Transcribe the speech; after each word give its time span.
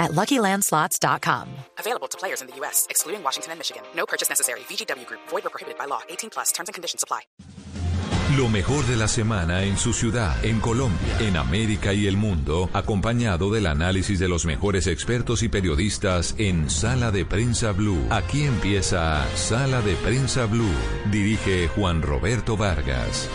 at 0.00 0.12
LuckyLandSlots.com. 0.12 1.48
Available 1.78 2.08
to 2.08 2.18
players 2.18 2.40
in 2.40 2.48
the 2.48 2.56
U.S., 2.56 2.86
excluding 2.90 3.22
Washington 3.22 3.52
and 3.52 3.60
Michigan. 3.60 3.82
No 3.94 4.06
purchase 4.06 4.28
necessary. 4.28 4.60
VGW 4.60 5.06
Group. 5.06 5.20
Void 5.28 5.46
or 5.46 5.50
prohibited 5.50 5.78
by 5.78 5.84
law. 5.84 6.00
18 6.08 6.30
plus. 6.30 6.50
Terms 6.50 6.68
and 6.68 6.74
conditions 6.74 7.04
apply. 7.04 7.20
Lo 8.36 8.48
mejor 8.48 8.86
de 8.86 8.94
la 8.94 9.08
semana 9.08 9.64
en 9.64 9.76
su 9.76 9.92
ciudad, 9.92 10.44
en 10.44 10.60
Colombia, 10.60 11.16
en 11.18 11.36
América 11.36 11.92
y 11.94 12.06
el 12.06 12.16
mundo, 12.16 12.70
acompañado 12.72 13.50
del 13.50 13.66
análisis 13.66 14.20
de 14.20 14.28
los 14.28 14.46
mejores 14.46 14.86
expertos 14.86 15.42
y 15.42 15.48
periodistas 15.48 16.36
en 16.38 16.70
Sala 16.70 17.10
de 17.10 17.24
Prensa 17.24 17.72
Blue. 17.72 18.06
Aquí 18.08 18.44
empieza 18.44 19.26
Sala 19.34 19.82
de 19.82 19.96
Prensa 19.96 20.46
Blue. 20.46 20.70
Dirige 21.10 21.66
Juan 21.74 22.02
Roberto 22.02 22.56
Vargas. 22.56 23.28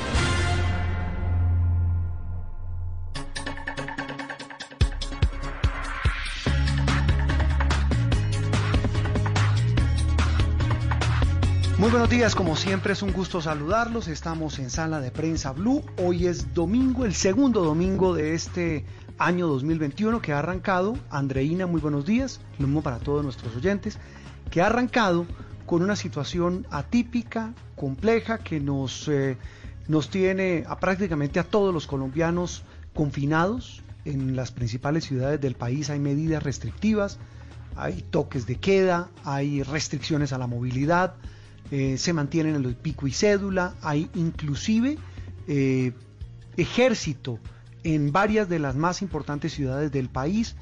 Muy 11.78 11.90
buenos 11.92 12.10
días, 12.10 12.36
como 12.36 12.56
siempre 12.56 12.94
es 12.94 13.02
un 13.02 13.12
gusto 13.12 13.42
saludarlos. 13.42 14.08
Estamos 14.08 14.60
en 14.60 14.70
Sala 14.70 15.02
de 15.02 15.12
Prensa 15.12 15.52
Blue. 15.52 15.84
Hoy 15.98 16.26
es 16.26 16.54
domingo, 16.54 17.04
el 17.04 17.14
segundo 17.14 17.66
domingo 17.66 18.16
de 18.16 18.34
este 18.34 18.86
año 19.18 19.46
2021 19.48 20.22
que 20.22 20.32
ha 20.32 20.40
arrancado. 20.40 20.98
Andreina, 21.10 21.68
muy 21.68 21.82
buenos 21.82 22.06
días. 22.06 22.40
Lo 22.60 22.68
mismo 22.68 22.82
para 22.82 23.00
todos 23.00 23.26
nuestros 23.26 23.54
oyentes. 23.58 24.00
Que 24.50 24.62
ha 24.62 24.68
arrancado 24.68 25.26
con 25.66 25.82
una 25.82 25.98
situación 25.98 26.66
atípica, 26.72 27.54
compleja, 27.76 28.38
que 28.38 28.62
nos, 28.62 29.10
eh, 29.10 29.38
nos 29.90 30.10
tiene 30.10 30.64
a 30.70 30.80
prácticamente 30.80 31.42
a 31.42 31.44
todos 31.44 31.74
los 31.74 31.88
colombianos 31.88 32.64
confinados. 32.94 33.84
En 34.06 34.38
las 34.38 34.54
principales 34.54 35.04
ciudades 35.04 35.42
del 35.42 35.56
país 35.56 35.90
hay 35.90 36.00
medidas 36.00 36.42
restrictivas, 36.42 37.18
hay 37.76 38.02
toques 38.02 38.46
de 38.48 38.56
queda, 38.56 39.10
hay 39.26 39.62
restricciones 39.62 40.32
a 40.32 40.38
la 40.38 40.48
movilidad 40.48 41.16
eh, 41.72 41.98
se 41.98 42.14
mantienen 42.14 42.56
en 42.56 42.66
el 42.66 42.76
pico 42.76 43.08
y 43.08 43.12
cédula, 43.12 43.76
hay 43.82 44.10
inclusive 44.14 44.98
eh, 45.48 45.94
ejército 46.58 47.40
en 47.84 48.12
varias 48.12 48.48
de 48.50 48.60
las 48.60 48.76
más 48.76 49.02
importantes 49.02 49.54
ciudades 49.54 49.92
del 49.92 50.10
país. 50.10 50.56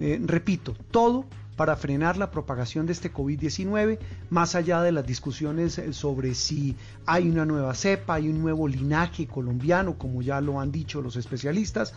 Eh, 0.00 0.20
repito, 0.24 0.74
todo 0.90 1.24
para 1.56 1.76
frenar 1.76 2.16
la 2.16 2.30
propagación 2.30 2.86
de 2.86 2.92
este 2.92 3.12
COVID-19, 3.12 3.98
más 4.30 4.54
allá 4.54 4.82
de 4.82 4.90
las 4.90 5.06
discusiones 5.06 5.80
sobre 5.92 6.34
si 6.34 6.76
hay 7.06 7.28
una 7.28 7.46
nueva 7.46 7.74
cepa, 7.74 8.14
hay 8.14 8.28
un 8.28 8.40
nuevo 8.40 8.66
linaje 8.66 9.26
colombiano, 9.28 9.96
como 9.96 10.20
ya 10.20 10.40
lo 10.40 10.60
han 10.60 10.72
dicho 10.72 11.00
los 11.00 11.14
especialistas. 11.14 11.94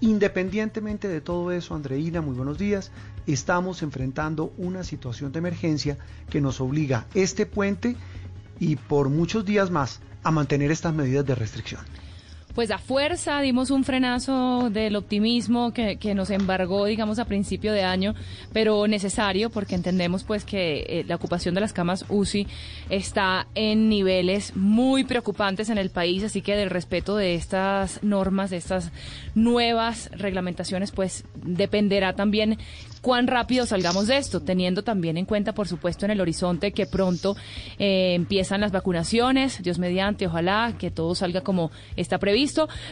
Independientemente 0.00 1.08
de 1.08 1.20
todo 1.20 1.52
eso, 1.52 1.74
Andreina, 1.74 2.22
muy 2.22 2.34
buenos 2.34 2.56
días, 2.56 2.90
estamos 3.26 3.82
enfrentando 3.82 4.52
una 4.56 4.82
situación 4.82 5.30
de 5.30 5.40
emergencia 5.40 5.98
que 6.30 6.40
nos 6.40 6.60
obliga 6.60 7.06
este 7.14 7.44
puente 7.44 7.96
y 8.58 8.76
por 8.76 9.10
muchos 9.10 9.44
días 9.44 9.70
más 9.70 10.00
a 10.22 10.30
mantener 10.30 10.70
estas 10.70 10.94
medidas 10.94 11.26
de 11.26 11.34
restricción 11.34 11.82
pues 12.54 12.70
a 12.70 12.78
fuerza 12.78 13.40
dimos 13.40 13.70
un 13.70 13.84
frenazo 13.84 14.70
del 14.70 14.96
optimismo 14.96 15.72
que, 15.72 15.98
nos 16.14 16.30
embargó, 16.30 16.86
digamos, 16.86 17.18
a 17.18 17.24
principio 17.24 17.72
de 17.72 17.84
año, 17.84 18.14
pero 18.52 18.86
necesario 18.88 19.50
porque 19.50 19.76
entendemos 19.76 20.24
pues 20.24 20.44
que 20.44 20.84
eh, 20.88 21.04
la 21.06 21.14
ocupación 21.14 21.54
de 21.54 21.60
las 21.60 21.72
camas 21.72 22.04
UCI 22.08 22.46
está 22.88 23.46
en 23.54 23.88
niveles 23.88 24.56
muy 24.56 25.04
preocupantes 25.04 25.70
en 25.70 25.78
el 25.78 25.90
país, 25.90 26.24
así 26.24 26.42
que 26.42 26.56
del 26.56 26.70
respeto 26.70 27.16
de 27.16 27.34
estas 27.34 28.02
normas, 28.02 28.50
de 28.50 28.56
estas 28.56 28.90
nuevas 29.34 30.10
reglamentaciones, 30.12 30.90
pues 30.90 31.24
dependerá 31.44 32.14
también 32.14 32.58
cuán 33.00 33.26
rápido 33.26 33.66
salgamos 33.66 34.06
de 34.06 34.16
esto, 34.16 34.40
teniendo 34.40 34.82
también 34.82 35.16
en 35.16 35.24
cuenta, 35.24 35.54
por 35.54 35.68
supuesto, 35.68 36.04
en 36.04 36.10
el 36.10 36.20
horizonte 36.20 36.72
que 36.72 36.86
pronto 36.86 37.36
eh, 37.78 38.14
empiezan 38.14 38.60
las 38.60 38.72
vacunaciones, 38.72 39.62
Dios 39.62 39.78
mediante, 39.78 40.26
ojalá 40.26 40.74
que 40.78 40.90
todo 40.90 41.14
salga 41.14 41.40
como 41.40 41.70
está 41.96 42.18
previsto, 42.18 42.39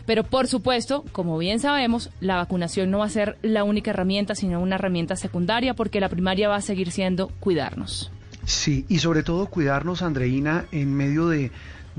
pero 0.07 0.25
por 0.25 0.47
supuesto, 0.47 1.05
como 1.13 1.39
bien 1.39 1.61
sabemos, 1.61 2.11
la 2.21 2.37
vacunación 2.37 2.91
no 2.91 2.99
va 2.99 3.07
a 3.07 3.11
ser 3.11 3.39
la 3.43 3.65
única 3.65 3.91
herramienta, 3.91 4.35
sino 4.35 4.61
una 4.61 4.77
herramienta 4.77 5.17
secundaria, 5.17 5.75
porque 5.75 6.01
la 6.01 6.09
primaria 6.09 6.49
va 6.49 6.57
a 6.57 6.63
seguir 6.63 6.91
siendo 6.91 7.29
cuidarnos. 7.41 8.11
Sí, 8.45 8.87
y 8.89 8.99
sobre 8.99 9.23
todo 9.23 9.47
cuidarnos, 9.47 10.03
Andreina, 10.03 10.67
en 10.73 10.95
medio 10.95 11.29
de, 11.29 11.51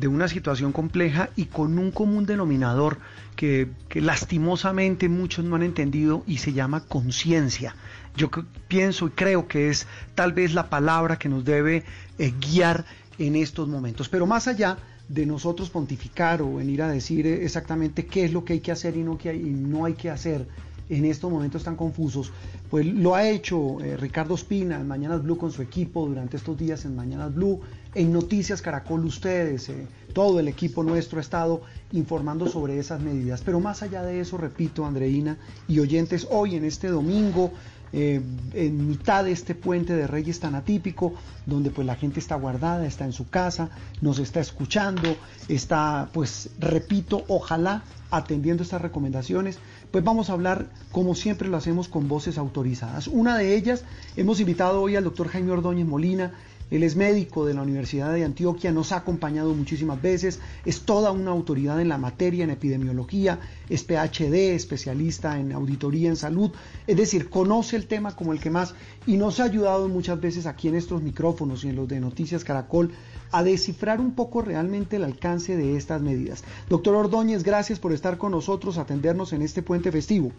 una 0.02 0.30
situación 0.30 0.72
compleja 0.72 1.30
y 1.36 1.46
con 1.46 1.78
un 1.78 1.92
común 1.92 2.26
denominador 2.26 3.00
que, 3.36 3.70
que 3.90 4.00
lastimosamente 4.00 5.10
muchos 5.10 5.44
no 5.44 5.58
han 5.58 5.64
entendido 5.64 6.24
y 6.26 6.38
se 6.38 6.54
llama 6.54 6.86
conciencia. 6.86 7.76
Yo 8.16 8.30
pienso 8.68 9.08
y 9.08 9.12
creo 9.12 9.48
que 9.48 9.70
es 9.70 9.88
tal 10.16 10.34
vez 10.34 10.54
la 10.54 10.70
palabra 10.70 11.20
que 11.20 11.30
nos 11.30 11.44
debe 11.44 11.84
eh, 12.18 12.34
guiar 12.40 12.86
en 13.18 13.36
estos 13.36 13.68
momentos. 13.68 14.10
Pero 14.10 14.26
más 14.26 14.48
allá 14.48 14.78
de 15.10 15.26
nosotros 15.26 15.70
pontificar 15.70 16.42
o 16.42 16.56
venir 16.56 16.84
a 16.84 16.88
decir 16.88 17.26
eh, 17.28 17.44
exactamente 17.44 18.06
qué 18.06 18.26
es 18.26 18.32
lo 18.32 18.46
que 18.46 18.54
hay 18.54 18.60
que 18.60 18.72
hacer 18.72 18.96
y 18.96 19.04
no, 19.04 19.18
que 19.18 19.30
hay, 19.30 19.40
y 19.40 19.50
no 19.50 19.86
hay 19.86 19.94
que 19.94 20.10
hacer 20.10 20.48
en 20.88 21.06
estos 21.06 21.30
momentos 21.30 21.64
tan 21.64 21.76
confusos, 21.76 22.32
pues 22.70 22.86
lo 22.86 23.14
ha 23.14 23.28
hecho 23.28 23.80
eh, 23.82 23.96
Ricardo 23.96 24.34
Espina 24.34 24.80
en 24.80 24.88
Mañanas 24.88 25.22
Blue 25.22 25.38
con 25.38 25.52
su 25.52 25.62
equipo 25.62 26.08
durante 26.08 26.38
estos 26.38 26.58
días 26.58 26.84
en 26.86 26.96
Mañanas 26.96 27.34
Blue, 27.34 27.60
en 27.94 28.12
Noticias 28.12 28.62
Caracol 28.62 29.06
ustedes, 29.06 29.72
todo 30.14 30.40
el 30.40 30.48
equipo 30.48 30.84
nuestro 30.84 31.20
ha 31.20 31.22
estado 31.22 31.62
informando 31.92 32.48
sobre 32.48 32.80
esas 32.80 33.02
medidas. 33.02 33.42
Pero 33.44 33.60
más 33.60 33.84
allá 33.84 34.04
de 34.04 34.20
eso, 34.20 34.38
repito, 34.38 34.86
Andreina 34.86 35.38
y 35.68 35.80
oyentes, 35.80 36.28
hoy 36.30 36.56
en 36.56 36.66
este 36.66 36.88
domingo 36.88 37.52
eh, 37.92 38.22
en 38.54 38.88
mitad 38.88 39.24
de 39.24 39.32
este 39.32 39.56
puente 39.56 39.94
de 39.94 40.08
Reyes 40.08 40.40
tan 40.40 40.56
atípico, 40.56 41.14
donde 41.46 41.72
pues 41.72 41.88
la 41.88 41.96
gente 41.96 42.20
está 42.20 42.36
guardada, 42.36 42.86
está 42.86 43.06
en 43.06 43.14
su 43.14 43.30
casa, 43.30 43.70
nos 44.02 44.20
está 44.20 44.40
escuchando, 44.40 45.16
está 45.48 46.10
pues 46.14 46.50
repito, 46.60 47.24
ojalá 47.28 47.84
atendiendo 48.12 48.64
estas 48.64 48.82
recomendaciones, 48.82 49.60
pues 49.92 50.04
vamos 50.04 50.30
a 50.30 50.34
hablar 50.34 50.68
como 50.92 51.16
siempre 51.16 51.48
lo 51.48 51.58
hacemos 51.58 51.88
con 51.88 52.08
voces 52.08 52.38
autorizadas. 52.38 53.08
Una 53.08 53.38
de 53.38 53.56
ellas, 53.56 53.84
hemos 54.16 54.40
invitado 54.40 54.82
hoy 54.82 54.96
al 54.96 55.04
doctor 55.04 55.28
Jaime 55.28 55.52
Ordóñez 55.52 55.88
Molina, 55.88 56.34
él 56.72 56.84
es 56.84 56.96
médico 56.96 57.46
de 57.46 57.54
la 57.54 57.62
Universidad 57.62 58.14
de 58.14 58.24
Antioquia, 58.24 58.72
nos 58.72 58.92
ha 58.92 58.98
acompañado 58.98 59.54
muchísimas 59.54 60.02
veces, 60.02 60.40
es 60.66 60.82
toda 60.82 61.12
una 61.12 61.32
autoridad 61.32 61.82
en 61.82 61.90
la 61.90 61.98
materia, 61.98 62.44
en 62.44 62.50
epidemiología, 62.50 63.40
es 63.70 63.84
PhD, 63.84 64.54
especialista 64.54 65.40
en 65.40 65.52
auditoría 65.52 66.10
en 66.10 66.16
salud, 66.16 66.52
es 66.88 66.98
decir, 66.98 67.30
conoce 67.30 67.76
el 67.76 67.88
tema 67.88 68.16
como 68.16 68.34
el 68.34 68.40
que 68.40 68.50
más 68.50 68.76
y 69.08 69.18
nos 69.18 69.40
ha 69.40 69.46
ayudado 69.46 69.88
muchas 69.90 70.20
veces 70.20 70.46
aquí 70.46 70.68
en 70.68 70.76
estos 70.76 71.02
micrófonos 71.02 71.64
y 71.64 71.70
en 71.70 71.76
los 71.76 71.88
de 71.88 72.00
Noticias 72.00 72.44
Caracol 72.44 72.92
a 73.32 73.44
descifrar 73.44 74.00
un 74.00 74.16
poco 74.16 74.42
realmente 74.42 74.96
el 74.96 75.04
alcance 75.04 75.56
de 75.56 75.76
estas 75.76 76.02
medidas. 76.02 76.44
Doctor 76.70 76.96
Ordóñez, 76.96 77.44
gracias 77.44 77.80
por 77.80 77.94
estar 77.94 78.18
con 78.18 78.32
nosotros, 78.32 78.78
atendernos 78.78 79.34
en 79.34 79.42
este 79.42 79.62
puente 79.62 79.92
festivo. 79.92 80.32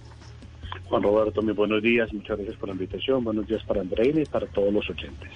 Juan 0.89 1.03
Roberto, 1.03 1.41
muy 1.43 1.53
buenos 1.53 1.83
días, 1.83 2.13
muchas 2.13 2.37
gracias 2.37 2.57
por 2.57 2.69
la 2.69 2.75
invitación, 2.75 3.23
buenos 3.23 3.47
días 3.47 3.63
para 3.65 3.81
Andreina 3.81 4.23
y 4.23 4.25
para 4.25 4.47
todos 4.47 4.73
los 4.73 4.89
oyentes. 4.91 5.31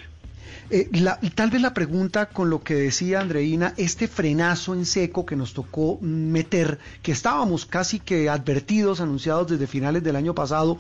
Eh, 0.71 0.89
tal 1.35 1.51
vez 1.51 1.61
la 1.61 1.75
pregunta 1.75 2.27
con 2.27 2.49
lo 2.49 2.63
que 2.63 2.75
decía 2.75 3.21
Andreina, 3.21 3.75
este 3.77 4.09
frenazo 4.09 4.75
en 4.75 4.87
seco 4.87 5.27
que 5.27 5.37
nos 5.37 5.53
tocó 5.53 5.99
meter, 6.01 6.79
que 7.03 7.13
estábamos 7.13 7.67
casi 7.67 8.01
que 8.01 8.31
advertidos, 8.31 9.01
anunciados 9.01 9.49
desde 9.49 9.67
finales 9.67 10.03
del 10.03 10.17
año 10.17 10.35
pasado, 10.35 10.79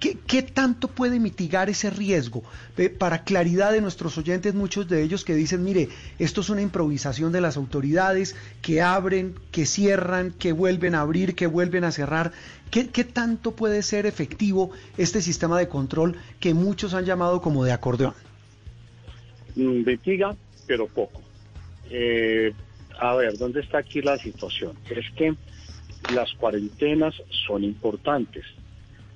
¿Qué, 0.00 0.42
tanto 0.42 0.86
puede 0.86 1.18
mitigar 1.18 1.68
ese 1.68 1.90
riesgo? 1.90 2.44
para 2.98 3.24
claridad 3.24 3.72
de 3.72 3.80
nuestros 3.80 4.16
oyentes, 4.16 4.54
muchos 4.54 4.86
de 4.86 5.02
ellos 5.02 5.24
que 5.24 5.34
dicen, 5.34 5.64
mire, 5.64 5.88
esto 6.20 6.40
es 6.40 6.50
una 6.50 6.62
improvisación 6.62 7.32
de 7.32 7.40
las 7.40 7.56
autoridades, 7.56 8.36
que 8.62 8.80
abren, 8.80 9.34
que 9.50 9.66
cierran, 9.66 10.30
que 10.30 10.52
vuelven 10.52 10.94
a 10.94 11.00
abrir, 11.00 11.34
que 11.34 11.48
vuelven 11.48 11.82
a 11.82 11.90
cerrar. 11.90 12.30
¿Qué, 12.70 12.90
qué 12.90 13.02
tanto 13.02 13.56
puede 13.56 13.82
ser 13.82 14.06
efectivo 14.06 14.70
este 14.98 15.20
sistema 15.20 15.58
de 15.58 15.66
control 15.66 16.16
que 16.38 16.54
muchos 16.54 16.94
han 16.94 17.04
llamado 17.04 17.42
como 17.42 17.64
de 17.64 17.72
acordeón? 17.72 18.14
Investiga, 19.62 20.36
pero 20.66 20.86
poco. 20.86 21.20
Eh, 21.90 22.52
a 23.00 23.14
ver, 23.14 23.36
¿dónde 23.38 23.60
está 23.60 23.78
aquí 23.78 24.00
la 24.02 24.18
situación? 24.18 24.76
Es 24.90 25.10
que 25.16 25.34
las 26.12 26.32
cuarentenas 26.34 27.14
son 27.46 27.64
importantes, 27.64 28.44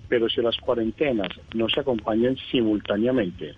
pero 0.08 0.28
si 0.28 0.40
las 0.42 0.56
cuarentenas 0.58 1.28
no 1.54 1.68
se 1.68 1.80
acompañan 1.80 2.36
simultáneamente 2.50 3.54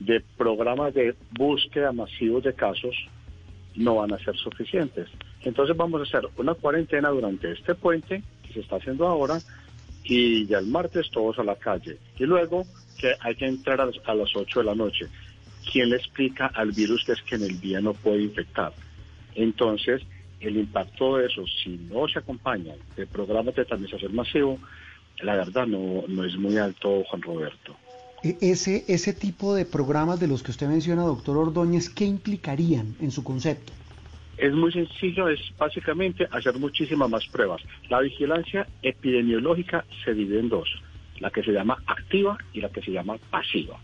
de 0.00 0.20
programas 0.36 0.94
de 0.94 1.14
búsqueda 1.32 1.92
masivos 1.92 2.42
de 2.44 2.54
casos, 2.54 2.94
no 3.74 3.96
van 3.96 4.12
a 4.12 4.18
ser 4.18 4.36
suficientes. 4.36 5.08
Entonces 5.42 5.76
vamos 5.76 6.00
a 6.00 6.04
hacer 6.04 6.28
una 6.36 6.54
cuarentena 6.54 7.08
durante 7.08 7.52
este 7.52 7.74
puente 7.74 8.22
que 8.46 8.52
se 8.52 8.60
está 8.60 8.76
haciendo 8.76 9.06
ahora 9.06 9.40
y 10.04 10.46
ya 10.46 10.58
el 10.58 10.66
martes 10.66 11.10
todos 11.10 11.38
a 11.38 11.44
la 11.44 11.56
calle. 11.56 11.98
Y 12.18 12.24
luego 12.24 12.64
que 12.98 13.14
hay 13.20 13.34
que 13.34 13.46
entrar 13.46 13.80
a, 13.80 13.86
las- 13.86 14.00
a 14.04 14.14
las 14.14 14.34
8 14.36 14.60
de 14.60 14.66
la 14.66 14.74
noche. 14.74 15.06
¿Quién 15.70 15.90
le 15.90 15.96
explica 15.96 16.46
al 16.46 16.72
virus 16.72 17.04
que 17.04 17.12
es 17.12 17.22
que 17.22 17.36
en 17.36 17.42
el 17.42 17.60
día 17.60 17.80
no 17.80 17.94
puede 17.94 18.22
infectar? 18.22 18.72
Entonces, 19.34 20.02
el 20.40 20.56
impacto 20.56 21.16
de 21.16 21.26
eso, 21.26 21.44
si 21.62 21.70
no 21.70 22.08
se 22.08 22.18
acompaña 22.18 22.74
de 22.96 23.06
programas 23.06 23.54
de 23.54 23.64
transmisión 23.64 24.14
masivo, 24.14 24.58
la 25.20 25.36
verdad 25.36 25.66
no, 25.66 26.04
no 26.08 26.24
es 26.24 26.36
muy 26.36 26.58
alto, 26.58 27.04
Juan 27.04 27.22
Roberto. 27.22 27.76
E- 28.22 28.38
Ese, 28.40 28.84
ese 28.88 29.12
tipo 29.12 29.54
de 29.54 29.64
programas 29.64 30.20
de 30.20 30.28
los 30.28 30.42
que 30.42 30.50
usted 30.50 30.66
menciona, 30.66 31.02
doctor 31.02 31.36
Ordóñez, 31.36 31.88
¿qué 31.90 32.04
implicarían 32.04 32.94
en 33.00 33.10
su 33.10 33.22
concepto? 33.22 33.72
Es 34.36 34.52
muy 34.52 34.72
sencillo, 34.72 35.28
es 35.28 35.40
básicamente 35.56 36.26
hacer 36.30 36.58
muchísimas 36.58 37.08
más 37.08 37.24
pruebas. 37.26 37.62
La 37.88 38.00
vigilancia 38.00 38.66
epidemiológica 38.82 39.84
se 40.04 40.14
divide 40.14 40.40
en 40.40 40.48
dos, 40.48 40.68
la 41.20 41.30
que 41.30 41.42
se 41.44 41.52
llama 41.52 41.78
activa 41.86 42.36
y 42.52 42.60
la 42.60 42.68
que 42.68 42.82
se 42.82 42.90
llama 42.90 43.16
pasiva. 43.30 43.78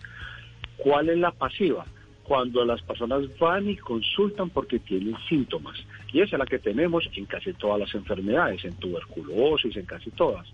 ¿Cuál 0.79 1.09
es 1.09 1.19
la 1.19 1.33
pasiva? 1.33 1.85
Cuando 2.23 2.65
las 2.65 2.83
personas 2.83 3.23
van 3.39 3.69
y 3.69 3.77
consultan 3.77 4.51
porque 4.51 4.79
tienen 4.79 5.17
síntomas. 5.29 5.79
Y 6.13 6.21
esa 6.21 6.37
es 6.37 6.39
la 6.39 6.47
que 6.47 6.59
tenemos 6.59 7.09
en 7.15 7.27
casi 7.27 7.53
todas 7.55 7.81
las 7.81 7.95
enfermedades, 7.95 8.65
en 8.65 8.75
tuberculosis, 8.75 9.77
en 9.77 9.87
casi 9.87 10.11
todas. 10.11 10.47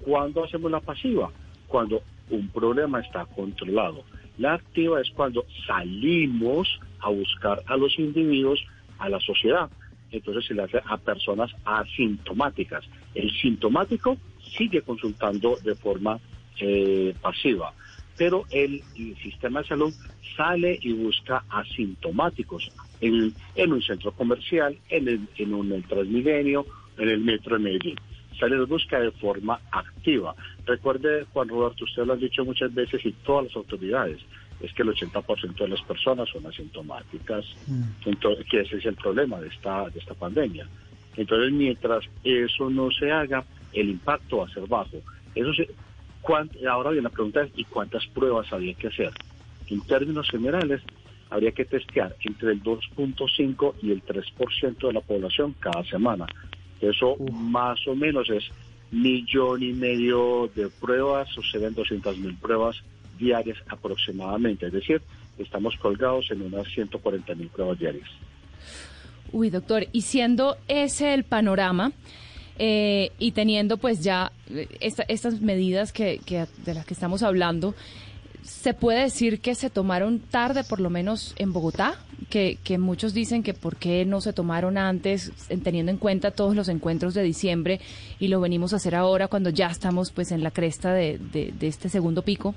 ¿Cuándo 0.00 0.44
hacemos 0.44 0.70
la 0.70 0.80
pasiva? 0.80 1.30
Cuando 1.68 2.02
un 2.30 2.48
problema 2.48 3.00
está 3.00 3.24
controlado. 3.26 4.04
La 4.38 4.54
activa 4.54 5.00
es 5.00 5.10
cuando 5.10 5.44
salimos 5.66 6.80
a 7.00 7.10
buscar 7.10 7.62
a 7.66 7.76
los 7.76 7.98
individuos, 7.98 8.64
a 8.98 9.08
la 9.08 9.20
sociedad. 9.20 9.70
Entonces 10.10 10.46
se 10.46 10.54
le 10.54 10.62
hace 10.62 10.80
a 10.84 10.96
personas 10.96 11.50
asintomáticas. 11.64 12.84
El 13.14 13.30
sintomático 13.30 14.16
sigue 14.56 14.82
consultando 14.82 15.56
de 15.62 15.74
forma 15.74 16.18
eh, 16.60 17.14
pasiva, 17.20 17.72
pero 18.16 18.44
el, 18.50 18.82
el 18.96 19.16
sistema 19.22 19.62
de 19.62 19.68
salud 19.68 19.94
sale 20.36 20.78
y 20.80 20.92
busca 20.92 21.44
asintomáticos 21.48 22.70
en, 23.00 23.34
en 23.54 23.72
un 23.72 23.82
centro 23.82 24.12
comercial, 24.12 24.76
en, 24.88 25.08
el, 25.08 25.28
en 25.36 25.54
un 25.54 25.72
el 25.72 25.84
Transmilenio, 25.84 26.66
en 26.98 27.08
el 27.08 27.20
metro 27.20 27.56
de 27.56 27.64
Medellín. 27.64 27.96
Se 28.38 28.48
les 28.48 28.66
busca 28.68 28.98
de 28.98 29.10
forma 29.12 29.60
activa. 29.70 30.34
Recuerde, 30.64 31.26
Juan 31.32 31.48
Roberto, 31.48 31.84
usted 31.84 32.04
lo 32.04 32.14
ha 32.14 32.16
dicho 32.16 32.44
muchas 32.44 32.72
veces 32.72 33.04
y 33.04 33.12
todas 33.12 33.46
las 33.46 33.56
autoridades, 33.56 34.20
es 34.60 34.72
que 34.72 34.82
el 34.82 34.88
80% 34.88 35.56
de 35.56 35.68
las 35.68 35.82
personas 35.82 36.28
son 36.28 36.46
asintomáticas, 36.46 37.44
entonces, 38.04 38.46
que 38.48 38.60
ese 38.60 38.76
es 38.76 38.86
el 38.86 38.94
problema 38.94 39.40
de 39.40 39.48
esta, 39.48 39.88
de 39.90 39.98
esta 39.98 40.14
pandemia. 40.14 40.66
Entonces, 41.16 41.52
mientras 41.52 42.04
eso 42.22 42.70
no 42.70 42.90
se 42.90 43.10
haga, 43.10 43.44
el 43.72 43.90
impacto 43.90 44.38
va 44.38 44.46
a 44.46 44.54
ser 44.54 44.66
bajo. 44.66 44.98
Eso 45.34 45.52
se, 45.52 45.68
ahora 46.68 46.90
bien, 46.90 47.04
la 47.04 47.10
pregunta 47.10 47.42
es, 47.42 47.50
¿y 47.56 47.64
cuántas 47.64 48.06
pruebas 48.06 48.52
habría 48.52 48.74
que 48.74 48.88
hacer? 48.88 49.10
En 49.68 49.80
términos 49.82 50.28
generales, 50.30 50.82
habría 51.30 51.52
que 51.52 51.64
testear 51.64 52.14
entre 52.24 52.52
el 52.52 52.62
2.5 52.62 53.74
y 53.82 53.90
el 53.90 54.04
3% 54.04 54.86
de 54.86 54.92
la 54.92 55.00
población 55.00 55.54
cada 55.58 55.82
semana. 55.84 56.26
Eso 56.80 57.16
más 57.32 57.86
o 57.86 57.94
menos 57.94 58.28
es 58.28 58.44
millón 58.90 59.62
y 59.62 59.72
medio 59.72 60.50
de 60.54 60.68
pruebas, 60.68 61.28
suceden 61.30 61.74
200 61.74 62.18
mil 62.18 62.36
pruebas 62.36 62.82
diarias 63.18 63.58
aproximadamente. 63.68 64.66
Es 64.66 64.72
decir, 64.72 65.00
estamos 65.38 65.76
colgados 65.76 66.30
en 66.30 66.42
unas 66.42 66.68
140 66.68 67.34
mil 67.34 67.48
pruebas 67.48 67.78
diarias. 67.78 68.08
Uy, 69.32 69.48
doctor, 69.48 69.86
y 69.92 70.02
siendo 70.02 70.58
ese 70.68 71.14
el 71.14 71.24
panorama 71.24 71.92
eh, 72.58 73.10
y 73.18 73.32
teniendo 73.32 73.76
pues 73.78 74.02
ya 74.02 74.32
eh, 74.50 74.68
esta- 74.80 75.04
estas 75.08 75.40
medidas 75.40 75.92
que, 75.92 76.20
de 76.64 76.74
las 76.74 76.84
que 76.86 76.94
estamos 76.94 77.22
hablando, 77.22 77.74
¿se 78.42 78.74
puede 78.74 79.02
decir 79.02 79.40
que 79.40 79.54
se 79.54 79.70
tomaron 79.70 80.18
tarde, 80.18 80.64
por 80.64 80.80
lo 80.80 80.90
menos 80.90 81.34
en 81.38 81.52
Bogotá? 81.52 81.94
Que, 82.30 82.56
muchos 82.78 83.12
dicen 83.12 83.42
que 83.42 83.52
por 83.52 83.76
qué 83.76 84.06
no 84.06 84.22
se 84.22 84.32
tomaron 84.32 84.78
antes, 84.78 85.32
en- 85.50 85.60
teniendo 85.60 85.92
en 85.92 85.98
cuenta 85.98 86.30
todos 86.30 86.56
los 86.56 86.68
encuentros 86.68 87.12
de 87.12 87.22
diciembre 87.22 87.78
y 88.18 88.28
lo 88.28 88.40
venimos 88.40 88.72
a 88.72 88.76
hacer 88.76 88.94
ahora 88.94 89.28
cuando 89.28 89.50
ya 89.50 89.66
estamos 89.66 90.10
pues 90.12 90.32
en 90.32 90.42
la 90.42 90.50
cresta 90.50 90.94
de, 90.94 91.18
de- 91.18 91.52
de 91.58 91.66
este 91.68 91.88
segundo 91.90 92.22
pico. 92.22 92.54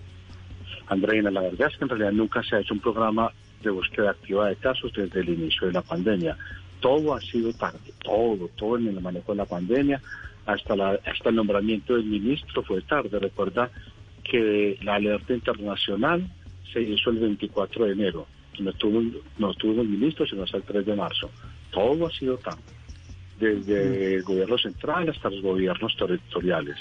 Andreina, 0.87 1.29
la 1.31 1.41
verdad 1.41 1.69
es 1.71 1.77
que 1.77 1.83
en 1.83 1.89
realidad 1.89 2.11
nunca 2.13 2.41
se 2.43 2.55
ha 2.55 2.59
hecho 2.61 2.73
un 2.73 2.79
programa 2.79 3.31
de 3.63 3.69
búsqueda 3.71 4.11
activa 4.11 4.47
de 4.47 4.55
casos 4.55 4.91
desde 4.95 5.19
el 5.19 5.29
inicio 5.29 5.67
de 5.67 5.73
la 5.73 5.81
pandemia. 5.81 6.37
Todo 6.85 7.15
ha 7.15 7.21
sido 7.21 7.51
tarde, 7.53 7.79
todo, 8.03 8.47
todo 8.55 8.77
en 8.77 8.87
el 8.89 9.01
manejo 9.01 9.31
de 9.31 9.37
la 9.37 9.45
pandemia, 9.45 9.99
hasta, 10.45 10.75
la, 10.75 10.99
hasta 11.03 11.29
el 11.29 11.35
nombramiento 11.35 11.95
del 11.95 12.05
ministro 12.05 12.61
fue 12.61 12.79
tarde. 12.83 13.17
Recuerda 13.17 13.71
que 14.23 14.77
la 14.83 14.93
alerta 14.95 15.33
internacional 15.33 16.29
se 16.71 16.81
hizo 16.83 17.09
el 17.09 17.17
24 17.17 17.85
de 17.85 17.91
enero. 17.93 18.27
No 18.59 18.71
tuvo, 18.73 19.01
no 19.39 19.53
tuvo 19.55 19.81
el 19.81 19.89
ministro 19.89 20.27
sino 20.27 20.43
hasta 20.43 20.57
el 20.57 20.63
3 20.63 20.85
de 20.85 20.95
marzo. 20.95 21.31
Todo 21.71 22.05
ha 22.05 22.11
sido 22.11 22.37
tarde, 22.37 22.61
desde 23.39 24.15
el 24.17 24.23
gobierno 24.23 24.57
central 24.59 25.09
hasta 25.09 25.31
los 25.31 25.41
gobiernos 25.41 25.95
territoriales. 25.97 26.77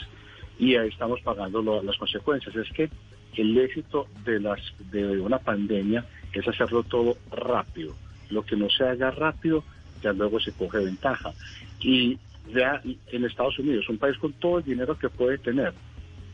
Y 0.58 0.76
ahí 0.76 0.88
estamos 0.88 1.18
pagando 1.22 1.62
lo- 1.62 1.82
las 1.82 1.96
consecuencias. 1.96 2.54
Es 2.56 2.68
que 2.76 2.90
el 3.36 3.56
éxito 3.56 4.06
de, 4.26 4.38
las, 4.38 4.60
de 4.92 5.18
una 5.18 5.38
pandemia 5.38 6.04
es 6.34 6.46
hacerlo 6.46 6.82
todo 6.82 7.16
rápido. 7.32 7.94
Lo 8.28 8.42
que 8.44 8.54
no 8.56 8.68
se 8.68 8.84
haga 8.84 9.10
rápido, 9.10 9.64
ya 10.04 10.12
luego 10.12 10.38
se 10.38 10.52
coge 10.52 10.78
ventaja. 10.78 11.32
Y 11.80 12.18
ya 12.54 12.80
en 13.10 13.24
Estados 13.24 13.58
Unidos, 13.58 13.88
un 13.88 13.98
país 13.98 14.16
con 14.18 14.32
todo 14.34 14.58
el 14.58 14.64
dinero 14.64 14.98
que 14.98 15.08
puede 15.08 15.38
tener, 15.38 15.72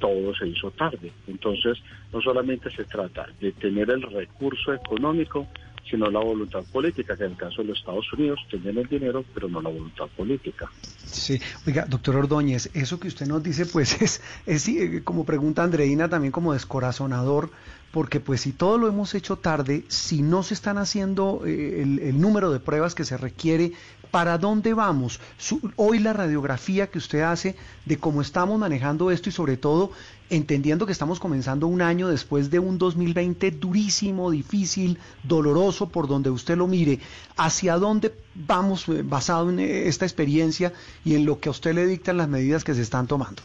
todo 0.01 0.35
se 0.35 0.49
hizo 0.49 0.71
tarde. 0.73 1.13
Entonces, 1.29 1.79
no 2.13 2.21
solamente 2.21 2.71
se 2.71 2.85
trata 2.85 3.27
de 3.41 3.53
tener 3.53 3.91
el 3.91 4.03
recurso 4.03 4.75
económico, 4.75 5.47
sino 5.89 6.11
la 6.11 6.21
voluntad 6.21 6.63
política, 6.73 7.17
que 7.17 7.25
en 7.25 7.33
el 7.33 7.37
caso 7.37 7.63
de 7.63 7.69
los 7.69 7.79
Estados 7.79 8.13
Unidos 8.13 8.39
tenían 8.51 8.79
el 8.79 8.87
dinero, 8.87 9.25
pero 9.35 9.49
no 9.49 9.61
la 9.61 9.71
voluntad 9.71 10.07
política. 10.17 10.71
Sí, 11.05 11.41
oiga, 11.67 11.85
doctor 11.87 12.17
Ordóñez, 12.17 12.71
eso 12.75 13.01
que 13.01 13.09
usted 13.09 13.27
nos 13.27 13.43
dice, 13.43 13.67
pues 13.67 14.01
es, 14.03 14.23
es 14.47 14.69
eh, 14.69 15.03
como 15.05 15.25
pregunta 15.25 15.63
Andreina, 15.63 16.09
también 16.09 16.33
como 16.33 16.53
descorazonador, 16.53 17.51
porque 17.93 18.21
pues 18.21 18.43
si 18.43 18.53
todo 18.53 18.79
lo 18.79 18.89
hemos 18.89 19.15
hecho 19.15 19.37
tarde, 19.37 19.85
si 19.89 20.23
no 20.23 20.43
se 20.43 20.55
están 20.55 20.79
haciendo 20.79 21.43
eh, 21.45 21.83
el, 21.83 22.21
número 22.21 22.53
de 22.53 22.61
pruebas 22.61 22.95
que 22.95 23.05
se 23.05 23.17
requiere, 23.17 23.73
¿para 24.13 24.39
dónde 24.39 24.75
vamos? 24.75 25.21
Su- 25.39 25.73
hoy 25.77 25.99
la 25.99 26.13
radiografía 26.13 26.87
que 26.89 26.99
usted 26.99 27.23
hace 27.23 27.57
de 27.87 27.97
cómo 27.99 28.23
estamos 28.23 28.59
manejando 28.59 29.11
esto 29.11 29.29
y 29.29 29.33
sobre 29.33 29.57
todo 29.57 29.91
entendiendo 30.31 30.87
que 30.87 30.93
estamos 30.93 31.19
comenzando 31.19 31.67
un 31.67 31.83
año 31.83 32.07
después 32.09 32.49
de 32.51 32.61
un 32.61 32.79
2020 32.79 33.51
durísimo, 33.51 34.31
difícil, 34.31 34.99
doloroso, 35.25 35.89
por 35.89 36.07
donde 36.07 36.31
usted 36.31 36.57
lo 36.57 36.69
mire, 36.69 37.01
¿hacia 37.37 37.77
dónde 37.77 38.15
vamos 38.37 38.89
eh, 38.89 39.03
basado 39.03 39.51
en 39.51 39.59
eh, 39.59 39.89
esta 39.89 40.05
experiencia 40.05 40.73
y 41.05 41.17
en 41.17 41.27
lo 41.27 41.41
que 41.41 41.49
a 41.49 41.53
usted 41.53 41.75
le 41.75 41.87
dictan 41.87 42.17
las 42.19 42.29
medidas 42.29 42.63
que 42.63 42.75
se 42.75 42.83
están 42.83 43.09
tomando? 43.09 43.43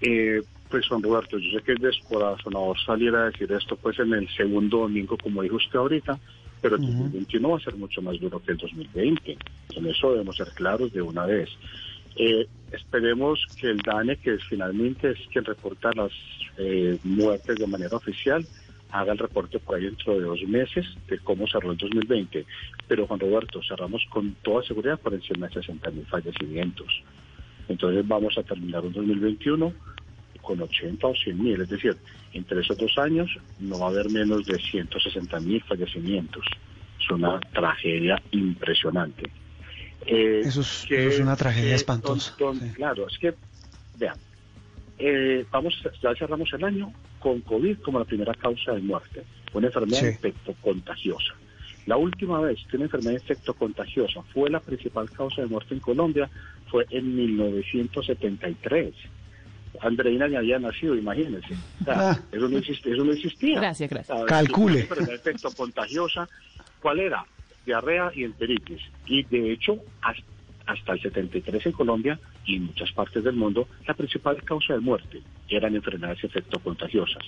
Eh, 0.00 0.42
pues 0.72 0.88
Juan 0.88 1.02
Roberto, 1.02 1.36
yo 1.36 1.58
sé 1.58 1.62
que 1.62 1.72
es 1.72 1.80
descorazonador 1.80 2.78
salir 2.80 3.14
a 3.14 3.26
decir 3.26 3.52
esto 3.52 3.76
pues 3.76 3.98
en 3.98 4.14
el 4.14 4.26
segundo 4.34 4.78
domingo, 4.78 5.18
como 5.22 5.42
dijo 5.42 5.56
usted 5.56 5.78
ahorita, 5.78 6.18
pero 6.62 6.76
el 6.76 6.80
2021 6.80 7.48
va 7.50 7.58
a 7.58 7.60
ser 7.60 7.76
mucho 7.76 8.00
más 8.00 8.18
duro 8.18 8.42
que 8.42 8.52
el 8.52 8.56
2020. 8.56 9.36
En 9.76 9.86
eso 9.86 10.12
debemos 10.12 10.34
ser 10.34 10.48
claros 10.54 10.90
de 10.90 11.02
una 11.02 11.26
vez. 11.26 11.50
Eh, 12.16 12.46
esperemos 12.70 13.46
que 13.60 13.68
el 13.68 13.82
DANE, 13.82 14.16
que 14.16 14.38
finalmente 14.48 15.10
es 15.10 15.18
quien 15.30 15.44
reporta 15.44 15.90
las 15.94 16.12
eh, 16.56 16.96
muertes 17.04 17.56
de 17.56 17.66
manera 17.66 17.94
oficial, 17.94 18.46
haga 18.92 19.12
el 19.12 19.18
reporte 19.18 19.58
por 19.58 19.76
ahí 19.76 19.84
dentro 19.84 20.14
de 20.14 20.24
dos 20.24 20.40
meses 20.44 20.86
de 21.06 21.18
cómo 21.18 21.46
cerró 21.48 21.72
el 21.72 21.76
2020. 21.76 22.46
Pero 22.88 23.06
Juan 23.06 23.20
Roberto, 23.20 23.60
cerramos 23.62 24.06
con 24.08 24.36
toda 24.42 24.62
seguridad 24.62 24.98
por 24.98 25.12
encima 25.12 25.48
de 25.48 25.54
60 25.54 25.90
mil 25.90 26.06
fallecimientos. 26.06 27.02
Entonces 27.68 28.08
vamos 28.08 28.38
a 28.38 28.42
terminar 28.42 28.86
un 28.86 28.94
2021 28.94 29.92
con 30.42 30.60
80 30.60 31.06
o 31.06 31.14
100 31.14 31.42
mil, 31.42 31.60
es 31.60 31.68
decir, 31.68 31.96
entre 32.32 32.60
esos 32.60 32.76
dos 32.76 32.92
años 32.98 33.30
no 33.60 33.78
va 33.78 33.86
a 33.86 33.90
haber 33.90 34.10
menos 34.10 34.44
de 34.44 34.58
160 34.58 35.40
mil 35.40 35.62
fallecimientos. 35.62 36.44
Es 37.00 37.10
una 37.10 37.40
tragedia 37.52 38.20
impresionante. 38.32 39.30
Eh, 40.06 40.42
Eso 40.44 40.60
es- 40.62 40.84
eso 40.90 41.08
es 41.08 41.20
una 41.20 41.36
tragedia 41.36 41.76
espantosa, 41.76 42.34
don- 42.38 42.58
don- 42.58 42.68
sí. 42.68 42.74
Claro, 42.74 43.06
es 43.08 43.16
que, 43.18 43.34
vean, 43.98 44.16
eh, 44.98 45.44
vamos, 45.50 45.74
ya 46.02 46.14
cerramos 46.16 46.52
el 46.52 46.64
año 46.64 46.92
con 47.20 47.40
COVID 47.40 47.78
como 47.78 47.98
la 48.00 48.04
primera 48.04 48.34
causa 48.34 48.72
de 48.72 48.80
muerte, 48.80 49.22
una 49.52 49.68
enfermedad 49.68 50.00
Sí. 50.00 50.06
infectocontagiosa. 50.06 51.34
La 51.86 51.96
última 51.96 52.40
vez 52.40 52.58
que 52.68 52.76
una 52.76 52.86
enfermedad 52.86 53.14
infectocontagiosa 53.14 54.22
fue 54.32 54.50
la 54.50 54.60
principal 54.60 55.10
causa 55.10 55.42
de 55.42 55.48
muerte 55.48 55.74
en 55.74 55.80
Colombia 55.80 56.28
fue 56.68 56.86
en 56.90 57.14
1973. 57.16 58.94
Andreina 59.80 60.28
ni 60.28 60.36
había 60.36 60.58
nacido, 60.58 60.94
imagínense. 60.94 61.54
O 61.80 61.84
sea, 61.84 62.10
Ah. 62.10 62.18
eso, 62.30 62.48
no 62.48 62.58
existe, 62.58 62.92
eso 62.92 63.04
no 63.04 63.12
existía. 63.12 63.58
Gracias, 63.60 63.88
gracias. 63.90 64.16
O 64.16 64.18
sea, 64.18 64.26
Calcule. 64.26 64.72
Una 64.74 64.80
enfermedad 64.82 65.12
infectocontagiosa, 65.14 66.28
¿cuál 66.80 67.00
era? 67.00 67.24
diarrea 67.64 68.10
y 68.12 68.24
enteritis. 68.24 68.80
Y 69.06 69.22
de 69.22 69.52
hecho, 69.52 69.78
hasta 70.66 70.92
el 70.94 71.00
73 71.00 71.64
en 71.66 71.70
Colombia 71.72 72.18
y 72.44 72.56
en 72.56 72.64
muchas 72.64 72.90
partes 72.90 73.22
del 73.22 73.36
mundo, 73.36 73.68
la 73.86 73.94
principal 73.94 74.42
causa 74.42 74.74
de 74.74 74.80
muerte 74.80 75.22
eran 75.48 75.76
enfermedades 75.76 76.24
infectocontagiosas. 76.24 77.22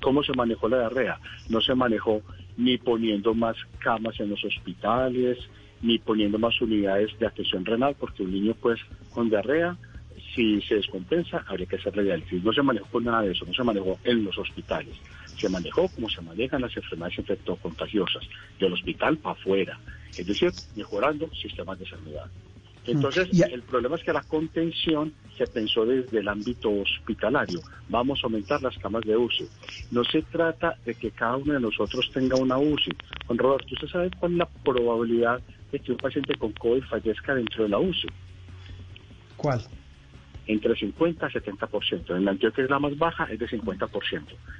¿Cómo 0.00 0.22
se 0.22 0.32
manejó 0.32 0.68
la 0.68 0.78
diarrea? 0.78 1.18
No 1.48 1.60
se 1.60 1.74
manejó 1.74 2.22
ni 2.56 2.78
poniendo 2.78 3.34
más 3.34 3.56
camas 3.80 4.20
en 4.20 4.30
los 4.30 4.44
hospitales, 4.44 5.38
ni 5.82 5.98
poniendo 5.98 6.38
más 6.38 6.60
unidades 6.60 7.10
de 7.18 7.26
atención 7.26 7.64
renal, 7.64 7.96
porque 7.98 8.22
un 8.22 8.32
niño 8.32 8.54
pues 8.60 8.78
con 9.12 9.28
diarrea, 9.28 9.76
si 10.34 10.60
se 10.62 10.76
descompensa, 10.76 11.44
habría 11.46 11.66
que 11.66 11.76
hacerle 11.76 12.04
diálisis. 12.04 12.42
No 12.42 12.52
se 12.52 12.62
manejó 12.62 12.86
con 12.86 13.04
nada 13.04 13.22
de 13.22 13.32
eso, 13.32 13.44
no 13.46 13.54
se 13.54 13.64
manejó 13.64 13.98
en 14.04 14.24
los 14.24 14.36
hospitales. 14.38 14.94
Se 15.36 15.48
manejó 15.48 15.88
como 15.88 16.08
se 16.08 16.20
manejan 16.20 16.62
las 16.62 16.76
enfermedades 16.76 17.18
infectocontagiosas, 17.18 18.22
del 18.58 18.72
hospital 18.72 19.18
para 19.18 19.38
afuera, 19.38 19.78
es 20.16 20.26
decir, 20.26 20.52
mejorando 20.76 21.30
sistemas 21.34 21.78
de 21.78 21.86
sanidad. 21.86 22.30
Entonces, 22.86 23.28
el 23.40 23.62
problema 23.62 23.96
es 23.96 24.02
que 24.02 24.12
la 24.12 24.22
contención 24.22 25.12
se 25.36 25.46
pensó 25.46 25.84
desde 25.84 26.18
el 26.18 26.28
ámbito 26.28 26.70
hospitalario. 26.70 27.60
Vamos 27.88 28.20
a 28.22 28.26
aumentar 28.26 28.62
las 28.62 28.76
camas 28.78 29.02
de 29.02 29.16
UCI. 29.16 29.48
No 29.90 30.02
se 30.04 30.22
trata 30.22 30.76
de 30.84 30.94
que 30.94 31.10
cada 31.10 31.36
uno 31.36 31.54
de 31.54 31.60
nosotros 31.60 32.10
tenga 32.12 32.36
una 32.36 32.58
UCI. 32.58 32.90
Juan 33.26 33.38
Roberto, 33.38 33.74
¿usted 33.74 33.88
sabe 33.88 34.10
cuál 34.18 34.32
es 34.32 34.38
la 34.38 34.48
probabilidad 34.64 35.40
de 35.70 35.78
que 35.78 35.92
un 35.92 35.98
paciente 35.98 36.34
con 36.34 36.52
COVID 36.52 36.82
fallezca 36.84 37.34
dentro 37.34 37.64
de 37.64 37.68
la 37.68 37.78
UCI? 37.78 38.08
¿Cuál? 39.36 39.60
Entre 40.50 40.74
50 40.74 41.28
y 41.28 41.30
70%. 41.30 42.16
En 42.16 42.24
la 42.24 42.32
Antioquia 42.32 42.64
es 42.64 42.70
la 42.70 42.80
más 42.80 42.98
baja, 42.98 43.24
es 43.30 43.38
de 43.38 43.46
50%. 43.46 43.88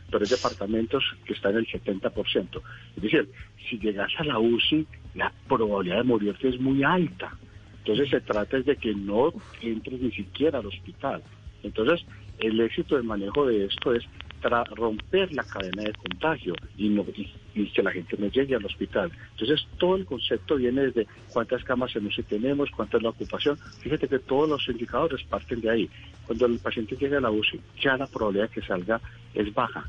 Pero 0.08 0.24
hay 0.24 0.30
departamentos 0.30 1.02
que 1.24 1.32
están 1.32 1.52
en 1.52 1.58
el 1.58 1.66
70%. 1.66 2.62
Es 2.96 3.02
decir, 3.02 3.28
si 3.68 3.76
llegas 3.80 4.12
a 4.18 4.22
la 4.22 4.38
UCI, 4.38 4.86
la 5.16 5.32
probabilidad 5.48 5.96
de 5.96 6.04
morirte 6.04 6.48
es 6.48 6.60
muy 6.60 6.84
alta. 6.84 7.36
Entonces 7.78 8.08
se 8.08 8.20
trata 8.20 8.60
de 8.60 8.76
que 8.76 8.94
no 8.94 9.32
entres 9.62 10.00
ni 10.00 10.12
siquiera 10.12 10.60
al 10.60 10.66
hospital. 10.66 11.24
Entonces 11.64 12.06
el 12.38 12.60
éxito 12.60 12.94
del 12.94 13.04
manejo 13.04 13.44
de 13.46 13.64
esto 13.64 13.92
es 13.92 14.04
romper 14.48 15.32
la 15.32 15.44
cadena 15.44 15.82
de 15.82 15.92
contagio 15.92 16.54
y, 16.76 16.88
no, 16.88 17.04
que 17.04 17.82
la 17.82 17.90
gente 17.90 18.16
no 18.18 18.28
llegue 18.28 18.54
al 18.54 18.64
hospital. 18.64 19.10
Entonces 19.32 19.66
todo 19.78 19.96
el 19.96 20.06
concepto 20.06 20.56
viene 20.56 20.86
desde 20.86 21.06
cuántas 21.32 21.64
camas 21.64 21.94
en 21.96 22.06
UCI 22.06 22.22
tenemos, 22.22 22.70
cuánta 22.70 22.96
es 22.96 23.02
la 23.02 23.10
ocupación. 23.10 23.58
Fíjate 23.80 24.08
que 24.08 24.18
todos 24.18 24.48
los 24.48 24.68
indicadores 24.68 25.22
parten 25.24 25.60
de 25.60 25.70
ahí. 25.70 25.90
Cuando 26.26 26.46
el 26.46 26.58
paciente 26.58 26.96
llega 26.96 27.18
a 27.18 27.20
la 27.20 27.30
UCI, 27.30 27.60
ya 27.82 27.96
la 27.96 28.06
probabilidad 28.06 28.48
de 28.48 28.54
que 28.54 28.66
salga 28.66 29.00
es 29.34 29.52
baja. 29.52 29.88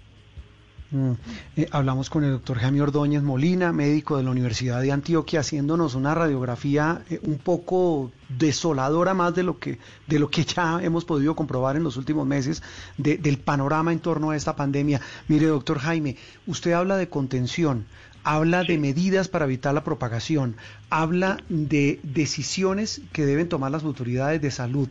Mm. 0.91 1.11
Eh, 1.55 1.67
hablamos 1.71 2.09
con 2.09 2.25
el 2.25 2.31
doctor 2.31 2.57
Jaime 2.57 2.81
Ordóñez 2.81 3.23
Molina, 3.23 3.71
médico 3.71 4.17
de 4.17 4.23
la 4.23 4.31
Universidad 4.31 4.81
de 4.81 4.91
Antioquia, 4.91 5.39
haciéndonos 5.39 5.95
una 5.95 6.13
radiografía 6.13 7.01
eh, 7.09 7.21
un 7.23 7.37
poco 7.37 8.11
desoladora 8.27 9.13
más 9.13 9.33
de 9.33 9.43
lo 9.43 9.57
que 9.57 9.79
de 10.07 10.19
lo 10.19 10.29
que 10.29 10.43
ya 10.43 10.81
hemos 10.83 11.05
podido 11.05 11.33
comprobar 11.33 11.77
en 11.77 11.83
los 11.83 11.95
últimos 11.95 12.27
meses 12.27 12.61
del 12.97 13.37
panorama 13.39 13.93
en 13.93 13.99
torno 13.99 14.31
a 14.31 14.35
esta 14.35 14.57
pandemia. 14.57 14.99
Mire, 15.29 15.47
doctor 15.47 15.79
Jaime, 15.79 16.17
usted 16.45 16.73
habla 16.73 16.97
de 16.97 17.07
contención, 17.07 17.85
habla 18.25 18.63
de 18.63 18.77
medidas 18.77 19.29
para 19.29 19.45
evitar 19.45 19.73
la 19.73 19.85
propagación, 19.85 20.57
habla 20.89 21.37
de 21.47 22.01
decisiones 22.03 23.01
que 23.13 23.25
deben 23.25 23.47
tomar 23.47 23.71
las 23.71 23.83
autoridades 23.83 24.41
de 24.41 24.51
salud 24.51 24.89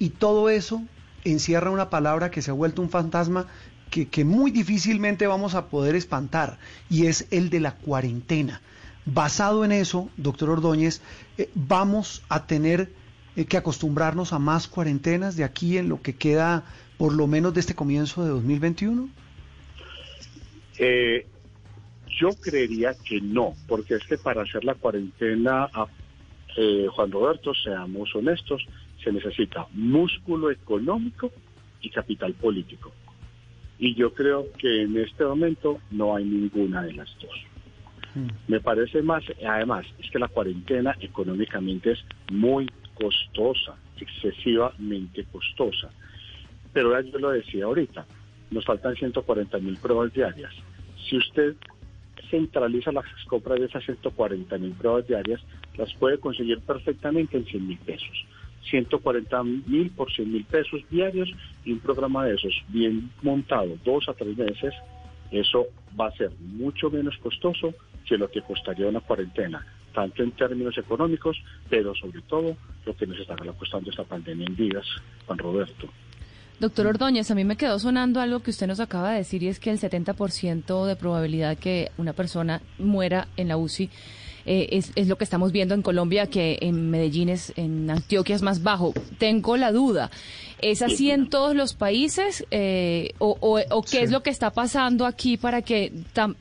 y 0.00 0.10
todo 0.10 0.50
eso 0.50 0.82
encierra 1.24 1.70
una 1.70 1.90
palabra 1.90 2.30
que 2.30 2.42
se 2.42 2.50
ha 2.50 2.54
vuelto 2.54 2.82
un 2.82 2.90
fantasma 2.90 3.46
que, 3.90 4.24
muy 4.24 4.50
difícilmente 4.50 5.26
vamos 5.26 5.54
a 5.54 5.68
poder 5.68 5.94
espantar 5.94 6.58
y 6.90 7.06
es 7.06 7.26
el 7.30 7.50
de 7.50 7.60
la 7.60 7.76
cuarentena. 7.76 8.60
Basado 9.04 9.64
en 9.64 9.72
eso, 9.72 10.10
doctor 10.16 10.50
Ordóñez, 10.50 11.00
eh, 11.38 11.48
vamos 11.54 12.22
a 12.28 12.46
tener 12.46 12.90
eh, 13.36 13.44
que 13.44 13.56
acostumbrarnos 13.56 14.32
a 14.32 14.38
más 14.38 14.66
cuarentenas 14.66 15.36
de 15.36 15.44
aquí 15.44 15.78
en 15.78 15.88
lo 15.88 16.02
que 16.02 16.14
queda 16.14 16.64
por 16.98 17.14
lo 17.14 17.26
menos 17.26 17.54
de 17.54 17.60
este 17.60 17.74
comienzo 17.74 18.24
de 18.24 18.30
2021? 18.30 19.08
Eh, 20.78 21.26
yo 22.18 22.30
creería 22.40 22.94
que 22.94 23.20
no, 23.20 23.54
porque 23.68 23.94
es 23.94 24.04
que 24.04 24.18
para 24.18 24.42
hacer 24.42 24.64
la 24.64 24.74
cuarentena, 24.74 25.68
Juan 26.90 27.12
Roberto, 27.12 27.52
seamos 27.54 28.14
honestos, 28.14 28.66
se 29.04 29.12
necesita 29.12 29.66
músculo 29.72 30.50
económico 30.50 31.30
y 31.82 31.90
capital 31.90 32.32
político. 32.32 32.92
Y 33.78 33.94
yo 33.94 34.12
creo 34.14 34.46
que 34.58 34.82
en 34.82 34.96
este 34.96 35.24
momento 35.24 35.78
no 35.90 36.16
hay 36.16 36.24
ninguna 36.24 36.82
de 36.82 36.94
las 36.94 37.14
dos. 37.20 37.34
Hmm. 38.14 38.28
Me 38.48 38.60
parece 38.60 39.02
más, 39.02 39.22
además, 39.46 39.86
es 39.98 40.10
que 40.10 40.18
la 40.18 40.28
cuarentena 40.28 40.96
económicamente 41.00 41.92
es 41.92 42.04
muy 42.32 42.70
costosa, 42.94 43.76
excesivamente 44.00 45.24
costosa. 45.24 45.90
Pero 46.72 46.92
ya 46.92 47.10
yo 47.10 47.18
lo 47.18 47.30
decía 47.30 47.66
ahorita, 47.66 48.06
nos 48.50 48.64
faltan 48.64 48.94
140 48.94 49.58
mil 49.58 49.76
pruebas 49.76 50.12
diarias. 50.12 50.52
Si 51.08 51.16
usted 51.16 51.56
centraliza 52.30 52.92
las 52.92 53.04
compras 53.28 53.60
de 53.60 53.66
esas 53.66 53.84
140 53.84 54.58
mil 54.58 54.72
pruebas 54.72 55.06
diarias, 55.06 55.40
las 55.76 55.92
puede 55.94 56.18
conseguir 56.18 56.60
perfectamente 56.60 57.36
en 57.36 57.44
100 57.44 57.66
mil 57.66 57.78
pesos. 57.78 58.26
140 58.70 59.42
mil 59.42 59.90
por 59.90 60.12
100 60.12 60.32
mil 60.32 60.44
pesos 60.44 60.82
diarios 60.90 61.30
y 61.64 61.72
un 61.72 61.80
programa 61.80 62.24
de 62.24 62.34
esos 62.34 62.54
bien 62.68 63.10
montado 63.22 63.76
dos 63.84 64.08
a 64.08 64.14
tres 64.14 64.36
meses, 64.36 64.74
eso 65.30 65.66
va 65.98 66.08
a 66.08 66.16
ser 66.16 66.30
mucho 66.40 66.90
menos 66.90 67.16
costoso 67.18 67.74
que 68.06 68.16
lo 68.16 68.30
que 68.30 68.42
costaría 68.42 68.86
una 68.86 69.00
cuarentena, 69.00 69.66
tanto 69.92 70.22
en 70.22 70.30
términos 70.32 70.78
económicos, 70.78 71.36
pero 71.68 71.94
sobre 71.94 72.22
todo 72.22 72.56
lo 72.84 72.96
que 72.96 73.06
nos 73.06 73.18
está 73.18 73.34
costando 73.58 73.90
esta 73.90 74.04
pandemia 74.04 74.46
en 74.46 74.56
vidas, 74.56 74.86
Juan 75.26 75.38
Roberto. 75.38 75.88
Doctor 76.58 76.86
Ordóñez, 76.86 77.30
a 77.30 77.34
mí 77.34 77.44
me 77.44 77.56
quedó 77.56 77.78
sonando 77.78 78.18
algo 78.18 78.40
que 78.40 78.50
usted 78.50 78.66
nos 78.66 78.80
acaba 78.80 79.10
de 79.10 79.18
decir 79.18 79.42
y 79.42 79.48
es 79.48 79.60
que 79.60 79.70
el 79.70 79.78
70% 79.78 80.86
de 80.86 80.96
probabilidad 80.96 81.58
que 81.58 81.90
una 81.98 82.14
persona 82.14 82.62
muera 82.78 83.28
en 83.36 83.48
la 83.48 83.58
UCI 83.58 83.90
eh, 84.46 84.68
es, 84.72 84.92
es, 84.94 85.08
lo 85.08 85.16
que 85.16 85.24
estamos 85.24 85.52
viendo 85.52 85.74
en 85.74 85.82
Colombia, 85.82 86.26
que 86.28 86.58
en 86.60 86.90
Medellín 86.90 87.28
es, 87.28 87.52
en 87.56 87.90
Antioquia 87.90 88.36
es 88.36 88.42
más 88.42 88.62
bajo. 88.62 88.94
Tengo 89.18 89.56
la 89.56 89.72
duda, 89.72 90.10
¿es 90.62 90.82
así 90.82 91.10
en 91.10 91.28
todos 91.28 91.54
los 91.54 91.74
países 91.74 92.46
eh, 92.50 93.10
o, 93.18 93.36
o, 93.40 93.82
qué 93.82 94.02
es 94.02 94.10
lo 94.10 94.22
que 94.22 94.30
está 94.30 94.50
pasando 94.50 95.04
aquí 95.04 95.36
para 95.36 95.62
que 95.62 95.92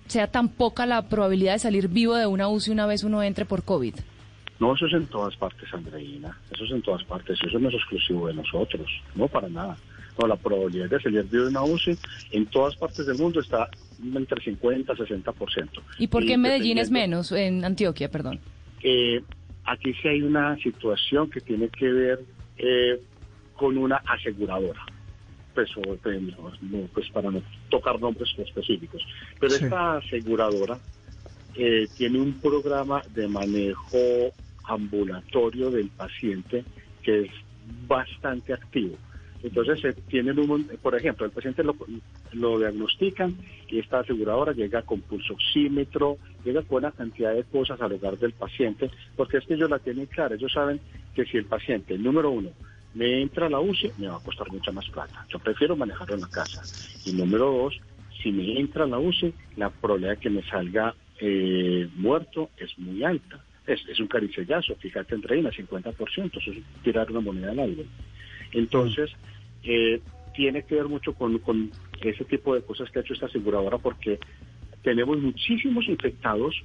sea 0.07 0.27
tan 0.27 0.49
poca 0.49 0.85
la 0.85 1.09
probabilidad 1.09 1.53
de 1.53 1.59
salir 1.59 1.87
vivo 1.87 2.15
de 2.15 2.27
una 2.27 2.47
UCI 2.47 2.71
una 2.71 2.85
vez 2.85 3.03
uno 3.03 3.23
entre 3.23 3.45
por 3.45 3.63
COVID? 3.63 3.95
No, 4.59 4.73
eso 4.73 4.85
es 4.85 4.93
en 4.93 5.07
todas 5.07 5.35
partes, 5.35 5.73
Andreina. 5.73 6.37
Eso 6.49 6.63
es 6.63 6.71
en 6.71 6.81
todas 6.81 7.03
partes. 7.03 7.37
Eso 7.45 7.59
no 7.59 7.67
es 7.69 7.75
exclusivo 7.75 8.27
de 8.27 8.35
nosotros. 8.35 8.87
No, 9.13 9.27
para 9.27 9.49
nada. 9.49 9.75
No, 10.19 10.27
la 10.27 10.35
probabilidad 10.35 10.89
de 10.89 11.01
salir 11.01 11.25
de 11.25 11.47
una 11.47 11.63
UCI 11.63 11.97
en 12.31 12.45
todas 12.45 12.75
partes 12.75 13.05
del 13.05 13.17
mundo 13.17 13.41
está 13.41 13.69
entre 14.01 14.41
50 14.43 14.93
y 14.93 14.95
60%. 14.95 15.69
¿Y 15.99 16.07
por 16.07 16.25
qué 16.25 16.33
en 16.33 16.41
Medellín 16.41 16.77
es 16.77 16.89
menos, 16.89 17.31
en 17.31 17.65
Antioquia, 17.65 18.09
perdón? 18.09 18.39
Eh, 18.81 19.21
aquí 19.65 19.93
sí 20.01 20.07
hay 20.07 20.21
una 20.21 20.55
situación 20.57 21.29
que 21.29 21.41
tiene 21.41 21.69
que 21.69 21.91
ver 21.91 22.19
eh, 22.57 23.01
con 23.55 23.77
una 23.77 23.97
aseguradora. 23.97 24.81
Pues, 25.53 25.69
pues, 26.93 27.09
para 27.11 27.31
no 27.31 27.41
tocar 27.69 27.99
nombres 28.01 28.29
específicos. 28.37 29.01
Pero 29.39 29.55
esta 29.55 29.97
aseguradora 29.97 30.77
eh, 31.55 31.87
tiene 31.97 32.19
un 32.19 32.33
programa 32.41 33.01
de 33.13 33.25
manejo 33.29 34.33
ambulatorio 34.65 35.71
del 35.71 35.87
paciente 35.89 36.65
que 37.01 37.21
es 37.21 37.31
bastante 37.87 38.53
activo. 38.53 38.97
Entonces, 39.45 39.79
se 39.79 39.93
tienen 39.93 40.39
un, 40.39 40.67
por 40.81 40.95
ejemplo, 40.95 41.23
el 41.23 41.31
paciente 41.31 41.63
lo, 41.63 41.75
lo 42.33 42.57
diagnostican 42.57 43.37
y 43.67 43.77
esta 43.77 43.99
aseguradora 43.99 44.53
llega 44.53 44.81
con 44.81 45.01
pulsoxímetro, 45.01 46.17
llega 46.43 46.63
con 46.63 46.79
una 46.79 46.91
cantidad 46.91 47.31
de 47.31 47.43
cosas 47.43 47.79
al 47.79 47.93
hogar 47.93 48.17
del 48.17 48.33
paciente, 48.33 48.89
porque 49.15 49.37
es 49.37 49.45
que 49.45 49.53
ellos 49.53 49.69
la 49.69 49.77
tienen 49.77 50.07
clara, 50.07 50.33
ellos 50.33 50.51
saben 50.51 50.79
que 51.13 51.25
si 51.25 51.37
el 51.37 51.45
paciente, 51.45 51.95
número 51.95 52.31
uno, 52.31 52.49
me 52.95 53.21
entra 53.21 53.45
a 53.45 53.49
la 53.49 53.59
UCI, 53.59 53.91
me 53.99 54.07
va 54.07 54.17
a 54.17 54.23
costar 54.23 54.51
mucha 54.51 54.71
más 54.71 54.89
plata. 54.89 55.23
Yo 55.29 55.37
prefiero 55.37 55.75
manejarlo 55.75 56.15
en 56.15 56.21
la 56.21 56.29
casa. 56.29 56.63
Y 57.05 57.13
número 57.13 57.51
dos, 57.51 57.79
si 58.23 58.31
me 58.31 58.59
entra 58.59 58.85
a 58.85 58.87
la 58.87 58.97
UCI, 58.97 59.31
la 59.57 59.69
probabilidad 59.69 60.15
de 60.15 60.21
que 60.21 60.29
me 60.31 60.41
salga 60.43 60.95
eh, 61.19 61.87
muerto 61.97 62.49
es 62.57 62.75
muy 62.79 63.03
alta. 63.03 63.43
Es, 63.67 63.79
es 63.87 63.99
un 63.99 64.07
caricellazo, 64.07 64.75
fíjate, 64.75 65.13
entre 65.13 65.35
ahí, 65.35 65.43
50%, 65.43 66.37
eso 66.37 66.51
es 66.51 66.57
tirar 66.83 67.11
una 67.11 67.19
moneda 67.19 67.51
al 67.51 67.59
aire. 67.59 67.85
Entonces, 68.55 69.11
eh, 69.63 70.01
tiene 70.33 70.63
que 70.63 70.75
ver 70.75 70.85
mucho 70.85 71.13
con, 71.13 71.71
ese 72.01 72.25
tipo 72.25 72.55
de 72.55 72.61
cosas 72.61 72.89
que 72.89 72.99
ha 72.99 73.01
hecho 73.01 73.13
esta 73.13 73.25
aseguradora 73.25 73.77
porque 73.77 74.19
tenemos 74.83 75.17
muchísimos 75.17 75.87
infectados, 75.87 76.55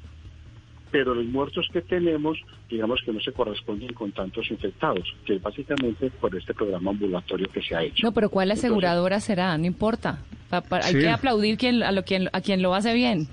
pero 0.90 1.14
los 1.14 1.24
muertos 1.26 1.68
que 1.72 1.80
tenemos, 1.80 2.38
digamos 2.68 3.00
que 3.04 3.12
no 3.12 3.20
se 3.20 3.32
corresponden 3.32 3.94
con 3.94 4.12
tantos 4.12 4.50
infectados, 4.50 5.04
que 5.24 5.36
es 5.36 5.42
básicamente 5.42 6.10
por 6.10 6.34
este 6.36 6.52
programa 6.52 6.90
ambulatorio 6.90 7.46
que 7.52 7.62
se 7.62 7.74
ha 7.74 7.82
hecho. 7.82 8.06
No, 8.06 8.12
pero 8.12 8.28
¿cuál 8.28 8.50
aseguradora 8.50 9.20
será? 9.20 9.56
No 9.56 9.66
importa. 9.66 10.18
hay 10.50 10.94
que 10.94 11.08
aplaudir 11.08 11.56
quien, 11.56 11.82
a, 11.82 11.92
lo, 11.92 12.04
quien, 12.04 12.28
a 12.32 12.40
quien 12.40 12.60
lo 12.60 12.74
hace 12.74 12.92
bien. 12.92 13.28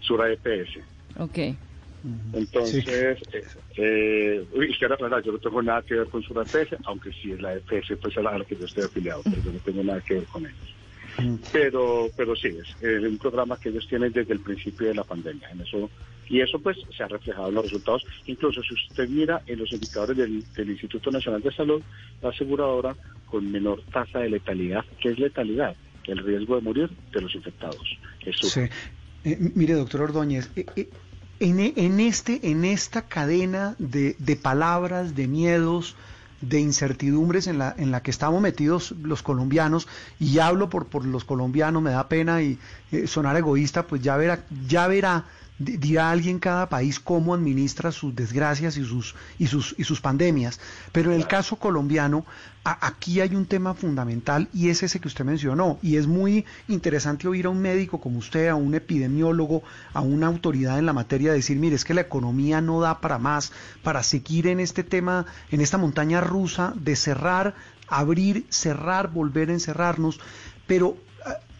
Sura 0.00 0.32
EPS. 0.32 0.78
Ok. 1.18 1.38
Entonces, 2.32 2.84
eh, 2.86 3.16
eh, 3.76 4.44
uy, 4.52 4.74
quiero 4.78 4.94
aclarar, 4.94 5.22
yo 5.22 5.32
no 5.32 5.38
tengo 5.38 5.62
nada 5.62 5.82
que 5.82 5.94
ver 5.94 6.06
con 6.08 6.22
su 6.22 6.38
EPS, 6.38 6.76
aunque 6.84 7.10
sí 7.12 7.32
es 7.32 7.40
la 7.40 7.54
EPS, 7.54 7.96
pues 8.00 8.16
a 8.18 8.20
la 8.20 8.44
que 8.44 8.56
yo 8.56 8.66
estoy 8.66 8.84
afiliado, 8.84 9.22
pero 9.22 9.42
yo 9.42 9.52
no 9.52 9.58
tengo 9.60 9.82
nada 9.82 10.00
que 10.02 10.14
ver 10.14 10.24
con 10.24 10.44
ellos. 10.44 11.40
Pero, 11.52 12.10
pero 12.16 12.36
sí, 12.36 12.48
es 12.48 13.02
un 13.02 13.18
programa 13.18 13.58
que 13.58 13.70
ellos 13.70 13.86
tienen 13.88 14.12
desde 14.12 14.34
el 14.34 14.40
principio 14.40 14.88
de 14.88 14.94
la 14.94 15.04
pandemia. 15.04 15.48
En 15.50 15.60
eso 15.60 15.88
y 16.28 16.40
eso 16.40 16.58
pues 16.58 16.78
se 16.96 17.02
ha 17.02 17.08
reflejado 17.08 17.48
en 17.48 17.54
los 17.54 17.64
resultados. 17.64 18.04
Incluso 18.26 18.62
si 18.62 18.74
usted 18.74 19.08
mira 19.08 19.42
en 19.46 19.58
los 19.58 19.72
indicadores 19.72 20.16
del, 20.16 20.70
Instituto 20.70 21.10
Nacional 21.10 21.42
de 21.42 21.52
Salud, 21.52 21.82
la 22.22 22.30
aseguradora 22.30 22.96
con 23.26 23.50
menor 23.50 23.82
tasa 23.92 24.20
de 24.20 24.30
letalidad. 24.30 24.84
¿Qué 25.00 25.10
es 25.10 25.18
letalidad? 25.18 25.76
El 26.06 26.18
riesgo 26.18 26.56
de 26.56 26.62
morir 26.62 26.90
de 27.12 27.20
los 27.20 27.34
infectados. 27.34 27.98
Sí. 28.42 28.60
Eh, 29.24 29.38
mire, 29.54 29.74
doctor 29.74 30.02
Ordóñez, 30.02 30.50
eh, 30.54 30.66
eh, 30.76 30.88
en, 31.40 31.60
en, 31.60 32.00
este, 32.00 32.50
en 32.50 32.64
esta 32.64 33.02
cadena 33.02 33.74
de, 33.78 34.16
de 34.18 34.36
palabras, 34.36 35.14
de 35.14 35.26
miedos, 35.26 35.96
de 36.40 36.60
incertidumbres 36.60 37.46
en 37.46 37.58
la, 37.58 37.74
en 37.78 37.90
la 37.90 38.02
que 38.02 38.10
estamos 38.10 38.40
metidos 38.40 38.94
los 39.02 39.22
colombianos, 39.22 39.88
y 40.20 40.38
hablo 40.38 40.68
por, 40.68 40.86
por 40.86 41.04
los 41.04 41.24
colombianos, 41.24 41.82
me 41.82 41.90
da 41.90 42.08
pena 42.08 42.42
y 42.42 42.58
sonar 43.06 43.36
egoísta, 43.36 43.86
pues 43.86 44.02
ya 44.02 44.16
verá, 44.16 44.44
ya 44.68 44.86
verá 44.86 45.24
dirá 45.58 46.10
alguien 46.10 46.40
cada 46.40 46.68
país 46.68 46.98
cómo 46.98 47.34
administra 47.34 47.92
sus 47.92 48.14
desgracias 48.14 48.76
y 48.76 48.84
sus, 48.84 49.14
y 49.38 49.46
sus, 49.46 49.74
y 49.78 49.84
sus 49.84 50.00
pandemias. 50.00 50.58
Pero 50.92 51.12
en 51.12 51.20
el 51.20 51.28
caso 51.28 51.56
colombiano, 51.56 52.26
aquí 52.64 53.20
hay 53.20 53.34
un 53.36 53.46
tema 53.46 53.74
fundamental 53.74 54.48
y 54.52 54.70
es 54.70 54.82
ese 54.82 55.00
que 55.00 55.08
usted 55.08 55.24
mencionó. 55.24 55.78
Y 55.82 55.96
es 55.96 56.06
muy 56.06 56.44
interesante 56.66 57.28
oír 57.28 57.46
a 57.46 57.50
un 57.50 57.60
médico 57.60 58.00
como 58.00 58.18
usted, 58.18 58.48
a 58.48 58.56
un 58.56 58.74
epidemiólogo, 58.74 59.62
a 59.92 60.00
una 60.00 60.26
autoridad 60.26 60.78
en 60.78 60.86
la 60.86 60.92
materia 60.92 61.32
decir, 61.32 61.58
mire, 61.58 61.76
es 61.76 61.84
que 61.84 61.94
la 61.94 62.00
economía 62.00 62.60
no 62.60 62.80
da 62.80 63.00
para 63.00 63.18
más, 63.18 63.52
para 63.82 64.02
seguir 64.02 64.48
en 64.48 64.60
este 64.60 64.82
tema, 64.82 65.26
en 65.50 65.60
esta 65.60 65.78
montaña 65.78 66.20
rusa 66.20 66.72
de 66.76 66.96
cerrar, 66.96 67.54
abrir, 67.86 68.46
cerrar, 68.48 69.12
volver 69.12 69.50
a 69.50 69.54
encerrarnos. 69.54 70.18
Pero 70.66 70.96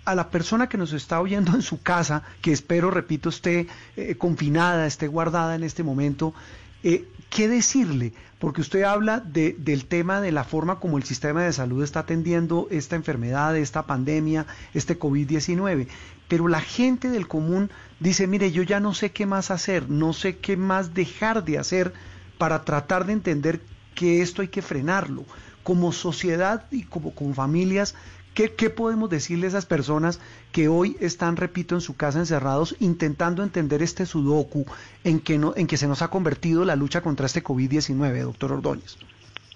a 0.05 0.15
la 0.15 0.31
persona 0.31 0.69
que 0.69 0.79
nos 0.79 0.93
está 0.93 1.21
oyendo 1.21 1.55
en 1.55 1.63
su 1.63 1.83
casa, 1.83 2.23
que 2.43 2.53
espero, 2.53 2.91
repito, 2.91 3.29
esté 3.29 3.67
eh, 3.97 4.17
confinada, 4.17 4.87
esté 4.87 5.07
guardada 5.07 5.55
en 5.55 5.63
este 5.63 5.83
momento, 5.83 6.35
eh, 6.83 7.09
¿qué 7.31 7.49
decirle? 7.49 8.13
Porque 8.39 8.61
usted 8.61 8.83
habla 8.83 9.21
de, 9.21 9.57
del 9.59 9.87
tema 9.87 10.21
de 10.21 10.33
la 10.33 10.45
forma 10.45 10.79
como 10.79 10.99
el 10.99 11.05
sistema 11.05 11.43
de 11.43 11.53
salud 11.53 11.83
está 11.83 12.01
atendiendo 12.01 12.69
esta 12.71 12.95
enfermedad, 12.95 13.57
esta 13.57 13.87
pandemia, 13.87 14.47
este 14.75 14.99
COVID-19. 14.99 15.89
Pero 16.29 16.49
la 16.49 16.61
gente 16.61 17.09
del 17.09 17.27
común 17.27 17.71
dice, 18.01 18.27
mire, 18.27 18.53
yo 18.53 18.63
ya 18.63 18.81
no 18.81 18.93
sé 18.93 19.13
qué 19.13 19.25
más 19.25 19.51
hacer, 19.51 19.89
no 19.89 20.13
sé 20.13 20.37
qué 20.37 20.59
más 20.59 20.93
dejar 20.93 21.45
de 21.45 21.59
hacer 21.59 21.95
para 22.37 22.65
tratar 22.65 23.07
de 23.07 23.15
entender 23.15 23.63
que 23.95 24.21
esto 24.21 24.43
hay 24.43 24.49
que 24.49 24.61
frenarlo. 24.61 25.25
Como 25.63 25.93
sociedad 25.93 26.67
y 26.71 26.83
como, 26.83 27.15
como 27.15 27.33
familias, 27.33 27.95
¿Qué, 28.35 28.49
podemos 28.69 29.09
decirle 29.11 29.47
a 29.47 29.49
esas 29.50 29.64
personas 29.64 30.21
que 30.50 30.67
hoy 30.67 30.97
están, 30.99 31.37
repito, 31.37 31.76
en 31.76 31.81
su 31.81 31.97
casa 31.97 32.19
encerrados 32.19 32.75
intentando 32.81 33.45
entender 33.45 33.81
este 33.81 34.07
sudoku 34.07 34.67
en 35.05 35.21
que, 35.21 35.38
no, 35.38 35.55
en 35.57 35.69
que 35.69 35.76
se 35.76 35.87
nos 35.87 36.03
ha 36.03 36.09
convertido 36.09 36.64
la 36.64 36.75
lucha 36.75 37.00
contra 37.00 37.26
este 37.26 37.45
COVID-19, 37.45 38.23
doctor 38.23 38.50
Ordóñez? 38.50 38.99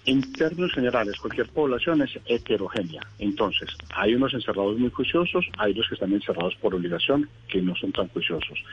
En 0.05 0.31
términos 0.31 0.71
generales, 0.71 1.17
cualquier 1.19 1.49
población 1.49 2.01
es 2.03 2.17
heterogénea. 2.25 3.01
Entonces, 3.19 3.69
hay 3.93 4.15
unos 4.15 4.33
encerrados 4.33 4.79
muy 4.79 4.89
juiciosos, 4.91 5.45
hay 5.57 5.73
los 5.73 5.85
que 5.89 5.95
están 5.95 6.13
encerrados 6.13 6.55
por 6.55 6.73
obligación, 6.73 7.27
que 7.49 7.61
no 7.61 7.75
son 7.75 7.91
tan 7.91 8.07
juiciosos. 8.07 8.63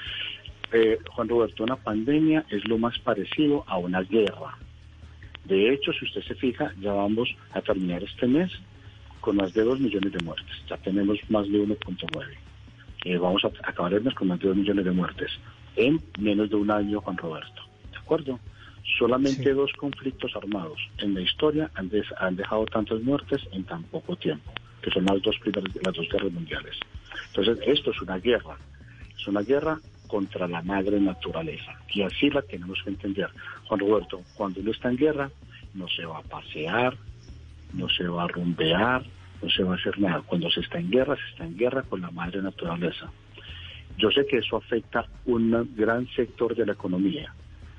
Eh, 0.72 0.98
Juan 1.10 1.28
Roberto, 1.28 1.64
una 1.64 1.76
pandemia 1.76 2.44
es 2.48 2.66
lo 2.68 2.78
más 2.78 2.96
parecido 3.00 3.64
a 3.66 3.76
una 3.76 4.02
guerra. 4.02 4.56
De 5.44 5.72
hecho, 5.72 5.92
si 5.92 6.04
usted 6.04 6.22
se 6.22 6.36
fija, 6.36 6.72
ya 6.80 6.92
vamos 6.92 7.28
a 7.52 7.60
terminar 7.60 8.04
este 8.04 8.28
mes 8.28 8.52
con 9.20 9.36
más 9.36 9.52
de 9.54 9.62
2 9.62 9.80
millones 9.80 10.12
de 10.12 10.24
muertes. 10.24 10.56
Ya 10.68 10.76
tenemos 10.78 11.18
más 11.28 11.46
de 11.48 11.58
1.9. 11.58 12.24
Eh, 13.04 13.18
vamos 13.18 13.44
a 13.44 13.48
acabar 13.68 13.94
el 13.94 14.02
mes 14.02 14.14
con 14.14 14.28
más 14.28 14.40
de 14.40 14.48
2 14.48 14.56
millones 14.56 14.84
de 14.84 14.90
muertes 14.90 15.30
en 15.76 16.00
menos 16.18 16.50
de 16.50 16.56
un 16.56 16.70
año, 16.70 17.00
Juan 17.00 17.16
Roberto. 17.16 17.62
¿De 17.92 17.98
acuerdo? 17.98 18.40
Solamente 18.98 19.52
dos 19.52 19.72
conflictos 19.74 20.34
armados 20.36 20.78
en 20.98 21.14
la 21.14 21.20
historia 21.20 21.70
han, 21.74 21.90
han, 22.18 22.36
dejado 22.36 22.64
tantas 22.66 23.02
muertes 23.02 23.42
en 23.52 23.64
tan 23.64 23.82
poco 23.84 24.16
tiempo, 24.16 24.52
que 24.80 24.90
son 24.90 25.04
las 25.04 25.20
dos, 25.22 25.36
primeras, 25.40 25.74
las 25.84 25.94
dos 25.94 26.08
guerras 26.08 26.32
mundiales. 26.32 26.76
Entonces, 27.28 27.58
esto 27.66 27.90
es 27.90 28.00
una 28.00 28.18
guerra. 28.18 28.56
Es 29.18 29.26
una 29.26 29.42
guerra 29.42 29.78
contra 30.06 30.46
la 30.46 30.62
madre 30.62 31.00
naturaleza. 31.00 31.72
Y 31.92 32.02
así 32.02 32.30
la 32.30 32.42
tenemos 32.42 32.80
que 32.82 32.90
entender. 32.90 33.28
Juan 33.66 33.80
Roberto, 33.80 34.22
cuando 34.36 34.60
uno 34.60 34.70
está 34.70 34.88
en 34.88 34.96
guerra, 34.96 35.30
no 35.74 35.88
se 35.88 36.06
va 36.06 36.18
a 36.18 36.22
pasear, 36.22 36.96
no 37.76 37.88
se 37.88 38.08
va 38.08 38.24
a 38.24 38.28
rumbear, 38.28 39.04
no 39.42 39.50
se 39.50 39.62
va 39.62 39.74
a 39.74 39.76
hacer 39.76 39.98
nada. 39.98 40.22
Cuando 40.22 40.50
se 40.50 40.60
está 40.60 40.78
en 40.78 40.90
guerra, 40.90 41.16
se 41.16 41.30
está 41.32 41.44
en 41.44 41.56
guerra 41.56 41.82
con 41.82 42.00
la 42.00 42.10
madre 42.10 42.42
naturaleza. 42.42 43.10
Yo 43.98 44.10
sé 44.10 44.26
que 44.26 44.38
eso 44.38 44.56
afecta 44.56 45.06
un 45.26 45.74
gran 45.74 46.06
sector 46.08 46.54
de 46.54 46.66
la 46.66 46.72
economía, 46.72 47.32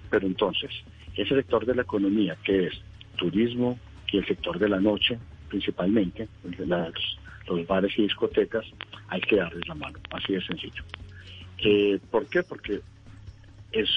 pero 0.10 0.26
entonces, 0.26 0.72
ese 1.16 1.36
sector 1.36 1.66
de 1.66 1.76
la 1.76 1.82
economía 1.84 2.38
que 2.44 2.68
es 2.68 2.74
turismo 3.18 3.80
y 4.12 4.18
el 4.18 4.26
sector 4.26 4.58
de 4.58 4.70
la 4.70 4.80
noche, 4.80 5.20
principalmente, 5.50 6.28
los 7.48 7.68
bares 7.68 7.98
y 7.98 8.04
discotecas, 8.04 8.66
hay 9.10 9.22
que 9.22 9.38
darles 9.38 9.68
la 9.68 9.76
mano, 9.76 10.00
así 10.12 10.34
de 10.34 10.42
sencillo. 10.42 10.84
Eh, 11.60 12.00
¿Por 12.12 12.28
qué? 12.28 12.44
Porque 12.44 12.82
es, 13.72 13.90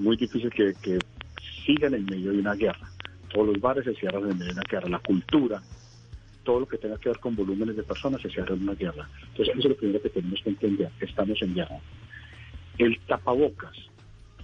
muy 0.00 0.16
difícil 0.16 0.50
que 0.50 0.98
sigan 1.64 1.94
en 1.94 2.04
medio 2.04 2.32
de 2.32 2.38
una 2.38 2.54
guerra. 2.54 2.88
Todos 3.28 3.46
los 3.48 3.60
bares 3.60 3.84
se 3.84 3.94
cierran 3.94 4.30
en 4.30 4.42
una 4.42 4.62
guerra. 4.62 4.88
La 4.88 4.98
cultura, 5.00 5.62
todo 6.44 6.60
lo 6.60 6.66
que 6.66 6.78
tenga 6.78 6.96
que 6.98 7.10
ver 7.10 7.18
con 7.18 7.36
volúmenes 7.36 7.76
de 7.76 7.82
personas 7.82 8.22
se 8.22 8.30
cierra 8.30 8.54
en 8.54 8.62
una 8.62 8.74
guerra. 8.74 9.08
Entonces, 9.28 9.54
eso 9.54 9.68
es 9.68 9.70
lo 9.70 9.76
primero 9.76 10.02
que 10.02 10.08
tenemos 10.08 10.40
que 10.42 10.50
entender, 10.50 10.90
estamos 11.00 11.40
en 11.42 11.54
guerra. 11.54 11.78
El 12.78 12.98
tapabocas, 13.00 13.76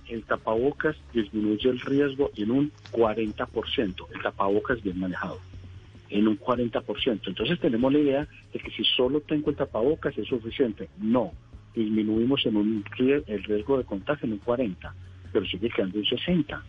el 0.09 0.23
tapabocas 0.25 0.97
disminuye 1.13 1.71
el 1.71 1.81
riesgo 1.81 2.31
en 2.37 2.51
un 2.51 2.73
40%, 2.93 4.07
el 4.15 4.23
tapabocas 4.23 4.83
bien 4.83 4.99
manejado, 4.99 5.39
en 6.11 6.29
un 6.29 6.39
40%. 6.39 7.21
Entonces 7.27 7.59
tenemos 7.61 7.93
la 7.93 7.99
idea 7.99 8.29
de 8.53 8.59
que 8.59 8.71
si 8.71 8.85
solo 8.85 9.21
tengo 9.21 9.51
el 9.51 9.57
tapabocas 9.57 10.17
es 10.19 10.29
suficiente. 10.29 10.89
No, 10.99 11.33
disminuimos 11.75 12.45
en 12.47 12.57
un 12.57 12.85
el 12.99 13.45
riesgo 13.45 13.79
de 13.79 13.85
contagio 13.85 14.27
en 14.27 14.33
un 14.33 14.41
40%, 14.41 14.93
pero 15.33 15.47
sigue 15.47 15.71
quedando 15.71 15.99
un 15.99 16.05
60%. 16.05 16.63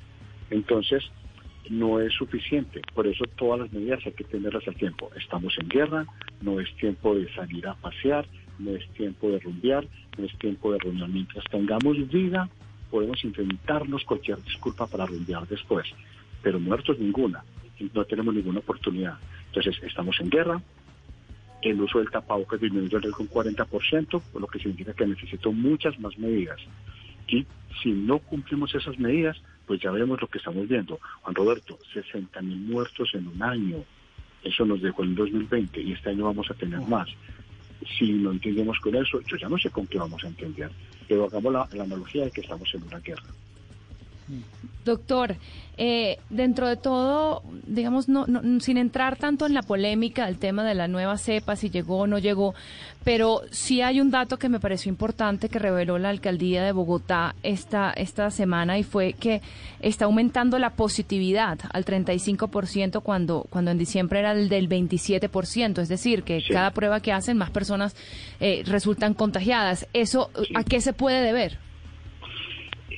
Entonces, 0.49 1.03
no 1.69 1.99
es 1.99 2.13
suficiente. 2.13 2.81
Por 2.93 3.07
eso 3.07 3.25
todas 3.35 3.61
las 3.61 3.73
medidas 3.73 3.99
hay 4.05 4.13
que 4.13 4.23
tenerlas 4.23 4.67
a 4.67 4.71
tiempo. 4.71 5.09
Estamos 5.15 5.55
en 5.59 5.67
guerra, 5.67 6.05
no 6.41 6.59
es 6.59 6.73
tiempo 6.77 7.15
de 7.15 7.31
salir 7.33 7.67
a 7.67 7.75
pasear, 7.75 8.25
no 8.59 8.71
es 8.71 8.87
tiempo 8.93 9.29
de 9.29 9.39
rumbear, 9.39 9.87
no 10.17 10.25
es 10.25 10.37
tiempo 10.37 10.71
de 10.71 10.79
reunión. 10.79 11.13
Mientras 11.13 11.43
tengamos 11.45 11.97
vida, 12.09 12.49
podemos 12.89 13.23
inventarnos 13.23 14.03
cualquier 14.03 14.41
disculpa 14.43 14.87
para 14.87 15.05
rumbear 15.05 15.47
después. 15.47 15.87
Pero 16.41 16.59
muertos 16.59 16.99
ninguna, 16.99 17.43
no 17.93 18.05
tenemos 18.05 18.33
ninguna 18.33 18.59
oportunidad. 18.59 19.17
Entonces 19.47 19.81
estamos 19.83 20.19
en 20.19 20.29
guerra, 20.29 20.61
el 21.61 21.81
uso 21.81 21.99
del 21.99 22.11
tapabocas 22.11 22.59
disminuyó 22.61 22.97
el 22.97 23.03
riesgo 23.03 23.23
un 23.23 23.29
40%, 23.29 24.21
lo 24.39 24.47
que 24.47 24.59
significa 24.59 24.93
que 24.93 25.07
necesito 25.07 25.51
muchas 25.51 25.99
más 25.99 26.17
medidas. 26.17 26.59
Y 27.27 27.45
si 27.81 27.91
no 27.91 28.19
cumplimos 28.19 28.73
esas 28.75 28.99
medidas, 28.99 29.41
pues 29.65 29.81
ya 29.81 29.91
vemos 29.91 30.21
lo 30.21 30.27
que 30.27 30.37
estamos 30.37 30.67
viendo. 30.67 30.99
Juan 31.21 31.35
Roberto, 31.35 31.77
60 31.93 32.41
mil 32.41 32.59
muertos 32.59 33.09
en 33.13 33.27
un 33.27 33.41
año. 33.41 33.83
Eso 34.43 34.65
nos 34.65 34.81
dejó 34.81 35.03
en 35.03 35.15
2020 35.15 35.81
y 35.81 35.93
este 35.93 36.11
año 36.11 36.25
vamos 36.25 36.49
a 36.51 36.53
tener 36.53 36.79
más. 36.81 37.09
Si 37.97 38.11
no 38.13 38.31
entendemos 38.31 38.79
con 38.79 38.95
eso, 38.95 39.19
yo 39.21 39.37
ya 39.37 39.49
no 39.49 39.57
sé 39.57 39.69
con 39.69 39.87
qué 39.87 39.97
vamos 39.97 40.23
a 40.23 40.27
entender. 40.27 40.71
Pero 41.07 41.25
hagamos 41.25 41.53
la, 41.53 41.67
la 41.73 41.83
analogía 41.83 42.25
de 42.25 42.31
que 42.31 42.41
estamos 42.41 42.73
en 42.73 42.83
una 42.83 42.99
guerra. 42.99 43.23
Doctor, 44.83 45.35
eh, 45.77 46.19
dentro 46.29 46.67
de 46.67 46.77
todo, 46.77 47.43
digamos, 47.67 48.07
no, 48.07 48.25
sin 48.59 48.77
entrar 48.77 49.17
tanto 49.17 49.45
en 49.45 49.53
la 49.53 49.61
polémica 49.61 50.25
del 50.25 50.37
tema 50.37 50.63
de 50.63 50.73
la 50.73 50.87
nueva 50.87 51.17
cepa, 51.17 51.55
si 51.55 51.69
llegó 51.69 51.99
o 51.99 52.07
no 52.07 52.17
llegó, 52.17 52.53
pero 53.03 53.41
sí 53.51 53.81
hay 53.81 53.99
un 53.99 54.09
dato 54.09 54.37
que 54.37 54.47
me 54.47 54.59
pareció 54.59 54.89
importante 54.89 55.49
que 55.49 55.59
reveló 55.59 55.97
la 55.97 56.09
alcaldía 56.09 56.63
de 56.63 56.71
Bogotá 56.71 57.35
esta, 57.43 57.91
esta 57.91 58.31
semana 58.31 58.77
y 58.77 58.83
fue 58.83 59.13
que 59.13 59.41
está 59.79 60.05
aumentando 60.05 60.59
la 60.59 60.71
positividad 60.71 61.59
al 61.73 61.83
35% 61.83 63.01
cuando, 63.01 63.45
cuando 63.49 63.71
en 63.71 63.77
diciembre 63.77 64.19
era 64.19 64.31
el 64.31 64.49
del 64.49 64.69
27%, 64.69 65.81
es 65.81 65.89
decir, 65.89 66.23
que 66.23 66.43
cada 66.47 66.71
prueba 66.71 66.99
que 66.99 67.11
hacen 67.11 67.37
más 67.37 67.49
personas 67.49 67.95
eh, 68.39 68.63
resultan 68.65 69.13
contagiadas. 69.13 69.87
¿Eso 69.93 70.29
a 70.55 70.63
qué 70.63 70.79
se 70.79 70.93
puede 70.93 71.21
deber? 71.21 71.57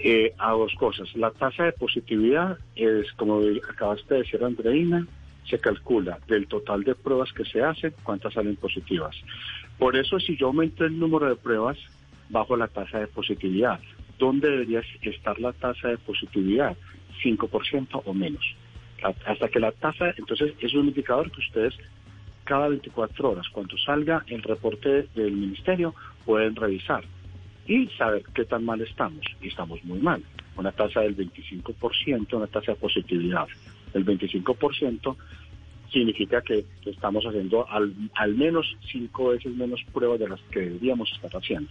Eh, 0.03 0.33
a 0.37 0.51
dos 0.51 0.73
cosas. 0.75 1.13
La 1.15 1.31
tasa 1.31 1.63
de 1.63 1.71
positividad 1.71 2.57
es, 2.75 3.11
como 3.13 3.41
acabaste 3.69 4.13
de 4.13 4.19
decir, 4.21 4.43
Andreina, 4.43 5.07
se 5.49 5.59
calcula 5.59 6.19
del 6.27 6.47
total 6.47 6.83
de 6.83 6.93
pruebas 6.93 7.31
que 7.33 7.45
se 7.45 7.63
hacen, 7.63 7.93
cuántas 8.03 8.33
salen 8.33 8.57
positivas. 8.57 9.15
Por 9.79 9.95
eso, 9.95 10.19
si 10.19 10.35
yo 10.37 10.47
aumento 10.47 10.85
el 10.85 10.99
número 10.99 11.27
de 11.27 11.35
pruebas, 11.35 11.77
bajo 12.29 12.55
la 12.57 12.67
tasa 12.67 12.99
de 12.99 13.07
positividad. 13.07 13.79
¿dónde 14.17 14.49
debería 14.49 14.81
estar 15.01 15.39
la 15.39 15.53
tasa 15.53 15.89
de 15.89 15.97
positividad? 15.97 16.75
5% 17.23 18.01
o 18.05 18.13
menos. 18.13 18.43
Hasta 19.25 19.47
que 19.47 19.59
la 19.59 19.71
tasa, 19.71 20.13
entonces 20.17 20.53
es 20.59 20.73
un 20.73 20.87
indicador 20.87 21.31
que 21.31 21.39
ustedes 21.39 21.75
cada 22.43 22.69
24 22.69 23.31
horas, 23.31 23.47
cuando 23.49 23.77
salga 23.77 24.23
el 24.27 24.41
reporte 24.41 25.07
del 25.15 25.33
ministerio, 25.33 25.93
pueden 26.25 26.55
revisar 26.55 27.03
y 27.67 27.87
saber 27.97 28.23
qué 28.33 28.45
tan 28.45 28.65
mal 28.65 28.81
estamos. 28.81 29.25
Y 29.41 29.49
estamos 29.49 29.83
muy 29.83 29.99
mal. 29.99 30.23
Una 30.55 30.71
tasa 30.71 31.01
del 31.01 31.15
25%, 31.15 32.33
una 32.33 32.47
tasa 32.47 32.71
de 32.71 32.77
positividad 32.77 33.47
del 33.93 34.05
25%, 34.05 35.15
significa 35.91 36.41
que 36.41 36.65
estamos 36.85 37.25
haciendo 37.25 37.69
al, 37.69 37.93
al 38.15 38.35
menos 38.35 38.65
cinco 38.91 39.29
veces 39.29 39.55
menos 39.55 39.81
pruebas 39.93 40.19
de 40.19 40.29
las 40.29 40.41
que 40.51 40.61
deberíamos 40.61 41.11
estar 41.11 41.31
haciendo. 41.31 41.69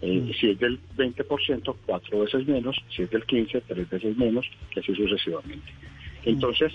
Eh, 0.00 0.20
mm. 0.20 0.32
Si 0.34 0.50
es 0.50 0.58
del 0.58 0.78
20%, 0.96 1.76
cuatro 1.86 2.20
veces 2.20 2.46
menos, 2.46 2.76
si 2.88 3.02
es 3.02 3.10
del 3.10 3.26
15%, 3.26 3.62
tres 3.66 3.90
veces 3.90 4.16
menos, 4.16 4.46
y 4.74 4.80
así 4.80 4.94
sucesivamente. 4.94 5.72
Mm. 5.72 6.28
Entonces, 6.28 6.72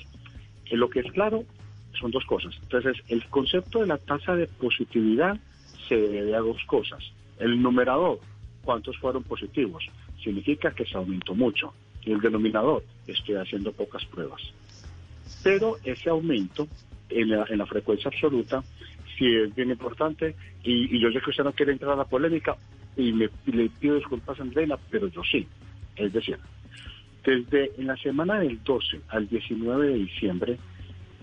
en 0.70 0.80
lo 0.80 0.90
que 0.90 1.02
es 1.02 1.12
claro 1.12 1.44
son 2.00 2.12
dos 2.12 2.26
cosas. 2.26 2.56
Entonces, 2.64 2.98
el 3.08 3.24
concepto 3.28 3.80
de 3.80 3.88
la 3.88 3.98
tasa 3.98 4.36
de 4.36 4.48
positividad 4.48 5.40
se 5.88 5.96
debe 5.96 6.36
a 6.36 6.40
dos 6.40 6.62
cosas. 6.66 7.04
El 7.40 7.62
numerador, 7.62 8.20
¿cuántos 8.64 8.98
fueron 8.98 9.24
positivos? 9.24 9.86
Significa 10.24 10.72
que 10.72 10.86
se 10.86 10.98
aumentó 10.98 11.36
mucho. 11.36 11.74
Y 12.06 12.12
el 12.12 12.20
denominador, 12.20 12.84
estoy 13.08 13.36
haciendo 13.36 13.72
pocas 13.72 14.04
pruebas. 14.06 14.42
Pero 15.42 15.78
ese 15.84 16.10
aumento 16.10 16.68
en 17.10 17.30
la, 17.30 17.66
frecuencia 17.66 18.10
absoluta 18.10 18.64
sí 19.18 19.26
es 19.36 19.54
bien 19.56 19.70
importante 19.70 20.36
y, 20.64 21.00
yo 21.00 21.12
sé 21.12 21.22
que 21.22 21.30
usted 21.30 21.44
no 21.44 21.54
quiere 21.54 21.72
entrar 21.72 21.92
a 21.92 21.96
la 21.96 22.06
polémica 22.06 22.58
y, 22.98 23.12
le 23.12 23.30
pido 23.80 23.96
disculpas 23.96 24.40
a 24.40 24.44
Andrea, 24.44 24.78
pero 24.90 25.08
yo 25.08 25.22
sí. 25.24 25.48
Es 25.96 26.12
decir, 26.12 26.38
desde 27.24 27.72
en 27.78 27.88
la 27.88 27.98
semana 27.98 28.40
del 28.40 28.62
12 28.64 29.02
al 29.10 29.28
19 29.28 29.88
de 29.88 29.94
diciembre 29.94 30.58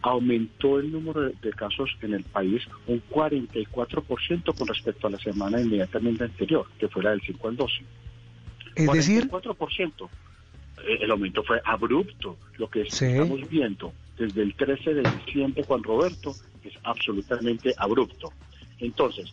aumentó 0.02 0.78
el 0.78 0.90
número 0.92 1.28
de, 1.28 1.50
casos 1.50 1.90
en 2.02 2.14
el 2.14 2.24
país 2.24 2.62
un 2.86 3.02
44% 3.10 4.56
con 4.56 4.68
respecto 4.68 5.06
a 5.06 5.10
la 5.10 5.18
semana 5.18 5.60
inmediatamente 5.60 6.24
anterior, 6.24 6.66
que 6.78 6.88
fue 6.88 7.02
la 7.02 7.10
del 7.10 7.20
5 7.20 7.48
al 7.48 7.56
12. 7.56 7.74
Es 8.76 8.92
decir, 8.92 9.28
44%. 9.28 10.08
Eh, 10.86 10.98
el 11.02 11.10
aumento 11.10 11.42
fue 11.42 11.60
abrupto. 11.64 12.36
Lo 12.56 12.68
que 12.70 12.82
estamos 12.82 13.48
viendo 13.48 13.92
desde 14.18 14.42
el 14.42 14.54
13 14.54 14.94
de 14.94 15.02
diciembre, 15.02 15.64
Juan 15.64 15.82
Roberto, 15.82 16.34
es 16.64 16.74
absolutamente 16.84 17.74
abrupto. 17.76 18.32
Entonces, 18.78 19.32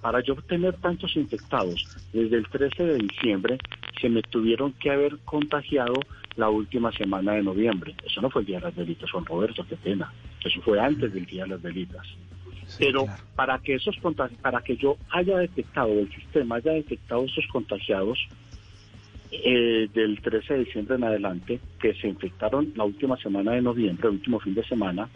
para 0.00 0.20
yo 0.20 0.34
tener 0.36 0.76
tantos 0.78 1.16
infectados 1.16 1.86
desde 2.12 2.36
el 2.36 2.48
13 2.48 2.84
de 2.84 2.98
diciembre, 2.98 3.58
se 4.00 4.08
me 4.08 4.22
tuvieron 4.22 4.72
que 4.72 4.90
haber 4.90 5.18
contagiado 5.24 5.94
la 6.36 6.48
última 6.48 6.92
semana 6.92 7.32
de 7.32 7.42
noviembre. 7.42 7.94
Eso 8.04 8.20
no 8.20 8.30
fue 8.30 8.42
el 8.42 8.46
Día 8.46 8.58
de 8.58 8.66
las 8.66 8.76
Velitas, 8.76 9.10
Juan 9.10 9.24
Roberto, 9.24 9.64
qué 9.68 9.76
pena. 9.76 10.12
Eso 10.44 10.60
fue 10.62 10.80
antes 10.80 11.12
del 11.12 11.26
Día 11.26 11.44
de 11.44 11.50
las 11.50 11.62
Velitas. 11.62 12.06
Pero 12.78 13.06
para 13.36 13.58
que 13.58 13.74
esos 13.74 13.96
para 14.40 14.60
que 14.62 14.76
yo 14.76 14.96
haya 15.10 15.38
detectado, 15.38 15.92
el 15.92 16.10
sistema 16.12 16.56
haya 16.56 16.72
detectado 16.72 17.24
esos 17.24 17.46
contagiados, 17.48 18.18
eh, 19.30 19.88
del 19.94 20.20
13 20.20 20.54
de 20.54 20.64
diciembre 20.64 20.96
en 20.96 21.04
adelante, 21.04 21.60
que 21.80 21.94
se 21.94 22.08
infectaron 22.08 22.72
la 22.76 22.84
última 22.84 23.16
semana 23.16 23.52
de 23.52 23.62
noviembre, 23.62 24.08
el 24.08 24.14
último 24.14 24.38
fin 24.40 24.54
de 24.54 24.64
semana, 24.64 25.08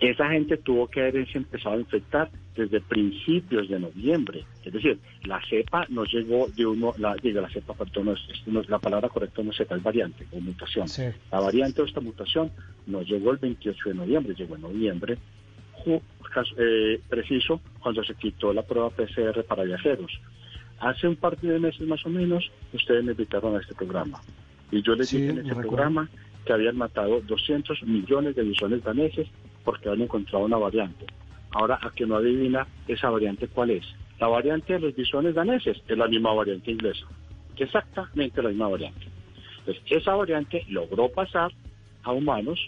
esa 0.00 0.30
gente 0.30 0.56
tuvo 0.56 0.88
que 0.88 1.02
haberse 1.02 1.36
empezado 1.36 1.76
a 1.76 1.80
infectar 1.80 2.30
desde 2.56 2.80
principios 2.80 3.68
de 3.68 3.78
noviembre. 3.78 4.44
Es 4.64 4.72
decir, 4.72 4.98
la 5.24 5.40
cepa 5.48 5.86
no 5.90 6.04
llegó 6.04 6.48
de 6.48 6.64
uno, 6.64 6.94
la, 6.96 7.14
la 7.22 7.50
cepa, 7.50 7.74
perdón, 7.74 8.16
no 8.46 8.60
es, 8.62 8.68
la 8.68 8.78
palabra 8.78 9.10
correcta 9.10 9.42
no 9.42 9.50
es 9.50 9.58
cepa, 9.58 9.76
es 9.76 9.82
variante 9.82 10.26
o 10.32 10.40
mutación. 10.40 10.86
La 11.30 11.40
variante 11.40 11.82
o 11.82 11.84
esta 11.84 12.00
mutación 12.00 12.50
no 12.86 13.02
llegó 13.02 13.30
el 13.32 13.36
28 13.38 13.90
de 13.90 13.94
noviembre, 13.94 14.34
llegó 14.34 14.56
en 14.56 14.62
noviembre, 14.62 15.18
eh, 16.56 17.00
preciso 17.08 17.60
cuando 17.80 18.02
se 18.02 18.14
quitó 18.14 18.54
la 18.54 18.62
prueba 18.62 18.88
PCR 18.88 19.44
para 19.44 19.64
viajeros. 19.64 20.18
Hace 20.78 21.08
un 21.08 21.16
par 21.16 21.36
de 21.38 21.58
meses 21.58 21.86
más 21.86 22.04
o 22.06 22.08
menos, 22.08 22.50
ustedes 22.72 23.04
me 23.04 23.12
invitaron 23.12 23.54
a 23.54 23.60
este 23.60 23.74
programa. 23.74 24.18
Y 24.70 24.80
yo 24.80 24.94
les 24.94 25.10
dije 25.10 25.28
en 25.28 25.38
ese 25.40 25.54
programa 25.54 26.08
que 26.46 26.54
habían 26.54 26.76
matado 26.76 27.20
200 27.20 27.82
millones 27.82 28.34
de 28.34 28.44
bisones 28.44 28.82
daneses 28.82 29.28
porque 29.64 29.88
habían 29.88 30.04
encontrado 30.04 30.44
una 30.44 30.56
variante. 30.56 31.06
Ahora, 31.52 31.78
a 31.82 31.90
que 31.90 32.06
no 32.06 32.16
adivina 32.16 32.66
esa 32.86 33.10
variante 33.10 33.48
cuál 33.48 33.70
es. 33.70 33.84
La 34.18 34.28
variante 34.28 34.74
de 34.74 34.80
los 34.80 34.94
bisones 34.94 35.34
daneses 35.34 35.82
es 35.86 35.98
la 35.98 36.06
misma 36.06 36.32
variante 36.32 36.70
inglesa. 36.70 37.06
Exactamente 37.56 38.42
la 38.42 38.50
misma 38.50 38.68
variante. 38.68 39.06
Entonces, 39.58 39.82
esa 39.90 40.14
variante 40.14 40.64
logró 40.68 41.08
pasar 41.08 41.52
a 42.02 42.12
humanos. 42.12 42.58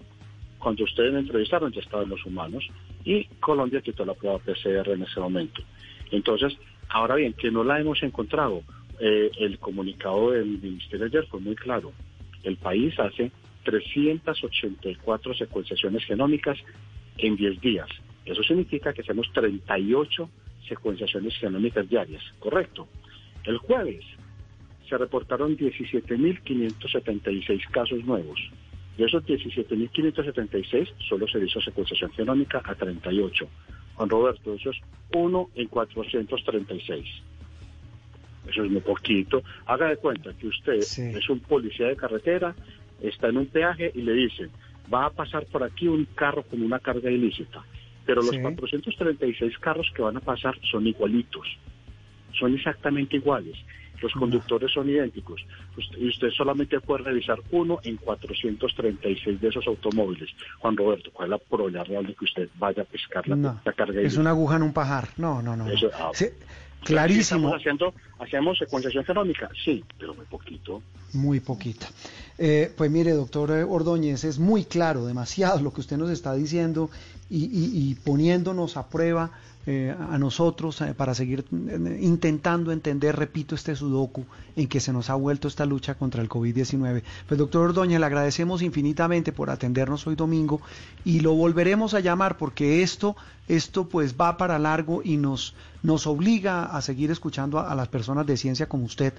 Cuando 0.59 0.85
ustedes 0.85 1.12
me 1.12 1.20
entrevistaron 1.20 1.72
ya 1.72 1.81
estaban 1.81 2.09
los 2.09 2.24
humanos 2.24 2.64
y 3.05 3.24
Colombia 3.40 3.81
quitó 3.81 4.05
la 4.05 4.14
prueba 4.14 4.38
PCR 4.38 4.90
en 4.90 5.02
ese 5.02 5.18
momento. 5.18 5.62
Entonces, 6.11 6.57
Ahora 6.92 7.14
bien, 7.14 7.33
que 7.33 7.50
no 7.50 7.64
la 7.64 7.81
hemos 7.81 8.02
encontrado. 8.02 8.62
Eh, 9.00 9.31
el 9.38 9.59
comunicado 9.59 10.31
del 10.31 10.59
Ministerio 10.61 11.07
ayer 11.07 11.26
fue 11.26 11.40
muy 11.40 11.57
claro. 11.57 11.92
El 12.42 12.57
país 12.57 12.98
hace 13.00 13.33
384 13.64 15.35
secuenciaciones 15.35 16.05
genómicas 16.05 16.59
en 17.18 17.37
10 17.37 17.61
días. 17.61 17.88
Eso 18.25 18.42
significa 18.42 18.92
que 18.92 19.03
hacemos 19.03 19.31
38 19.33 20.29
secuenciaciones 20.68 21.37
genómicas 21.37 21.88
diarias, 21.88 22.22
¿correcto? 22.38 22.88
El 23.44 23.59
jueves 23.59 24.05
se 24.88 24.96
reportaron 24.96 25.57
17.576 25.57 27.68
casos 27.70 28.05
nuevos. 28.05 28.40
De 28.96 29.07
esos 29.07 29.25
17.576 29.25 30.88
solo 31.09 31.27
se 31.27 31.44
hizo 31.44 31.61
secuenciación 31.61 32.12
genómica 32.12 32.62
a 32.64 32.75
38. 32.75 33.48
Juan 33.94 34.09
Roberto, 34.09 34.55
eso 34.55 34.70
es 34.70 34.77
uno 35.14 35.51
en 35.55 35.68
436. 35.68 37.07
Eso 38.48 38.64
es 38.64 38.70
muy 38.70 38.81
poquito. 38.81 39.42
Haga 39.66 39.88
de 39.88 39.96
cuenta 39.96 40.33
que 40.35 40.48
usted 40.48 40.75
es 40.75 41.31
un 41.31 41.40
policía 41.40 41.88
de 41.88 41.96
carretera, 41.96 42.55
está 43.03 43.29
en 43.29 43.38
un 43.38 43.47
peaje 43.47 43.91
y 43.95 44.03
le 44.03 44.12
dicen, 44.12 44.51
va 44.93 45.07
a 45.07 45.11
pasar 45.11 45.47
por 45.47 45.62
aquí 45.62 45.88
un 45.88 46.07
carro 46.15 46.43
con 46.43 46.62
una 46.62 46.79
carga 46.79 47.11
ilícita. 47.11 47.62
Pero 48.05 48.23
los 48.23 48.37
436 48.37 49.59
carros 49.59 49.91
que 49.95 50.03
van 50.03 50.17
a 50.17 50.21
pasar 50.21 50.59
son 50.71 50.87
igualitos, 50.87 51.47
son 52.33 52.55
exactamente 52.55 53.17
iguales 53.17 53.57
los 54.03 54.12
conductores 54.12 54.71
son 54.73 54.88
idénticos. 54.88 55.41
Y 55.97 56.09
usted 56.09 56.31
solamente 56.31 56.81
puede 56.81 57.05
revisar 57.05 57.38
uno 57.53 57.79
en 57.85 57.97
436 57.97 59.41
de 59.41 59.49
esos 59.49 59.67
automóviles. 59.67 60.29
Juan 60.59 60.77
Roberto, 60.77 61.11
¿cuál 61.12 61.27
es 61.27 61.31
la 61.31 61.38
probabilidad 61.38 61.87
real 61.87 62.07
de 62.07 62.15
que 62.15 62.25
usted 62.25 62.49
vaya 62.59 62.83
a 62.83 62.85
pescar 62.85 63.27
la, 63.29 63.61
carga? 63.77 64.01
Es 64.01 64.17
una 64.17 64.31
aguja 64.31 64.57
en 64.57 64.62
un 64.62 64.73
pajar. 64.73 65.09
No, 65.17 65.41
no, 65.41 65.57
no. 65.57 65.67
Ah, 65.95 66.11
clarísimo. 66.85 67.49
¿Estamos 67.49 67.61
haciendo, 67.61 67.95
hacemos 68.18 68.59
secuenciación 68.59 69.05
genómica? 69.05 69.49
Sí, 69.64 69.85
pero 69.99 70.14
muy 70.14 70.27
poquito. 70.27 70.83
Muy 71.12 71.40
poquita. 71.40 71.88
Eh, 72.38 72.73
pues 72.77 72.90
mire, 72.90 73.12
doctor 73.12 73.51
Ordóñez, 73.51 74.25
es 74.25 74.38
muy 74.38 74.64
claro, 74.64 75.07
demasiado 75.07 75.61
lo 75.61 75.73
que 75.73 75.81
usted 75.81 75.97
nos 75.97 76.11
está 76.11 76.35
diciendo 76.35 76.90
y 77.35 77.95
poniéndonos 78.05 78.77
a 78.77 78.88
prueba 78.88 79.31
eh, 79.64 79.95
a 79.97 80.18
nosotros 80.18 80.81
eh, 80.81 80.92
para 80.92 81.14
seguir 81.14 81.45
eh, 81.53 81.99
intentando 82.03 82.73
entender, 82.73 83.14
repito, 83.14 83.55
este 83.55 83.77
sudoku 83.77 84.25
en 84.57 84.66
que 84.66 84.81
se 84.81 84.92
nos 84.92 85.09
ha 85.09 85.14
vuelto 85.14 85.47
esta 85.47 85.66
lucha 85.66 85.95
contra 85.95 86.21
el 86.21 86.29
COVID-19. 86.29 87.05
Pues 87.29 87.38
doctor 87.38 87.68
Ordóñez, 87.68 88.01
le 88.01 88.07
agradecemos 88.07 88.61
infinitamente 88.62 89.31
por 89.31 89.51
atendernos 89.51 90.05
hoy 90.09 90.16
domingo 90.16 90.61
y 91.05 91.21
lo 91.21 91.35
volveremos 91.35 91.95
a 91.95 92.01
llamar 92.01 92.38
porque 92.38 92.83
esto, 92.83 93.14
esto 93.47 93.88
pues 93.88 94.16
va 94.21 94.37
para 94.37 94.59
largo 94.59 95.01
y 95.05 95.16
nos, 95.16 95.55
nos 95.85 96.09
obliga 96.09 96.64
a 96.64 96.83
seguir 96.83 97.12
escuchando 97.12 97.61
a, 97.61 97.73
las 97.77 97.87
personas 97.87 98.27
de 98.27 98.37
ciencia 98.37 98.68
como 98.68 98.87
usted 98.87 99.14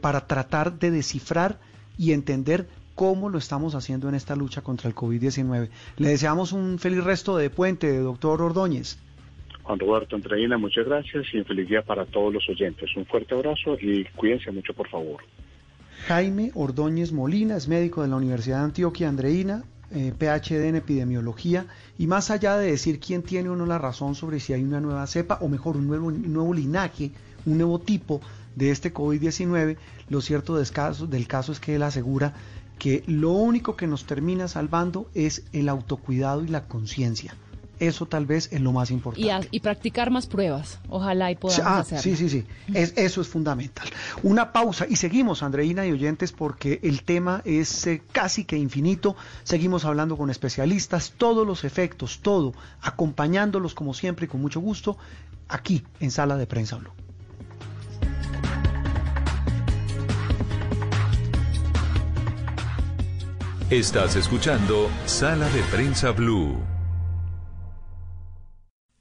para 0.00 0.28
tratar 0.28 0.78
de 0.78 0.92
descifrar 0.92 1.58
y 1.98 2.12
entender 2.12 2.68
cómo 2.94 3.28
lo 3.28 3.38
estamos 3.38 3.74
haciendo 3.74 4.08
en 4.08 4.14
esta 4.14 4.36
lucha 4.36 4.62
contra 4.62 4.88
el 4.88 4.94
COVID-19. 4.94 5.68
Le 5.96 6.08
deseamos 6.08 6.52
un 6.52 6.78
feliz 6.78 7.04
resto 7.04 7.36
de 7.36 7.50
puente, 7.50 7.98
doctor 7.98 8.42
Ordóñez. 8.42 8.98
Juan 9.62 9.78
Roberto 9.78 10.16
Andreina, 10.16 10.58
muchas 10.58 10.86
gracias 10.86 11.24
y 11.32 11.44
feliz 11.44 11.68
día 11.68 11.82
para 11.82 12.04
todos 12.04 12.32
los 12.32 12.48
oyentes. 12.48 12.90
Un 12.96 13.06
fuerte 13.06 13.34
abrazo 13.34 13.76
y 13.80 14.04
cuídense 14.16 14.50
mucho, 14.50 14.74
por 14.74 14.88
favor. 14.88 15.22
Jaime 16.08 16.50
Ordóñez 16.54 17.12
Molina 17.12 17.56
es 17.56 17.68
médico 17.68 18.02
de 18.02 18.08
la 18.08 18.16
Universidad 18.16 18.58
de 18.58 18.64
Antioquia 18.64 19.08
Andreina, 19.08 19.62
eh, 19.92 20.12
PhD 20.18 20.68
en 20.68 20.76
epidemiología, 20.76 21.66
y 21.96 22.08
más 22.08 22.30
allá 22.30 22.56
de 22.56 22.72
decir 22.72 22.98
quién 22.98 23.22
tiene 23.22 23.50
o 23.50 23.56
no 23.56 23.66
la 23.66 23.78
razón 23.78 24.16
sobre 24.16 24.40
si 24.40 24.52
hay 24.52 24.64
una 24.64 24.80
nueva 24.80 25.06
cepa, 25.06 25.38
o 25.40 25.48
mejor, 25.48 25.76
un 25.76 25.86
nuevo, 25.86 26.10
nuevo 26.10 26.52
linaje, 26.54 27.12
un 27.46 27.58
nuevo 27.58 27.78
tipo 27.78 28.20
de 28.56 28.70
este 28.70 28.92
COVID-19, 28.92 29.76
lo 30.08 30.20
cierto 30.20 30.56
del 30.56 30.68
caso, 30.70 31.06
del 31.06 31.28
caso 31.28 31.52
es 31.52 31.60
que 31.60 31.76
él 31.76 31.82
asegura 31.82 32.34
que 32.82 33.04
lo 33.06 33.30
único 33.30 33.76
que 33.76 33.86
nos 33.86 34.06
termina 34.06 34.48
salvando 34.48 35.08
es 35.14 35.44
el 35.52 35.68
autocuidado 35.68 36.42
y 36.42 36.48
la 36.48 36.64
conciencia 36.64 37.36
Eso 37.78 38.06
tal 38.06 38.26
vez 38.26 38.48
es 38.50 38.60
lo 38.60 38.72
más 38.72 38.90
importante. 38.90 39.46
Y, 39.52 39.60
practicar 39.60 40.10
más 40.10 40.26
pruebas. 40.26 40.80
Ojalá 40.88 41.30
y 41.30 41.36
podamos 41.36 41.64
ah, 41.64 41.78
hacerlo. 41.78 42.02
Sí, 42.02 42.16
sí, 42.16 42.28
sí. 42.28 42.44
Es, 42.74 42.92
eso 42.96 43.20
es 43.20 43.28
fundamental. 43.28 43.86
Una 44.24 44.50
pausa 44.52 44.84
y 44.88 44.96
seguimos, 44.96 45.44
Andreina 45.44 45.86
y 45.86 45.92
oyentes, 45.92 46.32
porque 46.32 46.80
el 46.82 47.04
tema 47.04 47.40
es 47.44 47.86
eh, 47.86 48.02
casi 48.10 48.44
que 48.44 48.56
infinito. 48.56 49.14
Seguimos 49.44 49.84
hablando 49.84 50.16
con 50.16 50.28
especialistas, 50.28 51.14
todos 51.16 51.46
los 51.46 51.62
efectos, 51.62 52.18
todo, 52.20 52.52
acompañándolos 52.80 53.74
como 53.74 53.94
siempre 53.94 54.24
y 54.24 54.28
con 54.28 54.40
mucho 54.40 54.58
gusto, 54.58 54.98
aquí 55.46 55.84
en 56.00 56.10
Sala 56.10 56.36
de 56.36 56.48
Prensa 56.48 56.78
Blue. 56.78 56.90
Estás 63.70 64.16
escuchando 64.16 64.90
Sala 65.06 65.48
de 65.48 65.62
Prensa 65.64 66.10
Blue. 66.10 66.60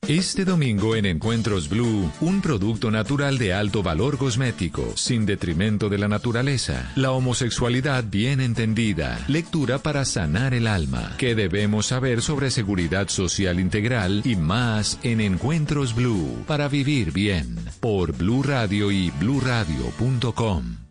Este 0.07 0.45
domingo 0.45 0.95
en 0.95 1.05
Encuentros 1.05 1.69
Blue, 1.69 2.11
un 2.21 2.41
producto 2.41 2.89
natural 2.89 3.37
de 3.37 3.53
alto 3.53 3.83
valor 3.83 4.17
cosmético, 4.17 4.93
sin 4.95 5.25
detrimento 5.25 5.89
de 5.89 5.97
la 5.99 6.07
naturaleza. 6.07 6.91
La 6.95 7.11
homosexualidad 7.11 8.03
bien 8.05 8.41
entendida. 8.41 9.23
Lectura 9.27 9.77
para 9.77 10.03
sanar 10.05 10.53
el 10.53 10.67
alma. 10.67 11.15
¿Qué 11.17 11.35
debemos 11.35 11.87
saber 11.87 12.21
sobre 12.21 12.49
seguridad 12.49 13.09
social 13.09 13.59
integral 13.59 14.21
y 14.25 14.35
más 14.35 14.99
en 15.03 15.21
Encuentros 15.21 15.93
Blue 15.95 16.43
para 16.47 16.67
vivir 16.67 17.11
bien? 17.11 17.57
Por 17.79 18.13
Blue 18.13 18.43
Radio 18.43 18.91
y 18.91 19.11
bluradio.com. 19.11 20.90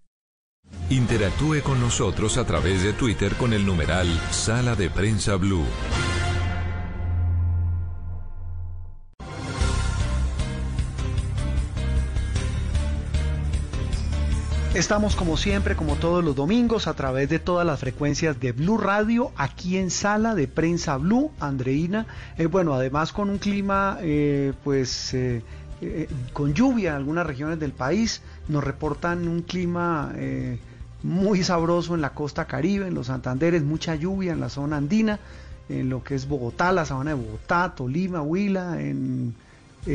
Interactúe 0.91 1.61
con 1.63 1.79
nosotros 1.79 2.37
a 2.37 2.45
través 2.45 2.83
de 2.83 2.91
Twitter 2.91 3.33
con 3.35 3.53
el 3.53 3.65
numeral 3.65 4.07
Sala 4.29 4.75
de 4.75 4.89
Prensa 4.89 5.37
Blue. 5.37 5.63
Estamos 14.73 15.15
como 15.15 15.37
siempre, 15.37 15.77
como 15.77 15.95
todos 15.95 16.25
los 16.25 16.35
domingos, 16.35 16.87
a 16.87 16.93
través 16.93 17.29
de 17.29 17.39
todas 17.39 17.65
las 17.65 17.79
frecuencias 17.79 18.37
de 18.41 18.51
Blue 18.51 18.77
Radio, 18.77 19.31
aquí 19.37 19.77
en 19.77 19.91
Sala 19.91 20.35
de 20.35 20.49
Prensa 20.49 20.97
Blue, 20.97 21.31
Andreina. 21.39 22.05
Eh, 22.37 22.47
bueno, 22.47 22.73
además 22.73 23.13
con 23.13 23.29
un 23.29 23.37
clima, 23.37 23.97
eh, 24.01 24.51
pues, 24.61 25.13
eh, 25.13 25.41
con 26.33 26.53
lluvia 26.53 26.89
en 26.89 26.95
algunas 26.97 27.25
regiones 27.25 27.61
del 27.61 27.71
país, 27.71 28.21
nos 28.49 28.61
reportan 28.61 29.29
un 29.29 29.41
clima 29.41 30.11
muy 31.03 31.43
sabroso 31.43 31.95
en 31.95 32.01
la 32.01 32.11
costa 32.11 32.45
caribe, 32.45 32.87
en 32.87 32.93
los 32.93 33.07
Santanderes, 33.07 33.63
mucha 33.63 33.95
lluvia 33.95 34.33
en 34.33 34.39
la 34.39 34.49
zona 34.49 34.77
andina, 34.77 35.19
en 35.69 35.89
lo 35.89 36.03
que 36.03 36.15
es 36.15 36.27
Bogotá, 36.27 36.71
la 36.71 36.85
sabana 36.85 37.11
de 37.11 37.21
Bogotá, 37.21 37.73
Tolima, 37.75 38.21
Huila, 38.21 38.81
en, 38.81 39.35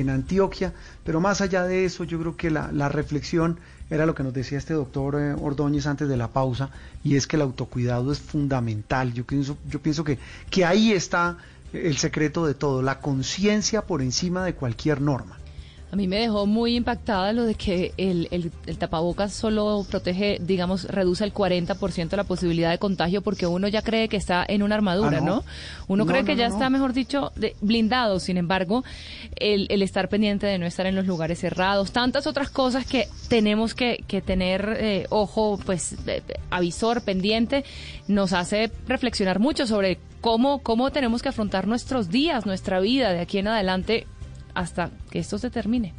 Antioquia, 0.08 0.72
pero 1.04 1.20
más 1.20 1.40
allá 1.40 1.62
de 1.62 1.84
eso 1.84 2.02
yo 2.02 2.18
creo 2.18 2.36
que 2.36 2.50
la, 2.50 2.88
reflexión 2.88 3.60
era 3.88 4.04
lo 4.04 4.16
que 4.16 4.24
nos 4.24 4.34
decía 4.34 4.58
este 4.58 4.74
doctor 4.74 5.14
eh, 5.14 5.32
Ordóñez 5.32 5.86
antes 5.86 6.08
de 6.08 6.16
la 6.16 6.26
pausa, 6.26 6.70
y 7.04 7.14
es 7.14 7.28
que 7.28 7.36
el 7.36 7.42
autocuidado 7.42 8.10
es 8.10 8.18
fundamental, 8.18 9.12
yo 9.12 9.24
pienso, 9.24 9.56
yo 9.70 9.80
pienso 9.80 10.02
que, 10.02 10.18
que 10.50 10.64
ahí 10.64 10.90
está 10.90 11.38
el 11.72 11.96
secreto 11.98 12.46
de 12.46 12.54
todo, 12.54 12.82
la 12.82 13.00
conciencia 13.00 13.82
por 13.82 14.02
encima 14.02 14.44
de 14.44 14.54
cualquier 14.54 15.00
norma. 15.00 15.38
A 15.96 15.98
mí 15.98 16.08
me 16.08 16.18
dejó 16.18 16.44
muy 16.44 16.76
impactada 16.76 17.32
lo 17.32 17.44
de 17.44 17.54
que 17.54 17.94
el, 17.96 18.28
el, 18.30 18.76
tapabocas 18.76 19.32
solo 19.32 19.86
protege, 19.88 20.36
digamos, 20.42 20.84
reduce 20.84 21.24
el 21.24 21.32
40% 21.32 22.16
la 22.16 22.24
posibilidad 22.24 22.70
de 22.70 22.76
contagio 22.76 23.22
porque 23.22 23.46
uno 23.46 23.66
ya 23.66 23.80
cree 23.80 24.06
que 24.10 24.18
está 24.18 24.44
en 24.46 24.62
una 24.62 24.74
armadura, 24.74 25.16
ah, 25.16 25.20
no. 25.22 25.42
Uno 25.88 26.04
cree 26.04 26.22
que 26.26 26.36
ya 26.36 26.48
está, 26.48 26.68
mejor 26.68 26.92
dicho, 26.92 27.32
blindado. 27.62 28.20
Sin 28.20 28.36
embargo, 28.36 28.84
el, 29.36 29.68
el, 29.70 29.80
estar 29.80 30.10
pendiente 30.10 30.46
de 30.46 30.58
no 30.58 30.66
estar 30.66 30.84
en 30.84 30.96
los 30.96 31.06
lugares 31.06 31.38
cerrados, 31.38 31.92
tantas 31.92 32.26
otras 32.26 32.50
cosas 32.50 32.84
que 32.84 33.08
tenemos 33.30 33.72
que, 33.72 34.04
que 34.06 34.20
tener 34.20 34.76
eh, 34.78 35.06
ojo, 35.08 35.58
pues, 35.64 35.96
avisor, 36.50 37.04
pendiente, 37.04 37.64
nos 38.06 38.34
hace 38.34 38.70
reflexionar 38.86 39.38
mucho 39.38 39.66
sobre 39.66 39.98
cómo, 40.20 40.58
cómo 40.58 40.90
tenemos 40.90 41.22
que 41.22 41.30
afrontar 41.30 41.66
nuestros 41.66 42.10
días, 42.10 42.44
nuestra 42.44 42.80
vida 42.80 43.14
de 43.14 43.20
aquí 43.20 43.38
en 43.38 43.48
adelante 43.48 44.06
hasta 44.56 44.90
que 45.10 45.18
esto 45.18 45.38
se 45.38 45.50
termine. 45.50 45.92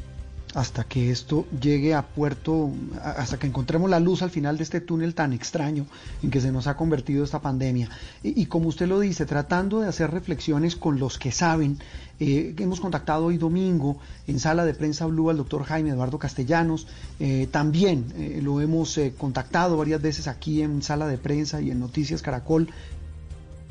Hasta 0.56 0.84
que 0.86 1.12
esto 1.12 1.46
llegue 1.62 1.94
a 1.94 2.02
puerto, 2.02 2.72
hasta 3.04 3.38
que 3.38 3.46
encontremos 3.46 3.90
la 3.90 4.00
luz 4.00 4.24
al 4.24 4.32
final 4.32 4.58
de 4.58 4.64
este 4.64 4.82
túnel 4.82 5.14
tan 5.14 5.32
extraño 5.32 5.86
en 6.24 6.32
que 6.32 6.42
se 6.42 6.52
nos 6.52 6.66
ha 6.66 6.76
convertido 6.76 7.24
esta 7.24 7.40
pandemia. 7.40 7.90
Y, 8.24 8.48
como 8.48 8.70
usted 8.70 8.88
lo 8.88 9.00
dice, 9.00 9.28
tratando 9.28 9.82
de 9.82 9.88
hacer 9.88 10.10
reflexiones 10.10 10.76
con 10.76 11.00
los 11.00 11.20
que 11.20 11.32
saben, 11.32 11.78
eh, 12.20 12.56
hemos 12.58 12.80
contactado 12.80 13.26
hoy 13.26 13.38
domingo 13.38 14.00
en 14.26 14.40
sala 14.40 14.66
de 14.66 14.74
prensa 14.74 15.06
Blue 15.06 15.30
al 15.30 15.38
doctor 15.38 15.64
Jaime 15.64 15.92
Eduardo 15.92 16.18
Castellanos, 16.18 16.88
eh, 17.20 17.48
también 17.52 18.06
eh, 18.16 18.40
lo 18.42 18.60
hemos 18.60 19.00
contactado 19.20 19.78
varias 19.78 20.02
veces 20.02 20.28
aquí 20.28 20.64
en 20.64 20.82
sala 20.82 21.08
de 21.08 21.20
prensa 21.20 21.62
y 21.62 21.70
en 21.70 21.80
Noticias 21.80 22.24
Caracol, 22.24 22.70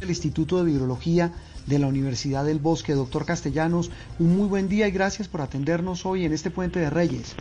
el 0.01 0.09
Instituto 0.09 0.59
de 0.63 0.71
Virología 0.71 1.33
de 1.67 1.79
la 1.79 1.87
Universidad 1.87 2.45
del 2.45 2.59
Bosque. 2.59 2.95
Doctor 2.95 3.27
Castellanos, 3.27 3.91
un 4.19 4.37
muy 4.37 4.49
buen 4.49 4.69
día 4.69 4.89
y 4.89 4.91
gracias 4.91 5.29
por 5.29 5.41
atendernos 5.41 6.07
hoy 6.07 6.25
en 6.25 6.33
este 6.33 6.51
Puente 6.51 6.81
de 6.81 6.91
Reyes. 6.91 7.37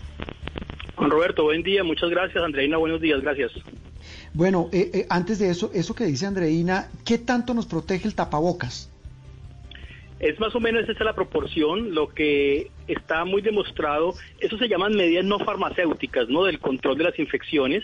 Juan 0.96 1.10
Roberto, 1.10 1.44
buen 1.44 1.64
día, 1.64 1.84
muchas 1.84 2.10
gracias. 2.10 2.44
Andreina, 2.44 2.78
buenos 2.78 3.02
días, 3.02 3.22
gracias. 3.22 3.52
Bueno, 4.34 4.70
eh, 4.72 4.92
eh, 4.94 5.06
antes 5.10 5.40
de 5.40 5.50
eso, 5.50 5.72
eso 5.74 5.96
que 5.96 6.06
dice 6.06 6.26
Andreina, 6.26 6.90
¿qué 7.06 7.18
tanto 7.18 7.54
nos 7.54 7.66
protege 7.66 8.08
el 8.08 8.16
tapabocas? 8.16 8.92
Es 10.20 10.40
más 10.40 10.56
o 10.56 10.60
menos 10.60 10.84
esa 10.84 10.94
es 10.94 11.00
la 11.02 11.14
proporción, 11.14 11.94
lo 11.94 12.08
que 12.08 12.72
está 12.88 13.26
muy 13.26 13.42
demostrado, 13.42 14.14
eso 14.40 14.58
se 14.58 14.68
llaman 14.68 14.96
medidas 14.96 15.26
no 15.26 15.40
farmacéuticas, 15.40 16.30
¿no? 16.30 16.46
Del 16.46 16.60
control 16.60 16.98
de 16.98 17.04
las 17.04 17.20
infecciones 17.20 17.84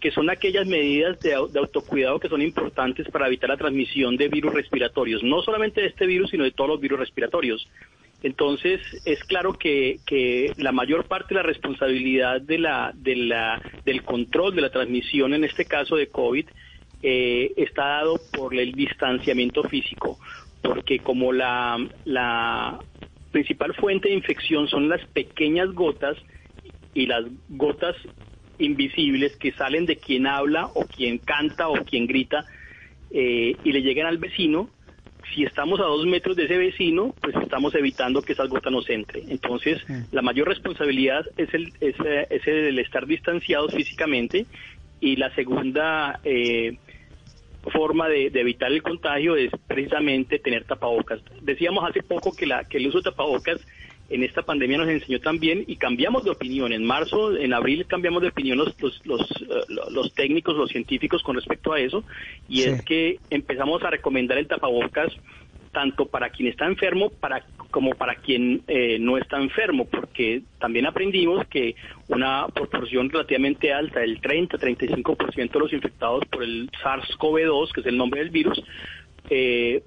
que 0.00 0.10
son 0.10 0.30
aquellas 0.30 0.66
medidas 0.66 1.18
de, 1.20 1.34
autocuidado 1.34 2.20
que 2.20 2.28
son 2.28 2.42
importantes 2.42 3.08
para 3.10 3.26
evitar 3.26 3.50
la 3.50 3.56
transmisión 3.56 4.16
de 4.16 4.28
virus 4.28 4.54
respiratorios, 4.54 5.22
no 5.22 5.42
solamente 5.42 5.80
de 5.80 5.88
este 5.88 6.06
virus, 6.06 6.30
sino 6.30 6.44
de 6.44 6.52
todos 6.52 6.70
los 6.70 6.80
virus 6.80 7.00
respiratorios. 7.00 7.68
Entonces, 8.22 8.80
es 9.04 9.22
claro 9.24 9.54
que, 9.54 10.00
la 10.56 10.72
mayor 10.72 11.04
parte 11.04 11.34
de 11.34 11.40
la 11.40 11.46
responsabilidad 11.46 12.40
de 12.40 12.58
la, 12.58 12.92
de 12.94 13.16
la, 13.16 13.62
del 13.84 14.02
control 14.02 14.54
de 14.54 14.62
la 14.62 14.70
transmisión, 14.70 15.34
en 15.34 15.44
este 15.44 15.64
caso 15.64 15.96
de 15.96 16.08
COVID, 16.08 16.46
eh, 17.02 17.52
está 17.56 17.84
dado 17.86 18.20
por 18.32 18.54
el 18.54 18.72
distanciamiento 18.72 19.62
físico, 19.64 20.18
porque 20.62 20.98
como 20.98 21.32
la, 21.32 21.78
la 22.04 22.80
principal 23.30 23.72
fuente 23.74 24.08
de 24.08 24.14
infección 24.14 24.68
son 24.68 24.88
las 24.88 25.04
pequeñas 25.08 25.72
gotas, 25.72 26.16
y 26.98 27.06
las 27.06 27.24
gotas 27.48 27.94
invisibles 28.58 29.36
que 29.36 29.52
salen 29.52 29.86
de 29.86 29.96
quien 29.96 30.26
habla 30.26 30.70
o 30.74 30.84
quien 30.84 31.18
canta 31.18 31.68
o 31.68 31.84
quien 31.84 32.06
grita 32.06 32.44
eh, 33.10 33.56
y 33.64 33.72
le 33.72 33.82
llegan 33.82 34.06
al 34.06 34.18
vecino, 34.18 34.68
si 35.34 35.44
estamos 35.44 35.80
a 35.80 35.84
dos 35.84 36.06
metros 36.06 36.36
de 36.36 36.44
ese 36.44 36.56
vecino, 36.56 37.14
pues 37.20 37.36
estamos 37.36 37.74
evitando 37.74 38.22
que 38.22 38.32
esas 38.32 38.48
gotas 38.48 38.72
nos 38.72 38.88
entren. 38.88 39.30
Entonces, 39.30 39.82
la 40.10 40.22
mayor 40.22 40.48
responsabilidad 40.48 41.24
es 41.36 41.52
el, 41.52 41.72
es, 41.80 41.96
el 42.46 42.78
estar 42.78 43.06
distanciados 43.06 43.74
físicamente 43.74 44.46
y 45.00 45.16
la 45.16 45.34
segunda 45.34 46.20
eh, 46.24 46.78
forma 47.72 48.08
de, 48.08 48.30
de, 48.30 48.40
evitar 48.40 48.72
el 48.72 48.82
contagio 48.82 49.36
es 49.36 49.50
precisamente 49.66 50.38
tener 50.38 50.64
tapabocas. 50.64 51.20
Decíamos 51.42 51.88
hace 51.88 52.02
poco 52.02 52.34
que, 52.34 52.46
la, 52.46 52.64
que 52.64 52.78
el 52.78 52.86
uso 52.86 52.98
de 52.98 53.04
tapabocas 53.04 53.60
en 54.08 54.22
esta 54.22 54.42
pandemia 54.42 54.78
nos 54.78 54.88
enseñó 54.88 55.20
también 55.20 55.64
y 55.66 55.76
cambiamos 55.76 56.24
de 56.24 56.30
opinión. 56.30 56.72
En 56.72 56.84
marzo, 56.84 57.36
en 57.36 57.52
abril 57.52 57.86
cambiamos 57.86 58.22
de 58.22 58.28
opinión 58.28 58.58
los, 58.58 58.74
los, 58.80 59.04
los, 59.04 59.30
eh, 59.30 60.12
técnicos, 60.14 60.56
los 60.56 60.70
científicos 60.70 61.22
con 61.22 61.36
respecto 61.36 61.72
a 61.72 61.80
eso 61.80 62.04
y 62.48 62.62
es 62.62 62.82
que 62.82 63.18
empezamos 63.30 63.82
a 63.82 63.90
recomendar 63.90 64.38
el 64.38 64.46
tapabocas 64.46 65.12
tanto 65.72 66.06
para 66.06 66.30
quien 66.30 66.48
está 66.48 66.66
enfermo 66.66 67.10
para, 67.10 67.44
como 67.70 67.94
para 67.94 68.16
quien 68.16 68.62
eh, 68.66 68.98
no 68.98 69.18
está 69.18 69.40
enfermo, 69.40 69.84
porque 69.84 70.42
también 70.58 70.86
aprendimos 70.86 71.46
que 71.46 71.76
una 72.08 72.46
proporción 72.48 73.10
relativamente 73.10 73.72
alta, 73.72 74.02
el 74.02 74.20
30-35% 74.20 75.52
de 75.52 75.58
los 75.58 75.72
infectados 75.72 76.24
por 76.26 76.42
el 76.42 76.70
SARS-CoV-2, 76.82 77.72
que 77.72 77.80
es 77.80 77.86
el 77.86 77.96
nombre 77.96 78.20
del 78.20 78.30
virus, 78.30 78.62
eh, 79.30 79.82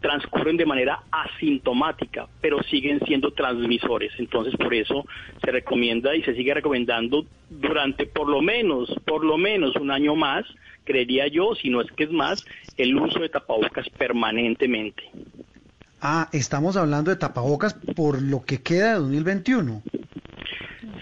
transcurren 0.00 0.56
de 0.56 0.66
manera 0.66 1.02
asintomática, 1.10 2.26
pero 2.40 2.62
siguen 2.64 3.00
siendo 3.06 3.32
transmisores. 3.32 4.12
Entonces, 4.18 4.56
por 4.56 4.74
eso 4.74 5.04
se 5.44 5.50
recomienda 5.50 6.14
y 6.16 6.22
se 6.22 6.34
sigue 6.34 6.54
recomendando 6.54 7.26
durante 7.48 8.06
por 8.06 8.28
lo 8.28 8.40
menos, 8.40 8.90
por 9.04 9.24
lo 9.24 9.36
menos 9.36 9.76
un 9.76 9.90
año 9.90 10.14
más, 10.16 10.44
creería 10.84 11.26
yo, 11.28 11.54
si 11.54 11.68
no 11.68 11.80
es 11.80 11.90
que 11.92 12.04
es 12.04 12.12
más, 12.12 12.44
el 12.76 12.96
uso 12.96 13.20
de 13.20 13.28
tapabocas 13.28 13.88
permanentemente. 13.90 15.02
Ah, 16.02 16.28
estamos 16.32 16.76
hablando 16.76 17.10
de 17.10 17.16
tapabocas 17.16 17.74
por 17.94 18.22
lo 18.22 18.42
que 18.42 18.62
queda 18.62 18.94
de 18.94 19.00
2021. 19.00 19.82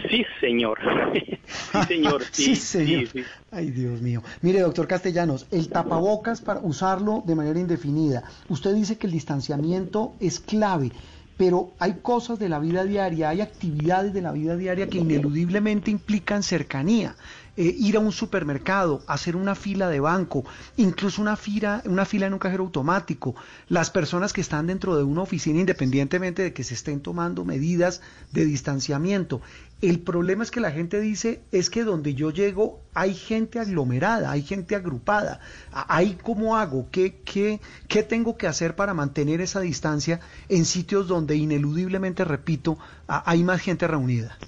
Sí, 0.09 0.25
señor. 0.41 0.79
sí, 1.13 1.85
señor. 1.87 2.23
Sí, 2.31 2.57
señor. 2.57 3.09
Ay, 3.51 3.71
Dios 3.71 4.01
mío. 4.01 4.23
Mire, 4.41 4.61
doctor 4.61 4.87
Castellanos, 4.87 5.47
el 5.51 5.69
tapabocas 5.69 6.41
para 6.41 6.61
usarlo 6.61 7.23
de 7.27 7.35
manera 7.35 7.59
indefinida. 7.59 8.23
Usted 8.49 8.75
dice 8.75 8.97
que 8.97 9.07
el 9.07 9.13
distanciamiento 9.13 10.15
es 10.19 10.41
clave, 10.41 10.93
pero 11.37 11.73
hay 11.79 11.99
cosas 12.01 12.39
de 12.39 12.49
la 12.49 12.59
vida 12.59 12.85
diaria, 12.85 13.29
hay 13.29 13.43
actividades 13.43 14.15
de 14.15 14.23
la 14.23 14.33
vida 14.33 14.57
diaria 14.57 14.89
que 14.89 14.99
ineludiblemente 14.99 15.91
implican 15.91 16.43
cercanía. 16.43 17.15
Eh, 17.61 17.75
ir 17.77 17.97
a 17.97 17.99
un 17.99 18.13
supermercado, 18.13 19.03
hacer 19.09 19.35
una 19.35 19.57
fila 19.57 19.89
de 19.89 19.99
banco, 19.99 20.45
incluso 20.77 21.21
una 21.21 21.35
fila, 21.35 21.83
una 21.87 22.05
fila 22.05 22.29
en 22.29 22.35
un 22.35 22.39
cajero 22.39 22.63
automático, 22.63 23.35
las 23.69 23.91
personas 23.91 24.33
que 24.33 24.41
están 24.41 24.69
dentro 24.69 24.97
de 24.97 25.03
una 25.03 25.23
oficina 25.23 25.59
independientemente 25.59 26.43
de 26.43 26.53
que 26.53 26.63
se 26.63 26.75
estén 26.75 27.01
tomando 27.01 27.45
medidas 27.45 28.01
de 28.31 28.45
distanciamiento. 28.45 29.41
El 29.83 29.99
problema 29.99 30.45
es 30.45 30.53
que 30.53 30.61
la 30.61 30.71
gente 30.71 31.01
dice 31.01 31.43
es 31.51 31.69
que 31.69 31.83
donde 31.83 32.15
yo 32.15 32.31
llego 32.31 32.81
hay 32.95 33.13
gente 33.13 33.59
aglomerada, 33.59 34.31
hay 34.31 34.43
gente 34.43 34.77
agrupada. 34.77 35.41
¿Ahí 35.73 36.17
cómo 36.23 36.57
hago? 36.57 36.87
¿Qué, 36.93 37.23
qué, 37.25 37.61
qué 37.89 38.05
tengo 38.05 38.37
que 38.37 38.47
hacer 38.47 38.77
para 38.77 38.95
mantener 38.95 39.41
esa 39.41 39.59
distancia 39.59 40.21
en 40.49 40.65
sitios 40.65 41.09
donde 41.09 41.35
ineludiblemente, 41.35 42.25
repito, 42.25 42.79
hay 43.09 43.43
más 43.43 43.61
gente 43.61 43.89
reunida? 43.89 44.39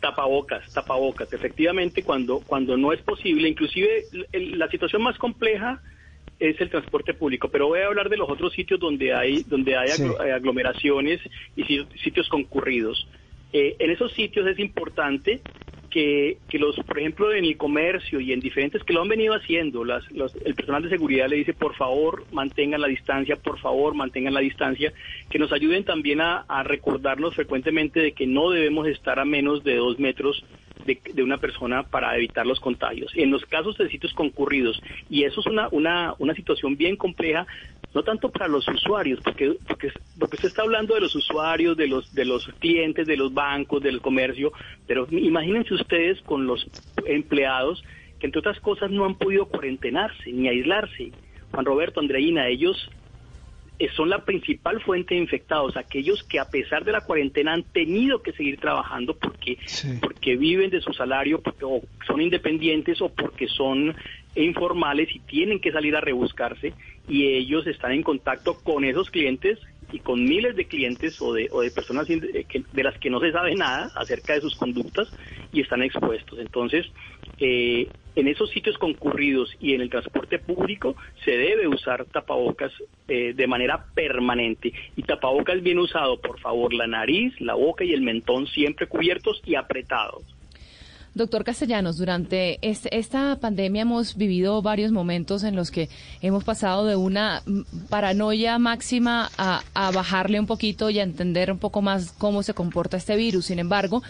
Tapabocas, 0.00 0.72
tapabocas. 0.72 1.32
Efectivamente, 1.32 2.02
cuando, 2.02 2.40
cuando 2.40 2.76
no 2.76 2.92
es 2.92 3.00
posible, 3.02 3.48
inclusive 3.48 4.04
la 4.32 4.68
situación 4.68 5.02
más 5.02 5.18
compleja 5.18 5.80
es 6.38 6.60
el 6.60 6.70
transporte 6.70 7.14
público, 7.14 7.48
pero 7.48 7.66
voy 7.66 7.80
a 7.80 7.86
hablar 7.86 8.08
de 8.08 8.16
los 8.16 8.30
otros 8.30 8.52
sitios 8.52 8.78
donde 8.78 9.12
hay, 9.12 9.42
donde 9.42 9.76
hay 9.76 9.90
aglomeraciones 10.32 11.20
y 11.56 11.64
sitios 12.02 12.28
concurridos. 12.28 13.08
Eh, 13.52 13.76
en 13.78 13.90
esos 13.90 14.12
sitios 14.12 14.46
es 14.46 14.58
importante 14.58 15.40
que, 15.90 16.38
que, 16.48 16.58
los, 16.58 16.76
por 16.76 16.98
ejemplo, 16.98 17.32
en 17.32 17.44
el 17.44 17.56
comercio 17.56 18.20
y 18.20 18.32
en 18.32 18.40
diferentes 18.40 18.82
que 18.84 18.92
lo 18.92 19.02
han 19.02 19.08
venido 19.08 19.34
haciendo, 19.34 19.84
las, 19.84 20.04
el 20.10 20.54
personal 20.54 20.82
de 20.82 20.90
seguridad 20.90 21.28
le 21.28 21.36
dice, 21.36 21.54
por 21.54 21.74
favor, 21.74 22.24
mantengan 22.32 22.80
la 22.80 22.88
distancia, 22.88 23.36
por 23.36 23.58
favor, 23.58 23.94
mantengan 23.94 24.34
la 24.34 24.40
distancia, 24.40 24.92
que 25.30 25.38
nos 25.38 25.52
ayuden 25.52 25.84
también 25.84 26.20
a 26.20 26.62
recordarnos 26.64 27.34
frecuentemente 27.34 28.00
de 28.00 28.12
que 28.12 28.26
no 28.26 28.50
debemos 28.50 28.86
estar 28.88 29.18
a 29.18 29.24
menos 29.24 29.64
de 29.64 29.76
dos 29.76 29.98
metros 29.98 30.44
de, 30.88 31.00
de, 31.14 31.22
una 31.22 31.36
persona 31.38 31.82
para 31.82 32.16
evitar 32.16 32.46
los 32.46 32.58
contagios. 32.58 33.12
En 33.14 33.30
los 33.30 33.44
casos 33.44 33.76
de 33.76 33.88
sitios 33.88 34.12
concurridos, 34.14 34.80
y 35.10 35.24
eso 35.24 35.40
es 35.40 35.46
una, 35.46 35.68
una, 35.70 36.14
una 36.18 36.34
situación 36.34 36.76
bien 36.76 36.96
compleja, 36.96 37.46
no 37.94 38.02
tanto 38.02 38.30
para 38.30 38.48
los 38.48 38.66
usuarios, 38.66 39.20
porque, 39.22 39.56
porque, 39.66 39.92
porque 40.18 40.36
usted 40.36 40.48
está 40.48 40.62
hablando 40.62 40.94
de 40.94 41.00
los 41.02 41.14
usuarios, 41.14 41.76
de 41.76 41.86
los, 41.86 42.14
de 42.14 42.24
los 42.24 42.46
clientes, 42.58 43.06
de 43.06 43.16
los 43.16 43.32
bancos, 43.32 43.82
del 43.82 44.00
comercio, 44.00 44.52
pero 44.86 45.06
imagínense 45.10 45.74
ustedes 45.74 46.20
con 46.22 46.46
los 46.46 46.66
empleados 47.06 47.84
que 48.18 48.26
entre 48.26 48.40
otras 48.40 48.58
cosas 48.60 48.90
no 48.90 49.04
han 49.04 49.14
podido 49.14 49.46
cuarentenarse 49.46 50.32
ni 50.32 50.48
aislarse. 50.48 51.12
Juan 51.52 51.64
Roberto, 51.64 52.00
Andreina, 52.00 52.48
ellos 52.48 52.90
son 53.94 54.10
la 54.10 54.24
principal 54.24 54.80
fuente 54.80 55.14
de 55.14 55.20
infectados, 55.20 55.76
aquellos 55.76 56.22
que 56.24 56.40
a 56.40 56.46
pesar 56.46 56.84
de 56.84 56.92
la 56.92 57.02
cuarentena 57.02 57.52
han 57.52 57.62
tenido 57.62 58.22
que 58.22 58.32
seguir 58.32 58.58
trabajando 58.58 59.16
porque, 59.16 59.58
porque 60.00 60.36
viven 60.36 60.70
de 60.70 60.80
su 60.80 60.92
salario, 60.92 61.40
porque 61.40 61.64
o 61.64 61.80
son 62.06 62.20
independientes 62.20 63.00
o 63.00 63.08
porque 63.08 63.46
son 63.46 63.94
informales 64.34 65.14
y 65.14 65.20
tienen 65.20 65.60
que 65.60 65.72
salir 65.72 65.94
a 65.96 66.00
rebuscarse 66.00 66.74
y 67.08 67.26
ellos 67.26 67.66
están 67.66 67.92
en 67.92 68.02
contacto 68.02 68.58
con 68.62 68.84
esos 68.84 69.10
clientes 69.10 69.58
y 69.92 70.00
con 70.00 70.24
miles 70.24 70.56
de 70.56 70.66
clientes 70.66 71.20
o 71.20 71.32
de, 71.32 71.48
o 71.50 71.62
de 71.62 71.70
personas 71.70 72.06
de, 72.08 72.46
las 72.82 72.98
que 72.98 73.10
no 73.10 73.20
se 73.20 73.32
sabe 73.32 73.54
nada 73.54 73.90
acerca 73.96 74.34
de 74.34 74.40
sus 74.40 74.54
conductas 74.56 75.08
y 75.52 75.60
están 75.60 75.82
expuestos. 75.82 76.38
Entonces, 76.38 76.86
eh, 77.38 77.88
en 78.14 78.28
esos 78.28 78.50
sitios 78.50 78.76
concurridos 78.78 79.54
y 79.60 79.74
en 79.74 79.80
el 79.80 79.90
transporte 79.90 80.38
público 80.38 80.96
se 81.24 81.30
debe 81.30 81.68
usar 81.68 82.04
tapabocas 82.06 82.72
eh, 83.06 83.32
de 83.34 83.46
manera 83.46 83.86
permanente. 83.94 84.72
Y 84.96 85.02
tapabocas 85.02 85.62
bien 85.62 85.78
usado, 85.78 86.20
por 86.20 86.38
favor, 86.40 86.74
la 86.74 86.86
nariz, 86.86 87.40
la 87.40 87.54
boca 87.54 87.84
y 87.84 87.92
el 87.92 88.02
mentón 88.02 88.46
siempre 88.46 88.86
cubiertos 88.86 89.40
y 89.44 89.54
apretados. 89.54 90.24
Doctor 91.14 91.44
Castellanos, 91.44 91.96
durante 91.96 92.58
este, 92.62 92.96
esta 92.96 93.36
pandemia 93.40 93.82
hemos 93.82 94.16
vivido 94.16 94.62
varios 94.62 94.92
momentos 94.92 95.42
en 95.42 95.56
los 95.56 95.70
que 95.70 95.88
hemos 96.20 96.44
pasado 96.44 96.86
de 96.86 96.96
una 96.96 97.42
paranoia 97.88 98.58
máxima 98.58 99.30
a, 99.36 99.62
a 99.74 99.90
bajarle 99.90 100.38
un 100.38 100.46
poquito 100.46 100.90
y 100.90 100.98
a 100.98 101.02
entender 101.02 101.50
un 101.50 101.58
poco 101.58 101.82
más 101.82 102.12
cómo 102.12 102.42
se 102.42 102.54
comporta 102.54 102.96
este 102.96 103.16
virus. 103.16 103.46
Sin 103.46 103.58
embargo, 103.58 104.02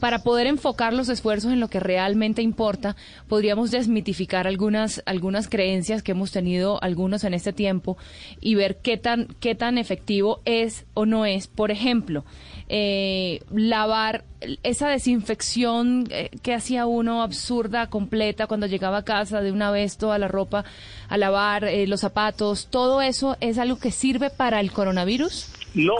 para 0.00 0.20
poder 0.22 0.46
enfocar 0.46 0.94
los 0.94 1.08
esfuerzos 1.10 1.52
en 1.52 1.60
lo 1.60 1.68
que 1.68 1.78
realmente 1.78 2.40
importa, 2.42 2.96
podríamos 3.28 3.70
desmitificar 3.70 4.46
algunas, 4.46 5.02
algunas 5.04 5.48
creencias 5.48 6.02
que 6.02 6.12
hemos 6.12 6.32
tenido 6.32 6.82
algunos 6.82 7.22
en 7.22 7.34
este 7.34 7.52
tiempo 7.52 7.98
y 8.40 8.54
ver 8.54 8.78
qué 8.78 8.96
tan, 8.96 9.28
qué 9.40 9.54
tan 9.54 9.76
efectivo 9.76 10.40
es 10.46 10.86
o 10.94 11.04
no 11.04 11.26
es. 11.26 11.46
Por 11.46 11.70
ejemplo, 11.70 12.24
eh, 12.72 13.40
lavar 13.52 14.22
esa 14.62 14.88
desinfección 14.88 16.06
eh, 16.08 16.30
que 16.40 16.54
hacía 16.54 16.86
uno 16.86 17.20
absurda, 17.20 17.90
completa, 17.90 18.46
cuando 18.46 18.68
llegaba 18.68 18.98
a 18.98 19.04
casa 19.04 19.40
de 19.40 19.50
una 19.50 19.72
vez 19.72 19.98
toda 19.98 20.18
la 20.18 20.28
ropa 20.28 20.64
a 21.08 21.18
lavar, 21.18 21.64
eh, 21.64 21.88
los 21.88 21.98
zapatos, 21.98 22.68
¿todo 22.70 23.02
eso 23.02 23.36
es 23.40 23.58
algo 23.58 23.80
que 23.80 23.90
sirve 23.90 24.30
para 24.30 24.60
el 24.60 24.70
coronavirus? 24.70 25.52
No. 25.74 25.96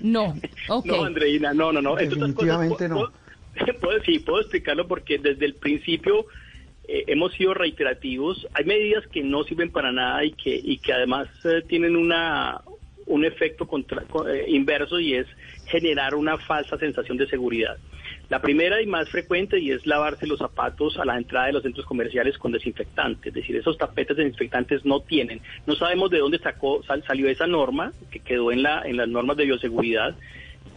No, 0.00 0.34
No, 0.84 1.02
Andreina, 1.02 1.54
no, 1.54 1.72
no, 1.72 1.80
no. 1.80 1.96
Definitivamente 1.96 2.86
no. 2.86 3.10
Puedo, 3.80 4.02
sí, 4.04 4.18
puedo 4.18 4.40
explicarlo 4.40 4.86
porque 4.86 5.18
desde 5.18 5.46
el 5.46 5.54
principio 5.54 6.26
hemos 6.86 7.32
sido 7.32 7.54
reiterativos. 7.54 8.46
Hay 8.52 8.64
medidas 8.64 9.06
que 9.06 9.22
no 9.22 9.44
sirven 9.44 9.70
para 9.70 9.92
nada 9.92 10.24
y 10.24 10.32
que, 10.32 10.54
y 10.54 10.76
que 10.78 10.92
además 10.92 11.28
tienen 11.68 11.96
una, 11.96 12.60
un 13.06 13.24
efecto 13.24 13.66
contra, 13.66 14.02
eh, 14.28 14.44
inverso 14.48 14.98
y 15.00 15.14
es 15.14 15.26
generar 15.66 16.14
una 16.14 16.36
falsa 16.38 16.76
sensación 16.78 17.16
de 17.16 17.26
seguridad. 17.26 17.76
La 18.28 18.40
primera 18.40 18.80
y 18.80 18.86
más 18.86 19.08
frecuente 19.10 19.58
y 19.58 19.70
es 19.70 19.86
lavarse 19.86 20.26
los 20.26 20.38
zapatos 20.38 20.98
a 20.98 21.04
la 21.04 21.16
entrada 21.16 21.46
de 21.46 21.52
los 21.52 21.62
centros 21.62 21.86
comerciales 21.86 22.38
con 22.38 22.52
desinfectante, 22.52 23.28
es 23.28 23.34
decir, 23.34 23.56
esos 23.56 23.76
tapetes 23.76 24.16
desinfectantes 24.16 24.84
no 24.84 25.00
tienen. 25.00 25.40
No 25.66 25.74
sabemos 25.74 26.10
de 26.10 26.18
dónde 26.18 26.38
sacó 26.38 26.82
salió 26.82 27.28
esa 27.28 27.46
norma 27.46 27.92
que 28.10 28.20
quedó 28.20 28.52
en 28.52 28.62
la 28.62 28.82
en 28.84 28.96
las 28.96 29.08
normas 29.08 29.36
de 29.36 29.44
bioseguridad, 29.44 30.16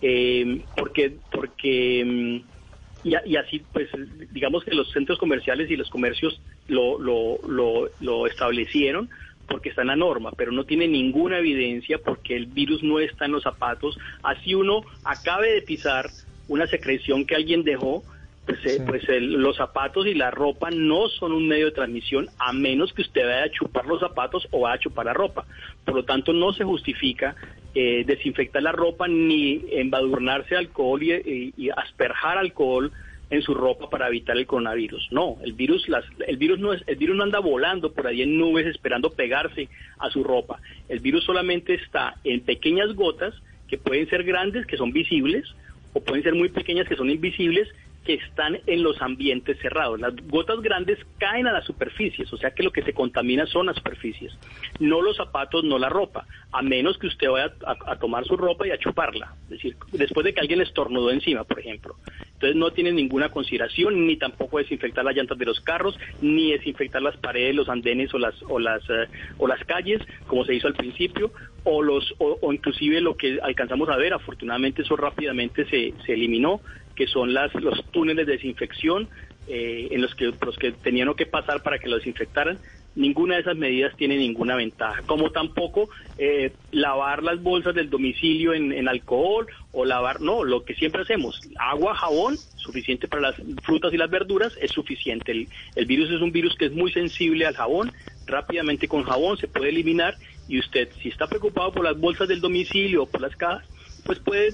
eh, 0.02 0.62
porque 0.76 1.14
porque 1.32 2.04
mm, 2.06 3.08
y, 3.08 3.14
y, 3.26 3.36
así 3.38 3.64
pues 3.72 3.90
digamos 4.32 4.64
que 4.64 4.74
los 4.74 4.92
centros 4.92 5.20
comerciales 5.20 5.70
y 5.70 5.78
los 5.78 5.90
comercios 5.90 6.42
lo, 6.68 7.00
lo, 7.00 7.38
lo, 7.48 7.90
lo 8.02 8.28
establecieron 8.28 9.10
porque 9.48 9.70
está 9.70 9.82
en 9.82 9.88
la 9.88 9.96
norma, 9.96 10.32
pero 10.36 10.52
no 10.52 10.64
tiene 10.66 10.88
ninguna 10.88 11.40
evidencia 11.40 11.98
porque 12.04 12.36
el 12.36 12.48
virus 12.48 12.84
no 12.84 13.00
está 13.00 13.26
en 13.26 13.32
los 13.32 13.44
zapatos. 13.44 13.98
Así 14.24 14.56
uno 14.56 14.82
acabe 15.04 15.54
de 15.54 15.62
pisar 15.62 16.10
una 16.48 16.68
secreción 16.68 17.26
que 17.26 17.36
alguien 17.36 17.64
dejó, 17.64 18.04
pues, 18.46 18.60
eh, 18.66 18.84
pues 18.86 19.04
los 19.08 19.58
zapatos 19.58 20.06
y 20.06 20.14
la 20.14 20.30
ropa 20.30 20.70
no 20.70 21.08
son 21.10 21.32
un 21.32 21.48
medio 21.48 21.66
de 21.66 21.72
transmisión 21.72 22.28
a 22.38 22.54
menos 22.54 22.94
que 22.94 23.02
usted 23.02 23.26
vaya 23.26 23.46
a 23.46 23.52
chupar 23.52 23.86
los 23.86 24.00
zapatos 24.00 24.48
o 24.52 24.62
vaya 24.62 24.76
a 24.76 24.80
chupar 24.80 25.06
la 25.06 25.14
ropa. 25.14 25.46
Por 25.84 25.96
lo 25.96 26.04
tanto, 26.04 26.32
no 26.32 26.54
se 26.54 26.64
justifica 26.64 27.36
eh, 27.74 28.04
desinfectar 28.06 28.62
la 28.62 28.72
ropa 28.72 29.08
ni 29.08 29.64
embadurnarse 29.72 30.56
alcohol 30.56 31.02
y, 31.02 31.54
y 31.58 31.70
asperjar 31.70 32.38
alcohol 32.38 32.92
en 33.30 33.42
su 33.42 33.54
ropa 33.54 33.90
para 33.90 34.08
evitar 34.08 34.38
el 34.38 34.46
coronavirus. 34.46 35.08
No, 35.12 35.38
el 35.44 35.54
virus, 35.54 35.88
las, 35.90 36.06
el 36.28 36.38
virus 36.38 36.60
no 36.60 36.74
es, 36.74 36.84
el 36.88 36.96
virus 36.96 37.16
no 37.16 37.24
anda 37.24 37.40
volando 37.40 37.92
por 37.92 38.08
ahí 38.08 38.22
en 38.22 38.38
nubes 38.38 38.68
esperando 38.68 39.12
pegarse 39.12 39.68
a 40.00 40.10
su 40.10 40.24
ropa. 40.24 40.60
El 40.90 41.00
virus 41.00 41.24
solamente 41.24 41.74
está 41.74 42.16
en 42.24 42.42
pequeñas 42.42 42.94
gotas 42.94 43.34
que 43.68 43.78
pueden 43.78 44.08
ser 44.10 44.24
grandes, 44.24 44.66
que 44.66 44.78
son 44.78 44.92
visibles, 44.92 45.46
o 45.94 46.04
pueden 46.04 46.24
ser 46.24 46.36
muy 46.36 46.50
pequeñas, 46.50 46.88
que 46.88 46.96
son 46.96 47.10
invisibles, 47.10 47.70
que 48.06 48.14
están 48.14 48.60
en 48.68 48.84
los 48.84 49.02
ambientes 49.02 49.58
cerrados. 49.60 50.00
Las 50.00 50.16
gotas 50.28 50.62
grandes 50.62 51.00
caen 51.18 51.48
a 51.48 51.52
las 51.52 51.66
superficies, 51.66 52.32
o 52.32 52.38
sea 52.38 52.52
que 52.52 52.64
lo 52.64 52.72
que 52.72 52.84
se 52.84 52.94
contamina 52.94 53.46
son 53.48 53.66
las 53.66 53.76
superficies, 53.76 54.38
no 54.80 55.02
los 55.02 55.18
zapatos, 55.18 55.64
no 55.64 55.80
la 55.80 55.90
ropa, 55.90 56.26
a 56.52 56.62
menos 56.62 56.98
que 56.98 57.08
usted 57.08 57.30
vaya 57.30 57.52
a, 57.66 57.96
tomar 57.98 58.24
su 58.26 58.38
ropa 58.38 58.68
y 58.68 58.72
a 58.72 58.78
chuparla, 58.78 59.34
es 59.46 59.50
decir, 59.50 59.76
después 59.92 60.24
de 60.24 60.34
que 60.34 60.42
alguien 60.42 60.62
estornudó 60.62 61.12
encima, 61.12 61.44
por 61.44 61.60
ejemplo. 61.60 61.96
Entonces 62.34 62.56
no 62.56 62.72
tiene 62.72 62.92
ninguna 62.92 63.30
consideración, 63.30 64.06
ni 64.06 64.18
tampoco 64.18 64.60
desinfectar 64.60 65.04
las 65.04 65.16
llantas 65.16 65.38
de 65.38 65.46
los 65.46 65.60
carros, 65.62 65.98
ni 66.22 66.52
desinfectar 66.52 67.02
las 67.02 67.18
paredes, 67.18 67.56
los 67.56 67.70
andenes 67.70 68.14
o 68.14 68.20
las 68.20 68.36
o 68.44 68.60
las 68.60 68.84
eh, 68.90 69.08
o 69.38 69.48
las 69.48 69.64
calles, 69.64 70.02
como 70.28 70.46
se 70.46 70.54
hizo 70.54 70.68
al 70.68 70.76
principio, 70.76 71.32
o 71.64 71.82
los 71.82 72.14
o, 72.20 72.54
inclusive 72.54 73.02
lo 73.02 73.16
que 73.16 73.40
alcanzamos 73.42 73.90
a 73.90 73.96
ver, 73.96 74.14
afortunadamente 74.14 74.84
eso 74.84 74.96
rápidamente 74.96 75.66
se, 75.66 75.94
se 76.06 76.14
eliminó, 76.14 76.62
que 76.96 77.08
son 77.08 77.34
las, 77.34 77.54
los 77.56 77.84
túneles 77.92 78.26
de 78.26 78.34
desinfección 78.34 79.10
eh, 79.48 79.90
en 79.92 80.02
los 80.02 80.16
que, 80.16 80.34
los 80.44 80.58
que 80.58 80.72
tenían 80.72 81.14
que 81.14 81.28
pasar 81.28 81.62
para 81.62 81.78
que 81.78 81.88
lo 81.88 81.98
desinfectaran. 81.98 82.58
Ninguna 82.96 83.36
de 83.36 83.42
esas 83.42 83.58
medidas 83.58 83.96
tiene 83.96 84.18
ninguna 84.18 84.56
ventaja, 84.56 85.04
como 85.06 85.30
tampoco 85.30 85.90
eh, 86.18 86.54
lavar 86.72 87.22
las 87.22 87.44
bolsas 87.44 87.76
del 87.76 87.90
domicilio 87.90 88.54
en, 88.54 88.88
alcohol 88.88 89.46
o 89.72 89.86
lavar, 89.86 90.22
no, 90.22 90.46
lo 90.46 90.64
que 90.64 90.74
siempre 90.74 91.02
hacemos, 91.02 91.42
agua, 91.60 91.94
jabón, 91.94 92.38
suficiente 92.56 93.08
para 93.08 93.22
las 93.22 93.36
frutas 93.64 93.94
y 93.94 93.98
las 93.98 94.10
verduras, 94.10 94.58
es 94.62 94.72
suficiente. 94.72 95.34
El, 95.34 95.48
el 95.76 95.86
virus 95.86 96.10
es 96.10 96.22
un 96.22 96.32
virus 96.32 96.56
que 96.56 96.66
es 96.66 96.72
muy 96.72 96.92
sensible 96.92 97.46
al 97.46 97.56
jabón, 97.56 97.92
rápidamente 98.26 98.88
con 98.88 99.04
jabón 99.04 99.38
se 99.38 99.50
puede 99.50 99.70
eliminar 99.70 100.16
y 100.48 100.58
usted, 100.58 100.90
si 101.04 101.10
está 101.10 101.28
preocupado 101.28 101.72
por 101.72 101.84
las 101.84 102.00
bolsas 102.00 102.28
del 102.28 102.42
domicilio 102.42 103.04
o 103.04 103.06
por 103.06 103.22
las 103.22 103.36
cajas, 103.36 103.66
pues 104.06 104.20
puede 104.20 104.54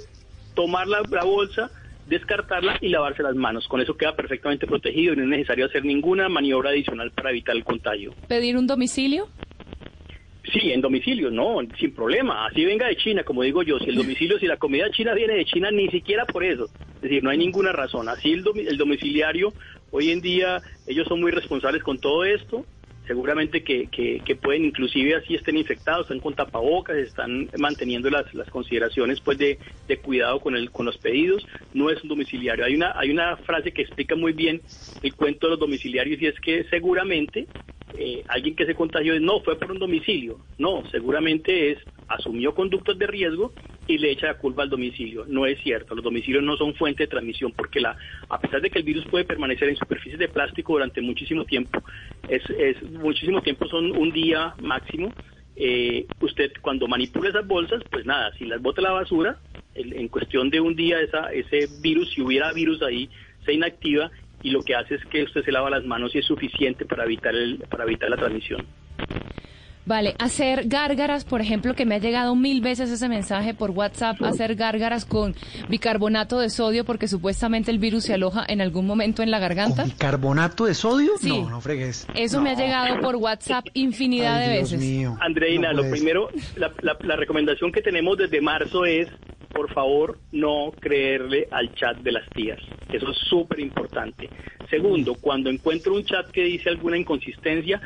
tomar 0.56 0.88
la 0.88 1.02
bolsa, 1.24 1.70
descartarla 2.08 2.78
y 2.82 2.90
lavarse 2.90 3.24
las 3.24 3.36
manos. 3.36 3.68
Con 3.68 3.82
eso 3.82 3.96
queda 3.96 4.16
perfectamente 4.16 4.68
protegido 4.68 5.14
y 5.14 5.18
no 5.18 5.24
es 5.24 5.30
necesario 5.30 5.66
hacer 5.66 5.86
ninguna 5.86 6.30
maniobra 6.30 6.70
adicional 6.70 7.12
para 7.12 7.32
evitar 7.32 7.56
el 7.56 7.64
contagio. 7.64 8.14
¿Pedir 8.28 8.58
un 8.58 8.68
domicilio? 8.68 9.28
Sí, 10.52 10.72
en 10.72 10.82
domicilio, 10.82 11.30
no, 11.30 11.60
sin 11.80 11.94
problema. 11.94 12.48
Así 12.48 12.66
venga 12.66 12.88
de 12.88 12.98
China, 12.98 13.24
como 13.24 13.44
digo 13.44 13.64
yo. 13.64 13.80
Si 13.80 13.90
el 13.90 13.96
domicilio, 13.96 14.40
si 14.40 14.48
la 14.48 14.58
comida 14.58 14.90
china 14.92 15.14
viene 15.14 15.36
de 15.36 15.46
China, 15.46 15.70
ni 15.72 15.88
siquiera 15.90 16.26
por 16.26 16.44
eso. 16.44 16.66
Es 16.96 17.02
decir, 17.02 17.24
no 17.24 17.30
hay 17.30 17.38
ninguna 17.38 17.72
razón. 17.72 18.10
Así 18.10 18.32
el, 18.32 18.44
el 18.68 18.78
domiciliario, 18.78 19.54
hoy 19.92 20.12
en 20.12 20.20
día, 20.20 20.60
ellos 20.88 21.08
son 21.08 21.22
muy 21.22 21.32
responsables 21.32 21.84
con 21.84 22.00
todo 22.00 22.26
esto 22.26 22.66
seguramente 23.08 23.64
que, 23.64 23.88
que, 23.88 24.36
pueden 24.36 24.66
inclusive 24.66 25.16
así 25.16 25.36
estén 25.36 25.58
infectados, 25.58 26.04
están 26.04 26.20
con 26.20 26.34
tapabocas, 26.34 26.98
están 26.98 27.50
manteniendo 27.58 28.10
las, 28.10 28.34
las 28.34 28.50
consideraciones 28.50 29.20
pues 29.22 29.38
de, 29.38 29.60
de, 29.88 29.98
cuidado 29.98 30.40
con 30.40 30.56
el 30.56 30.72
con 30.72 30.86
los 30.86 30.98
pedidos, 30.98 31.46
no 31.74 31.90
es 31.90 32.02
un 32.04 32.10
domiciliario. 32.10 32.66
Hay 32.66 32.76
una 32.76 32.94
hay 32.98 33.12
una 33.12 33.38
frase 33.38 33.72
que 33.72 33.82
explica 33.82 34.16
muy 34.16 34.34
bien 34.34 34.62
el 35.02 35.14
cuento 35.16 35.48
de 35.48 35.52
los 35.52 35.60
domiciliarios 35.60 36.22
y 36.22 36.28
es 36.28 36.40
que 36.40 36.64
seguramente 36.66 37.48
eh, 37.98 38.24
alguien 38.28 38.56
que 38.56 38.66
se 38.66 38.76
contagió 38.76 39.20
no 39.20 39.42
fue 39.42 39.58
por 39.58 39.72
un 39.72 39.80
domicilio, 39.80 40.40
no, 40.58 40.84
seguramente 40.92 41.72
es 41.72 41.80
asumió 42.14 42.54
conductas 42.54 42.98
de 42.98 43.08
riesgo 43.08 43.54
y 43.88 43.98
le 43.98 44.12
echa 44.12 44.28
la 44.28 44.38
culpa 44.38 44.64
al 44.64 44.70
domicilio. 44.70 45.26
No 45.28 45.46
es 45.46 45.60
cierto, 45.62 45.96
los 45.96 46.04
domicilios 46.04 46.44
no 46.44 46.58
son 46.58 46.76
fuente 46.76 47.04
de 47.04 47.08
transmisión 47.08 47.52
porque 47.56 47.80
la, 47.80 47.98
a 48.30 48.40
pesar 48.40 48.62
de 48.62 48.70
que 48.70 48.80
el 48.80 48.86
virus 48.86 49.06
puede 49.06 49.26
permanecer 49.26 49.70
en 49.70 49.76
superficies 49.76 50.20
de 50.20 50.28
plástico 50.28 50.74
durante 50.74 51.02
muchísimo 51.02 51.46
tiempo, 51.46 51.84
es, 52.28 52.44
es 52.50 52.82
muchísimo 52.92 53.42
tiempo, 53.42 53.68
son 53.68 53.96
un 53.96 54.12
día 54.12 54.56
máximo. 54.62 55.14
Eh, 55.56 56.06
usted 56.22 56.54
cuando 56.62 56.88
manipula 56.88 57.30
esas 57.30 57.46
bolsas, 57.46 57.84
pues 57.92 58.06
nada, 58.06 58.34
si 58.38 58.46
las 58.46 58.62
bota 58.62 58.82
a 58.82 58.86
la 58.86 58.92
basura, 58.92 59.38
en 59.76 60.08
cuestión 60.08 60.50
de 60.50 60.60
un 60.60 60.76
día 60.76 61.00
esa, 61.00 61.32
ese 61.32 61.68
virus, 61.82 62.12
si 62.14 62.22
hubiera 62.22 62.52
virus 62.52 62.82
ahí, 62.82 63.10
se 63.46 63.54
inactiva 63.54 64.12
y 64.44 64.50
lo 64.50 64.62
que 64.64 64.76
hace 64.76 64.96
es 64.96 65.06
que 65.06 65.24
usted 65.24 65.44
se 65.44 65.52
lava 65.52 65.70
las 65.70 65.86
manos 65.86 66.14
y 66.16 66.20
es 66.20 66.26
suficiente 66.26 66.86
para 66.86 67.06
evitar 67.06 67.36
el, 67.36 67.60
para 67.70 67.84
evitar 67.84 68.10
la 68.10 68.18
transmisión. 68.18 68.66
Vale, 69.86 70.16
hacer 70.20 70.68
gárgaras, 70.68 71.26
por 71.26 71.42
ejemplo, 71.42 71.74
que 71.74 71.86
me 71.86 71.96
ha 71.96 71.98
llegado 71.98 72.36
mil 72.36 72.62
veces 72.62 72.90
ese 72.92 73.10
mensaje 73.10 73.54
por 73.54 73.72
WhatsApp, 73.72 74.22
hacer 74.24 74.56
gárgaras 74.56 75.06
con 75.06 75.36
bicarbonato 75.70 76.40
de 76.40 76.50
sodio 76.50 76.86
porque 76.86 77.08
supuestamente 77.08 77.72
el 77.72 77.80
virus 77.80 78.06
se 78.06 78.14
aloja 78.14 78.46
en 78.48 78.62
algún 78.62 78.86
momento 78.86 79.24
en 79.24 79.32
la 79.32 79.40
garganta. 79.40 79.84
¿Bicarbonato 79.86 80.66
de 80.66 80.76
sodio? 80.76 81.14
No, 81.24 81.50
no 81.50 81.62
fregues. 81.62 82.08
Eso 82.16 82.42
me 82.42 82.52
ha 82.52 82.56
llegado 82.56 83.00
por 83.02 83.16
WhatsApp 83.16 83.66
infinidad 83.74 84.40
de 84.40 84.48
veces. 84.50 84.80
Mío. 84.80 85.18
Andreina, 85.20 85.74
lo 85.74 85.90
primero, 85.90 86.30
la, 86.56 86.72
la 86.82 87.16
recomendación 87.16 87.72
que 87.72 87.82
tenemos 87.82 88.18
desde 88.18 88.40
marzo 88.42 88.86
es 88.86 89.08
por 89.52 89.74
favor, 89.74 90.18
no 90.32 90.72
creerle 90.80 91.48
al 91.52 91.74
chat 91.76 91.98
de 91.98 92.12
las 92.12 92.28
tías. 92.30 92.60
Eso 92.92 93.12
es 93.12 93.18
súper 93.30 93.60
importante. 93.60 94.30
Segundo, 94.70 95.16
cuando 95.16 95.50
encuentro 95.50 95.94
un 95.94 96.06
chat 96.06 96.32
que 96.32 96.44
dice 96.44 96.70
alguna 96.70 96.98
inconsistencia, 96.98 97.82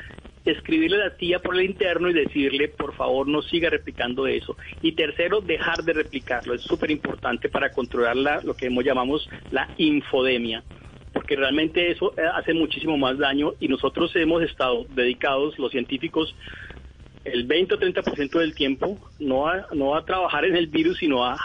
escribirle 0.45 1.01
a 1.01 1.05
la 1.09 1.17
tía 1.17 1.39
por 1.39 1.55
el 1.55 1.65
interno 1.65 2.09
y 2.09 2.13
decirle, 2.13 2.69
por 2.69 2.95
favor, 2.95 3.27
no 3.27 3.41
siga 3.41 3.69
replicando 3.69 4.27
eso. 4.27 4.55
Y 4.81 4.93
tercero, 4.93 5.41
dejar 5.41 5.83
de 5.83 5.93
replicarlo. 5.93 6.53
Es 6.53 6.61
súper 6.61 6.91
importante 6.91 7.49
para 7.49 7.71
controlar 7.71 8.15
la, 8.15 8.41
lo 8.41 8.55
que 8.55 8.69
llamamos 8.69 9.27
la 9.51 9.69
infodemia 9.77 10.63
porque 11.15 11.37
realmente 11.37 11.89
eso 11.89 12.13
eh, 12.17 12.21
hace 12.33 12.53
muchísimo 12.53 12.97
más 12.97 13.17
daño 13.17 13.53
y 13.61 13.69
nosotros 13.69 14.13
hemos 14.17 14.43
estado 14.43 14.85
dedicados, 14.93 15.57
los 15.57 15.71
científicos, 15.71 16.35
el 17.23 17.45
20 17.45 17.73
o 17.73 17.79
30% 17.79 18.39
del 18.39 18.53
tiempo 18.53 18.99
no 19.19 19.47
a, 19.47 19.65
no 19.73 19.95
a 19.95 20.05
trabajar 20.05 20.45
en 20.45 20.55
el 20.55 20.67
virus, 20.67 20.97
sino 20.97 21.25
a, 21.25 21.37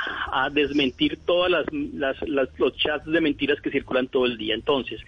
desmentir 0.53 1.19
todas 1.25 1.51
las, 1.51 1.65
las, 1.73 2.17
los 2.59 2.77
chats 2.77 3.07
de 3.07 3.21
mentiras 3.21 3.61
que 3.61 3.71
circulan 3.71 4.09
todo 4.09 4.27
el 4.27 4.37
día. 4.37 4.55
Entonces, 4.55 5.01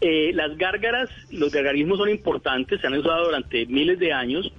eh, 0.00 0.32
las 0.34 0.56
gárgaras, 0.56 1.08
los 1.30 1.52
gargarismos 1.52 1.98
son 1.98 2.08
importantes, 2.08 2.80
se 2.80 2.86
han 2.86 2.94
usado 2.94 3.26
durante 3.26 3.66
miles 3.66 3.98
de 3.98 4.12
años, 4.12 4.52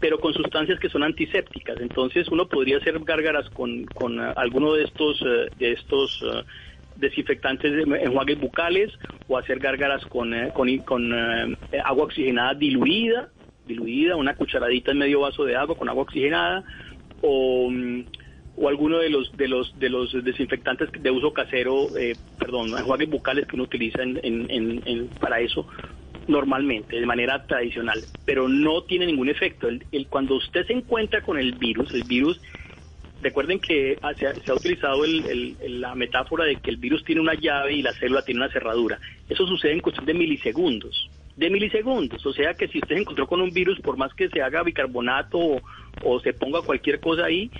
pero 0.00 0.18
con 0.18 0.34
sustancias 0.34 0.78
que 0.80 0.88
son 0.88 1.02
antisépticas. 1.02 1.80
Entonces 1.80 2.28
uno 2.28 2.48
podría 2.48 2.78
hacer 2.78 2.98
gárgaras 3.00 3.48
con, 3.50 3.84
con 3.86 4.18
uh, 4.18 4.32
alguno 4.36 4.74
de 4.74 4.84
estos, 4.84 5.22
uh, 5.22 5.46
de 5.58 5.72
estos 5.72 6.22
uh, 6.22 6.42
desinfectantes 6.96 7.72
de 7.72 7.82
enjuagues 8.02 8.38
bucales 8.40 8.92
o 9.28 9.38
hacer 9.38 9.58
gárgaras 9.58 10.04
con, 10.06 10.34
con, 10.54 10.76
con 10.78 11.12
agua 11.84 12.04
oxigenada 12.04 12.54
diluida, 12.54 13.28
diluida, 13.66 14.16
una 14.16 14.34
cucharadita 14.34 14.90
en 14.90 14.98
medio 14.98 15.20
vaso 15.20 15.44
de 15.44 15.56
agua 15.56 15.76
con 15.76 15.88
agua 15.88 16.02
oxigenada 16.02 16.64
o... 17.20 17.66
Um, 17.66 18.04
o 18.56 18.68
alguno 18.68 18.98
de 18.98 19.10
los 19.10 19.34
de 19.36 19.48
los 19.48 19.78
de 19.78 19.88
los 19.88 20.12
desinfectantes 20.24 20.90
de 20.92 21.10
uso 21.10 21.32
casero, 21.32 21.96
eh, 21.96 22.14
perdón, 22.38 22.70
enjuagues 22.70 23.08
bucales 23.08 23.46
que 23.46 23.56
uno 23.56 23.64
utiliza 23.64 24.02
en, 24.02 24.20
en, 24.22 25.08
para 25.20 25.40
eso 25.40 25.66
normalmente, 26.28 27.00
de 27.00 27.06
manera 27.06 27.44
tradicional, 27.46 27.98
pero 28.24 28.48
no 28.48 28.82
tiene 28.84 29.06
ningún 29.06 29.28
efecto. 29.28 29.68
El, 29.68 30.06
cuando 30.08 30.36
usted 30.36 30.66
se 30.66 30.72
encuentra 30.72 31.22
con 31.22 31.38
el 31.38 31.52
virus, 31.54 31.92
el 31.94 32.04
virus, 32.04 32.40
recuerden 33.22 33.58
que 33.58 33.98
se 34.16 34.50
ha, 34.50 34.54
utilizado 34.54 35.02
la 35.66 35.94
metáfora 35.94 36.44
de 36.44 36.56
que 36.56 36.70
el 36.70 36.76
virus 36.76 37.04
tiene 37.04 37.20
una 37.20 37.34
llave 37.34 37.74
y 37.74 37.82
la 37.82 37.92
célula 37.92 38.22
tiene 38.22 38.40
una 38.40 38.52
cerradura. 38.52 39.00
Eso 39.28 39.46
sucede 39.46 39.72
en 39.72 39.80
cuestión 39.80 40.06
de 40.06 40.14
milisegundos 40.14 41.10
de 41.36 41.50
milisegundos. 41.50 42.24
O 42.26 42.32
sea 42.32 42.54
que 42.54 42.68
si 42.68 42.78
usted 42.78 42.96
se 42.96 43.00
encontró 43.00 43.26
con 43.26 43.40
un 43.40 43.50
virus, 43.50 43.80
por 43.80 43.96
más 43.96 44.12
que 44.14 44.28
se 44.28 44.42
haga 44.42 44.62
bicarbonato 44.62 45.60
o, 46.04 46.20
se 46.20 46.32
ponga 46.32 46.62
cualquier 46.62 47.00
cosa 47.00 47.24
ahí, 47.24 47.50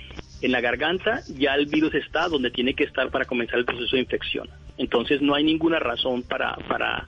en 0.43 0.51
la 0.51 0.59
garganta, 0.59 1.21
ya 1.37 1.55
el 1.55 1.67
virus 1.67 1.95
está 1.95 2.27
donde 2.27 2.51
tiene 2.51 2.73
que 2.73 2.83
estar 2.83 3.09
para 3.09 3.25
comenzar 3.25 3.59
el 3.59 3.65
proceso 3.65 3.95
de 3.95 4.01
infección. 4.01 4.49
Entonces 4.77 5.21
no 5.21 5.35
hay 5.35 5.43
ninguna 5.45 5.79
razón 5.79 6.21
para, 6.21 6.55
para, 6.67 7.07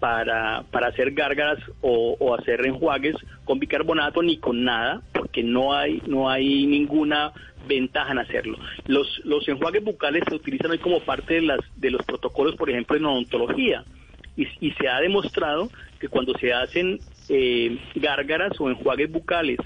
para, 0.00 0.64
para 0.72 0.88
hacer 0.88 1.12
gárgaras 1.12 1.58
o, 1.80 2.34
hacer 2.34 2.66
enjuagues 2.66 3.14
con 3.44 3.60
bicarbonato 3.60 4.22
ni 4.22 4.38
con 4.38 4.64
nada, 4.64 5.02
porque 5.12 5.44
no 5.44 5.72
hay, 5.72 6.02
no 6.06 6.28
hay 6.28 6.66
ninguna 6.66 7.32
ventaja 7.68 8.10
en 8.10 8.18
hacerlo. 8.18 8.58
Los, 8.86 9.20
los 9.24 9.46
enjuagues 9.46 9.84
bucales 9.84 10.24
se 10.28 10.34
utilizan 10.34 10.72
hoy 10.72 10.78
como 10.78 10.98
parte 11.00 11.34
de, 11.34 11.42
las, 11.42 11.60
de 11.76 11.92
los 11.92 12.04
protocolos, 12.04 12.56
por 12.56 12.70
ejemplo, 12.70 12.96
en 12.96 13.06
odontología. 13.06 13.84
Y, 14.36 14.48
y 14.60 14.72
se 14.72 14.88
ha 14.88 14.98
demostrado 14.98 15.70
que 16.00 16.08
cuando 16.08 16.36
se 16.38 16.52
hacen 16.52 16.98
eh, 17.28 17.78
gárgaras 17.94 18.52
o 18.58 18.68
enjuagues 18.68 19.12
bucales 19.12 19.58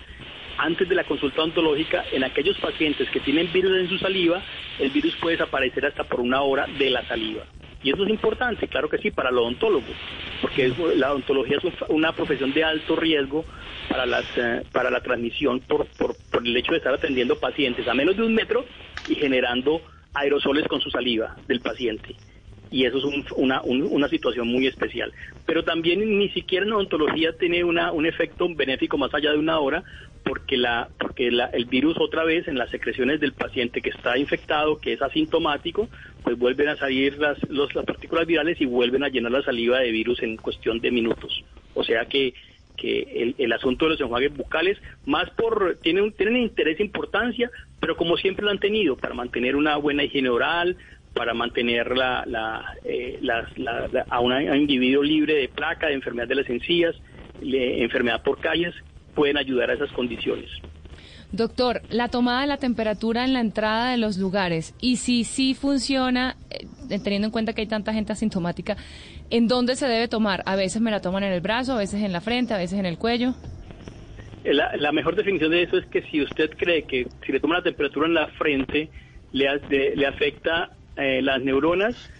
antes 0.59 0.89
de 0.89 0.95
la 0.95 1.05
consulta 1.05 1.41
odontológica, 1.41 2.05
en 2.13 2.25
aquellos 2.25 2.59
pacientes 2.59 3.09
que 3.11 3.21
tienen 3.21 3.53
virus 3.53 3.73
en 3.79 3.89
su 3.89 3.99
saliva, 3.99 4.43
el 4.79 4.91
virus 4.91 5.15
puede 5.17 5.37
desaparecer 5.37 5.87
hasta 5.87 6.05
por 6.05 6.21
una 6.21 6.43
hora 6.43 6.67
de 6.79 6.91
la 6.91 7.07
saliva. 7.07 7.45
Y 7.83 7.93
eso 7.93 8.03
es 8.03 8.11
importante, 8.11 8.67
claro 8.67 8.89
que 8.89 8.99
sí, 8.99 9.13
para 9.13 9.31
el 9.31 9.39
odontólogo, 9.39 9.87
porque 10.43 10.73
la 10.97 11.13
odontología 11.13 11.59
es 11.59 11.73
una 11.89 12.13
profesión 12.13 12.53
de 12.53 12.65
alto 12.65 12.97
riesgo 12.97 13.45
para, 13.89 14.05
las, 14.05 14.25
eh, 14.37 14.63
para 14.73 14.91
la 14.91 15.01
transmisión 15.01 15.61
por, 15.61 15.87
por, 15.97 16.17
por 16.31 16.45
el 16.45 16.57
hecho 16.57 16.73
de 16.73 16.79
estar 16.79 16.93
atendiendo 16.93 17.39
pacientes 17.39 17.87
a 17.87 17.95
menos 17.95 18.17
de 18.17 18.25
un 18.25 18.35
metro 18.35 18.65
y 19.09 19.15
generando 19.15 19.81
aerosoles 20.13 20.67
con 20.67 20.81
su 20.81 20.91
saliva 20.91 21.37
del 21.47 21.61
paciente. 21.61 22.17
y 22.71 22.85
eso 22.85 22.99
es 22.99 23.05
una, 23.37 23.63
una 23.63 24.09
situación 24.09 24.49
muy 24.49 24.67
especial. 24.67 25.13
Pero 25.47 25.65
también 25.65 26.19
ni 26.19 26.29
siquiera 26.31 26.67
en 26.67 26.73
odontología 26.73 27.33
tiene 27.39 27.65
una, 27.65 27.93
un 27.93 28.07
efecto 28.07 28.47
benéfico 28.55 28.99
más 28.99 29.13
allá 29.15 29.33
de 29.33 29.39
una 29.39 29.59
hora, 29.59 29.83
porque 30.29 30.59
la 30.59 30.89
porque 30.99 31.31
la, 31.31 31.47
el 31.47 31.65
virus 31.65 31.97
otra 31.99 32.23
vez 32.25 32.47
en 32.49 32.59
las 32.59 32.71
secreciones 32.71 33.19
del 33.19 33.33
paciente 33.33 33.81
que 33.81 33.89
está 33.89 34.19
infectado, 34.19 34.79
que 34.79 34.93
es 34.93 35.01
asintomático, 35.01 35.89
pues 36.23 36.39
vuelven 36.39 36.69
a 36.69 36.77
salir 36.77 37.19
las, 37.19 37.39
las 37.49 37.87
partículas 37.87 38.27
virales 38.27 38.61
y 38.61 38.67
vuelven 38.67 39.03
a 39.05 39.09
llenar 39.09 39.33
la 39.33 39.43
saliva 39.43 39.79
de 39.79 39.91
virus 39.91 40.23
en 40.23 40.37
cuestión 40.37 40.81
de 40.81 40.91
minutos. 40.91 41.43
O 41.75 41.83
sea 41.83 42.05
que 42.05 42.35
que 42.77 43.35
el, 43.37 43.53
asunto 43.53 43.87
de 43.87 43.91
los 43.93 44.01
enjuagues 44.01 44.37
bucales, 44.37 44.79
más 45.05 45.29
por, 45.31 45.79
tienen, 45.83 46.13
tienen 46.13 46.37
interés 46.37 46.79
e 46.79 46.85
importancia, 46.85 47.51
pero 47.81 47.97
como 47.97 48.17
siempre 48.17 48.45
lo 48.45 48.53
han 48.53 48.61
tenido, 48.61 48.97
para 48.97 49.15
mantener 49.15 49.57
una 49.57 49.77
buena 49.79 50.05
higiene 50.05 50.29
oral, 50.29 50.77
para 51.13 51.35
mantener 51.35 51.97
la, 51.97 52.23
la, 52.25 52.77
eh, 52.85 53.19
a, 54.09 54.21
un 54.21 54.55
individuo 54.55 55.03
libre 55.03 55.35
de 55.35 55.49
placa, 55.49 55.89
de 55.89 55.95
enfermedad 55.95 56.29
de 56.29 56.37
las 56.37 56.49
encías, 56.49 56.95
enfermedad 57.43 58.23
por 58.23 58.39
calles, 58.39 58.75
pueden 59.19 59.37
ayudar 59.37 59.69
a 59.69 59.75
esas 59.75 59.91
condiciones. 59.91 60.49
Doctor, 61.33 61.83
la 61.91 62.07
tomada 62.09 62.43
de 62.43 62.47
la 62.47 62.57
temperatura 62.57 63.25
en 63.25 63.33
la 63.33 63.41
entrada 63.41 63.91
de 63.91 63.99
los 63.99 64.17
lugares 64.17 64.75
y 64.81 64.97
si 64.97 65.25
sí 65.25 65.55
funciona, 65.55 66.37
eh, 66.51 67.01
teniendo 67.03 67.27
en 67.27 67.33
cuenta 67.33 67.53
que 67.53 67.63
hay 67.63 67.67
tanta 67.67 67.93
gente 67.93 68.13
asintomática, 68.13 68.77
¿en 69.29 69.49
dónde 69.49 69.75
se 69.75 69.89
debe 69.89 70.07
tomar? 70.07 70.45
A 70.47 70.55
veces 70.55 70.81
me 70.81 70.93
la 70.93 71.01
toman 71.01 71.25
en 71.25 71.33
el 71.33 71.41
brazo, 71.41 71.73
a 71.73 71.79
veces 71.79 72.03
en 72.03 72.13
la 72.13 72.21
frente, 72.21 72.55
a 72.55 72.59
veces 72.59 72.79
en 72.79 72.87
el 72.87 72.97
cuello. 72.97 73.35
Eh, 74.45 74.55
la, 74.55 74.93
mejor 74.93 75.17
definición 75.17 75.51
de 75.51 75.65
eso 75.65 75.79
es 75.79 75.87
que 75.87 76.03
si 76.03 76.23
usted 76.23 76.51
cree 76.57 76.85
que 76.85 77.09
si 77.27 77.33
le 77.33 77.41
toma 77.41 77.57
la 77.57 77.65
temperatura 77.65 78.07
en 78.07 78.15
la 78.15 78.29
frente, 78.29 78.89
le, 79.33 79.97
le 79.97 80.07
afecta 80.07 80.71
eh, 80.99 81.23
las 81.23 81.41
neuronas, 81.43 82.11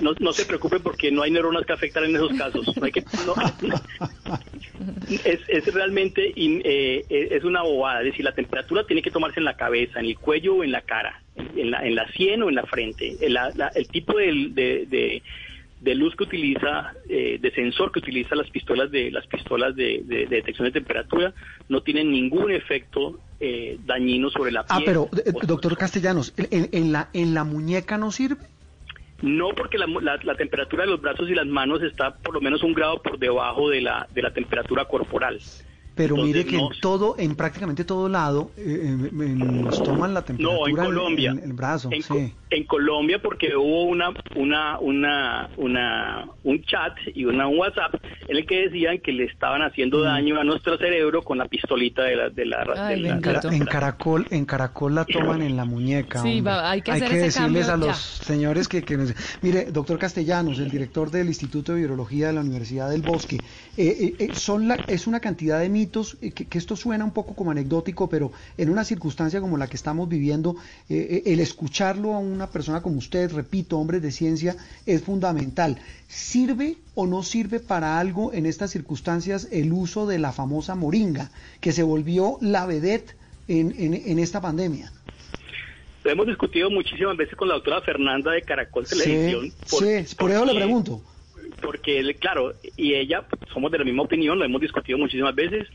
no, 0.00 0.12
no, 0.18 0.32
se 0.32 0.46
preocupe 0.46 0.80
porque 0.80 1.12
no 1.12 1.22
hay 1.22 1.30
neuronas 1.30 1.66
que 1.66 1.74
afectar 1.74 2.02
en 2.04 2.16
esos 2.16 2.32
casos. 2.38 2.66
es, 5.24 5.40
es, 5.46 5.74
realmente 5.74 6.32
eh, 6.34 7.04
es 7.08 7.44
una 7.44 7.62
bobada. 7.62 8.00
Es 8.00 8.06
decir, 8.06 8.24
la 8.24 8.32
temperatura 8.32 8.86
tiene 8.86 9.02
que 9.02 9.10
tomarse 9.10 9.40
en 9.40 9.44
la 9.44 9.56
cabeza, 9.56 10.00
en 10.00 10.06
el 10.06 10.18
cuello 10.18 10.56
o 10.56 10.64
en 10.64 10.72
la 10.72 10.80
cara, 10.80 11.20
en 11.36 11.70
la, 11.70 11.86
en 11.86 11.94
la 11.94 12.10
sien 12.12 12.42
o 12.42 12.48
en 12.48 12.54
la 12.54 12.64
frente. 12.64 13.16
El, 13.20 13.38
el 13.74 13.88
tipo 13.88 14.16
de, 14.16 14.86
de, 14.88 15.22
luz 15.94 16.14
que 16.16 16.24
utiliza, 16.24 16.94
eh, 17.08 17.38
de 17.40 17.50
sensor 17.50 17.90
que 17.92 17.98
utiliza 17.98 18.34
las 18.34 18.48
pistolas 18.50 18.90
de 18.90 19.10
las 19.10 19.26
pistolas 19.26 19.74
de, 19.74 20.02
detección 20.28 20.66
de 20.66 20.72
temperatura 20.72 21.34
no 21.68 21.82
tienen 21.82 22.10
ningún 22.10 22.50
efecto 22.52 23.18
eh, 23.40 23.78
dañino 23.84 24.30
sobre 24.30 24.52
la 24.52 24.60
ah, 24.68 24.78
piel. 24.78 24.80
Ah, 24.80 24.84
pero 24.84 25.08
doctor 25.46 25.76
Castellanos, 25.76 26.32
¿en, 26.36 26.68
en, 26.72 26.92
la 26.92 27.08
en 27.12 27.34
la 27.34 27.44
muñeca 27.44 27.98
no 27.98 28.10
sirve? 28.12 28.36
No, 29.22 29.50
porque 29.54 29.78
la, 29.78 29.86
la, 29.86 30.34
temperatura 30.34 30.84
de 30.84 30.90
los 30.90 31.00
brazos 31.00 31.30
y 31.30 31.34
las 31.34 31.46
manos 31.46 31.80
está 31.82 32.16
por 32.16 32.34
lo 32.34 32.40
menos 32.40 32.64
un 32.64 32.74
grado 32.74 33.00
por 33.00 33.20
debajo 33.20 33.70
de 33.70 33.80
la, 33.80 34.08
de 34.12 34.20
la 34.20 34.32
temperatura 34.32 34.84
corporal. 34.86 35.38
Pero 35.94 36.16
mire 36.16 36.46
que 36.46 36.56
en 36.56 36.68
todo, 36.80 37.16
en 37.18 37.36
prácticamente 37.36 37.84
todo 37.84 38.08
lado, 38.08 38.50
eh, 38.56 38.96
nos 39.12 39.82
toman 39.82 40.14
la 40.14 40.22
temperatura 40.22 40.58
no, 40.58 40.68
en 40.68 40.76
Colombia, 40.76 41.30
en, 41.32 41.38
el 41.40 41.52
brazo. 41.52 41.90
En, 41.92 42.32
en, 42.48 42.64
Colombia, 42.64 43.20
porque 43.20 43.54
hubo 43.54 43.84
una, 43.84 44.10
una, 44.34 44.78
una, 44.78 45.50
una, 45.58 46.28
un 46.44 46.62
chat 46.64 46.94
y 47.14 47.26
una, 47.26 47.46
un 47.46 47.58
WhatsApp 47.58 47.94
en 48.28 48.36
el 48.36 48.46
que 48.46 48.68
decían 48.68 48.98
que 48.98 49.12
le 49.12 49.24
estaban 49.24 49.62
haciendo 49.62 49.98
mm. 49.98 50.04
daño 50.04 50.40
a 50.40 50.44
nuestro 50.44 50.78
cerebro 50.78 51.22
con 51.22 51.38
la 51.38 51.46
pistolita 51.46 52.02
de 52.02 52.16
la, 52.16 52.30
de 52.30 52.46
la, 52.46 52.92
en, 52.92 53.20
Caracol, 53.66 54.26
en 54.30 54.44
Caracol 54.44 54.94
la 54.94 55.04
toman 55.04 55.42
en 55.42 55.56
la 55.56 55.64
muñeca. 55.64 56.22
Sí, 56.22 56.42
hay 56.46 56.82
que, 56.82 56.92
hay 56.92 57.00
que 57.02 57.18
decirles 57.18 57.68
a 57.68 57.76
los 57.76 57.96
señores 57.96 58.68
que, 58.68 58.82
que 58.82 58.98
mire, 59.42 59.66
doctor 59.66 59.98
Castellanos, 59.98 60.58
el 60.58 60.70
director 60.70 61.10
del 61.10 61.26
Instituto 61.26 61.74
de 61.74 61.80
Virología 61.80 62.28
de 62.28 62.32
la 62.34 62.40
Universidad 62.40 62.90
del 62.90 63.02
Bosque, 63.02 63.38
eh, 63.76 64.14
eh, 64.18 64.28
son 64.32 64.68
la, 64.68 64.76
es 64.86 65.06
una 65.06 65.20
cantidad 65.20 65.58
de 65.58 65.68
eh, 66.20 66.30
que, 66.30 66.58
esto 66.58 66.76
suena 66.76 67.04
un 67.04 67.12
poco 67.12 67.34
como 67.34 67.50
anecdótico, 67.50 68.08
pero 68.08 68.32
en 68.56 68.70
una 68.70 68.84
circunstancia 68.84 69.40
como 69.40 69.56
la 69.56 69.66
que 69.66 69.76
estamos 69.76 70.08
viviendo, 70.08 70.56
eh, 70.88 71.22
eh, 71.26 71.32
el 71.32 71.40
escucharlo 71.40 72.14
a 72.14 72.18
una 72.18 72.48
persona 72.48 72.82
como 72.82 72.98
usted, 72.98 73.32
repito, 73.32 73.78
hombre 73.78 74.00
de 74.00 74.12
ciencia, 74.12 74.56
es 74.86 75.02
fundamental. 75.02 75.78
¿Sirve 76.08 76.76
o 76.94 77.06
no 77.06 77.22
sirve 77.22 77.60
para 77.60 77.98
algo 77.98 78.32
en 78.32 78.46
estas 78.46 78.70
circunstancias 78.70 79.48
el 79.50 79.72
uso 79.72 80.06
de 80.06 80.18
la 80.18 80.32
famosa 80.32 80.74
moringa, 80.74 81.30
que 81.60 81.72
se 81.72 81.82
volvió 81.82 82.38
la 82.40 82.66
vedette 82.66 83.16
en, 83.48 83.74
en, 83.78 84.18
esta 84.18 84.40
pandemia? 84.40 84.92
Lo 86.04 86.10
hemos 86.10 86.26
discutido 86.26 86.70
muchísimas 86.70 87.16
veces 87.16 87.36
con 87.36 87.48
la 87.48 87.54
doctora 87.54 87.80
Fernanda 87.80 88.32
de 88.32 88.42
Caracol 88.42 88.86
Televisión. 88.86 89.52
sí, 89.64 90.16
por 90.16 90.30
eso 90.30 90.44
le 90.44 90.54
pregunto 90.54 91.02
porque 91.62 92.14
claro, 92.18 92.54
y 92.76 92.94
ella, 92.94 93.24
somos 93.52 93.70
de 93.70 93.78
la 93.78 93.84
misma 93.84 94.02
opinión, 94.02 94.38
lo 94.38 94.44
hemos 94.44 94.60
discutido 94.60 94.98
muchísimas 94.98 95.34
veces, 95.34 95.68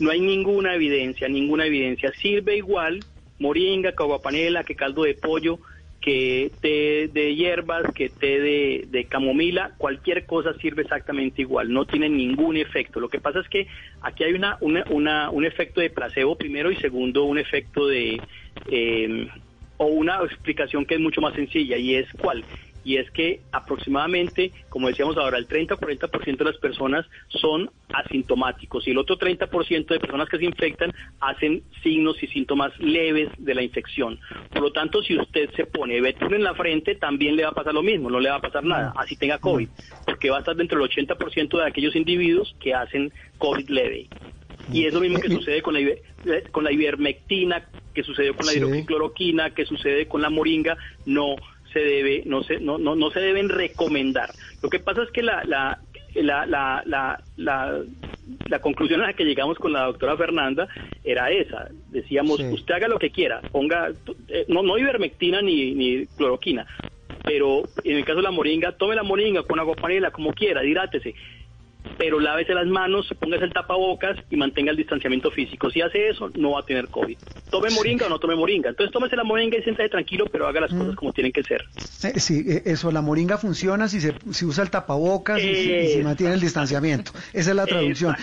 no 0.00 0.10
hay 0.10 0.20
ninguna 0.20 0.74
evidencia, 0.74 1.28
ninguna 1.28 1.66
evidencia. 1.66 2.10
Sirve 2.20 2.56
igual 2.56 3.04
moringa, 3.38 3.92
caguapanela, 3.92 4.64
que 4.64 4.74
caldo 4.74 5.02
de 5.02 5.14
pollo, 5.14 5.58
que 6.06 6.52
té 6.60 7.10
de 7.12 7.34
hierbas, 7.34 7.82
que 7.92 8.08
té 8.08 8.38
de, 8.38 9.06
camomila, 9.10 9.72
cualquier 9.76 10.24
cosa 10.24 10.54
sirve 10.54 10.82
exactamente 10.82 11.42
igual, 11.42 11.72
no 11.72 11.84
tiene 11.84 12.08
ningún 12.08 12.56
efecto. 12.56 13.00
Lo 13.00 13.08
que 13.08 13.18
pasa 13.18 13.40
es 13.40 13.48
que 13.48 13.66
aquí 14.02 14.22
hay 14.22 14.34
una, 14.34 14.56
una, 14.60 15.30
un 15.30 15.44
efecto 15.44 15.80
de 15.80 15.90
placebo 15.90 16.36
primero 16.36 16.70
y 16.70 16.76
segundo 16.76 17.24
un 17.24 17.38
efecto 17.38 17.88
de... 17.88 18.20
Eh, 18.70 19.28
o 19.78 19.86
una 19.86 20.22
explicación 20.24 20.86
que 20.86 20.94
es 20.94 21.00
mucho 21.00 21.20
más 21.20 21.34
sencilla 21.34 21.76
y 21.76 21.96
es 21.96 22.06
cuál 22.18 22.44
y 22.86 22.98
es 22.98 23.10
que 23.10 23.40
aproximadamente, 23.50 24.52
como 24.68 24.86
decíamos 24.86 25.16
ahora, 25.16 25.38
el 25.38 25.48
30 25.48 25.74
o 25.74 25.76
40% 25.76 26.36
de 26.36 26.44
las 26.44 26.56
personas 26.58 27.04
son 27.30 27.68
asintomáticos 27.92 28.86
y 28.86 28.92
el 28.92 28.98
otro 28.98 29.18
30% 29.18 29.86
de 29.88 29.98
personas 29.98 30.28
que 30.28 30.38
se 30.38 30.44
infectan 30.44 30.94
hacen 31.18 31.64
signos 31.82 32.22
y 32.22 32.28
síntomas 32.28 32.72
leves 32.78 33.28
de 33.38 33.56
la 33.56 33.64
infección. 33.64 34.20
Por 34.52 34.62
lo 34.62 34.70
tanto, 34.70 35.02
si 35.02 35.18
usted 35.18 35.50
se 35.56 35.66
pone 35.66 36.00
betún 36.00 36.34
en 36.34 36.44
la 36.44 36.54
frente, 36.54 36.94
también 36.94 37.34
le 37.34 37.42
va 37.42 37.48
a 37.48 37.54
pasar 37.54 37.74
lo 37.74 37.82
mismo, 37.82 38.08
no 38.08 38.20
le 38.20 38.30
va 38.30 38.36
a 38.36 38.40
pasar 38.40 38.62
nada, 38.62 38.92
así 38.94 39.16
tenga 39.16 39.38
COVID, 39.38 39.68
porque 40.04 40.30
va 40.30 40.36
a 40.36 40.40
estar 40.40 40.54
dentro 40.54 40.78
del 40.78 40.88
80% 40.88 41.58
de 41.58 41.66
aquellos 41.66 41.96
individuos 41.96 42.54
que 42.60 42.72
hacen 42.72 43.12
COVID 43.38 43.68
leve. 43.68 44.06
Y 44.72 44.86
es 44.86 44.94
lo 44.94 45.00
mismo 45.00 45.18
que 45.18 45.28
sucede 45.28 45.60
con 45.60 45.74
la, 45.74 45.80
con 46.52 46.62
la 46.62 46.70
ivermectina, 46.70 47.68
que 47.92 48.04
sucedió 48.04 48.36
con 48.36 48.46
la 48.46 48.54
hidroxicloroquina, 48.54 49.50
que 49.50 49.64
sucede 49.64 50.06
con 50.06 50.22
la 50.22 50.30
moringa, 50.30 50.76
no 51.04 51.34
se 51.76 51.84
debe, 51.84 52.22
no 52.24 52.42
se, 52.42 52.58
no, 52.58 52.78
no, 52.78 52.96
no 52.96 53.10
se 53.10 53.20
deben 53.20 53.50
recomendar. 53.50 54.30
Lo 54.62 54.70
que 54.70 54.78
pasa 54.78 55.02
es 55.02 55.10
que 55.10 55.22
la, 55.22 55.44
la, 55.44 55.78
la, 56.14 56.46
la, 56.46 56.82
la, 57.36 57.82
la, 58.48 58.58
conclusión 58.60 59.02
a 59.02 59.08
la 59.08 59.12
que 59.12 59.26
llegamos 59.26 59.58
con 59.58 59.74
la 59.74 59.84
doctora 59.84 60.16
Fernanda 60.16 60.68
era 61.04 61.30
esa. 61.30 61.68
Decíamos, 61.90 62.40
usted 62.40 62.74
haga 62.74 62.88
lo 62.88 62.98
que 62.98 63.10
quiera, 63.10 63.42
ponga, 63.52 63.90
eh, 64.28 64.46
no, 64.48 64.62
no 64.62 64.78
ivermectina 64.78 65.42
ni, 65.42 65.74
ni 65.74 66.06
cloroquina, 66.16 66.66
pero 67.22 67.64
en 67.84 67.96
el 67.98 68.04
caso 68.06 68.18
de 68.18 68.22
la 68.22 68.30
moringa, 68.30 68.72
tome 68.72 68.94
la 68.94 69.02
moringa 69.02 69.42
con 69.42 69.60
agua 69.60 69.76
panela, 69.76 70.10
como 70.10 70.32
quiera, 70.32 70.64
hidrátese 70.64 71.14
pero 71.98 72.20
lávese 72.20 72.54
las 72.54 72.66
manos, 72.66 73.06
póngase 73.18 73.44
el 73.44 73.52
tapabocas 73.52 74.16
y 74.30 74.36
mantenga 74.36 74.70
el 74.70 74.76
distanciamiento 74.76 75.30
físico. 75.30 75.70
Si 75.70 75.80
hace 75.80 76.08
eso, 76.08 76.30
no 76.34 76.52
va 76.52 76.60
a 76.60 76.62
tener 76.62 76.88
COVID. 76.88 77.16
Tome 77.50 77.70
moringa 77.70 78.06
o 78.06 78.08
no 78.08 78.18
tome 78.18 78.34
moringa. 78.34 78.70
Entonces 78.70 78.92
tómese 78.92 79.16
la 79.16 79.24
moringa 79.24 79.58
y 79.58 79.62
siéntase 79.62 79.88
tranquilo, 79.88 80.26
pero 80.30 80.46
haga 80.46 80.60
las 80.60 80.70
cosas 80.70 80.92
mm. 80.92 80.96
como 80.96 81.12
tienen 81.12 81.32
que 81.32 81.42
ser. 81.42 81.64
sí, 82.16 82.44
eh, 82.46 82.62
eso, 82.66 82.90
la 82.92 83.02
moringa 83.02 83.38
funciona 83.38 83.88
si 83.88 84.00
se 84.00 84.14
si 84.32 84.44
usa 84.44 84.64
el 84.64 84.70
tapabocas 84.70 85.42
y, 85.42 85.88
si, 85.92 86.02
mantiene 86.02 86.34
el 86.34 86.40
distanciamiento. 86.40 87.12
Esa 87.32 87.50
es 87.50 87.56
la 87.56 87.66
traducción. 87.66 88.16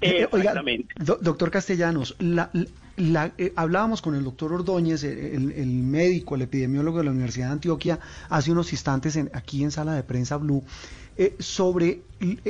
Eh, 0.00 0.26
oiga, 0.32 0.60
doctor 0.96 1.50
Castellanos, 1.52 2.16
la, 2.18 2.50
eh, 3.38 3.52
hablábamos 3.54 4.02
con 4.02 4.16
el 4.16 4.24
doctor 4.24 4.52
Ordóñez, 4.52 5.04
el, 5.04 5.68
médico, 5.68 6.34
el 6.34 6.42
epidemiólogo 6.42 6.98
de 6.98 7.04
la 7.04 7.10
Universidad 7.12 7.46
de 7.46 7.52
Antioquia, 7.52 8.00
hace 8.28 8.50
unos 8.50 8.72
instantes 8.72 9.18
aquí 9.32 9.62
en 9.62 9.70
sala 9.70 9.94
de 9.94 10.02
prensa 10.02 10.36
Blue, 10.38 10.64
eh, 11.16 11.36
sobre 11.38 12.02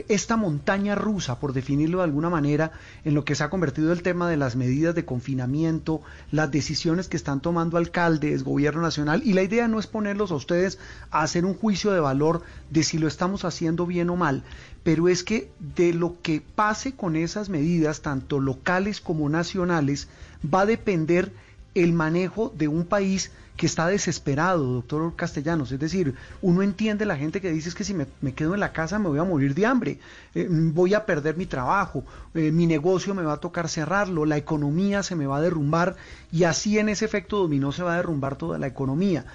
esta 0.09 0.37
montaña 0.37 0.95
rusa, 0.95 1.41
por 1.41 1.53
definirlo 1.53 1.99
de 1.99 2.05
alguna 2.05 2.29
manera, 2.29 2.73
en 3.05 3.15
lo 3.15 3.25
que 3.25 3.35
se 3.35 3.43
ha 3.43 3.51
convertido 3.51 3.93
el 3.93 4.03
tema 4.03 4.29
de 4.29 4.37
las 4.37 4.55
medidas 4.55 4.95
de 4.95 5.05
confinamiento, 5.05 6.03
las 6.31 6.51
decisiones 6.51 7.09
que 7.09 7.17
están 7.17 7.41
tomando 7.41 7.79
alcaldes, 7.79 8.45
gobierno 8.45 8.83
nacional, 8.83 9.23
y 9.25 9.33
la 9.33 9.43
idea 9.43 9.69
no 9.69 9.79
es 9.79 9.87
ponerlos 9.87 10.31
a 10.31 10.37
ustedes 10.37 10.79
a 11.11 11.23
hacer 11.23 11.45
un 11.45 11.55
juicio 11.55 11.91
de 11.93 12.01
valor 12.01 12.43
de 12.71 12.85
si 12.85 12.99
lo 12.99 13.09
estamos 13.09 13.45
haciendo 13.45 13.87
bien 13.87 14.11
o 14.11 14.17
mal, 14.17 14.45
pero 14.83 15.09
es 15.09 15.25
que 15.25 15.51
de 15.59 15.95
lo 15.95 16.21
que 16.21 16.43
pase 16.43 16.93
con 16.93 17.17
esas 17.17 17.49
medidas, 17.49 18.03
tanto 18.03 18.41
locales 18.41 19.01
como 19.01 19.29
nacionales, 19.29 20.09
va 20.43 20.63
a 20.63 20.67
depender 20.67 21.33
el 21.75 21.93
manejo 21.95 22.53
de 22.57 22.69
un 22.69 22.85
país 22.85 23.31
que 23.63 23.67
está 23.67 23.87
desesperado, 23.87 24.65
doctor 24.65 25.15
Castellanos. 25.15 25.71
Es 25.71 25.79
decir, 25.79 26.17
uno 26.41 26.63
entiende 26.63 27.07
la 27.07 27.17
gente 27.17 27.41
que 27.41 27.53
dice 27.53 27.69
es 27.69 27.77
que 27.77 27.85
si 27.85 27.95
me, 27.95 28.09
quedo 28.35 28.55
en 28.55 28.59
la 28.59 28.73
casa 28.73 28.99
me 28.99 29.09
voy 29.09 29.21
a 29.21 29.23
morir 29.23 29.55
de 29.55 29.67
hambre, 29.67 30.01
eh, 30.35 30.49
voy 30.51 30.95
a 30.95 31.07
perder 31.07 31.37
mi 31.37 31.47
trabajo, 31.47 32.03
eh, 32.35 32.51
mi 32.51 32.67
negocio 32.67 33.15
me 33.15 33.23
va 33.23 33.35
a 33.35 33.37
tocar 33.37 33.69
cerrarlo, 33.69 34.25
la 34.25 34.37
economía 34.37 35.05
se 35.05 35.15
me 35.15 35.29
va 35.29 35.37
a 35.37 35.41
derrumbar 35.41 35.95
y 36.33 36.43
así 36.43 36.77
en 36.81 36.89
ese 36.89 37.05
efecto 37.05 37.37
dominó 37.37 37.71
se 37.71 37.85
va 37.85 37.95
a 37.95 37.99
derrumbar 37.99 38.35
toda 38.35 38.59
la 38.59 38.67
economía. 38.67 39.27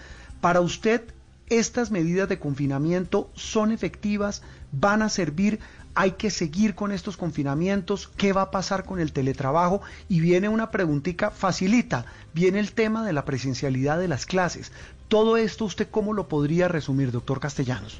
Para 0.41 0.59
usted, 0.59 1.03
estas 1.49 1.89
medidas 1.89 2.27
de 2.27 2.37
confinamiento 2.37 3.29
son 3.33 3.71
efectivas, 3.71 4.41
van 4.73 5.03
a 5.03 5.07
servir, 5.07 5.61
hay 5.97 6.11
que 6.11 6.29
seguir 6.29 6.75
con 6.75 6.91
estos 6.91 7.17
confinamientos, 7.17 8.07
qué 8.07 8.31
va 8.31 8.43
a 8.43 8.51
pasar 8.51 8.85
con 8.85 8.99
el 8.99 9.13
teletrabajo 9.13 9.81
y 10.07 10.19
viene 10.19 10.47
una 10.47 10.69
preguntita 10.69 11.31
facilita, 11.31 12.05
viene 12.35 12.59
el 12.59 12.73
tema 12.73 13.03
de 13.03 13.13
la 13.13 13.25
presencialidad 13.25 13.97
de 13.97 14.07
las 14.07 14.27
clases. 14.27 14.71
Todo 15.07 15.37
esto 15.37 15.65
usted 15.65 15.87
cómo 15.89 16.13
lo 16.13 16.27
podría 16.27 16.67
resumir, 16.67 17.11
doctor 17.11 17.39
Castellanos? 17.39 17.99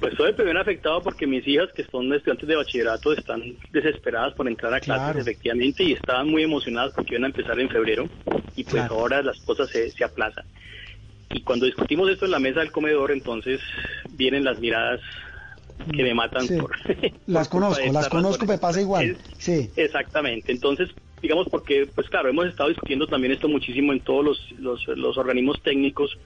Pues 0.00 0.14
soy 0.14 0.30
el 0.30 0.34
primer 0.34 0.58
afectado 0.58 1.00
porque 1.00 1.24
mis 1.24 1.46
hijas, 1.46 1.68
que 1.72 1.84
son 1.84 2.12
estudiantes 2.12 2.48
de 2.48 2.56
bachillerato, 2.56 3.12
están 3.12 3.40
desesperadas 3.70 4.34
por 4.34 4.48
entrar 4.48 4.74
a 4.74 4.80
clases, 4.80 5.22
efectivamente, 5.22 5.84
y 5.84 5.92
estaban 5.92 6.28
muy 6.28 6.42
emocionadas 6.42 6.92
porque 6.96 7.14
iban 7.14 7.22
a 7.22 7.26
empezar 7.28 7.60
en 7.60 7.68
febrero, 7.68 8.08
y 8.56 8.64
pues 8.64 8.82
ahora 8.82 9.22
las 9.22 9.38
cosas 9.42 9.70
se, 9.70 9.88
se 9.92 10.02
aplazan. 10.02 10.44
Y 11.30 11.42
cuando 11.42 11.66
discutimos 11.66 12.10
esto 12.10 12.24
en 12.24 12.32
la 12.32 12.40
mesa 12.40 12.58
del 12.58 12.72
comedor, 12.72 13.12
entonces 13.12 13.60
vienen 14.10 14.42
las 14.42 14.58
miradas 14.58 15.00
que 15.94 16.02
me 16.02 16.14
matan 16.14 16.46
por... 16.46 16.70
las 17.26 17.48
conozco, 17.48 17.92
las 17.92 18.08
conozco, 18.08 18.46
me 18.46 18.58
pasa 18.58 18.80
igual. 18.80 19.16
sí. 19.38 19.70
Exactamente. 19.76 20.52
Entonces, 20.52 20.90
digamos, 21.20 21.48
porque, 21.48 21.88
pues 21.94 22.08
claro, 22.08 22.28
hemos 22.28 22.46
estado 22.46 22.68
discutiendo 22.68 23.06
también 23.06 23.32
esto 23.32 23.48
muchísimo 23.48 23.92
en 23.92 24.00
todos 24.00 24.24
los, 24.24 24.52
los, 24.58 24.86
los 24.88 25.16
organismos 25.16 25.62
técnicos 25.62 26.18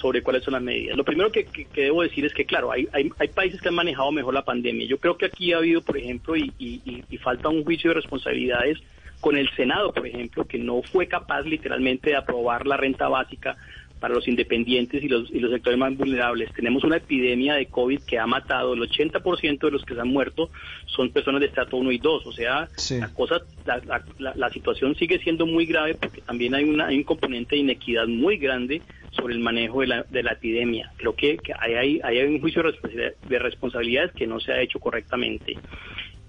sobre 0.00 0.22
cuáles 0.22 0.42
son 0.42 0.54
las 0.54 0.62
medidas. 0.62 0.96
Lo 0.96 1.04
primero 1.04 1.30
que, 1.30 1.46
debo 1.74 2.02
decir 2.02 2.24
es 2.24 2.32
que, 2.32 2.44
claro, 2.46 2.72
hay, 2.72 2.88
hay, 2.92 3.10
hay, 3.18 3.28
países 3.28 3.60
que 3.60 3.68
han 3.68 3.74
manejado 3.74 4.10
mejor 4.10 4.34
la 4.34 4.44
pandemia. 4.44 4.86
Yo 4.86 4.98
creo 4.98 5.16
que 5.16 5.26
aquí 5.26 5.52
ha 5.52 5.58
habido, 5.58 5.82
por 5.82 5.96
ejemplo, 5.96 6.36
y, 6.36 6.52
y, 6.58 7.18
falta 7.18 7.48
un 7.48 7.64
juicio 7.64 7.90
de 7.90 7.94
responsabilidades 7.94 8.78
con 9.20 9.36
el 9.36 9.50
Senado, 9.54 9.92
por 9.92 10.06
ejemplo, 10.06 10.46
que 10.46 10.58
no 10.58 10.80
fue 10.82 11.06
capaz 11.06 11.42
literalmente 11.42 12.10
de 12.10 12.16
aprobar 12.16 12.66
la 12.66 12.78
renta 12.78 13.08
básica 13.08 13.56
para 14.00 14.14
los 14.14 14.26
independientes 14.26 15.02
y 15.02 15.08
los, 15.08 15.30
y 15.30 15.38
los 15.38 15.52
sectores 15.52 15.78
más 15.78 15.96
vulnerables. 15.96 16.52
Tenemos 16.54 16.82
una 16.84 16.96
epidemia 16.96 17.54
de 17.54 17.66
COVID 17.66 18.00
que 18.02 18.18
ha 18.18 18.26
matado, 18.26 18.74
el 18.74 18.80
80% 18.80 19.60
de 19.60 19.70
los 19.70 19.84
que 19.84 19.94
se 19.94 20.00
han 20.00 20.08
muerto 20.08 20.50
son 20.86 21.10
personas 21.10 21.40
de 21.40 21.46
estrato 21.48 21.76
1 21.76 21.92
y 21.92 21.98
2, 21.98 22.26
o 22.26 22.32
sea, 22.32 22.68
la, 22.98 23.08
cosa, 23.12 23.40
la, 23.66 24.34
la, 24.34 24.50
situación 24.50 24.94
sigue 24.96 25.18
siendo 25.20 25.46
muy 25.46 25.66
grave 25.66 25.94
porque 25.94 26.22
también 26.22 26.54
hay, 26.54 26.64
una, 26.64 26.86
hay 26.86 26.96
un 26.96 27.04
componente 27.04 27.54
de 27.54 27.60
inequidad 27.60 28.06
muy 28.06 28.38
grande 28.38 28.82
sobre 29.10 29.34
el 29.34 29.40
manejo 29.40 29.80
de 29.82 29.86
la, 29.88 30.02
de 30.08 30.22
la 30.22 30.32
epidemia. 30.32 30.92
Creo 30.96 31.14
que, 31.14 31.38
hay, 31.58 32.00
hay, 32.02 32.22
un 32.24 32.40
juicio 32.40 32.62
de 32.62 33.38
responsabilidades 33.38 34.12
que 34.12 34.26
no 34.26 34.40
se 34.40 34.52
ha 34.52 34.60
hecho 34.60 34.80
correctamente. 34.80 35.56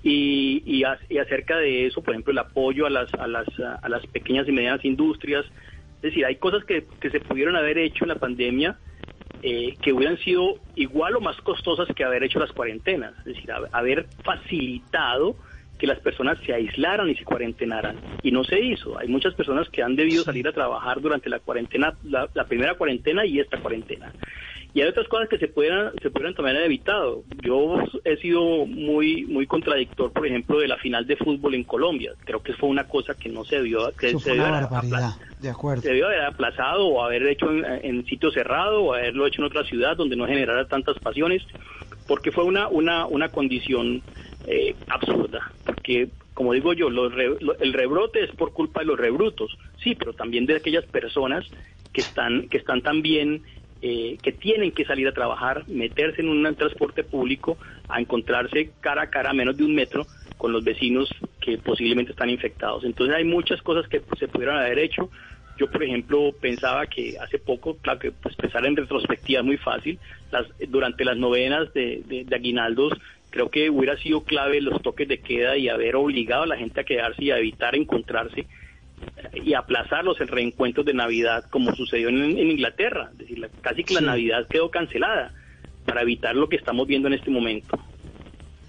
Y, 0.04 0.64
y, 0.66 0.84
y, 1.10 1.18
acerca 1.20 1.58
de 1.58 1.86
eso, 1.86 2.02
por 2.02 2.14
ejemplo, 2.14 2.32
el 2.32 2.40
apoyo 2.40 2.88
a 2.88 2.90
las, 2.90 3.14
a 3.14 3.28
las, 3.28 3.48
a 3.60 3.88
las 3.88 4.06
pequeñas 4.08 4.48
y 4.48 4.52
medianas 4.52 4.84
industrias, 4.84 5.46
es 6.02 6.10
decir, 6.10 6.26
hay 6.26 6.38
cosas 6.38 6.64
que, 6.66 6.84
se 7.00 7.20
pudieron 7.20 7.56
haber 7.56 7.78
hecho 7.78 8.06
en 8.06 8.10
la 8.10 8.16
pandemia 8.16 8.76
eh, 9.44 9.76
que 9.80 9.94
hubieran 9.94 10.18
sido 10.18 10.56
igual 10.74 11.16
o 11.16 11.22
más 11.22 11.40
costosas 11.42 11.88
que 11.96 12.04
haber 12.04 12.24
hecho 12.24 12.40
las 12.40 12.52
cuarentenas. 12.52 13.14
Es 13.20 13.26
decir, 13.26 13.52
haber 13.72 14.08
facilitado 14.24 15.36
que 15.78 15.86
las 15.86 16.00
personas 16.00 16.40
se 16.44 16.54
aislaran 16.54 17.08
y 17.08 17.16
se 17.16 17.24
cuarentenaran. 17.24 17.98
Y 18.24 18.32
no 18.32 18.44
se 18.44 18.60
hizo. 18.60 18.98
Hay 18.98 19.10
muchas 19.10 19.36
personas 19.36 19.70
que 19.70 19.84
han 19.84 19.96
debido 19.96 20.24
salir 20.24 20.48
a 20.48 20.54
trabajar 20.54 21.02
durante 21.02 21.30
la 21.30 21.38
cuarentena, 21.38 21.94
la, 22.04 22.28
la 22.34 22.46
primera 22.46 22.74
cuarentena 22.74 23.24
y 23.24 23.40
esta 23.40 23.60
cuarentena. 23.60 24.12
Y 24.74 24.82
hay 24.82 24.88
otras 24.88 25.08
cosas 25.10 25.28
que 25.28 25.38
se 25.38 25.50
pudieran, 25.50 25.92
se 26.02 26.10
pudieran 26.10 26.34
también 26.34 26.56
haber 26.56 26.68
evitado. 26.68 27.24
Yo 27.44 27.78
he 28.06 28.16
sido 28.18 28.66
muy, 28.66 29.26
muy 29.26 29.46
contradictor, 29.46 30.12
por 30.14 30.26
ejemplo, 30.26 30.60
de 30.60 30.68
la 30.70 30.78
final 30.78 31.06
de 31.06 31.18
fútbol 31.18 31.56
en 31.56 31.64
Colombia. 31.66 32.14
Creo 32.24 32.42
que 32.42 32.54
fue 32.54 32.70
una 32.70 32.88
cosa 32.88 33.14
que 33.16 33.30
no 33.30 33.44
se 33.44 33.58
debió, 33.58 33.92
que 33.94 34.18
se 34.18 34.36
de 34.36 35.50
acuerdo. 35.50 35.82
se 35.82 35.90
debió 35.90 36.06
haber 36.06 36.22
aplazado 36.22 36.88
o 36.88 37.04
haber 37.04 37.28
hecho 37.28 37.52
en, 37.52 38.06
sitio 38.06 38.32
cerrado 38.32 38.84
o 38.84 38.94
haberlo 38.94 39.28
hecho 39.28 39.42
en 39.42 39.48
otra 39.48 39.66
ciudad 39.66 39.98
donde 39.98 40.16
no 40.16 40.26
generara 40.26 40.66
tantas 40.68 40.98
pasiones, 41.00 41.44
porque 42.08 42.32
fue 42.32 42.46
una, 42.46 42.68
una, 42.70 43.08
una 43.08 43.30
condición 43.30 44.02
eh, 44.48 44.76
absurda. 44.88 45.52
Porque 45.66 46.10
como 46.34 46.54
digo 46.54 46.74
yo, 46.74 46.88
el 46.88 47.74
rebrote 47.74 48.24
es 48.24 48.32
por 48.32 48.54
culpa 48.54 48.80
de 48.80 48.88
los 48.88 48.98
rebrutos, 48.98 49.58
sí, 49.84 49.96
pero 49.96 50.14
también 50.14 50.46
de 50.46 50.56
aquellas 50.56 50.86
personas 50.86 51.46
que 51.92 52.02
están, 52.02 52.48
que 52.50 52.58
están 52.58 52.82
también 52.82 53.44
eh, 53.82 54.18
que 54.22 54.32
tienen 54.32 54.72
que 54.72 54.86
salir 54.86 55.08
a 55.08 55.14
trabajar, 55.14 55.64
meterse 55.68 56.22
en 56.22 56.30
un 56.30 56.56
transporte 56.56 57.04
público, 57.04 57.58
a 57.90 58.00
encontrarse 58.00 58.72
cara 58.80 59.04
a 59.04 59.10
cara 59.10 59.32
a 59.32 59.34
menos 59.34 59.58
de 59.58 59.64
un 59.64 59.76
metro 59.76 60.06
con 60.38 60.52
los 60.52 60.64
vecinos 60.64 61.10
que 61.40 61.58
posiblemente 61.58 62.12
están 62.12 62.30
infectados. 62.30 62.84
Entonces 62.84 63.16
hay 63.16 63.24
muchas 63.24 63.62
cosas 63.62 63.88
que 63.88 64.02
se 64.20 64.28
pudieran 64.28 64.58
haber 64.58 64.80
hecho. 64.80 65.10
Yo, 65.58 65.70
por 65.70 65.84
ejemplo, 65.84 66.32
pensaba 66.40 66.88
que 66.88 67.18
hace 67.20 67.38
poco, 67.38 67.78
claro 67.78 68.00
que 68.00 68.12
pues, 68.12 68.36
pensar 68.36 68.66
en 68.66 68.76
retrospectiva 68.76 69.42
es 69.42 69.46
muy 69.46 69.58
fácil, 69.58 70.00
las, 70.32 70.48
durante 70.70 71.06
las 71.06 71.18
novenas 71.18 71.72
de 71.74 72.26
aguinaldos 72.32 72.94
creo 73.32 73.50
que 73.50 73.70
hubiera 73.70 73.98
sido 73.98 74.24
clave 74.24 74.62
los 74.62 74.82
toques 74.84 75.08
de 75.08 75.20
queda 75.20 75.58
y 75.58 75.70
haber 75.70 75.96
obligado 75.96 76.44
a 76.44 76.48
la 76.48 76.58
gente 76.58 76.82
a 76.82 76.84
quedarse 76.84 77.24
y 77.24 77.32
a 77.32 77.40
evitar 77.40 77.76
encontrarse 77.76 78.46
y 79.34 79.54
aplazarlos 79.54 80.20
el 80.22 80.28
reencuentro 80.28 80.84
de 80.84 80.94
Navidad 80.94 81.46
como 81.50 81.74
sucedió 81.76 82.10
en, 82.10 82.38
Inglaterra. 82.38 83.10
Es 83.14 83.18
decir, 83.20 83.50
casi 83.62 83.84
que 83.84 83.96
la 83.96 84.02
Navidad 84.02 84.48
quedó 84.50 84.70
cancelada 84.70 85.34
para 85.86 86.02
evitar 86.02 86.36
lo 86.36 86.50
que 86.50 86.58
estamos 86.58 86.88
viendo 86.88 87.08
en 87.08 87.16
este 87.16 87.32
momento. 87.32 87.80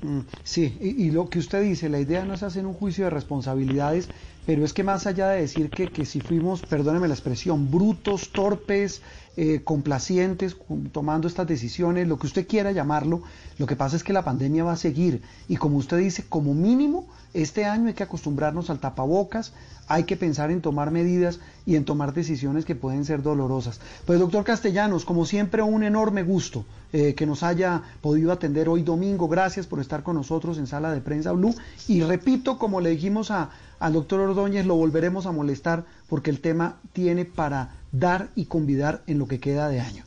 Mm, 0.03 0.20
sí, 0.43 0.76
y, 0.80 1.11
lo 1.11 1.28
que 1.28 1.39
usted 1.39 1.62
dice, 1.62 1.89
la 1.89 2.01
idea 2.01 2.24
no 2.24 2.35
es 2.35 2.43
hacer 2.43 2.66
un 2.66 2.74
juicio 2.74 3.05
de 3.05 3.11
responsabilidades, 3.11 4.11
pero 4.47 4.64
es 4.64 4.72
que 4.72 4.82
más 4.82 5.07
allá 5.07 5.28
de 5.28 5.43
decir 5.43 5.70
que, 5.70 5.88
que 5.88 6.05
si 6.05 6.20
fuimos, 6.20 6.62
perdóneme 6.62 7.09
la 7.09 7.14
expresión, 7.14 7.70
brutos, 7.70 8.30
torpes, 8.32 9.03
eh, 9.36 9.62
complacientes, 9.64 10.57
tomando 10.93 11.26
estas 11.26 11.47
decisiones, 11.47 12.07
lo 12.07 12.18
que 12.18 12.26
usted 12.26 12.47
quiera 12.47 12.70
llamarlo, 12.72 13.22
lo 13.59 13.66
que 13.66 13.76
pasa 13.76 13.97
es 13.97 14.05
que 14.05 14.12
la 14.12 14.24
pandemia 14.24 14.64
va 14.64 14.72
a 14.72 14.76
seguir 14.76 15.22
y 15.49 15.57
como 15.57 15.78
usted 15.78 15.99
dice, 15.99 16.24
como 16.28 16.53
mínimo, 16.53 17.07
este 17.32 17.64
año 17.64 17.88
hay 17.88 17.95
que 17.95 18.03
acostumbrarnos 18.03 18.68
al 18.68 18.78
tapabocas, 18.78 19.55
hay 19.88 20.05
que 20.05 20.16
pensar 20.16 20.51
en 20.51 20.61
tomar 20.61 20.90
medidas 20.90 21.40
y 21.66 21.76
en 21.76 21.84
tomar 21.84 22.12
decisiones 22.12 22.64
que 22.64 22.74
pueden 22.74 23.05
ser 23.05 23.22
dolorosas. 23.22 23.80
Pues 24.07 24.18
doctor 24.18 24.45
Castellanos, 24.45 25.05
como 25.05 25.24
siempre, 25.24 25.62
un 25.62 25.82
enorme 25.82 26.22
gusto 26.22 26.64
eh, 26.93 27.14
que 27.14 27.26
nos 27.26 27.43
haya 27.43 27.82
podido 28.01 28.32
atender 28.32 28.68
hoy 28.68 28.82
domingo. 28.82 29.28
Gracias 29.28 29.66
por 29.66 29.80
estar 29.80 30.03
con 30.03 30.16
nosotros 30.16 30.59
en 30.59 30.66
Sala 30.66 30.93
de 30.93 31.01
Prensa 31.01 31.32
Blue. 31.32 31.55
Y 31.88 32.03
repito, 32.03 32.59
como 32.59 32.80
le 32.80 32.90
dijimos 32.90 33.30
a, 33.30 33.51
al 33.83 33.93
doctor 33.93 34.20
Ordóñez, 34.20 34.64
lo 34.64 34.76
volveremos 34.76 35.26
a 35.26 35.33
molestar 35.33 35.85
porque 36.09 36.30
el 36.30 36.41
tema 36.41 36.76
tiene 36.93 37.24
para 37.24 37.76
dar 37.91 38.28
y 38.37 38.47
convidar 38.47 39.03
en 39.07 39.18
lo 39.18 39.26
que 39.26 39.41
queda 39.41 39.68
de 39.68 39.80
año. 39.80 40.05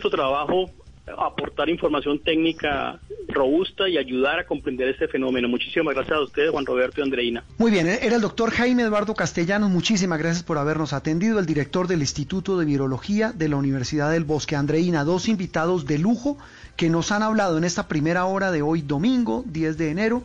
Su 0.00 0.10
trabajo 0.10 0.70
aportar 1.06 1.68
información 1.68 2.18
técnica 2.18 2.98
robusta 3.28 3.88
y 3.88 3.98
ayudar 3.98 4.38
a 4.38 4.46
comprender 4.46 4.88
este 4.88 5.08
fenómeno. 5.08 5.48
Muchísimas 5.48 5.94
gracias 5.94 6.16
a 6.16 6.20
ustedes, 6.20 6.50
Juan 6.50 6.64
Roberto 6.64 7.00
y 7.00 7.04
Andreina. 7.04 7.44
Muy 7.58 7.70
bien, 7.70 7.86
era 7.86 8.16
el 8.16 8.22
doctor 8.22 8.50
Jaime 8.50 8.82
Eduardo 8.82 9.14
Castellanos. 9.14 9.70
Muchísimas 9.70 10.18
gracias 10.18 10.42
por 10.42 10.56
habernos 10.56 10.92
atendido. 10.92 11.38
El 11.38 11.46
director 11.46 11.88
del 11.88 12.00
Instituto 12.00 12.58
de 12.58 12.64
Virología 12.64 13.32
de 13.32 13.48
la 13.48 13.56
Universidad 13.56 14.10
del 14.10 14.24
Bosque. 14.24 14.56
Andreina, 14.56 15.04
dos 15.04 15.28
invitados 15.28 15.86
de 15.86 15.98
lujo 15.98 16.38
que 16.76 16.88
nos 16.88 17.12
han 17.12 17.22
hablado 17.22 17.58
en 17.58 17.64
esta 17.64 17.88
primera 17.88 18.24
hora 18.24 18.50
de 18.50 18.62
hoy, 18.62 18.82
domingo 18.82 19.44
10 19.46 19.76
de 19.76 19.90
enero, 19.90 20.22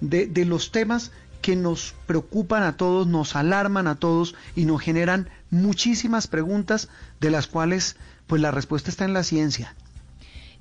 de, 0.00 0.26
de 0.26 0.44
los 0.44 0.72
temas 0.72 1.12
que 1.40 1.56
nos 1.56 1.94
preocupan 2.06 2.62
a 2.62 2.76
todos, 2.76 3.06
nos 3.06 3.36
alarman 3.36 3.86
a 3.86 3.96
todos 3.96 4.34
y 4.54 4.64
nos 4.64 4.80
generan 4.80 5.28
muchísimas 5.50 6.26
preguntas 6.26 6.88
de 7.20 7.30
las 7.30 7.46
cuales 7.46 7.96
pues 8.26 8.42
la 8.42 8.50
respuesta 8.50 8.90
está 8.90 9.04
en 9.04 9.14
la 9.14 9.22
ciencia 9.22 9.74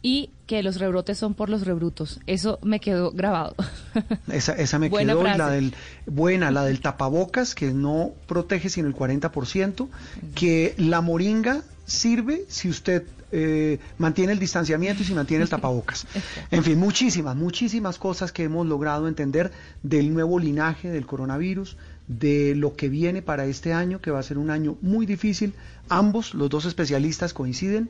y 0.05 0.29
que 0.45 0.61
los 0.61 0.77
rebrotes 0.77 1.17
son 1.17 1.33
por 1.33 1.49
los 1.49 1.65
rebrutos. 1.65 2.19
Eso 2.27 2.59
me 2.61 2.79
quedó 2.79 3.09
grabado. 3.09 3.55
Esa, 4.31 4.53
esa 4.53 4.77
me 4.77 4.91
quedó 4.91 5.23
la 5.23 5.49
del 5.49 5.73
buena, 6.05 6.51
la 6.51 6.63
del 6.63 6.79
tapabocas 6.79 7.55
que 7.55 7.71
no 7.73 8.11
protege 8.27 8.69
sino 8.69 8.87
el 8.87 8.95
40%, 8.95 9.87
que 10.35 10.75
la 10.77 11.01
moringa 11.01 11.63
sirve 11.87 12.45
si 12.49 12.69
usted 12.69 13.03
eh, 13.31 13.79
mantiene 13.97 14.33
el 14.33 14.39
distanciamiento 14.39 15.03
y 15.03 15.05
si 15.05 15.13
mantiene 15.13 15.43
el 15.43 15.49
tapabocas. 15.49 16.05
En 16.51 16.63
fin, 16.63 16.79
muchísimas, 16.79 17.35
muchísimas 17.35 17.97
cosas 17.97 18.31
que 18.31 18.43
hemos 18.43 18.67
logrado 18.67 19.07
entender 19.07 19.51
del 19.83 20.13
nuevo 20.13 20.39
linaje 20.39 20.89
del 20.89 21.05
coronavirus, 21.05 21.77
de 22.07 22.53
lo 22.55 22.75
que 22.75 22.89
viene 22.89 23.21
para 23.21 23.45
este 23.45 23.73
año, 23.73 23.99
que 23.99 24.11
va 24.11 24.19
a 24.19 24.23
ser 24.23 24.37
un 24.37 24.49
año 24.49 24.77
muy 24.81 25.05
difícil. 25.05 25.53
Ambos, 25.89 26.33
los 26.33 26.49
dos 26.49 26.65
especialistas 26.65 27.33
coinciden 27.33 27.89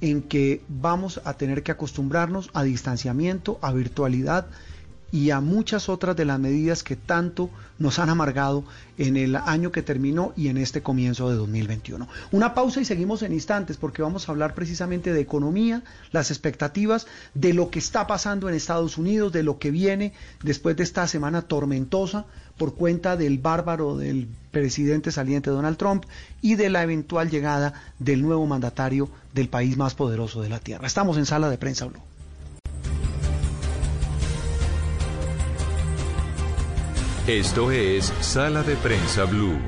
en 0.00 0.22
que 0.22 0.62
vamos 0.68 1.20
a 1.24 1.34
tener 1.34 1.62
que 1.62 1.72
acostumbrarnos 1.72 2.50
a 2.52 2.62
distanciamiento, 2.62 3.58
a 3.62 3.72
virtualidad 3.72 4.46
y 5.14 5.30
a 5.30 5.40
muchas 5.40 5.88
otras 5.88 6.16
de 6.16 6.24
las 6.24 6.40
medidas 6.40 6.82
que 6.82 6.96
tanto 6.96 7.48
nos 7.78 8.00
han 8.00 8.10
amargado 8.10 8.64
en 8.98 9.16
el 9.16 9.36
año 9.36 9.70
que 9.70 9.80
terminó 9.80 10.32
y 10.36 10.48
en 10.48 10.56
este 10.56 10.82
comienzo 10.82 11.30
de 11.30 11.36
2021. 11.36 12.08
Una 12.32 12.52
pausa 12.52 12.80
y 12.80 12.84
seguimos 12.84 13.22
en 13.22 13.32
instantes 13.32 13.76
porque 13.76 14.02
vamos 14.02 14.28
a 14.28 14.32
hablar 14.32 14.56
precisamente 14.56 15.12
de 15.12 15.20
economía, 15.20 15.84
las 16.10 16.32
expectativas, 16.32 17.06
de 17.32 17.54
lo 17.54 17.70
que 17.70 17.78
está 17.78 18.08
pasando 18.08 18.48
en 18.48 18.56
Estados 18.56 18.98
Unidos, 18.98 19.32
de 19.32 19.44
lo 19.44 19.60
que 19.60 19.70
viene 19.70 20.14
después 20.42 20.76
de 20.76 20.82
esta 20.82 21.06
semana 21.06 21.42
tormentosa 21.42 22.26
por 22.58 22.74
cuenta 22.74 23.16
del 23.16 23.38
bárbaro 23.38 23.96
del 23.96 24.26
presidente 24.50 25.12
saliente 25.12 25.50
Donald 25.50 25.76
Trump 25.76 26.06
y 26.42 26.56
de 26.56 26.70
la 26.70 26.82
eventual 26.82 27.30
llegada 27.30 27.72
del 28.00 28.20
nuevo 28.20 28.44
mandatario 28.46 29.08
del 29.32 29.48
país 29.48 29.76
más 29.76 29.94
poderoso 29.94 30.42
de 30.42 30.48
la 30.48 30.58
Tierra. 30.58 30.88
Estamos 30.88 31.18
en 31.18 31.26
sala 31.26 31.50
de 31.50 31.58
prensa 31.58 31.84
Blue. 31.84 32.02
Esto 37.26 37.70
es 37.70 38.12
Sala 38.20 38.62
de 38.62 38.76
Prensa 38.76 39.24
Blue. 39.24 39.58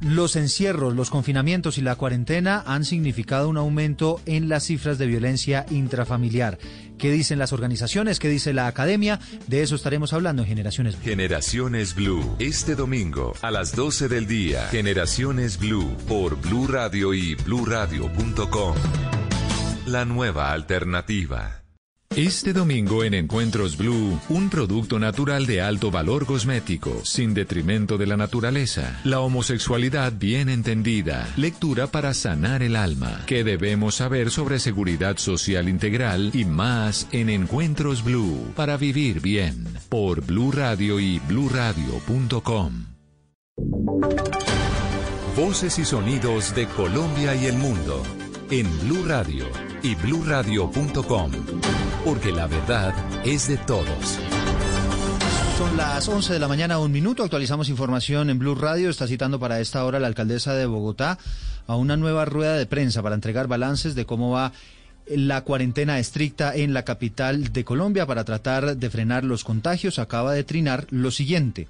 Los 0.00 0.34
encierros, 0.36 0.94
los 0.94 1.10
confinamientos 1.10 1.76
y 1.76 1.82
la 1.82 1.94
cuarentena 1.96 2.64
han 2.66 2.86
significado 2.86 3.50
un 3.50 3.58
aumento 3.58 4.18
en 4.24 4.48
las 4.48 4.64
cifras 4.64 4.96
de 4.96 5.06
violencia 5.06 5.66
intrafamiliar. 5.68 6.56
¿Qué 6.96 7.12
dicen 7.12 7.38
las 7.38 7.52
organizaciones? 7.52 8.18
¿Qué 8.18 8.30
dice 8.30 8.54
la 8.54 8.66
academia? 8.66 9.20
De 9.46 9.62
eso 9.62 9.74
estaremos 9.74 10.14
hablando 10.14 10.40
en 10.40 10.48
Generaciones 10.48 10.96
Blue. 10.96 11.04
Generaciones 11.04 11.94
Blue. 11.94 12.36
Este 12.38 12.74
domingo 12.74 13.34
a 13.42 13.50
las 13.50 13.76
12 13.76 14.08
del 14.08 14.26
día. 14.26 14.68
Generaciones 14.68 15.58
Blue 15.58 15.94
por 16.08 16.40
Blue 16.40 16.66
Radio 16.66 17.12
y 17.12 17.34
bluradio.com. 17.34 18.74
La 19.84 20.06
nueva 20.06 20.50
alternativa. 20.52 21.67
Este 22.16 22.52
domingo 22.52 23.04
en 23.04 23.14
Encuentros 23.14 23.76
Blue, 23.76 24.18
un 24.28 24.50
producto 24.50 24.98
natural 24.98 25.46
de 25.46 25.60
alto 25.60 25.90
valor 25.90 26.26
cosmético, 26.26 27.02
sin 27.04 27.32
detrimento 27.32 27.96
de 27.96 28.06
la 28.06 28.16
naturaleza. 28.16 29.00
La 29.04 29.20
homosexualidad 29.20 30.12
bien 30.18 30.48
entendida. 30.48 31.28
Lectura 31.36 31.86
para 31.86 32.14
sanar 32.14 32.62
el 32.62 32.74
alma. 32.74 33.22
¿Qué 33.26 33.44
debemos 33.44 33.96
saber 33.96 34.30
sobre 34.30 34.58
seguridad 34.58 35.18
social 35.18 35.68
integral 35.68 36.32
y 36.34 36.44
más 36.44 37.06
en 37.12 37.28
Encuentros 37.28 38.02
Blue 38.02 38.52
para 38.56 38.76
vivir 38.76 39.20
bien? 39.20 39.66
Por 39.88 40.22
Blue 40.24 40.50
Radio 40.50 40.98
y 40.98 41.20
bluradio.com. 41.20 42.86
Voces 45.36 45.78
y 45.78 45.84
sonidos 45.84 46.52
de 46.56 46.66
Colombia 46.66 47.36
y 47.36 47.46
el 47.46 47.58
mundo 47.58 48.02
en 48.50 48.80
Blue 48.80 49.04
Radio 49.06 49.44
y 49.82 49.94
bluradio.com, 49.94 51.30
porque 52.04 52.32
la 52.32 52.46
verdad 52.46 52.94
es 53.24 53.48
de 53.48 53.56
todos. 53.58 54.18
Son 55.58 55.76
las 55.76 56.08
11 56.08 56.32
de 56.32 56.38
la 56.38 56.48
mañana, 56.48 56.78
un 56.78 56.92
minuto. 56.92 57.24
Actualizamos 57.24 57.68
información 57.68 58.30
en 58.30 58.38
Blue 58.38 58.54
Radio. 58.54 58.90
Está 58.90 59.06
citando 59.06 59.38
para 59.38 59.60
esta 59.60 59.84
hora 59.84 60.00
la 60.00 60.06
alcaldesa 60.06 60.54
de 60.54 60.66
Bogotá 60.66 61.18
a 61.66 61.76
una 61.76 61.96
nueva 61.96 62.24
rueda 62.24 62.56
de 62.56 62.66
prensa 62.66 63.02
para 63.02 63.14
entregar 63.14 63.48
balances 63.48 63.94
de 63.94 64.06
cómo 64.06 64.30
va 64.30 64.52
la 65.08 65.42
cuarentena 65.42 65.98
estricta 65.98 66.54
en 66.54 66.74
la 66.74 66.84
capital 66.84 67.52
de 67.52 67.64
Colombia 67.64 68.06
para 68.06 68.24
tratar 68.24 68.76
de 68.76 68.90
frenar 68.90 69.24
los 69.24 69.44
contagios. 69.44 69.98
Acaba 69.98 70.32
de 70.32 70.44
trinar 70.44 70.86
lo 70.90 71.10
siguiente. 71.10 71.66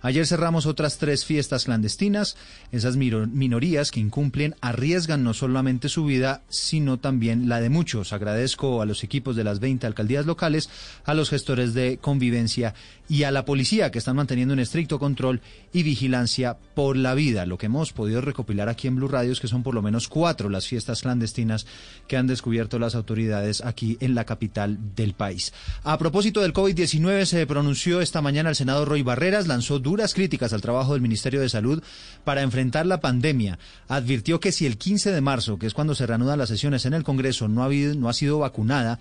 Ayer 0.00 0.26
cerramos 0.26 0.66
otras 0.66 0.98
tres 0.98 1.24
fiestas 1.24 1.64
clandestinas. 1.64 2.36
Esas 2.72 2.96
minorías 2.96 3.90
que 3.90 4.00
incumplen 4.00 4.54
arriesgan 4.60 5.24
no 5.24 5.34
solamente 5.34 5.88
su 5.88 6.04
vida, 6.04 6.42
sino 6.48 6.98
también 6.98 7.48
la 7.48 7.60
de 7.60 7.70
muchos. 7.70 8.12
Agradezco 8.12 8.82
a 8.82 8.86
los 8.86 9.04
equipos 9.04 9.36
de 9.36 9.44
las 9.44 9.60
20 9.60 9.86
alcaldías 9.86 10.26
locales, 10.26 10.70
a 11.04 11.14
los 11.14 11.30
gestores 11.30 11.74
de 11.74 11.98
convivencia 11.98 12.74
y 13.08 13.22
a 13.22 13.30
la 13.30 13.44
policía 13.44 13.90
que 13.90 13.98
están 13.98 14.16
manteniendo 14.16 14.54
un 14.54 14.60
estricto 14.60 14.98
control 14.98 15.40
y 15.72 15.82
vigilancia 15.82 16.56
por 16.74 16.96
la 16.96 17.14
vida. 17.14 17.46
Lo 17.46 17.58
que 17.58 17.66
hemos 17.66 17.92
podido 17.92 18.20
recopilar 18.20 18.68
aquí 18.68 18.86
en 18.86 18.96
Blue 18.96 19.08
Radio 19.08 19.32
es 19.32 19.40
que 19.40 19.48
son 19.48 19.62
por 19.62 19.74
lo 19.74 19.82
menos 19.82 20.08
cuatro 20.08 20.48
las 20.48 20.66
fiestas 20.66 21.02
clandestinas 21.02 21.66
que 22.06 22.16
han 22.16 22.26
descubierto 22.26 22.78
las 22.78 22.94
autoridades 22.94 23.62
aquí 23.64 23.96
en 24.00 24.14
la 24.14 24.24
capital 24.24 24.78
del 24.94 25.14
país. 25.14 25.52
A 25.82 25.98
propósito 25.98 26.42
del 26.42 26.52
COVID-19, 26.52 27.24
se 27.24 27.46
pronunció 27.46 28.00
esta 28.00 28.20
mañana 28.20 28.50
el 28.50 28.56
senador 28.56 28.88
Roy 28.88 29.02
Barreras, 29.02 29.46
lanzó 29.46 29.78
duras 29.88 30.14
críticas 30.14 30.52
al 30.52 30.60
trabajo 30.60 30.92
del 30.92 31.00
Ministerio 31.00 31.40
de 31.40 31.48
Salud 31.48 31.82
para 32.24 32.42
enfrentar 32.42 32.86
la 32.86 33.00
pandemia. 33.00 33.58
Advirtió 33.88 34.38
que 34.38 34.52
si 34.52 34.66
el 34.66 34.76
15 34.76 35.12
de 35.12 35.20
marzo, 35.20 35.58
que 35.58 35.66
es 35.66 35.74
cuando 35.74 35.94
se 35.94 36.06
reanudan 36.06 36.38
las 36.38 36.50
sesiones 36.50 36.84
en 36.84 36.92
el 36.92 37.04
Congreso, 37.04 37.48
no 37.48 37.62
ha, 37.62 37.66
habido, 37.66 37.94
no 37.94 38.08
ha 38.08 38.12
sido 38.12 38.38
vacunada, 38.38 38.98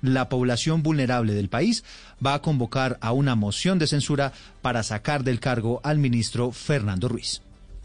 la 0.00 0.28
población 0.28 0.82
vulnerable 0.82 1.34
del 1.34 1.50
país 1.50 1.84
va 2.24 2.34
a 2.34 2.42
convocar 2.42 2.96
a 3.02 3.12
una 3.12 3.34
moción 3.34 3.78
de 3.78 3.86
censura 3.86 4.32
para 4.62 4.82
sacar 4.82 5.24
del 5.24 5.40
cargo 5.40 5.80
al 5.84 5.98
ministro 5.98 6.52
Fernando 6.52 7.08
Ruiz. 7.08 7.42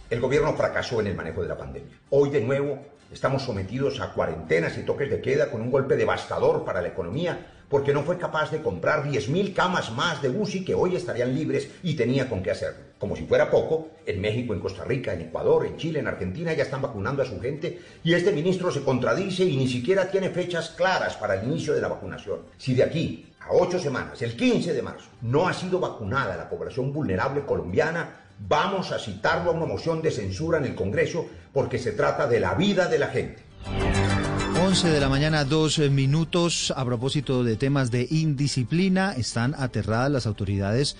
El 0.09 0.21
gobierno 0.21 0.55
fracasó 0.55 1.01
en 1.01 1.07
el 1.07 1.15
manejo 1.15 1.41
de 1.41 1.49
la 1.49 1.57
pandemia. 1.57 1.97
Hoy 2.09 2.29
de 2.29 2.41
nuevo 2.41 2.79
estamos 3.11 3.43
sometidos 3.43 3.99
a 3.99 4.13
cuarentenas 4.13 4.77
y 4.77 4.83
toques 4.83 5.09
de 5.09 5.19
queda 5.19 5.51
con 5.51 5.61
un 5.61 5.71
golpe 5.71 5.97
devastador 5.97 6.63
para 6.63 6.81
la 6.81 6.87
economía 6.87 7.51
porque 7.69 7.93
no 7.93 8.03
fue 8.03 8.17
capaz 8.17 8.51
de 8.51 8.61
comprar 8.61 9.03
10.000 9.03 9.53
camas 9.53 9.91
más 9.91 10.21
de 10.21 10.29
UCI 10.29 10.63
que 10.63 10.75
hoy 10.75 10.95
estarían 10.95 11.33
libres 11.33 11.69
y 11.83 11.95
tenía 11.95 12.29
con 12.29 12.43
qué 12.43 12.51
hacerlo. 12.51 12.79
Como 12.99 13.15
si 13.15 13.25
fuera 13.25 13.49
poco, 13.49 13.89
en 14.05 14.21
México, 14.21 14.53
en 14.53 14.59
Costa 14.59 14.83
Rica, 14.83 15.13
en 15.13 15.21
Ecuador, 15.21 15.65
en 15.65 15.77
Chile, 15.77 15.99
en 15.99 16.07
Argentina 16.07 16.53
ya 16.53 16.63
están 16.63 16.81
vacunando 16.81 17.21
a 17.21 17.25
su 17.25 17.39
gente 17.39 17.79
y 18.03 18.13
este 18.13 18.31
ministro 18.31 18.71
se 18.71 18.83
contradice 18.83 19.43
y 19.43 19.57
ni 19.57 19.67
siquiera 19.67 20.09
tiene 20.09 20.29
fechas 20.29 20.69
claras 20.69 21.15
para 21.15 21.35
el 21.35 21.47
inicio 21.47 21.73
de 21.73 21.81
la 21.81 21.89
vacunación. 21.89 22.39
Si 22.57 22.73
de 22.73 22.83
aquí 22.83 23.33
a 23.39 23.51
ocho 23.51 23.79
semanas, 23.79 24.21
el 24.21 24.35
15 24.35 24.73
de 24.73 24.81
marzo, 24.81 25.09
no 25.21 25.47
ha 25.47 25.53
sido 25.53 25.79
vacunada 25.79 26.35
la 26.35 26.49
población 26.49 26.91
vulnerable 26.91 27.45
colombiana, 27.45 28.21
vamos 28.39 28.91
a 28.91 28.99
citarlo 28.99 29.51
a 29.51 29.53
una 29.53 29.65
moción 29.65 30.01
de 30.01 30.11
censura 30.11 30.57
en 30.57 30.65
el 30.65 30.75
Congreso 30.75 31.27
porque 31.53 31.77
se 31.77 31.91
trata 31.91 32.27
de 32.27 32.39
la 32.39 32.55
vida 32.55 32.87
de 32.87 32.99
la 32.99 33.07
gente. 33.07 33.43
11 34.57 34.89
de 34.89 34.99
la 34.99 35.09
mañana, 35.09 35.43
dos 35.43 35.79
minutos. 35.79 36.73
A 36.75 36.85
propósito 36.85 37.43
de 37.43 37.57
temas 37.57 37.91
de 37.91 38.07
indisciplina, 38.09 39.13
están 39.13 39.53
aterradas 39.57 40.11
las 40.11 40.25
autoridades 40.25 40.95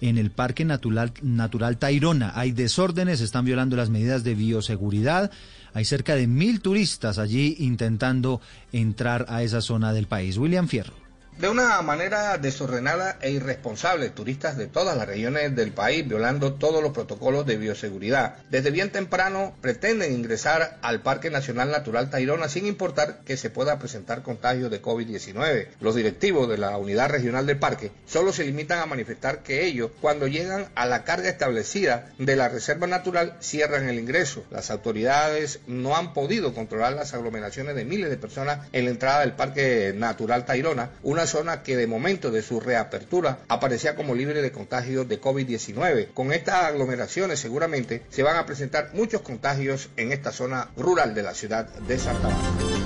en 0.00 0.16
el 0.16 0.30
Parque 0.30 0.64
Natural, 0.64 1.12
Natural 1.22 1.78
Tairona. 1.78 2.32
Hay 2.34 2.52
desórdenes, 2.52 3.20
están 3.20 3.44
violando 3.44 3.76
las 3.76 3.90
medidas 3.90 4.24
de 4.24 4.34
bioseguridad. 4.34 5.30
Hay 5.74 5.84
cerca 5.84 6.14
de 6.16 6.26
mil 6.26 6.60
turistas 6.60 7.18
allí 7.18 7.56
intentando 7.58 8.40
entrar 8.72 9.26
a 9.28 9.42
esa 9.42 9.60
zona 9.60 9.92
del 9.92 10.06
país. 10.06 10.38
William 10.38 10.68
Fierro. 10.68 11.03
De 11.38 11.48
una 11.48 11.82
manera 11.82 12.38
desordenada 12.38 13.18
e 13.20 13.32
irresponsable, 13.32 14.08
turistas 14.10 14.56
de 14.56 14.68
todas 14.68 14.96
las 14.96 15.08
regiones 15.08 15.56
del 15.56 15.72
país 15.72 16.06
violando 16.06 16.54
todos 16.54 16.80
los 16.80 16.92
protocolos 16.92 17.44
de 17.44 17.56
bioseguridad. 17.56 18.36
Desde 18.50 18.70
bien 18.70 18.90
temprano 18.90 19.52
pretenden 19.60 20.12
ingresar 20.12 20.78
al 20.80 21.02
Parque 21.02 21.30
Nacional 21.30 21.72
Natural 21.72 22.08
Tairona 22.08 22.48
sin 22.48 22.66
importar 22.66 23.18
que 23.24 23.36
se 23.36 23.50
pueda 23.50 23.80
presentar 23.80 24.22
contagio 24.22 24.70
de 24.70 24.80
COVID-19. 24.80 25.66
Los 25.80 25.96
directivos 25.96 26.48
de 26.48 26.56
la 26.56 26.78
unidad 26.78 27.10
regional 27.10 27.46
del 27.46 27.58
parque 27.58 27.90
solo 28.06 28.32
se 28.32 28.44
limitan 28.44 28.78
a 28.78 28.86
manifestar 28.86 29.42
que 29.42 29.66
ellos, 29.66 29.90
cuando 30.00 30.28
llegan 30.28 30.68
a 30.76 30.86
la 30.86 31.02
carga 31.02 31.28
establecida 31.28 32.12
de 32.16 32.36
la 32.36 32.48
reserva 32.48 32.86
natural, 32.86 33.36
cierran 33.40 33.88
el 33.88 33.98
ingreso. 33.98 34.44
Las 34.52 34.70
autoridades 34.70 35.58
no 35.66 35.96
han 35.96 36.14
podido 36.14 36.54
controlar 36.54 36.92
las 36.92 37.12
aglomeraciones 37.12 37.74
de 37.74 37.84
miles 37.84 38.08
de 38.08 38.18
personas 38.18 38.68
en 38.72 38.84
la 38.84 38.92
entrada 38.92 39.20
del 39.20 39.32
Parque 39.32 39.92
Natural 39.96 40.46
Tairona, 40.46 40.90
una 41.02 41.23
zona 41.26 41.62
que 41.62 41.76
de 41.76 41.86
momento 41.86 42.30
de 42.30 42.42
su 42.42 42.60
reapertura 42.60 43.38
aparecía 43.48 43.96
como 43.96 44.14
libre 44.14 44.42
de 44.42 44.52
contagios 44.52 45.08
de 45.08 45.20
COVID-19. 45.20 46.08
Con 46.14 46.32
estas 46.32 46.64
aglomeraciones 46.64 47.40
seguramente 47.40 48.02
se 48.10 48.22
van 48.22 48.36
a 48.36 48.46
presentar 48.46 48.90
muchos 48.94 49.22
contagios 49.22 49.88
en 49.96 50.12
esta 50.12 50.32
zona 50.32 50.70
rural 50.76 51.14
de 51.14 51.22
la 51.22 51.34
ciudad 51.34 51.66
de 51.66 51.98
Santa 51.98 52.28
Marta. 52.28 52.84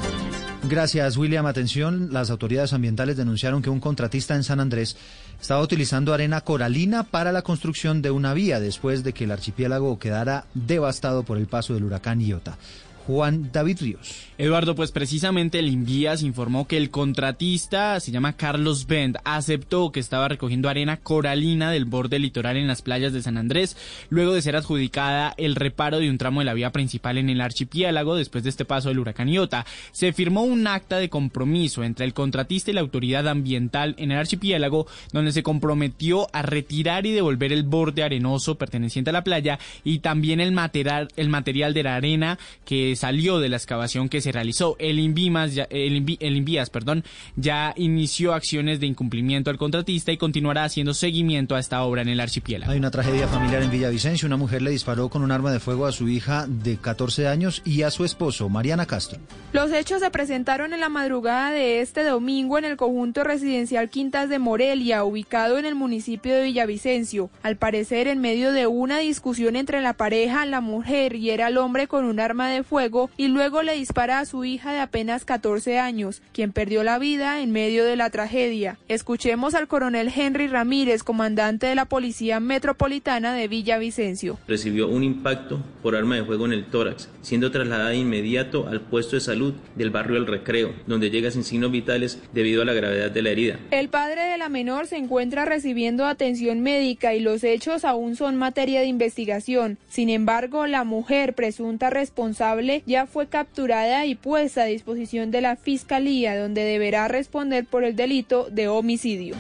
Gracias, 0.69 1.17
William. 1.17 1.47
Atención, 1.47 2.13
las 2.13 2.31
autoridades 2.31 2.75
ambientales 2.75 3.17
denunciaron 3.17 3.63
que 3.63 3.71
un 3.71 3.81
contratista 3.81 4.35
en 4.35 4.45
San 4.45 4.61
Andrés 4.61 4.97
estaba 5.41 5.63
utilizando 5.63 6.13
arena 6.13 6.43
coralina 6.43 7.05
para 7.05 7.33
la 7.33 7.41
construcción 7.41 8.03
de 8.03 8.11
una 8.11 8.35
vía 8.35 8.61
después 8.61 9.03
de 9.03 9.15
que 9.15 9.25
el 9.25 9.31
archipiélago 9.31 9.99
quedara 9.99 10.45
devastado 10.53 11.23
por 11.23 11.39
el 11.39 11.47
paso 11.47 11.73
del 11.73 11.85
huracán 11.85 12.21
Iota. 12.21 12.59
Juan 13.07 13.51
David 13.51 13.79
Ríos. 13.81 14.28
Eduardo, 14.41 14.77
pues 14.77 14.93
precisamente 14.93 15.59
el 15.59 15.67
Invías 15.67 16.23
informó 16.23 16.69
que 16.69 16.77
el 16.77 16.91
contratista 16.91 17.99
se 17.99 18.13
llama 18.13 18.37
Carlos 18.37 18.87
Bend, 18.87 19.17
aceptó 19.25 19.91
que 19.91 19.99
estaba 19.99 20.29
recogiendo 20.29 20.69
arena 20.69 20.97
coralina 20.99 21.73
del 21.73 21.87
borde 21.87 22.21
litoral 22.21 22.57
en 22.57 22.69
las 22.69 22.81
playas 22.81 23.13
de 23.13 23.21
San 23.21 23.37
Andrés, 23.37 23.77
luego 24.11 24.35
de 24.35 24.41
ser 24.41 24.55
adjudicada 24.55 25.35
el 25.39 25.57
reparo 25.57 25.99
de 25.99 26.09
un 26.09 26.19
tramo 26.19 26.39
de 26.39 26.45
la 26.45 26.55
vía 26.55 26.71
principal 26.71 27.19
en 27.19 27.31
el 27.31 27.41
archipiélago 27.41 28.15
después 28.15 28.45
de 28.45 28.51
este 28.51 28.65
paso 28.65 28.91
del 28.91 29.01
huracán 29.01 29.29
Iota. 29.29 29.67
Se 29.91 30.13
firmó 30.13 30.45
un 30.45 30.69
acta 30.69 30.99
de 30.99 31.09
compromiso 31.09 31.83
entre 31.83 32.07
el 32.07 32.15
contratista 32.15 32.71
y 32.71 32.75
la 32.75 32.81
autoridad 32.81 33.27
ambiental 33.27 33.97
en 33.99 34.13
el 34.13 34.19
archipiélago, 34.19 34.87
donde 35.13 35.33
se 35.33 35.43
comprometió 35.43 36.29
a 36.33 36.43
retirar 36.43 37.07
y 37.07 37.13
devolver 37.13 37.53
el 37.53 37.65
borde 37.65 38.05
arenoso 38.05 38.55
perteneciente 38.55 39.11
a 39.11 39.15
la 39.15 39.25
playa 39.25 39.59
y 39.83 39.99
también 39.99 40.39
el 40.39 40.53
material, 40.53 41.09
el 41.17 41.29
material 41.29 41.75
de 41.75 41.83
la 41.83 41.97
arena 41.97 42.39
que 42.65 42.95
salió 42.95 43.41
de 43.41 43.49
la 43.49 43.57
excavación 43.57 44.09
que 44.09 44.21
se 44.21 44.28
realizó. 44.33 44.77
El 44.79 44.99
Invimas, 44.99 45.55
ya, 45.55 45.65
el, 45.71 45.97
Invías, 45.97 46.71
perdón, 46.71 47.05
ya 47.37 47.73
inició 47.77 48.35
acciones 48.35 48.81
de 48.81 48.87
incumplimiento 48.87 49.51
al 49.51 49.59
contratista 49.59 50.13
y 50.13 50.17
continuará 50.17 50.65
haciendo 50.65 50.95
seguimiento 50.95 51.55
a 51.55 51.61
esta 51.61 51.83
obra 51.83 52.03
en 52.03 52.09
el 52.09 52.21
archipiélago. 52.21 52.73
Hay 52.73 52.79
una 52.79 52.91
tragedia 52.91 53.29
familiar 53.29 53.63
en 53.63 53.71
Villavicencio. 53.71 54.27
Una 54.27 54.37
mujer 54.37 54.63
le 54.63 54.71
disparó 54.71 55.09
con 55.09 55.23
un 55.23 55.33
arma 55.33 55.53
de 55.53 55.61
fuego 55.61 55.87
a 55.87 55.93
su 55.93 56.09
hija 56.09 56.47
de 56.49 56.77
14 56.77 57.29
años 57.29 57.63
y 57.65 57.83
a 57.83 57.91
su 57.91 58.05
esposo, 58.05 58.49
Mariana 58.49 58.87
Castro. 58.87 59.19
Los 59.53 59.73
hechos 59.73 60.01
se 60.01 60.11
presentaron 60.11 60.73
en 60.73 60.81
la 60.81 60.89
madrugada 60.89 61.51
de 61.51 61.81
este 61.81 62.05
domingo 62.05 62.59
en 62.59 62.65
el 62.65 62.77
conjunto 62.77 63.25
residencial 63.25 63.89
Quintas 63.89 64.29
de 64.29 64.39
Morelia, 64.39 65.05
ubicado 65.05 65.59
en 65.59 65.65
el 65.65 65.75
municipio 65.75 66.35
de 66.35 66.45
Villavicencio. 66.45 67.31
Al 67.43 67.57
parecer, 67.57 68.09
en 68.09 68.21
medio 68.21 68.53
de 68.53 68.67
una 68.67 68.99
discusión 68.99 69.57
entre 69.57 69.81
la 69.81 69.95
pareja, 69.95 70.45
la 70.47 70.61
mujer 70.61 71.19
hiera 71.19 71.47
al 71.47 71.59
hombre 71.59 71.89
con 71.89 72.05
un 72.05 72.21
arma 72.21 72.49
de 72.49 72.63
fuego 72.63 73.11
y 73.17 73.29
luego 73.29 73.63
le 73.63 73.75
dispara 73.75 74.18
a 74.19 74.25
su 74.25 74.45
hija 74.45 74.73
de 74.73 74.81
apenas 74.81 75.25
14 75.25 75.79
años, 75.79 76.23
quien 76.33 76.53
perdió 76.53 76.83
la 76.83 76.99
vida 76.99 77.41
en 77.41 77.53
medio 77.53 77.85
de 77.85 77.97
la 77.97 78.11
tragedia. 78.11 78.79
Escuchemos 78.89 79.55
al 79.55 79.69
coronel 79.69 80.11
Henry 80.15 80.49
Ramírez, 80.49 81.03
comandante 81.03 81.67
de 81.67 81.75
la 81.75 81.85
Policía 81.85 82.41
Metropolitana 82.41 83.35
de 83.35 83.49
Villavicencio. 83.49 84.39
Recibió 84.49 84.89
un 84.89 85.05
impacto 85.05 85.61
por 85.83 85.95
arma 85.95 86.17
de 86.17 86.25
fuego 86.25 86.47
en 86.47 86.53
el 86.53 86.67
tórax, 86.67 87.09
siendo 87.23 87.51
trasladada 87.51 87.91
de 87.91 87.97
inmediato 87.97 88.67
al 88.69 88.81
puesto 88.81 89.17
de 89.17 89.21
salud 89.21 89.55
del 89.77 89.91
barrio 89.91 90.17
El 90.17 90.27
Recreo, 90.27 90.73
donde 90.87 91.11
llega 91.11 91.31
sin 91.31 91.45
signos 91.45 91.71
vitales 91.71 92.21
debido 92.33 92.63
a 92.63 92.65
la 92.65 92.73
gravedad 92.73 93.11
de 93.11 93.23
la 93.23 93.31
herida. 93.31 93.59
El 93.71 93.89
padre 93.89 94.23
de 94.25 94.39
la 94.39 94.49
menor 94.49 94.87
se 94.87 94.97
encuentra 94.97 95.45
recibiendo 95.45 96.07
atención 96.07 96.61
médica 96.61 97.15
y 97.15 97.21
los 97.21 97.45
hechos 97.45 97.85
aún 97.85 98.17
son 98.17 98.37
materia 98.37 98.81
de 98.81 98.87
investigación. 98.87 99.79
Sin 99.89 100.11
embargo, 100.11 100.67
la 100.67 100.85
mujer 100.85 101.35
presunta 101.35 101.91
responsable 101.91 102.83
ya 102.87 103.07
fue 103.07 103.29
capturada 103.29 104.07
y 104.07 104.08
puesta 104.15 104.63
a 104.63 104.67
disposición 104.67 105.31
de 105.31 105.41
la 105.41 105.57
Fiscalía, 105.57 106.39
donde 106.39 106.63
deberá 106.63 107.09
responder 107.09 107.67
por 107.67 107.85
el 107.85 107.97
delito 107.97 108.49
de 108.51 108.69
homicidio. 108.69 109.37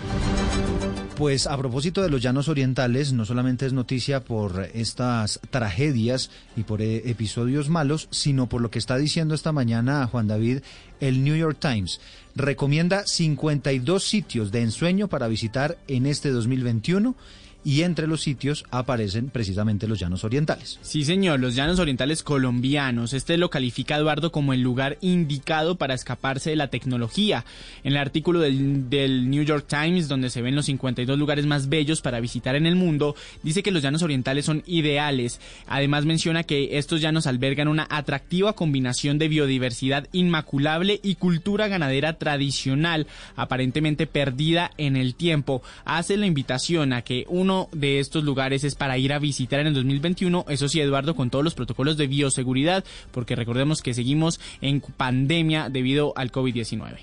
Pues 1.18 1.48
a 1.48 1.56
propósito 1.56 2.00
de 2.00 2.10
los 2.10 2.22
llanos 2.22 2.48
orientales, 2.48 3.12
no 3.12 3.24
solamente 3.24 3.66
es 3.66 3.72
noticia 3.72 4.20
por 4.20 4.68
estas 4.72 5.40
tragedias 5.50 6.30
y 6.56 6.62
por 6.62 6.80
eh, 6.80 7.10
episodios 7.10 7.68
malos, 7.68 8.06
sino 8.12 8.48
por 8.48 8.60
lo 8.60 8.70
que 8.70 8.78
está 8.78 8.96
diciendo 8.96 9.34
esta 9.34 9.50
mañana 9.50 10.06
Juan 10.06 10.28
David 10.28 10.60
el 11.00 11.24
New 11.24 11.34
York 11.34 11.58
Times. 11.58 12.00
Recomienda 12.36 13.04
52 13.04 14.04
sitios 14.04 14.52
de 14.52 14.62
ensueño 14.62 15.08
para 15.08 15.26
visitar 15.26 15.76
en 15.88 16.06
este 16.06 16.30
2021 16.30 17.16
y 17.64 17.82
entre 17.82 18.06
los 18.06 18.22
sitios 18.22 18.64
aparecen 18.70 19.30
precisamente 19.30 19.88
los 19.88 19.98
llanos 19.98 20.24
orientales. 20.24 20.78
Sí, 20.82 21.04
señor, 21.04 21.40
los 21.40 21.54
llanos 21.54 21.78
orientales 21.78 22.22
colombianos. 22.22 23.12
Este 23.12 23.36
lo 23.36 23.50
califica 23.50 23.96
Eduardo 23.96 24.32
como 24.32 24.52
el 24.52 24.62
lugar 24.62 24.96
indicado 25.00 25.76
para 25.76 25.94
escaparse 25.94 26.50
de 26.50 26.56
la 26.56 26.68
tecnología. 26.68 27.44
En 27.84 27.92
el 27.92 27.98
artículo 27.98 28.40
del, 28.40 28.88
del, 28.88 29.28
New 29.28 29.42
York 29.42 29.66
Times, 29.68 30.08
donde 30.08 30.30
se 30.30 30.42
ven 30.42 30.54
los 30.54 30.66
52 30.66 31.18
lugares 31.18 31.46
más 31.46 31.68
bellos 31.68 32.00
para 32.00 32.20
visitar 32.20 32.54
en 32.54 32.66
el 32.66 32.76
mundo, 32.76 33.14
dice 33.42 33.62
que 33.62 33.70
los 33.70 33.82
llanos 33.82 34.02
orientales 34.02 34.44
son 34.44 34.62
ideales. 34.66 35.40
Además 35.66 36.04
menciona 36.04 36.44
que 36.44 36.78
estos 36.78 37.00
llanos 37.00 37.26
albergan 37.26 37.68
una 37.68 37.86
atractiva 37.90 38.54
combinación 38.54 39.18
de 39.18 39.28
biodiversidad 39.28 40.06
inmaculable 40.12 41.00
y 41.02 41.16
cultura 41.16 41.68
ganadera 41.68 42.18
tradicional, 42.18 43.06
aparentemente 43.36 44.06
perdida 44.06 44.70
en 44.78 44.96
el 44.96 45.14
tiempo. 45.14 45.62
Hace 45.84 46.16
la 46.16 46.26
invitación 46.26 46.92
a 46.92 47.02
que 47.02 47.24
uno 47.48 47.70
de 47.72 47.98
estos 47.98 48.24
lugares 48.24 48.62
es 48.62 48.74
para 48.74 48.98
ir 48.98 49.10
a 49.10 49.18
visitar 49.18 49.60
en 49.60 49.68
el 49.68 49.74
2021, 49.74 50.44
eso 50.50 50.68
sí, 50.68 50.82
Eduardo, 50.82 51.16
con 51.16 51.30
todos 51.30 51.42
los 51.42 51.54
protocolos 51.54 51.96
de 51.96 52.06
bioseguridad, 52.06 52.84
porque 53.10 53.36
recordemos 53.36 53.80
que 53.80 53.94
seguimos 53.94 54.38
en 54.60 54.82
pandemia 54.82 55.70
debido 55.70 56.12
al 56.14 56.30
COVID-19. 56.30 56.98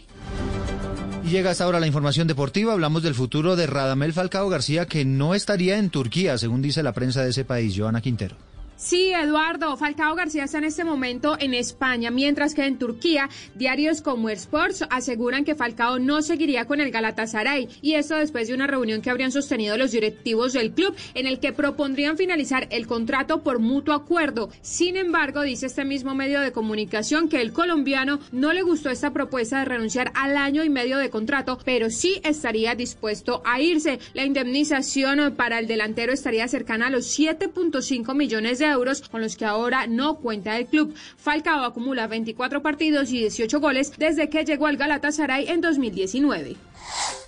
Y 1.25 1.29
llega 1.29 1.49
hasta 1.49 1.63
ahora 1.63 1.79
la 1.79 1.87
información 1.87 2.27
deportiva. 2.27 2.73
Hablamos 2.73 3.01
del 3.01 3.15
futuro 3.15 3.55
de 3.55 3.65
Radamel 3.65 4.13
Falcao 4.13 4.47
García, 4.47 4.85
que 4.85 5.03
no 5.03 5.33
estaría 5.33 5.79
en 5.79 5.89
Turquía, 5.89 6.37
según 6.37 6.61
dice 6.61 6.83
la 6.83 6.93
prensa 6.93 7.23
de 7.23 7.31
ese 7.31 7.43
país. 7.43 7.73
Joana 7.75 8.01
Quintero. 8.01 8.35
Sí, 8.77 9.13
Eduardo, 9.13 9.77
Falcao 9.77 10.15
García 10.15 10.43
está 10.43 10.57
en 10.57 10.65
este 10.65 10.83
momento 10.83 11.37
en 11.39 11.53
España, 11.53 12.11
mientras 12.11 12.53
que 12.53 12.65
en 12.65 12.77
Turquía, 12.77 13.29
diarios 13.55 14.01
como 14.01 14.29
Sports 14.29 14.83
aseguran 14.89 15.45
que 15.45 15.55
Falcao 15.55 15.97
no 15.97 16.21
seguiría 16.21 16.65
con 16.65 16.81
el 16.81 16.91
Galatasaray, 16.91 17.69
y 17.81 17.93
esto 17.93 18.17
después 18.17 18.49
de 18.49 18.53
una 18.53 18.67
reunión 18.67 19.01
que 19.01 19.09
habrían 19.09 19.31
sostenido 19.31 19.77
los 19.77 19.93
directivos 19.93 20.51
del 20.51 20.73
club, 20.73 20.93
en 21.13 21.25
el 21.25 21.39
que 21.39 21.53
propondrían 21.53 22.17
finalizar 22.17 22.67
el 22.69 22.85
contrato 22.85 23.43
por 23.43 23.59
mutuo 23.59 23.93
acuerdo. 23.93 24.49
Sin 24.61 24.97
embargo, 24.97 25.41
dice 25.43 25.67
este 25.67 25.85
mismo 25.85 26.13
medio 26.13 26.41
de 26.41 26.51
comunicación 26.51 27.29
que 27.29 27.39
el 27.39 27.53
colombiano 27.53 28.19
no 28.33 28.51
le 28.51 28.61
gustó 28.61 28.89
esta 28.89 29.13
propuesta 29.13 29.59
de 29.59 29.65
renunciar 29.65 30.11
al 30.15 30.35
año 30.35 30.65
y 30.65 30.69
medio 30.69 30.97
de 30.97 31.09
contrato, 31.09 31.59
pero 31.63 31.89
sí 31.89 32.19
estaría 32.25 32.75
dispuesto 32.75 33.41
a 33.45 33.61
irse. 33.61 33.99
La 34.13 34.25
indemnización 34.25 35.33
para 35.37 35.59
el 35.59 35.67
delantero 35.67 36.11
estaría 36.11 36.45
cercana 36.49 36.87
a 36.87 36.89
los 36.89 37.17
7.5 37.17 38.13
millones 38.13 38.59
de 38.59 38.64
euros 38.71 39.01
con 39.09 39.21
los 39.21 39.35
que 39.35 39.45
ahora 39.45 39.87
no 39.87 40.17
cuenta 40.17 40.57
el 40.57 40.67
club. 40.67 40.93
Falcao 41.17 41.63
acumula 41.63 42.07
24 42.07 42.61
partidos 42.61 43.11
y 43.11 43.19
18 43.19 43.59
goles 43.59 43.93
desde 43.97 44.29
que 44.29 44.45
llegó 44.45 44.67
al 44.67 44.77
Galatasaray 44.77 45.47
en 45.47 45.61
2019. 45.61 46.55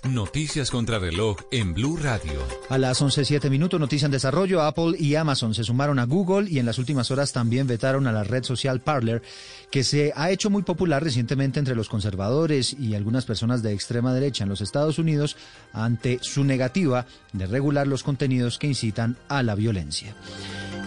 Noticias 0.04 0.70
contra 0.70 0.98
reloj 0.98 1.38
en 1.50 1.74
Blue 1.74 1.96
Radio. 1.96 2.40
A 2.68 2.78
las 2.78 3.02
11.07 3.02 3.50
minutos, 3.50 3.78
noticia 3.80 4.06
en 4.06 4.12
desarrollo. 4.12 4.62
Apple 4.62 4.94
y 4.98 5.16
Amazon 5.16 5.54
se 5.54 5.64
sumaron 5.64 5.98
a 5.98 6.04
Google 6.04 6.48
y 6.48 6.58
en 6.58 6.66
las 6.66 6.78
últimas 6.78 7.10
horas 7.10 7.32
también 7.32 7.66
vetaron 7.66 8.06
a 8.06 8.12
la 8.12 8.24
red 8.24 8.44
social 8.44 8.80
Parler, 8.80 9.22
que 9.70 9.84
se 9.84 10.12
ha 10.14 10.30
hecho 10.30 10.50
muy 10.50 10.62
popular 10.62 11.02
recientemente 11.02 11.58
entre 11.58 11.74
los 11.74 11.88
conservadores 11.88 12.74
y 12.78 12.94
algunas 12.94 13.24
personas 13.24 13.62
de 13.62 13.72
extrema 13.72 14.14
derecha 14.14 14.44
en 14.44 14.50
los 14.50 14.60
Estados 14.60 14.98
Unidos 14.98 15.36
ante 15.72 16.18
su 16.22 16.44
negativa 16.44 17.06
de 17.32 17.46
regular 17.46 17.86
los 17.86 18.02
contenidos 18.02 18.58
que 18.58 18.68
incitan 18.68 19.16
a 19.28 19.42
la 19.42 19.54
violencia. 19.54 20.14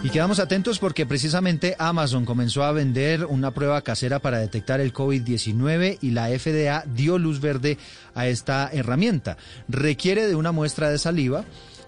Y 0.02 0.10
quedamos 0.10 0.40
atentos 0.40 0.80
porque 0.80 1.06
precisamente 1.06 1.76
Amazon 1.78 2.24
comenzó 2.24 2.64
a 2.64 2.72
vender 2.72 3.24
una 3.24 3.52
prueba 3.52 3.80
casera 3.82 4.18
para 4.18 4.38
detectar 4.38 4.80
el 4.80 4.92
COVID-19 4.92 5.98
y 6.00 6.10
la 6.10 6.26
FDA 6.26 6.84
dio 6.92 7.18
luz 7.18 7.40
verde 7.40 7.78
a 8.14 8.26
esta 8.26 8.68
herramienta. 8.72 9.36
Requiere 9.68 10.26
de 10.26 10.34
una 10.34 10.50
muestra 10.50 10.90
de 10.90 10.98
saliva 10.98 11.44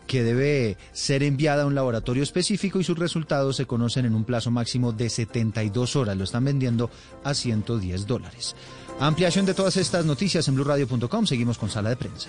que 0.06 0.22
debe 0.22 0.76
ser 0.92 1.24
enviada 1.24 1.64
a 1.64 1.66
un 1.66 1.74
laboratorio 1.74 2.22
específico 2.22 2.78
y 2.78 2.84
sus 2.84 2.98
resultados 2.98 3.56
se 3.56 3.66
conocen 3.66 4.04
en 4.06 4.14
un 4.14 4.24
plazo 4.24 4.52
máximo 4.52 4.92
de 4.92 5.10
72 5.10 5.96
horas. 5.96 6.16
Lo 6.16 6.22
están 6.22 6.44
vendiendo 6.44 6.90
a 7.24 7.34
110 7.34 8.06
dólares. 8.06 8.54
Ampliación 9.00 9.44
de 9.44 9.54
todas 9.54 9.76
estas 9.76 10.04
noticias 10.04 10.46
en 10.46 10.54
blurradio.com. 10.54 11.26
Seguimos 11.26 11.58
con 11.58 11.68
sala 11.68 11.90
de 11.90 11.96
prensa. 11.96 12.28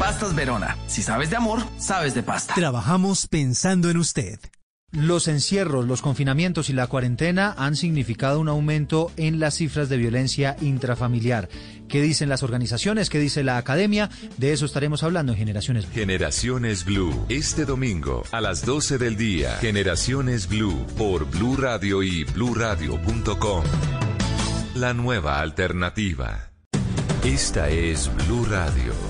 Pastas 0.00 0.34
Verona. 0.34 0.78
Si 0.86 1.02
sabes 1.02 1.28
de 1.28 1.36
amor, 1.36 1.60
sabes 1.78 2.14
de 2.14 2.22
pasta. 2.22 2.54
Trabajamos 2.54 3.26
pensando 3.26 3.90
en 3.90 3.98
usted. 3.98 4.40
Los 4.92 5.28
encierros, 5.28 5.86
los 5.86 6.00
confinamientos 6.00 6.70
y 6.70 6.72
la 6.72 6.86
cuarentena 6.86 7.54
han 7.58 7.76
significado 7.76 8.40
un 8.40 8.48
aumento 8.48 9.12
en 9.18 9.38
las 9.38 9.56
cifras 9.56 9.90
de 9.90 9.98
violencia 9.98 10.56
intrafamiliar. 10.62 11.50
¿Qué 11.86 12.00
dicen 12.00 12.30
las 12.30 12.42
organizaciones? 12.42 13.10
¿Qué 13.10 13.18
dice 13.18 13.44
la 13.44 13.58
academia? 13.58 14.08
De 14.38 14.54
eso 14.54 14.64
estaremos 14.64 15.02
hablando 15.02 15.32
en 15.32 15.38
Generaciones 15.38 15.84
Blue. 15.84 15.94
Generaciones 15.94 16.86
Blue, 16.86 17.26
este 17.28 17.66
domingo 17.66 18.22
a 18.32 18.40
las 18.40 18.64
12 18.64 18.96
del 18.96 19.18
día. 19.18 19.58
Generaciones 19.60 20.48
Blue 20.48 20.86
por 20.96 21.30
Blue 21.30 21.58
Radio 21.58 22.02
y 22.02 22.24
bluradio.com. 22.24 23.64
La 24.76 24.94
nueva 24.94 25.40
alternativa. 25.40 26.52
Esta 27.22 27.68
es 27.68 28.10
Blue 28.26 28.46
Radio. 28.46 29.09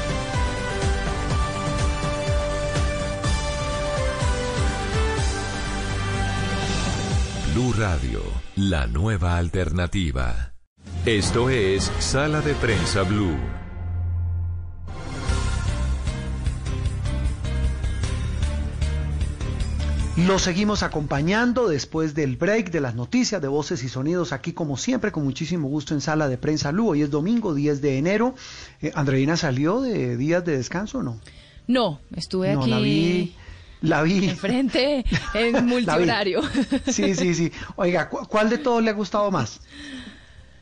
Blue 7.53 7.73
Radio, 7.73 8.21
la 8.55 8.87
nueva 8.87 9.35
alternativa. 9.35 10.53
Esto 11.05 11.49
es 11.49 11.91
Sala 11.99 12.39
de 12.39 12.53
Prensa 12.53 13.03
Blue. 13.03 13.35
Lo 20.15 20.39
seguimos 20.39 20.81
acompañando 20.81 21.67
después 21.67 22.15
del 22.15 22.37
break 22.37 22.71
de 22.71 22.79
las 22.79 22.95
noticias 22.95 23.41
de 23.41 23.49
voces 23.49 23.83
y 23.83 23.89
sonidos 23.89 24.31
aquí 24.31 24.53
como 24.53 24.77
siempre 24.77 25.11
con 25.11 25.25
muchísimo 25.25 25.67
gusto 25.67 25.93
en 25.93 25.99
Sala 25.99 26.29
de 26.29 26.37
Prensa 26.37 26.71
Blue. 26.71 26.89
Hoy 26.89 27.01
es 27.01 27.09
domingo 27.09 27.53
10 27.53 27.81
de 27.81 27.97
enero. 27.97 28.33
Eh, 28.81 28.93
Andreina 28.95 29.35
salió 29.35 29.81
de 29.81 30.15
días 30.15 30.45
de 30.45 30.55
descanso 30.55 30.99
o 30.99 31.03
no? 31.03 31.19
No, 31.67 31.99
estuve 32.15 32.53
No, 32.53 32.61
aquí 32.61 32.69
la 32.69 32.79
vi, 32.79 33.35
la 33.81 34.01
vi. 34.03 34.29
enfrente 34.29 35.03
en 35.33 35.65
multihorario. 35.65 36.41
Sí, 36.87 37.13
sí, 37.15 37.33
sí. 37.33 37.51
Oiga, 37.75 38.09
¿cu- 38.09 38.25
¿cuál 38.27 38.49
de 38.49 38.57
todos 38.57 38.83
le 38.83 38.89
ha 38.91 38.93
gustado 38.93 39.29
más? 39.31 39.59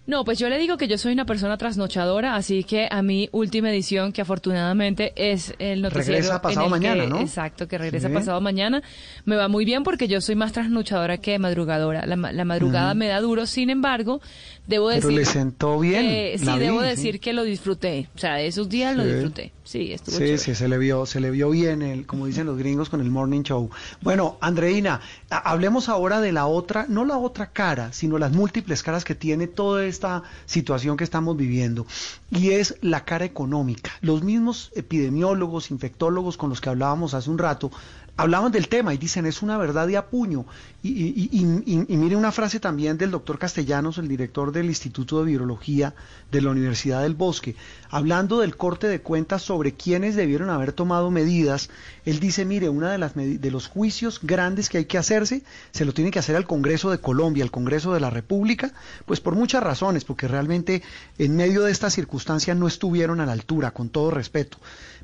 No, 0.07 0.25
pues 0.25 0.39
yo 0.39 0.49
le 0.49 0.57
digo 0.57 0.75
que 0.77 0.87
yo 0.87 0.97
soy 0.97 1.13
una 1.13 1.25
persona 1.25 1.55
trasnochadora, 1.55 2.35
así 2.35 2.63
que 2.63 2.87
a 2.89 3.03
mi 3.03 3.29
última 3.31 3.69
edición, 3.69 4.11
que 4.11 4.23
afortunadamente 4.23 5.13
es 5.15 5.53
el 5.59 5.83
noticiero. 5.83 6.07
Regresa 6.13 6.41
pasado 6.41 6.61
en 6.65 6.73
el 6.73 6.79
mañana, 6.79 7.03
que- 7.03 7.09
¿no? 7.11 7.19
Exacto, 7.19 7.67
que 7.67 7.77
regresa 7.77 8.07
Sí. 8.07 8.13
pasado 8.15 8.41
mañana. 8.41 8.81
Me 9.25 9.35
va 9.35 9.47
muy 9.49 9.65
bien 9.65 9.83
porque 9.83 10.07
yo 10.07 10.19
soy 10.19 10.33
más 10.35 10.51
trasnochadora 10.51 11.17
que 11.19 11.37
madrugadora. 11.37 12.07
La, 12.07 12.15
ma- 12.15 12.31
la 12.31 12.43
madrugada 12.43 12.95
me 12.95 13.05
da 13.07 13.21
duro, 13.21 13.45
sin 13.45 13.69
embargo, 13.69 14.19
debo 14.67 14.87
Pero 14.89 15.01
decir. 15.07 15.17
le 15.19 15.25
sentó 15.25 15.79
bien. 15.79 16.01
que- 16.03 16.35
sí, 16.39 16.45
vi, 16.45 16.59
debo 16.59 16.81
sí. 16.81 16.87
decir 16.87 17.19
que 17.19 17.33
lo 17.33 17.43
disfruté. 17.43 18.09
O 18.15 18.19
sea, 18.19 18.39
esos 18.41 18.69
días 18.69 18.95
lo 18.95 19.03
disfruté. 19.05 19.51
Sí, 19.63 19.93
estuvo 19.93 20.13
Sí, 20.15 20.19
chévere. 20.23 20.37
sí, 20.39 20.55
se 20.55 20.67
le 20.67 20.77
vio, 20.79 21.05
se 21.05 21.19
le 21.19 21.29
vio 21.29 21.49
bien, 21.51 21.81
el, 21.83 22.05
como 22.07 22.25
dicen 22.25 22.47
los 22.47 22.57
gringos, 22.57 22.89
con 22.89 23.01
el 23.01 23.11
morning 23.11 23.43
show. 23.43 23.69
Bueno, 24.01 24.37
Andreina, 24.41 24.99
ha- 25.29 25.51
hablemos 25.51 25.89
ahora 25.89 26.21
de 26.21 26.31
la 26.31 26.47
otra, 26.47 26.85
no 26.89 27.05
la 27.05 27.17
otra 27.17 27.51
cara, 27.51 27.93
sino 27.93 28.17
las 28.17 28.31
múltiples 28.31 28.81
caras 28.81 29.03
que 29.05 29.13
tiene 29.15 29.45
toda 29.47 29.85
esta 29.85 30.23
situación 30.47 30.97
que 30.97 31.03
estamos 31.03 31.37
viviendo. 31.37 31.85
Y 32.31 32.51
es 32.51 32.77
la 32.81 33.05
cara 33.05 33.25
económica. 33.25 33.91
Los 34.01 34.23
mismos 34.23 34.71
epidemiólogos, 34.75 35.71
infectólogos 35.71 36.35
con 36.37 36.49
los 36.49 36.61
que 36.61 36.69
hablábamos 36.69 37.13
hace 37.13 37.29
un 37.29 37.37
rato, 37.37 37.71
hablaban 38.19 38.51
del 38.51 38.67
tema 38.67 38.93
y 38.93 38.97
dicen 38.97 39.25
es 39.25 39.41
una 39.41 39.57
verdad 39.57 39.87
de 39.87 39.95
apuño. 39.95 40.45
Y, 40.83 41.29
y, 41.39 41.97
mire 41.97 42.15
una 42.15 42.31
frase 42.31 42.59
también 42.59 42.97
del 42.97 43.11
doctor 43.11 43.39
Castellanos, 43.39 43.97
el 43.97 44.07
director 44.07 44.51
del 44.51 44.67
Instituto 44.67 45.19
de 45.19 45.31
Virología 45.31 45.93
de 46.29 46.41
la 46.41 46.51
Universidad 46.51 47.01
del 47.01 47.15
Bosque, 47.15 47.55
hablando 47.89 48.39
del 48.39 48.57
corte 48.57 48.87
de 48.87 49.01
cuentas 49.01 49.41
sobre 49.41 49.73
quienes 49.73 50.15
debieron 50.15 50.49
haber 50.49 50.73
tomado 50.73 51.11
medidas. 51.11 51.69
Él 52.05 52.19
dice, 52.19 52.43
mire, 52.43 52.67
una 52.67 52.91
de 52.91 52.97
las 52.97 53.15
de 53.15 53.51
los 53.51 53.67
juicios 53.67 54.19
grandes 54.21 54.67
que 54.67 54.79
hay 54.79 54.85
que 54.85 54.97
hacerse, 54.97 55.43
se 55.71 55.85
lo 55.85 55.93
tiene 55.93 56.11
que 56.11 56.19
hacer 56.19 56.35
al 56.35 56.45
Congreso 56.45 56.91
de 56.91 56.99
Colombia, 56.99 57.43
al 57.43 57.51
Congreso 57.51 57.93
de 57.93 58.01
la 58.01 58.09
República, 58.09 58.73
pues 59.05 59.21
por 59.21 59.35
muchas 59.35 59.63
razones, 59.63 60.03
porque 60.03 60.27
realmente 60.27 60.81
en 61.17 61.35
medio 61.37 61.63
de 61.63 61.71
estas 61.71 61.93
circunstancias 61.93 62.55
no 62.57 62.67
estuvieron 62.67 63.21
a 63.21 63.25
la 63.25 63.33
altura, 63.33 63.71
con 63.71 63.89
todo 63.89 64.11
respeto. 64.11 64.57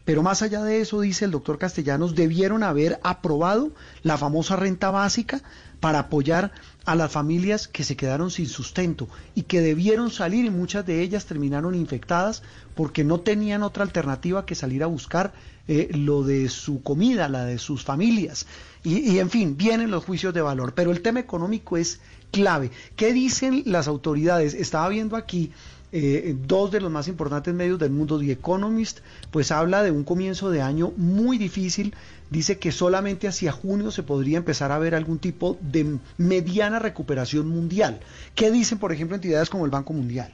Pero 0.05 0.21
más 0.21 0.43
allá 0.43 0.63
de 0.63 0.81
eso, 0.81 1.01
dice 1.01 1.25
el 1.25 1.31
doctor 1.31 1.57
Castellanos, 1.57 2.15
debieron 2.15 2.61
haber 2.61 2.99
aprobado 3.03 3.71
la 4.03 4.17
famosa 4.17 4.55
renta 4.55 4.91
básica 4.91 5.41
para 5.79 5.99
apoyar 5.99 6.51
a 6.85 6.95
las 6.95 7.11
familias 7.11 7.67
que 7.67 7.83
se 7.83 7.95
quedaron 7.95 8.29
sin 8.29 8.47
sustento 8.47 9.09
y 9.33 9.43
que 9.43 9.61
debieron 9.61 10.11
salir 10.11 10.45
y 10.45 10.51
muchas 10.51 10.85
de 10.85 11.01
ellas 11.01 11.25
terminaron 11.25 11.73
infectadas 11.73 12.43
porque 12.75 13.03
no 13.03 13.19
tenían 13.19 13.63
otra 13.63 13.83
alternativa 13.83 14.45
que 14.45 14.53
salir 14.53 14.83
a 14.83 14.87
buscar 14.87 15.33
eh, 15.67 15.89
lo 15.93 16.23
de 16.23 16.49
su 16.49 16.83
comida, 16.83 17.27
la 17.27 17.43
de 17.43 17.57
sus 17.57 17.83
familias. 17.83 18.45
Y, 18.83 18.99
y, 18.99 19.17
en 19.17 19.31
fin, 19.31 19.57
vienen 19.57 19.89
los 19.89 20.05
juicios 20.05 20.31
de 20.35 20.41
valor. 20.41 20.75
Pero 20.75 20.91
el 20.91 21.01
tema 21.01 21.19
económico 21.19 21.77
es 21.77 21.99
clave. 22.29 22.69
¿Qué 22.95 23.13
dicen 23.13 23.63
las 23.65 23.87
autoridades? 23.87 24.53
Estaba 24.53 24.89
viendo 24.89 25.15
aquí 25.15 25.51
eh, 25.97 26.35
dos 26.45 26.71
de 26.71 26.81
los 26.81 26.91
más 26.91 27.07
importantes 27.07 27.53
medios 27.53 27.79
del 27.79 27.91
mundo, 27.91 28.19
The 28.19 28.29
Economist, 28.29 28.99
pues 29.31 29.49
habla 29.49 29.81
de 29.81 29.91
un 29.91 30.03
comienzo 30.03 30.49
de 30.49 30.61
año 30.61 30.91
muy 30.97 31.37
difícil. 31.37 31.95
Dice 32.29 32.59
que 32.59 32.73
solamente 32.73 33.29
hacia 33.29 33.53
junio 33.53 33.91
se 33.91 34.03
podría 34.03 34.37
empezar 34.37 34.73
a 34.73 34.77
ver 34.77 34.93
algún 34.93 35.19
tipo 35.19 35.57
de 35.61 35.97
mediana 36.17 36.79
recuperación 36.79 37.47
mundial. 37.47 38.01
¿Qué 38.35 38.51
dicen, 38.51 38.77
por 38.77 38.91
ejemplo, 38.91 39.15
entidades 39.15 39.49
como 39.49 39.63
el 39.63 39.71
Banco 39.71 39.93
Mundial? 39.93 40.33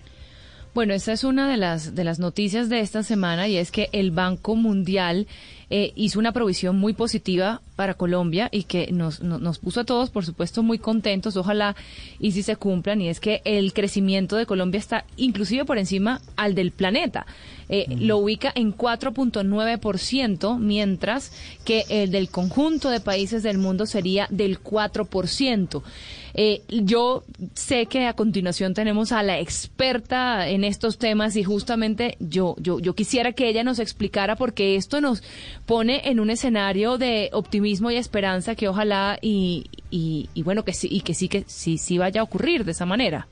Bueno, 0.73 0.93
esta 0.93 1.11
es 1.11 1.25
una 1.25 1.49
de 1.51 1.57
las, 1.57 1.95
de 1.95 2.03
las 2.05 2.19
noticias 2.19 2.69
de 2.69 2.79
esta 2.79 3.03
semana 3.03 3.49
y 3.49 3.57
es 3.57 3.71
que 3.71 3.89
el 3.91 4.11
Banco 4.11 4.55
Mundial 4.55 5.27
eh, 5.69 5.91
hizo 5.95 6.17
una 6.17 6.31
provisión 6.31 6.77
muy 6.79 6.93
positiva 6.93 7.61
para 7.75 7.95
Colombia 7.95 8.47
y 8.53 8.63
que 8.63 8.89
nos, 8.93 9.21
no- 9.21 9.37
nos 9.37 9.59
puso 9.59 9.81
a 9.81 9.83
todos, 9.83 10.11
por 10.11 10.25
supuesto, 10.25 10.63
muy 10.63 10.79
contentos. 10.79 11.35
Ojalá 11.35 11.75
y 12.19 12.31
si 12.31 12.41
se 12.41 12.55
cumplan. 12.55 13.01
Y 13.01 13.09
es 13.09 13.19
que 13.19 13.41
el 13.43 13.73
crecimiento 13.73 14.37
de 14.37 14.45
Colombia 14.45 14.79
está 14.79 15.03
inclusive 15.17 15.65
por 15.65 15.77
encima 15.77 16.21
al 16.37 16.55
del 16.55 16.71
planeta. 16.71 17.25
Eh, 17.67 17.87
Lo 17.99 18.17
ubica 18.19 18.51
en 18.55 18.73
4.9%, 18.75 20.57
mientras 20.57 21.33
que 21.65 21.83
el 21.89 22.11
del 22.11 22.29
conjunto 22.29 22.89
de 22.89 23.01
países 23.01 23.43
del 23.43 23.57
mundo 23.57 23.85
sería 23.85 24.25
del 24.29 24.61
4%. 24.63 25.81
Eh, 26.33 26.63
yo 26.69 27.23
sé 27.53 27.85
que 27.87 28.07
a 28.07 28.13
continuación 28.13 28.73
tenemos 28.73 29.11
a 29.11 29.23
la 29.23 29.39
experta 29.39 30.47
en 30.47 30.63
estos 30.63 30.97
temas 30.97 31.35
y 31.35 31.43
justamente 31.43 32.17
yo, 32.19 32.55
yo, 32.59 32.79
yo 32.79 32.95
quisiera 32.95 33.33
que 33.33 33.49
ella 33.49 33.63
nos 33.63 33.79
explicara 33.79 34.35
porque 34.35 34.75
esto 34.75 35.01
nos 35.01 35.23
pone 35.65 36.09
en 36.09 36.19
un 36.19 36.29
escenario 36.29 36.97
de 36.97 37.29
optimismo 37.33 37.91
y 37.91 37.97
esperanza 37.97 38.55
que 38.55 38.67
ojalá 38.67 39.17
y, 39.21 39.69
y, 39.89 40.29
y 40.33 40.43
bueno 40.43 40.63
que 40.63 40.73
sí 40.73 40.87
y 40.89 41.01
que 41.01 41.13
sí 41.13 41.27
que 41.27 41.43
sí 41.47 41.77
sí 41.77 41.97
vaya 41.97 42.21
a 42.21 42.23
ocurrir 42.23 42.65
de 42.65 42.71
esa 42.71 42.85
manera. 42.85 43.27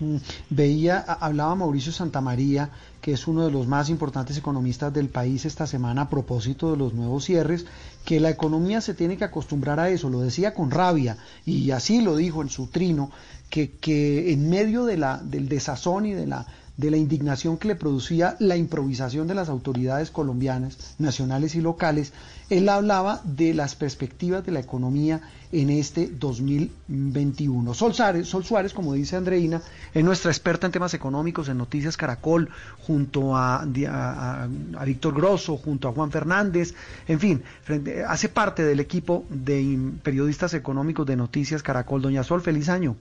Mm, 0.00 0.16
Veía, 0.50 0.98
hablaba 0.98 1.54
Mauricio 1.54 1.92
Santamaría, 1.92 2.70
que 3.00 3.12
es 3.12 3.26
uno 3.28 3.44
de 3.44 3.52
los 3.52 3.66
más 3.66 3.88
importantes 3.88 4.36
economistas 4.36 4.92
del 4.92 5.08
país 5.08 5.44
esta 5.44 5.66
semana 5.66 6.02
a 6.02 6.10
propósito 6.10 6.70
de 6.70 6.76
los 6.76 6.94
nuevos 6.94 7.24
cierres, 7.24 7.66
que 8.04 8.20
la 8.20 8.30
economía 8.30 8.80
se 8.80 8.94
tiene 8.94 9.16
que 9.16 9.24
acostumbrar 9.24 9.80
a 9.80 9.88
eso, 9.88 10.10
lo 10.10 10.20
decía 10.20 10.54
con 10.54 10.70
rabia, 10.70 11.16
y 11.46 11.70
así 11.70 12.02
lo 12.02 12.16
dijo 12.16 12.42
en 12.42 12.50
su 12.50 12.66
trino, 12.66 13.10
que, 13.50 13.72
que 13.72 14.32
en 14.32 14.50
medio 14.50 14.84
de 14.84 14.96
la, 14.96 15.18
del 15.18 15.48
desazón 15.48 16.06
y 16.06 16.12
de 16.12 16.26
la, 16.26 16.46
de 16.76 16.90
la 16.90 16.96
indignación 16.96 17.56
que 17.56 17.68
le 17.68 17.76
producía 17.76 18.36
la 18.40 18.56
improvisación 18.56 19.28
de 19.28 19.34
las 19.34 19.48
autoridades 19.48 20.10
colombianas, 20.10 20.96
nacionales 20.98 21.54
y 21.54 21.60
locales, 21.60 22.12
él 22.50 22.68
hablaba 22.68 23.20
de 23.24 23.54
las 23.54 23.76
perspectivas 23.76 24.44
de 24.44 24.50
la 24.52 24.58
economía 24.60 25.20
en 25.52 25.70
este 25.70 26.08
2021. 26.08 27.74
Sol 27.74 27.94
Suárez, 27.94 28.26
Sol 28.28 28.44
Suárez, 28.44 28.72
como 28.72 28.92
dice 28.94 29.14
Andreina, 29.16 29.62
es 29.94 30.04
nuestra 30.04 30.30
experta 30.32 30.66
en 30.66 30.72
temas 30.72 30.94
económicos 30.94 31.48
en 31.48 31.58
Noticias 31.58 31.96
Caracol, 31.96 32.48
junto 32.80 33.36
a, 33.36 33.62
a, 33.62 34.44
a- 34.76 34.84
Víctor 34.84 35.14
Grosso, 35.14 35.56
junto 35.56 35.88
a 35.88 35.92
Juan 35.92 36.10
Fernández, 36.10 36.74
en 37.06 37.20
fin, 37.20 37.42
frente- 37.62 38.04
hace 38.04 38.28
parte 38.28 38.64
del 38.64 38.80
equipo 38.80 39.24
de 39.30 39.92
periodistas 40.02 40.54
económicos 40.54 41.06
de 41.06 41.14
Noticias 41.16 41.62
Caracol. 41.62 42.02
Doña 42.02 42.24
Sol, 42.24 42.40
feliz 42.42 42.68
año. 42.68 42.96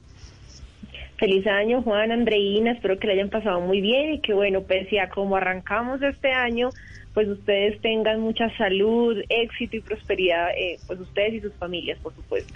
Feliz 1.24 1.48
año, 1.48 1.82
Juan, 1.84 2.12
Andreina, 2.12 2.74
espero 2.74 3.00
que 3.00 3.08
le 3.08 3.14
hayan 3.14 3.30
pasado 3.30 3.62
muy 3.62 3.80
bien 3.80 4.16
y 4.16 4.20
que 4.20 4.34
bueno, 4.34 4.64
pese 4.64 5.00
a 5.00 5.10
cómo 5.10 5.38
arrancamos 5.38 6.02
este 6.02 6.34
año, 6.34 6.70
pues 7.14 7.30
ustedes 7.30 7.80
tengan 7.80 8.20
mucha 8.20 8.50
salud, 8.58 9.16
éxito 9.30 9.78
y 9.78 9.80
prosperidad, 9.80 10.50
eh, 10.50 10.78
pues 10.86 11.00
ustedes 11.00 11.36
y 11.36 11.40
sus 11.40 11.54
familias, 11.54 11.98
por 12.00 12.14
supuesto. 12.14 12.54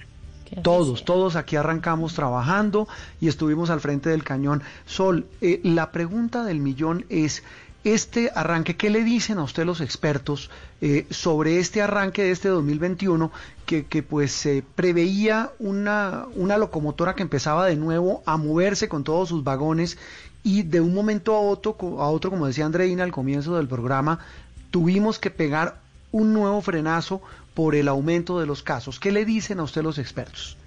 Todos, 0.63 1.05
todos 1.05 1.37
aquí 1.37 1.55
arrancamos 1.55 2.13
trabajando 2.13 2.89
y 3.21 3.29
estuvimos 3.29 3.69
al 3.69 3.79
frente 3.79 4.09
del 4.09 4.25
cañón. 4.25 4.61
Sol, 4.85 5.27
eh, 5.39 5.61
la 5.63 5.93
pregunta 5.93 6.43
del 6.43 6.59
millón 6.59 7.05
es, 7.07 7.45
este 7.93 8.31
arranque, 8.33 8.75
¿qué 8.75 8.89
le 8.89 9.03
dicen 9.03 9.37
a 9.37 9.43
usted 9.43 9.65
los 9.65 9.81
expertos 9.81 10.49
eh, 10.81 11.05
sobre 11.09 11.59
este 11.59 11.81
arranque 11.81 12.23
de 12.23 12.31
este 12.31 12.49
2021 12.49 13.31
que, 13.65 13.85
que 13.85 14.03
pues 14.03 14.31
se 14.31 14.63
preveía 14.75 15.51
una, 15.59 16.25
una 16.35 16.57
locomotora 16.57 17.15
que 17.15 17.23
empezaba 17.23 17.65
de 17.65 17.75
nuevo 17.75 18.23
a 18.25 18.37
moverse 18.37 18.89
con 18.89 19.03
todos 19.03 19.29
sus 19.29 19.43
vagones 19.43 19.97
y 20.43 20.63
de 20.63 20.81
un 20.81 20.93
momento 20.93 21.35
a 21.35 21.39
otro, 21.39 21.75
a 21.99 22.09
otro 22.09 22.29
como 22.29 22.47
decía 22.47 22.65
Andreina 22.65 23.03
al 23.03 23.11
comienzo 23.11 23.55
del 23.55 23.67
programa, 23.67 24.19
tuvimos 24.71 25.19
que 25.19 25.31
pegar 25.31 25.79
un 26.11 26.33
nuevo 26.33 26.61
frenazo 26.61 27.21
por 27.53 27.75
el 27.75 27.87
aumento 27.87 28.39
de 28.39 28.45
los 28.45 28.63
casos. 28.63 28.99
¿Qué 28.99 29.11
le 29.11 29.25
dicen 29.25 29.59
a 29.59 29.63
usted 29.63 29.81
los 29.81 29.97
expertos? 29.97 30.57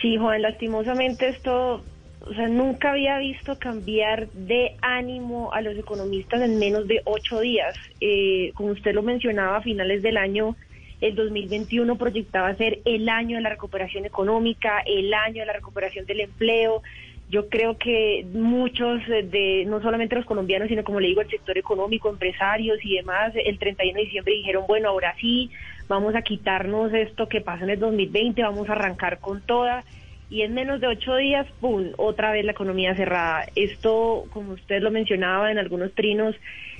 Sí, 0.00 0.16
Juan, 0.16 0.42
lastimosamente 0.42 1.28
esto 1.28 1.82
o 2.26 2.32
sea, 2.32 2.48
nunca 2.48 2.92
había 2.92 3.18
visto 3.18 3.58
cambiar 3.58 4.28
de 4.28 4.76
ánimo 4.80 5.52
a 5.52 5.60
los 5.60 5.76
economistas 5.76 6.40
en 6.40 6.58
menos 6.58 6.88
de 6.88 7.02
ocho 7.04 7.40
días. 7.40 7.76
Eh, 8.00 8.52
como 8.54 8.70
usted 8.70 8.94
lo 8.94 9.02
mencionaba, 9.02 9.58
a 9.58 9.62
finales 9.62 10.02
del 10.02 10.16
año, 10.16 10.56
el 11.02 11.14
2021 11.16 11.96
proyectaba 11.96 12.54
ser 12.54 12.78
el 12.86 13.10
año 13.10 13.36
de 13.36 13.42
la 13.42 13.50
recuperación 13.50 14.06
económica, 14.06 14.82
el 14.86 15.12
año 15.12 15.40
de 15.40 15.46
la 15.46 15.52
recuperación 15.52 16.06
del 16.06 16.20
empleo. 16.20 16.82
Yo 17.28 17.48
creo 17.50 17.76
que 17.76 18.24
muchos 18.32 19.06
de, 19.06 19.64
no 19.66 19.82
solamente 19.82 20.16
los 20.16 20.24
colombianos, 20.24 20.68
sino 20.68 20.82
como 20.82 21.00
le 21.00 21.08
digo, 21.08 21.20
el 21.20 21.28
sector 21.28 21.58
económico, 21.58 22.08
empresarios 22.08 22.78
y 22.84 22.96
demás, 22.96 23.34
el 23.34 23.58
31 23.58 23.98
de 23.98 24.04
diciembre 24.04 24.34
dijeron, 24.34 24.64
bueno, 24.66 24.88
ahora 24.88 25.14
sí, 25.20 25.50
vamos 25.88 26.14
a 26.14 26.22
quitarnos 26.22 26.92
esto 26.94 27.28
que 27.28 27.42
pasa 27.42 27.64
en 27.64 27.70
el 27.70 27.80
2020, 27.80 28.42
vamos 28.42 28.68
a 28.70 28.72
arrancar 28.72 29.18
con 29.18 29.42
toda 29.42 29.84
y 30.30 30.42
en 30.42 30.54
menos 30.54 30.80
de 30.80 30.86
ocho 30.86 31.16
días, 31.16 31.46
¡pum!, 31.60 31.92
otra 31.96 32.32
vez 32.32 32.44
la 32.44 32.52
economía 32.52 32.94
cerrada. 32.94 33.46
Esto, 33.54 34.24
como 34.30 34.52
usted 34.52 34.82
lo 34.82 34.90
mencionaba 34.90 35.50
en 35.50 35.58
algunos 35.58 35.92
trinos 35.94 36.34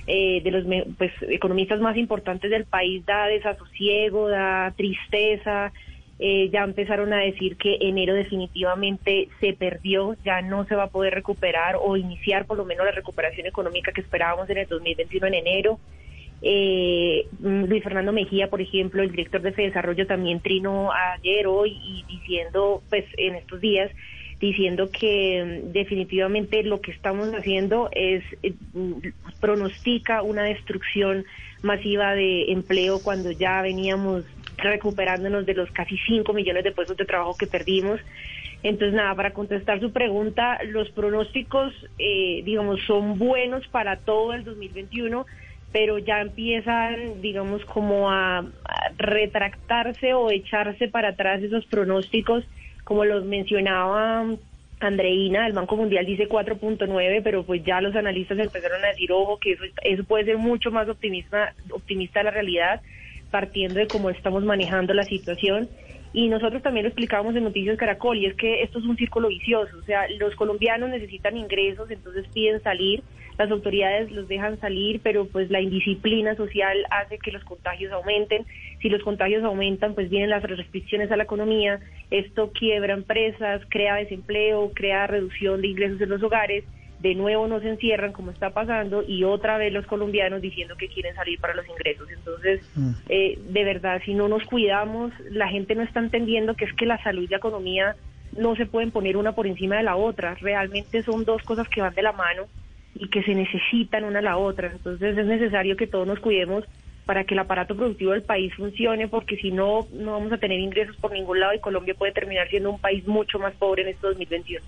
eh, 0.07 0.41
de 0.43 0.51
los 0.51 0.65
pues, 0.97 1.11
economistas 1.21 1.79
más 1.79 1.97
importantes 1.97 2.51
del 2.51 2.65
país, 2.65 3.05
da 3.05 3.27
desasosiego, 3.27 4.29
da 4.29 4.73
tristeza. 4.75 5.71
Eh, 6.17 6.49
ya 6.49 6.63
empezaron 6.63 7.11
a 7.11 7.17
decir 7.17 7.57
que 7.57 7.77
enero 7.81 8.13
definitivamente 8.13 9.27
se 9.41 9.51
perdió, 9.53 10.15
ya 10.23 10.41
no 10.41 10.65
se 10.65 10.75
va 10.75 10.83
a 10.83 10.89
poder 10.89 11.13
recuperar 11.13 11.75
o 11.81 11.97
iniciar 11.97 12.45
por 12.45 12.57
lo 12.57 12.63
menos 12.63 12.85
la 12.85 12.93
recuperación 12.93 13.47
económica 13.47 13.91
que 13.91 13.99
esperábamos 13.99 14.49
en 14.49 14.59
el 14.59 14.67
2021 14.67 15.27
en 15.27 15.33
enero. 15.33 15.79
Eh, 16.47 17.27
Luis 17.41 17.83
Fernando 17.83 18.13
Mejía, 18.13 18.51
por 18.51 18.61
ejemplo, 18.61 19.01
el 19.01 19.09
director 19.09 19.41
de 19.41 19.49
Desarrollo, 19.49 20.05
también 20.05 20.41
trino 20.41 20.91
ayer, 20.93 21.47
hoy 21.47 21.71
y 21.83 22.05
diciendo, 22.07 22.83
pues 22.87 23.03
en 23.17 23.33
estos 23.33 23.59
días, 23.59 23.89
diciendo 24.39 24.91
que 24.91 25.63
mm, 25.63 25.71
definitivamente 25.71 26.61
lo 26.61 26.81
que 26.81 26.91
estamos 26.91 27.33
haciendo 27.33 27.89
es 27.93 28.23
eh, 28.43 28.53
pronostica 29.39 30.21
una 30.21 30.43
destrucción 30.43 31.25
masiva 31.63 32.13
de 32.13 32.51
empleo 32.51 32.99
cuando 33.01 33.31
ya 33.31 33.63
veníamos 33.63 34.23
recuperándonos 34.57 35.47
de 35.47 35.55
los 35.55 35.71
casi 35.71 35.97
5 35.97 36.31
millones 36.31 36.63
de 36.63 36.73
puestos 36.73 36.95
de 36.95 37.05
trabajo 37.05 37.35
que 37.35 37.47
perdimos. 37.47 37.99
Entonces, 38.61 38.93
nada, 38.93 39.15
para 39.15 39.33
contestar 39.33 39.79
su 39.79 39.91
pregunta, 39.91 40.59
los 40.65 40.91
pronósticos, 40.91 41.73
eh, 41.97 42.43
digamos, 42.45 42.81
son 42.85 43.17
buenos 43.17 43.67
para 43.69 43.97
todo 43.97 44.33
el 44.33 44.43
2021 44.43 45.25
pero 45.75 45.97
ya 45.97 46.21
empiezan, 46.21 47.21
digamos, 47.21 47.65
como 47.65 48.09
a, 48.09 48.45
retractarse 48.97 50.13
o 50.13 50.31
echarse 50.31 50.87
para 50.87 51.09
atrás 51.09 51.43
esos 51.43 51.65
pronósticos, 51.65 52.45
como 52.85 53.03
los 53.03 53.25
mencionaba 53.25 54.23
Andreina, 54.79 55.45
el 55.45 55.51
Banco 55.51 55.75
Mundial 55.75 56.05
dice 56.05 56.29
4.9, 56.29 57.19
pero 57.21 57.43
pues 57.43 57.61
ya 57.65 57.81
los 57.81 57.93
analistas 57.93 58.39
empezaron 58.39 58.85
a 58.85 58.87
decir, 58.87 59.11
ojo, 59.11 59.37
que 59.37 59.51
eso, 59.51 59.63
eso 59.83 60.05
puede 60.05 60.23
ser 60.23 60.37
mucho 60.37 60.71
más 60.71 60.87
optimista, 60.87 61.53
optimista 61.69 62.23
la 62.23 62.31
realidad, 62.31 62.79
partiendo 63.29 63.75
de 63.75 63.87
cómo 63.87 64.09
estamos 64.09 64.45
manejando 64.45 64.93
la 64.93 65.03
situación. 65.03 65.67
Y 66.13 66.29
nosotros 66.29 66.63
también 66.63 66.85
lo 66.85 66.87
explicábamos 66.87 67.35
en 67.35 67.43
Noticias 67.43 67.77
Caracol, 67.77 68.17
y 68.17 68.27
es 68.27 68.35
que 68.35 68.63
esto 68.63 68.79
es 68.79 68.85
un 68.85 68.95
círculo 68.95 69.27
vicioso, 69.27 69.77
o 69.77 69.83
sea, 69.83 70.07
los 70.19 70.35
colombianos 70.35 70.89
necesitan 70.89 71.35
ingresos, 71.35 71.91
entonces 71.91 72.25
piden 72.33 72.63
salir, 72.63 73.03
las 73.37 73.51
autoridades 73.51 74.11
los 74.11 74.27
dejan 74.27 74.59
salir, 74.59 75.01
pero 75.03 75.27
pues 75.27 75.49
la 75.49 75.61
indisciplina 75.61 76.35
social 76.35 76.77
hace 76.89 77.17
que 77.17 77.31
los 77.31 77.43
contagios 77.43 77.91
aumenten. 77.91 78.45
Si 78.81 78.89
los 78.89 79.03
contagios 79.03 79.43
aumentan, 79.43 79.93
pues 79.93 80.09
vienen 80.09 80.29
las 80.29 80.43
restricciones 80.43 81.11
a 81.11 81.17
la 81.17 81.23
economía, 81.23 81.79
esto 82.11 82.51
quiebra 82.51 82.93
empresas, 82.93 83.61
crea 83.69 83.95
desempleo, 83.95 84.71
crea 84.73 85.07
reducción 85.07 85.61
de 85.61 85.67
ingresos 85.67 85.99
en 86.01 86.09
los 86.09 86.23
hogares, 86.23 86.63
de 86.99 87.13
nuevo 87.13 87.47
no 87.47 87.59
se 87.59 87.69
encierran 87.69 88.13
como 88.13 88.31
está 88.31 88.51
pasando 88.51 89.03
y 89.05 89.23
otra 89.25 89.57
vez 89.57 89.71
los 89.71 89.85
colombianos 89.85 90.41
diciendo 90.41 90.75
que 90.77 90.87
quieren 90.87 91.13
salir 91.13 91.39
para 91.39 91.53
los 91.53 91.67
ingresos. 91.67 92.07
Entonces, 92.09 92.61
mm. 92.75 92.91
eh, 93.09 93.37
de 93.49 93.63
verdad, 93.63 94.01
si 94.05 94.13
no 94.13 94.27
nos 94.27 94.43
cuidamos, 94.45 95.11
la 95.29 95.49
gente 95.49 95.75
no 95.75 95.83
está 95.83 95.99
entendiendo 95.99 96.55
que 96.55 96.65
es 96.65 96.73
que 96.73 96.85
la 96.85 97.01
salud 97.03 97.23
y 97.23 97.27
la 97.27 97.37
economía 97.37 97.95
no 98.37 98.55
se 98.55 98.65
pueden 98.65 98.91
poner 98.91 99.17
una 99.17 99.33
por 99.33 99.45
encima 99.45 99.77
de 99.77 99.83
la 99.83 99.97
otra. 99.97 100.35
Realmente 100.35 101.03
son 101.03 101.25
dos 101.25 101.43
cosas 101.43 101.67
que 101.67 101.81
van 101.81 101.93
de 101.93 102.01
la 102.01 102.13
mano 102.13 102.45
y 102.95 103.09
que 103.09 103.23
se 103.23 103.35
necesitan 103.35 104.05
una 104.05 104.19
a 104.19 104.23
la 104.23 104.37
otra. 104.37 104.71
Entonces 104.71 105.17
es 105.17 105.25
necesario 105.25 105.75
que 105.75 105.87
todos 105.87 106.07
nos 106.07 106.19
cuidemos 106.19 106.63
para 107.05 107.23
que 107.23 107.35
el 107.35 107.39
aparato 107.39 107.75
productivo 107.75 108.13
del 108.13 108.23
país 108.23 108.53
funcione, 108.55 109.07
porque 109.07 109.37
si 109.37 109.51
no, 109.51 109.87
no 109.93 110.13
vamos 110.13 110.31
a 110.31 110.37
tener 110.37 110.59
ingresos 110.59 110.95
por 110.97 111.11
ningún 111.11 111.39
lado 111.39 111.53
y 111.53 111.59
Colombia 111.59 111.93
puede 111.93 112.13
terminar 112.13 112.49
siendo 112.49 112.71
un 112.71 112.79
país 112.79 113.05
mucho 113.07 113.37
más 113.37 113.53
pobre 113.53 113.83
en 113.83 113.89
este 113.89 114.07
2021. 114.07 114.65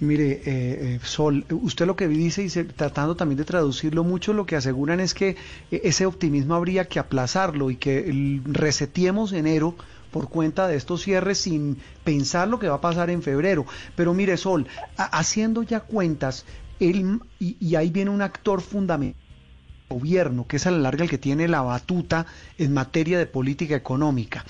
Mire, 0.00 0.30
eh, 0.30 0.40
eh, 0.46 1.00
Sol, 1.02 1.44
usted 1.50 1.86
lo 1.86 1.96
que 1.96 2.06
dice 2.06 2.44
y 2.44 2.48
tratando 2.48 3.16
también 3.16 3.38
de 3.38 3.44
traducirlo 3.44 4.04
mucho, 4.04 4.32
lo 4.32 4.46
que 4.46 4.54
aseguran 4.54 5.00
es 5.00 5.12
que 5.12 5.30
eh, 5.30 5.80
ese 5.82 6.06
optimismo 6.06 6.54
habría 6.54 6.84
que 6.84 7.00
aplazarlo 7.00 7.70
y 7.70 7.76
que 7.76 8.40
resetiemos 8.44 9.32
enero 9.32 9.74
por 10.12 10.28
cuenta 10.28 10.68
de 10.68 10.76
estos 10.76 11.02
cierres 11.02 11.38
sin 11.38 11.78
pensar 12.04 12.46
lo 12.46 12.60
que 12.60 12.68
va 12.68 12.76
a 12.76 12.80
pasar 12.80 13.10
en 13.10 13.22
febrero. 13.22 13.66
Pero 13.96 14.14
mire, 14.14 14.36
Sol, 14.36 14.66
haciendo 14.96 15.64
ya 15.64 15.80
cuentas, 15.80 16.46
él, 16.80 17.20
y, 17.38 17.74
ahí 17.74 17.90
viene 17.90 18.10
un 18.10 18.22
actor 18.22 18.60
fundamental 18.60 19.20
gobierno, 19.88 20.46
que 20.46 20.56
es 20.56 20.66
a 20.66 20.70
la 20.70 20.78
larga 20.78 21.04
el 21.04 21.10
que 21.10 21.16
tiene 21.16 21.48
la 21.48 21.62
batuta 21.62 22.26
en 22.58 22.74
materia 22.74 23.18
de 23.18 23.24
política 23.24 23.74
económica. 23.74 24.44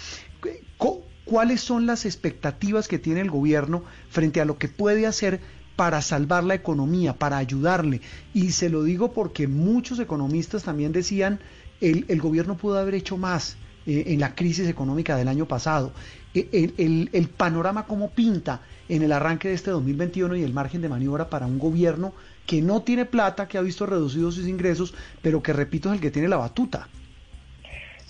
¿Cuáles 1.24 1.60
son 1.60 1.84
las 1.84 2.06
expectativas 2.06 2.88
que 2.88 2.98
tiene 2.98 3.20
el 3.20 3.30
gobierno 3.30 3.84
frente 4.08 4.40
a 4.40 4.46
lo 4.46 4.56
que 4.56 4.68
puede 4.68 5.06
hacer 5.06 5.40
para 5.76 6.00
salvar 6.00 6.42
la 6.42 6.54
economía, 6.54 7.12
para 7.12 7.36
ayudarle? 7.36 8.00
Y 8.32 8.52
se 8.52 8.70
lo 8.70 8.82
digo 8.82 9.12
porque 9.12 9.46
muchos 9.46 10.00
economistas 10.00 10.64
también 10.64 10.90
decían, 10.90 11.38
el, 11.82 12.06
el 12.08 12.20
gobierno 12.20 12.56
pudo 12.56 12.78
haber 12.78 12.94
hecho 12.94 13.18
más 13.18 13.58
eh, 13.84 14.04
en 14.06 14.20
la 14.20 14.34
crisis 14.34 14.68
económica 14.68 15.16
del 15.16 15.28
año 15.28 15.46
pasado. 15.46 15.92
E, 16.34 16.48
el, 16.50 16.74
el, 16.78 17.10
el 17.12 17.28
panorama 17.28 17.86
cómo 17.86 18.10
pinta 18.10 18.62
en 18.88 19.02
el 19.02 19.12
arranque 19.12 19.48
de 19.48 19.54
este 19.54 19.70
2021 19.70 20.36
y 20.36 20.42
el 20.42 20.52
margen 20.52 20.82
de 20.82 20.88
maniobra 20.88 21.28
para 21.28 21.46
un 21.46 21.58
gobierno 21.58 22.12
que 22.46 22.62
no 22.62 22.82
tiene 22.82 23.04
plata, 23.04 23.46
que 23.46 23.58
ha 23.58 23.62
visto 23.62 23.86
reducidos 23.86 24.36
sus 24.36 24.48
ingresos, 24.48 24.94
pero 25.22 25.42
que 25.42 25.52
repito 25.52 25.90
es 25.90 25.96
el 25.96 26.00
que 26.00 26.10
tiene 26.10 26.28
la 26.28 26.38
batuta. 26.38 26.88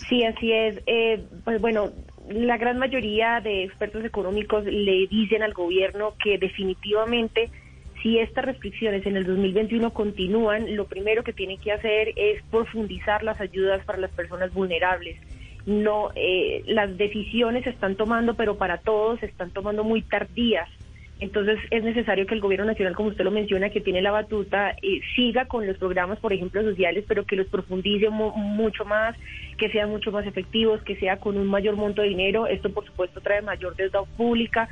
Sí, 0.09 0.25
así 0.25 0.53
es. 0.53 0.81
Eh, 0.87 1.25
pues 1.45 1.61
bueno, 1.61 1.91
la 2.31 2.57
gran 2.57 2.79
mayoría 2.79 3.41
de 3.41 3.65
expertos 3.65 4.05
económicos 4.05 4.65
le 4.65 5.07
dicen 5.09 5.43
al 5.43 5.55
gobierno 5.55 6.15
que 6.23 6.39
definitivamente 6.39 7.51
si 8.03 8.19
estas 8.19 8.45
restricciones 8.45 9.05
en 9.07 9.17
el 9.17 9.25
2021 9.27 9.93
continúan, 9.93 10.77
lo 10.77 10.87
primero 10.87 11.25
que 11.25 11.33
tiene 11.33 11.59
que 11.59 11.73
hacer 11.73 12.13
es 12.17 12.43
profundizar 12.51 13.25
las 13.25 13.41
ayudas 13.41 13.85
para 13.85 13.99
las 13.99 14.13
personas 14.13 14.53
vulnerables. 14.55 15.19
No, 15.69 16.13
eh, 16.15 16.63
las 16.67 16.97
decisiones 16.97 17.63
se 17.63 17.69
están 17.69 17.95
tomando, 17.95 18.33
pero 18.33 18.57
para 18.57 18.79
todos 18.79 19.21
se 19.21 19.27
están 19.27 19.51
tomando 19.51 19.85
muy 19.85 20.01
tardías. 20.01 20.67
Entonces 21.21 21.59
es 21.71 21.85
necesario 21.85 22.27
que 22.27 22.35
el 22.35 22.41
gobierno 22.41 22.65
nacional, 22.65 22.95
como 22.95 23.11
usted 23.11 23.23
lo 23.23 23.31
menciona, 23.31 23.69
que 23.69 23.83
tiene 23.83 24.01
la 24.01 24.11
batuta, 24.11 24.71
eh, 24.81 25.03
siga 25.15 25.45
con 25.45 25.67
los 25.67 25.77
programas, 25.77 26.21
por 26.21 26.33
ejemplo, 26.33 26.63
sociales, 26.63 27.05
pero 27.07 27.27
que 27.27 27.37
los 27.37 27.49
profundice 27.49 28.09
mucho 28.09 28.87
más, 28.87 29.15
que 29.59 29.69
sean 29.69 29.91
mucho 29.91 30.11
más 30.11 30.27
efectivos, 30.27 30.81
que 30.85 30.97
sea 30.97 31.19
con 31.19 31.37
un 31.37 31.47
mayor 31.47 31.77
monto 31.77 32.01
de 32.01 32.09
dinero. 32.09 32.47
Esto, 32.47 32.71
por 32.71 32.87
supuesto, 32.87 33.21
trae 33.21 33.43
mayor 33.43 33.77
deuda 33.77 34.01
pública. 34.17 34.71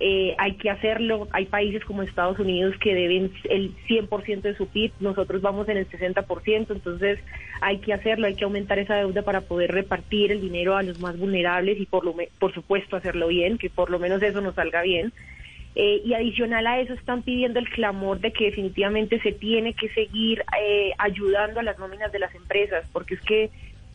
Eh, 0.00 0.34
hay 0.38 0.52
que 0.54 0.70
hacerlo. 0.70 1.26
Hay 1.32 1.46
países 1.46 1.84
como 1.84 2.02
Estados 2.02 2.38
Unidos 2.38 2.76
que 2.80 2.94
deben 2.94 3.32
el 3.50 3.74
100% 3.88 4.42
de 4.42 4.54
su 4.54 4.68
PIB, 4.68 4.92
nosotros 5.00 5.42
vamos 5.42 5.68
en 5.68 5.76
el 5.76 5.88
60%, 5.88 6.70
entonces 6.70 7.18
hay 7.60 7.78
que 7.78 7.92
hacerlo, 7.92 8.26
hay 8.26 8.34
que 8.34 8.44
aumentar 8.44 8.78
esa 8.78 8.94
deuda 8.94 9.22
para 9.22 9.40
poder 9.40 9.72
repartir 9.72 10.30
el 10.30 10.40
dinero 10.40 10.76
a 10.76 10.82
los 10.82 11.00
más 11.00 11.18
vulnerables 11.18 11.80
y 11.80 11.86
por, 11.86 12.04
lo, 12.04 12.14
por 12.38 12.54
supuesto 12.54 12.96
hacerlo 12.96 13.28
bien, 13.28 13.58
que 13.58 13.70
por 13.70 13.90
lo 13.90 13.98
menos 13.98 14.22
eso 14.22 14.40
nos 14.40 14.54
salga 14.54 14.82
bien. 14.82 15.12
Eh, 15.74 16.02
y 16.04 16.14
adicional 16.14 16.66
a 16.66 16.80
eso 16.80 16.94
están 16.94 17.22
pidiendo 17.22 17.58
el 17.58 17.68
clamor 17.68 18.18
de 18.20 18.32
que 18.32 18.46
definitivamente 18.46 19.20
se 19.20 19.32
tiene 19.32 19.74
que 19.74 19.88
seguir 19.90 20.42
eh, 20.60 20.92
ayudando 20.98 21.60
a 21.60 21.62
las 21.62 21.78
nóminas 21.78 22.10
de 22.10 22.18
las 22.18 22.34
empresas, 22.34 22.84
porque 22.92 23.14
es 23.14 23.20
que 23.20 23.50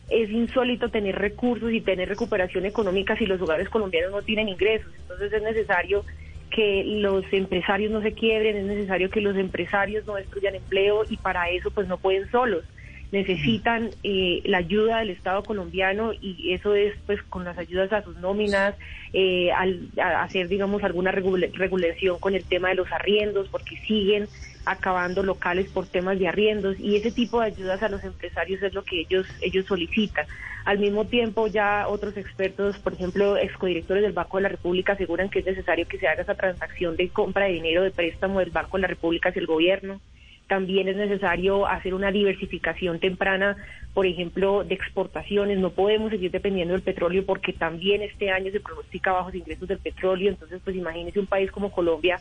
es 0.08 0.30
insólito 0.30 0.90
tener 0.90 1.16
recursos 1.16 1.72
y 1.72 1.80
tener 1.80 2.08
recuperación 2.08 2.66
económica 2.66 3.16
si 3.16 3.26
los 3.26 3.40
hogares 3.40 3.68
colombianos 3.68 4.12
no 4.12 4.22
tienen 4.22 4.48
ingresos. 4.48 4.92
Entonces 5.02 5.32
es 5.32 5.42
necesario 5.42 6.04
que 6.50 6.84
los 6.84 7.24
empresarios 7.32 7.90
no 7.90 8.00
se 8.02 8.12
quiebren, 8.12 8.56
es 8.56 8.64
necesario 8.64 9.10
que 9.10 9.20
los 9.20 9.36
empresarios 9.36 10.06
no 10.06 10.14
destruyan 10.14 10.54
empleo 10.54 11.02
y 11.08 11.16
para 11.16 11.50
eso 11.50 11.70
pues 11.70 11.88
no 11.88 11.98
pueden 11.98 12.30
solos. 12.30 12.64
Necesitan 13.10 13.90
eh, 14.02 14.40
la 14.44 14.58
ayuda 14.58 14.98
del 14.98 15.10
Estado 15.10 15.42
colombiano 15.42 16.12
y 16.20 16.52
eso 16.52 16.74
es 16.74 16.94
pues 17.06 17.22
con 17.22 17.44
las 17.44 17.58
ayudas 17.58 17.92
a 17.92 18.02
sus 18.02 18.16
nóminas, 18.18 18.74
eh, 19.12 19.52
al 19.52 19.88
a 20.00 20.22
hacer 20.22 20.48
digamos 20.48 20.82
alguna 20.82 21.12
regulación 21.12 22.18
con 22.18 22.34
el 22.34 22.44
tema 22.44 22.68
de 22.68 22.74
los 22.76 22.90
arriendos 22.90 23.48
porque 23.48 23.76
siguen 23.86 24.26
acabando 24.64 25.22
locales 25.22 25.68
por 25.68 25.86
temas 25.86 26.18
de 26.18 26.28
arriendos 26.28 26.78
y 26.78 26.96
ese 26.96 27.10
tipo 27.10 27.40
de 27.40 27.46
ayudas 27.46 27.82
a 27.82 27.88
los 27.88 28.02
empresarios 28.04 28.62
es 28.62 28.74
lo 28.74 28.84
que 28.84 29.00
ellos 29.00 29.26
ellos 29.40 29.66
solicitan. 29.66 30.26
Al 30.64 30.78
mismo 30.78 31.06
tiempo 31.06 31.46
ya 31.46 31.86
otros 31.88 32.16
expertos, 32.16 32.78
por 32.78 32.94
ejemplo, 32.94 33.36
excodirectores 33.36 34.02
del 34.02 34.12
Banco 34.12 34.38
de 34.38 34.44
la 34.44 34.48
República 34.48 34.94
aseguran 34.94 35.28
que 35.28 35.40
es 35.40 35.46
necesario 35.46 35.86
que 35.86 35.98
se 35.98 36.08
haga 36.08 36.22
esa 36.22 36.34
transacción 36.34 36.96
de 36.96 37.10
compra 37.10 37.44
de 37.46 37.52
dinero 37.52 37.82
de 37.82 37.90
préstamo 37.90 38.38
del 38.40 38.50
Banco 38.50 38.78
de 38.78 38.82
la 38.82 38.88
República 38.88 39.28
hacia 39.28 39.40
el 39.40 39.46
gobierno. 39.46 40.00
También 40.48 40.88
es 40.88 40.96
necesario 40.96 41.66
hacer 41.66 41.94
una 41.94 42.10
diversificación 42.10 42.98
temprana, 43.00 43.56
por 43.94 44.06
ejemplo, 44.06 44.62
de 44.62 44.74
exportaciones. 44.74 45.58
No 45.58 45.70
podemos 45.70 46.10
seguir 46.10 46.30
dependiendo 46.30 46.74
del 46.74 46.82
petróleo 46.82 47.24
porque 47.24 47.52
también 47.52 48.02
este 48.02 48.30
año 48.30 48.52
se 48.52 48.60
pronostica 48.60 49.12
bajos 49.12 49.34
ingresos 49.34 49.68
del 49.68 49.78
petróleo. 49.78 50.30
Entonces, 50.30 50.60
pues 50.62 50.76
imagínese 50.76 51.18
un 51.18 51.26
país 51.26 51.50
como 51.50 51.70
Colombia 51.70 52.20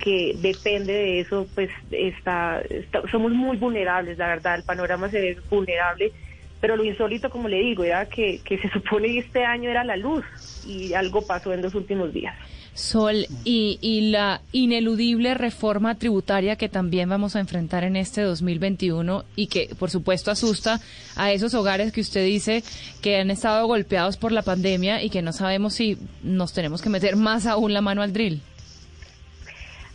que 0.00 0.36
depende 0.40 0.92
de 0.92 1.20
eso, 1.20 1.48
pues 1.54 1.70
está, 1.90 2.62
somos 3.10 3.32
muy 3.32 3.56
vulnerables, 3.56 4.18
la 4.18 4.28
verdad. 4.28 4.56
El 4.56 4.62
panorama 4.62 5.10
se 5.10 5.20
ve 5.20 5.36
vulnerable. 5.50 6.12
Pero 6.60 6.76
lo 6.76 6.84
insólito, 6.84 7.28
como 7.28 7.48
le 7.48 7.58
digo, 7.58 7.84
era 7.84 8.06
que, 8.06 8.40
que 8.42 8.56
se 8.58 8.70
supone 8.70 9.08
que 9.08 9.18
este 9.18 9.44
año 9.44 9.68
era 9.68 9.84
la 9.84 9.96
luz 9.96 10.24
y 10.64 10.94
algo 10.94 11.26
pasó 11.26 11.52
en 11.52 11.60
los 11.60 11.74
últimos 11.74 12.12
días. 12.12 12.34
Sol, 12.74 13.26
y, 13.44 13.78
y 13.80 14.10
la 14.10 14.40
ineludible 14.50 15.34
reforma 15.34 15.94
tributaria 15.94 16.56
que 16.56 16.68
también 16.68 17.08
vamos 17.08 17.36
a 17.36 17.40
enfrentar 17.40 17.84
en 17.84 17.94
este 17.94 18.22
2021 18.22 19.24
y 19.36 19.46
que, 19.46 19.70
por 19.78 19.90
supuesto, 19.90 20.32
asusta 20.32 20.80
a 21.14 21.30
esos 21.30 21.54
hogares 21.54 21.92
que 21.92 22.00
usted 22.00 22.24
dice 22.24 22.64
que 23.00 23.18
han 23.18 23.30
estado 23.30 23.66
golpeados 23.66 24.16
por 24.16 24.32
la 24.32 24.42
pandemia 24.42 25.02
y 25.02 25.10
que 25.10 25.22
no 25.22 25.32
sabemos 25.32 25.74
si 25.74 25.98
nos 26.24 26.52
tenemos 26.52 26.82
que 26.82 26.90
meter 26.90 27.14
más 27.14 27.46
aún 27.46 27.72
la 27.72 27.80
mano 27.80 28.02
al 28.02 28.12
drill. 28.12 28.42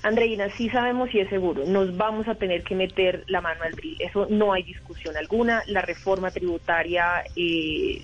Andreina, 0.02 0.50
sí 0.52 0.70
sabemos 0.70 1.14
y 1.14 1.20
es 1.20 1.30
seguro, 1.30 1.66
nos 1.66 1.98
vamos 1.98 2.30
a 2.30 2.36
tener 2.36 2.64
que 2.64 2.74
meter 2.74 3.26
la 3.28 3.42
mano 3.42 3.64
al 3.64 3.74
drill, 3.74 3.98
eso 4.00 4.28
no 4.30 4.54
hay 4.54 4.64
discusión 4.64 5.18
alguna, 5.18 5.62
la 5.68 5.82
reforma 5.82 6.32
tributaria 6.32 7.24
eh, 7.36 8.02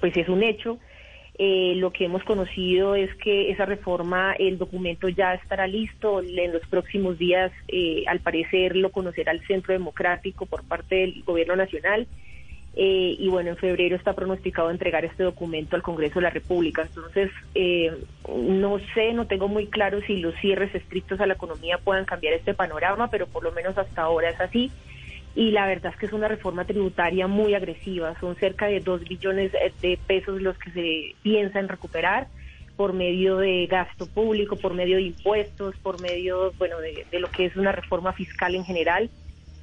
pues 0.00 0.16
es 0.16 0.28
un 0.28 0.42
hecho, 0.42 0.78
eh, 1.38 1.74
lo 1.76 1.92
que 1.92 2.06
hemos 2.06 2.24
conocido 2.24 2.94
es 2.94 3.14
que 3.16 3.50
esa 3.50 3.66
reforma, 3.66 4.32
el 4.38 4.56
documento 4.56 5.08
ya 5.08 5.34
estará 5.34 5.66
listo 5.66 6.22
en 6.22 6.52
los 6.52 6.66
próximos 6.66 7.18
días. 7.18 7.52
Eh, 7.68 8.04
al 8.06 8.20
parecer 8.20 8.74
lo 8.74 8.90
conocerá 8.90 9.32
el 9.32 9.46
Centro 9.46 9.74
Democrático 9.74 10.46
por 10.46 10.64
parte 10.64 10.94
del 10.94 11.22
Gobierno 11.24 11.54
Nacional. 11.54 12.06
Eh, 12.78 13.16
y 13.18 13.28
bueno, 13.28 13.50
en 13.50 13.56
febrero 13.56 13.96
está 13.96 14.14
pronosticado 14.14 14.70
entregar 14.70 15.04
este 15.04 15.24
documento 15.24 15.76
al 15.76 15.82
Congreso 15.82 16.16
de 16.16 16.22
la 16.22 16.30
República. 16.30 16.82
Entonces, 16.82 17.30
no 18.28 18.78
sé, 18.94 19.12
no 19.12 19.26
tengo 19.26 19.48
muy 19.48 19.66
claro 19.66 20.00
si 20.02 20.16
los 20.16 20.34
cierres 20.36 20.74
estrictos 20.74 21.20
a 21.20 21.26
la 21.26 21.34
economía 21.34 21.78
puedan 21.78 22.04
cambiar 22.06 22.34
este 22.34 22.54
panorama, 22.54 23.10
pero 23.10 23.26
por 23.26 23.44
lo 23.44 23.52
menos 23.52 23.76
hasta 23.76 24.02
ahora 24.02 24.30
es 24.30 24.40
así 24.40 24.70
y 25.36 25.50
la 25.50 25.66
verdad 25.66 25.92
es 25.92 25.98
que 25.98 26.06
es 26.06 26.14
una 26.14 26.28
reforma 26.28 26.64
tributaria 26.64 27.26
muy 27.26 27.54
agresiva. 27.54 28.18
Son 28.18 28.34
cerca 28.36 28.66
de 28.66 28.80
2 28.80 29.02
billones 29.02 29.52
de 29.52 29.98
pesos 30.06 30.40
los 30.40 30.58
que 30.58 30.70
se 30.70 31.14
piensa 31.22 31.60
en 31.60 31.68
recuperar 31.68 32.28
por 32.74 32.94
medio 32.94 33.36
de 33.36 33.66
gasto 33.66 34.06
público, 34.06 34.56
por 34.56 34.72
medio 34.72 34.96
de 34.96 35.02
impuestos, 35.02 35.76
por 35.82 36.00
medio, 36.00 36.54
bueno, 36.58 36.76
de, 36.78 37.20
lo 37.20 37.30
que 37.30 37.44
es 37.44 37.56
una 37.56 37.70
reforma 37.70 38.14
fiscal 38.14 38.54
en 38.54 38.64
general. 38.64 39.10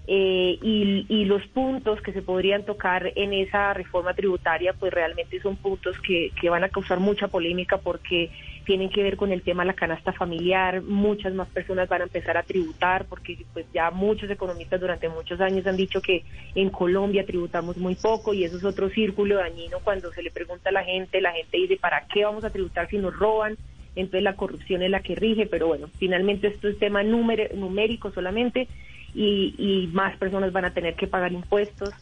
Eh, 0.06 0.60
y, 0.62 1.06
y, 1.08 1.24
los 1.26 1.48
puntos 1.48 2.02
que 2.02 2.12
se 2.12 2.22
podrían 2.22 2.66
tocar 2.66 3.14
en 3.16 3.32
esa 3.32 3.74
reforma 3.74 4.14
tributaria, 4.14 4.74
pues 4.74 4.92
realmente 4.92 5.40
son 5.40 5.56
puntos 5.56 5.96
que, 6.06 6.32
que 6.42 6.50
van 6.50 6.66
a 6.66 6.70
causar 6.70 7.00
mucha 7.00 7.30
polémica 7.30 7.78
porque 7.78 8.30
tienen 8.66 8.90
que 8.90 9.02
ver 9.02 9.16
con 9.16 9.32
el 9.32 9.42
tema 9.42 9.64
de 9.64 9.68
la 9.68 9.74
canasta 9.74 10.12
familiar, 10.12 10.82
muchas 10.82 11.34
más 11.34 11.48
personas 11.50 11.88
van 11.88 12.02
a 12.02 12.06
empezar 12.06 12.36
a 12.36 12.44
tributar 12.44 13.06
porque 13.06 13.46
pues 13.54 13.66
ya 13.74 13.92
muchos 13.92 14.30
economistas 14.30 14.82
durante 14.82 15.08
muchos 15.08 15.40
años 15.40 15.66
han 15.68 15.78
dicho 15.78 16.02
que 16.02 16.24
en 16.56 16.70
Colombia 16.70 17.26
tributamos 17.26 17.78
muy 17.78 17.96
poco 17.96 18.34
y 18.34 18.44
eso 18.44 18.58
es 18.58 18.66
otro 18.66 18.90
círculo 18.90 19.36
dañino 19.36 19.80
cuando 19.84 20.12
se 20.12 20.24
le 20.24 20.32
pregunta 20.32 20.70
a 20.70 20.74
la 20.74 20.84
gente, 20.84 21.22
la 21.22 21.32
gente 21.32 21.58
dice, 21.58 21.78
¿para 21.78 22.06
qué 22.08 22.26
vamos 22.26 22.44
a 22.44 22.50
tributar 22.50 22.90
si 22.90 22.98
nos 22.98 23.18
roban? 23.18 23.58
Entonces 23.96 24.24
la 24.24 24.36
corrupción 24.36 24.82
es 24.82 24.90
la 24.90 25.02
que 25.02 25.16
rige, 25.16 25.46
pero 25.46 25.68
bueno, 25.68 25.88
finalmente 25.98 26.48
esto 26.48 26.68
es 26.68 26.80
tema 26.80 27.04
numérico 27.04 28.12
solamente 28.12 28.68
y, 29.14 29.56
y 29.58 29.88
más 29.94 30.18
personas 30.18 30.52
van 30.52 30.66
a 30.66 30.74
tener 30.74 30.96
que 30.96 31.08
pagar 31.08 31.32
impuestos 31.32 31.94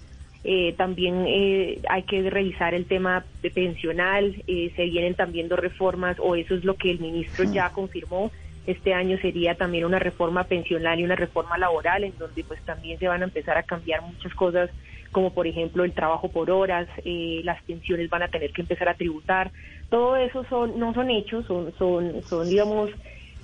eh, 0.43 0.73
también 0.75 1.25
eh, 1.27 1.81
hay 1.87 2.03
que 2.03 2.27
revisar 2.29 2.73
el 2.73 2.85
tema 2.85 3.25
de 3.41 3.51
pensional. 3.51 4.43
Eh, 4.47 4.71
se 4.75 4.85
vienen 4.85 5.15
también 5.15 5.47
dos 5.47 5.59
reformas, 5.59 6.17
o 6.19 6.35
eso 6.35 6.55
es 6.55 6.63
lo 6.63 6.75
que 6.75 6.91
el 6.91 6.99
ministro 6.99 7.45
ya 7.45 7.69
confirmó. 7.69 8.31
Este 8.65 8.93
año 8.93 9.17
sería 9.19 9.55
también 9.55 9.85
una 9.85 9.99
reforma 9.99 10.43
pensional 10.43 10.99
y 10.99 11.03
una 11.03 11.15
reforma 11.15 11.57
laboral, 11.57 12.03
en 12.03 12.17
donde 12.17 12.43
pues 12.43 12.61
también 12.63 12.99
se 12.99 13.07
van 13.07 13.21
a 13.21 13.25
empezar 13.25 13.57
a 13.57 13.63
cambiar 13.63 14.01
muchas 14.03 14.33
cosas, 14.35 14.69
como 15.11 15.33
por 15.33 15.47
ejemplo 15.47 15.83
el 15.83 15.93
trabajo 15.93 16.29
por 16.29 16.51
horas, 16.51 16.87
las 17.03 17.61
pensiones 17.63 18.09
van 18.09 18.21
a 18.21 18.27
tener 18.27 18.51
que 18.51 18.61
empezar 18.61 18.87
a 18.87 18.93
tributar. 18.93 19.51
Todo 19.89 20.15
eso 20.15 20.45
son 20.45 20.79
no 20.79 20.93
son 20.93 21.09
hechos, 21.09 21.45
son 21.47 21.73
son 21.79 22.23
son 22.29 22.49
digamos 22.49 22.91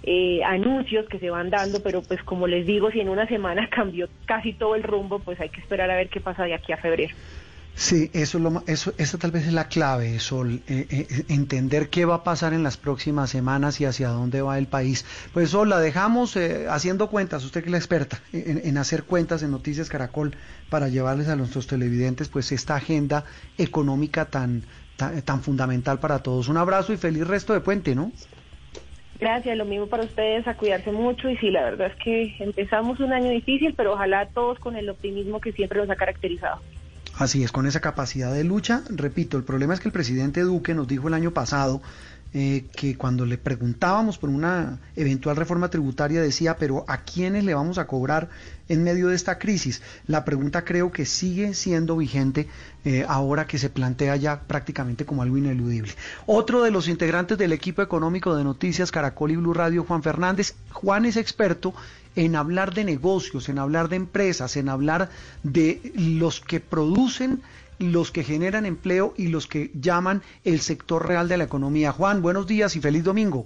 eh, 0.03 0.44
anuncios 0.44 1.07
que 1.10 1.19
se 1.19 1.30
van 1.30 1.49
dando, 1.49 1.82
pero 1.82 2.02
pues 2.02 2.22
como 2.24 2.48
les 2.48 2.65
digo, 2.65 2.91
si 2.91 2.99
en 2.99 3.10
una 3.10 3.28
semana 3.28 3.69
cambió 3.76 4.07
casi 4.26 4.53
todo 4.53 4.76
el 4.76 4.84
rumbo, 4.84 5.19
pues 5.19 5.40
hay 5.40 5.49
que 5.49 5.61
esperar 5.61 5.90
a 5.91 5.95
ver 5.95 6.10
qué 6.10 6.22
pasa 6.22 6.44
de 6.44 6.53
aquí 6.53 6.72
a 6.72 6.78
febrero. 6.78 7.14
Sí, 7.76 8.10
eso, 8.14 8.40
lo, 8.40 8.64
eso 8.65 8.91
esa 8.98 9.19
tal 9.19 9.30
vez 9.30 9.45
es 9.45 9.53
la 9.53 9.68
clave, 9.68 10.19
Sol, 10.19 10.64
eh, 10.68 10.88
eh, 10.90 11.26
entender 11.28 11.90
qué 11.90 12.06
va 12.06 12.15
a 12.15 12.24
pasar 12.24 12.53
en 12.53 12.64
las 12.64 12.76
próximas 12.76 13.30
semanas 13.30 13.80
y 13.80 13.86
hacia 13.86 14.10
dónde 14.10 14.41
va 14.41 14.57
el 14.57 14.65
país. 14.65 15.06
Pues 15.32 15.52
Sol, 15.52 15.69
la 15.69 15.80
dejamos 15.80 16.36
haciendo 16.69 17.07
cuentas, 17.10 17.44
usted 17.44 17.61
que 17.61 17.68
es 17.68 17.72
la 17.72 17.78
experta 17.78 18.19
en, 18.34 18.78
hacer 18.80 19.03
cuentas 19.03 19.44
en 19.44 19.52
Noticias 19.52 19.90
Caracol 19.90 20.36
para 20.72 20.88
llevarles 20.88 21.28
a 21.28 21.36
nuestros 21.36 21.68
televidentes 21.68 22.30
pues 22.30 22.52
esta 22.52 22.76
agenda 22.76 23.26
económica 23.60 24.26
tan, 24.26 24.64
tan 24.95 25.44
fundamental 25.44 25.99
para 25.99 26.24
todos. 26.24 26.48
Un 26.48 26.57
abrazo 26.57 26.94
y 26.94 26.98
feliz 26.98 27.28
resto 27.28 27.53
de 27.53 27.60
puente, 27.60 27.94
¿no? 27.94 28.11
Gracias, 29.19 29.57
lo 29.57 29.65
mismo 29.65 29.88
para 29.88 30.03
ustedes, 30.03 30.48
a 30.48 30.56
cuidarse 30.56 30.91
mucho 30.91 31.30
y 31.30 31.38
sí, 31.38 31.49
la 31.49 31.64
verdad 31.64 31.88
es 31.88 31.95
que 32.03 32.35
empezamos 32.39 32.99
un 32.99 33.14
año 33.14 33.30
difícil, 33.31 33.73
pero 33.76 33.94
ojalá 33.94 34.27
todos 34.27 34.60
con 34.60 34.76
el 34.76 34.89
optimismo 34.89 35.41
que 35.41 35.52
siempre 35.53 35.80
nos 35.80 35.89
ha 35.89 35.95
caracterizado. 35.95 36.61
Así 37.18 37.44
es, 37.44 37.52
con 37.52 37.65
esa 37.65 37.81
capacidad 37.81 38.31
de 38.31 38.44
lucha, 38.44 38.84
repito, 38.89 39.38
el 39.38 39.44
problema 39.44 39.73
es 39.73 39.80
que 39.80 39.88
el 39.88 39.94
presidente 39.94 40.41
Duque 40.41 40.76
nos 40.76 40.88
dijo 40.88 41.07
el 41.07 41.15
año 41.15 41.31
pasado 41.31 41.81
eh, 42.39 42.65
que 42.76 42.95
cuando 42.95 43.26
le 43.26 43.39
preguntábamos 43.39 44.19
por 44.19 44.30
una 44.30 44.77
eventual 44.95 45.35
reforma 45.35 45.72
tributaria 45.72 46.22
decía, 46.22 46.55
pero 46.55 46.85
¿a 46.88 46.99
quiénes 46.99 47.43
le 47.43 47.55
vamos 47.55 47.80
a 47.80 47.88
cobrar 47.88 48.30
en 48.69 48.84
medio 48.84 49.07
de 49.07 49.15
esta 49.15 49.39
crisis? 49.39 49.81
La 50.05 50.23
pregunta 50.23 50.64
creo 50.64 50.91
que 50.91 51.07
sigue 51.07 51.55
siendo 51.55 51.97
vigente 51.97 52.47
eh, 52.85 53.03
ahora 53.07 53.47
que 53.47 53.57
se 53.57 53.72
plantea 53.72 54.18
ya 54.18 54.41
prácticamente 54.41 55.03
como 55.03 55.23
algo 55.23 55.39
ineludible. 55.39 55.93
Otro 56.27 56.61
de 56.61 56.69
los 56.69 56.88
integrantes 56.88 57.39
del 57.39 57.53
equipo 57.53 57.81
económico 57.81 58.35
de 58.35 58.43
Noticias 58.43 58.91
Caracol 58.91 59.31
y 59.31 59.35
Blue 59.38 59.55
Radio, 59.55 59.84
Juan 59.84 60.03
Fernández. 60.03 60.53
Juan 60.73 61.05
es 61.05 61.18
experto 61.18 61.73
en 62.15 62.35
hablar 62.35 62.76
de 62.76 62.84
negocios, 62.84 63.49
en 63.49 63.57
hablar 63.57 63.89
de 63.89 63.95
empresas, 63.95 64.57
en 64.57 64.69
hablar 64.69 65.09
de 65.41 65.91
los 65.95 66.39
que 66.39 66.59
producen 66.59 67.41
los 67.79 68.11
que 68.11 68.23
generan 68.23 68.65
empleo 68.65 69.13
y 69.17 69.27
los 69.27 69.47
que 69.47 69.71
llaman 69.73 70.21
el 70.43 70.59
sector 70.59 71.07
real 71.07 71.27
de 71.27 71.37
la 71.37 71.43
economía. 71.43 71.91
Juan, 71.91 72.21
buenos 72.21 72.47
días 72.47 72.75
y 72.75 72.81
feliz 72.81 73.03
domingo. 73.03 73.45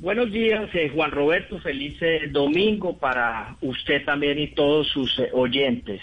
Buenos 0.00 0.30
días, 0.32 0.68
eh, 0.74 0.90
Juan 0.92 1.12
Roberto, 1.12 1.58
feliz 1.60 1.96
eh, 2.02 2.28
domingo 2.30 2.98
para 2.98 3.56
usted 3.62 4.04
también 4.04 4.38
y 4.38 4.48
todos 4.48 4.88
sus 4.88 5.18
eh, 5.18 5.30
oyentes. 5.32 6.00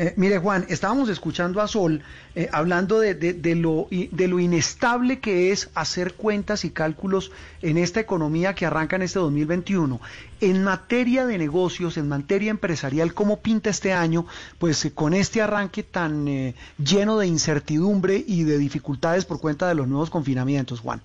Eh, 0.00 0.14
mire, 0.14 0.38
Juan, 0.38 0.64
estábamos 0.68 1.08
escuchando 1.08 1.60
a 1.60 1.66
Sol 1.66 2.02
eh, 2.36 2.48
hablando 2.52 3.00
de, 3.00 3.56
lo 3.56 4.38
inestable 4.38 5.18
que 5.18 5.50
es 5.50 5.70
hacer 5.74 6.14
cuentas 6.14 6.64
y 6.64 6.70
cálculos 6.70 7.32
en 7.62 7.78
esta 7.78 7.98
economía 7.98 8.54
que 8.54 8.64
arranca 8.64 8.94
en 8.94 9.02
este 9.02 9.18
2021. 9.18 10.00
En 10.40 10.62
materia 10.62 11.26
de 11.26 11.36
negocios, 11.36 11.96
en 11.96 12.06
materia 12.06 12.52
empresarial, 12.52 13.12
¿cómo 13.12 13.40
pinta 13.40 13.70
este 13.70 13.92
año? 13.92 14.24
Pues 14.60 14.84
eh, 14.84 14.92
con 14.92 15.14
este 15.14 15.42
arranque 15.42 15.82
tan 15.82 16.54
lleno 16.78 17.18
de 17.18 17.26
incertidumbre 17.26 18.22
y 18.24 18.44
de 18.44 18.56
dificultades 18.56 19.24
por 19.24 19.40
cuenta 19.40 19.66
de 19.66 19.74
los 19.74 19.88
nuevos 19.88 20.10
confinamientos, 20.10 20.78
Juan. 20.78 21.02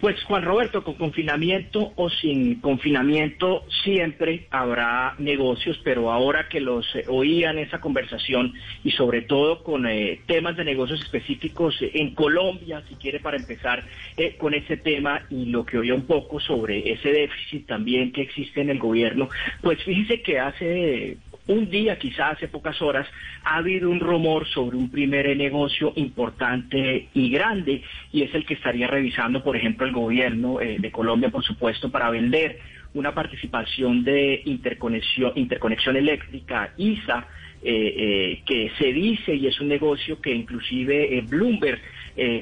Pues 0.00 0.22
Juan 0.22 0.44
Roberto, 0.44 0.84
con 0.84 0.94
confinamiento 0.94 1.92
o 1.96 2.08
sin 2.08 2.60
confinamiento 2.60 3.64
siempre 3.82 4.46
habrá 4.48 5.16
negocios, 5.18 5.80
pero 5.82 6.12
ahora 6.12 6.48
que 6.48 6.60
los 6.60 6.86
eh, 6.94 7.04
oían 7.08 7.58
esa 7.58 7.80
conversación 7.80 8.52
y 8.84 8.92
sobre 8.92 9.22
todo 9.22 9.64
con 9.64 9.88
eh, 9.88 10.20
temas 10.26 10.56
de 10.56 10.64
negocios 10.64 11.02
específicos 11.02 11.76
en 11.80 12.14
Colombia, 12.14 12.84
si 12.88 12.94
quiere 12.94 13.18
para 13.18 13.38
empezar 13.38 13.84
eh, 14.16 14.36
con 14.38 14.54
ese 14.54 14.76
tema 14.76 15.22
y 15.30 15.46
lo 15.46 15.66
que 15.66 15.78
oía 15.78 15.94
un 15.94 16.06
poco 16.06 16.38
sobre 16.38 16.92
ese 16.92 17.10
déficit 17.10 17.66
también 17.66 18.12
que 18.12 18.22
existe 18.22 18.60
en 18.60 18.70
el 18.70 18.78
gobierno, 18.78 19.28
pues 19.62 19.82
fíjese 19.82 20.22
que 20.22 20.38
hace 20.38 21.16
un 21.48 21.70
día, 21.70 21.98
quizás 21.98 22.36
hace 22.36 22.46
pocas 22.46 22.80
horas, 22.80 23.08
ha 23.42 23.56
habido 23.56 23.90
un 23.90 24.00
rumor 24.00 24.46
sobre 24.46 24.76
un 24.76 24.90
primer 24.90 25.34
negocio 25.36 25.92
importante 25.96 27.08
y 27.14 27.30
grande, 27.30 27.82
y 28.12 28.22
es 28.22 28.34
el 28.34 28.44
que 28.46 28.54
estaría 28.54 28.86
revisando, 28.86 29.42
por 29.42 29.56
ejemplo, 29.56 29.86
el 29.86 29.92
gobierno 29.92 30.60
eh, 30.60 30.76
de 30.78 30.90
Colombia, 30.92 31.30
por 31.30 31.42
supuesto, 31.42 31.90
para 31.90 32.10
vender 32.10 32.58
una 32.94 33.14
participación 33.14 34.04
de 34.04 34.42
interconexión, 34.44 35.32
interconexión 35.36 35.96
eléctrica, 35.96 36.72
ISA, 36.76 37.26
eh, 37.62 37.94
eh, 37.96 38.42
que 38.46 38.70
se 38.78 38.92
dice 38.92 39.34
y 39.34 39.48
es 39.48 39.60
un 39.60 39.66
negocio 39.66 40.20
que 40.20 40.32
inclusive 40.32 41.20
Bloomberg 41.22 41.80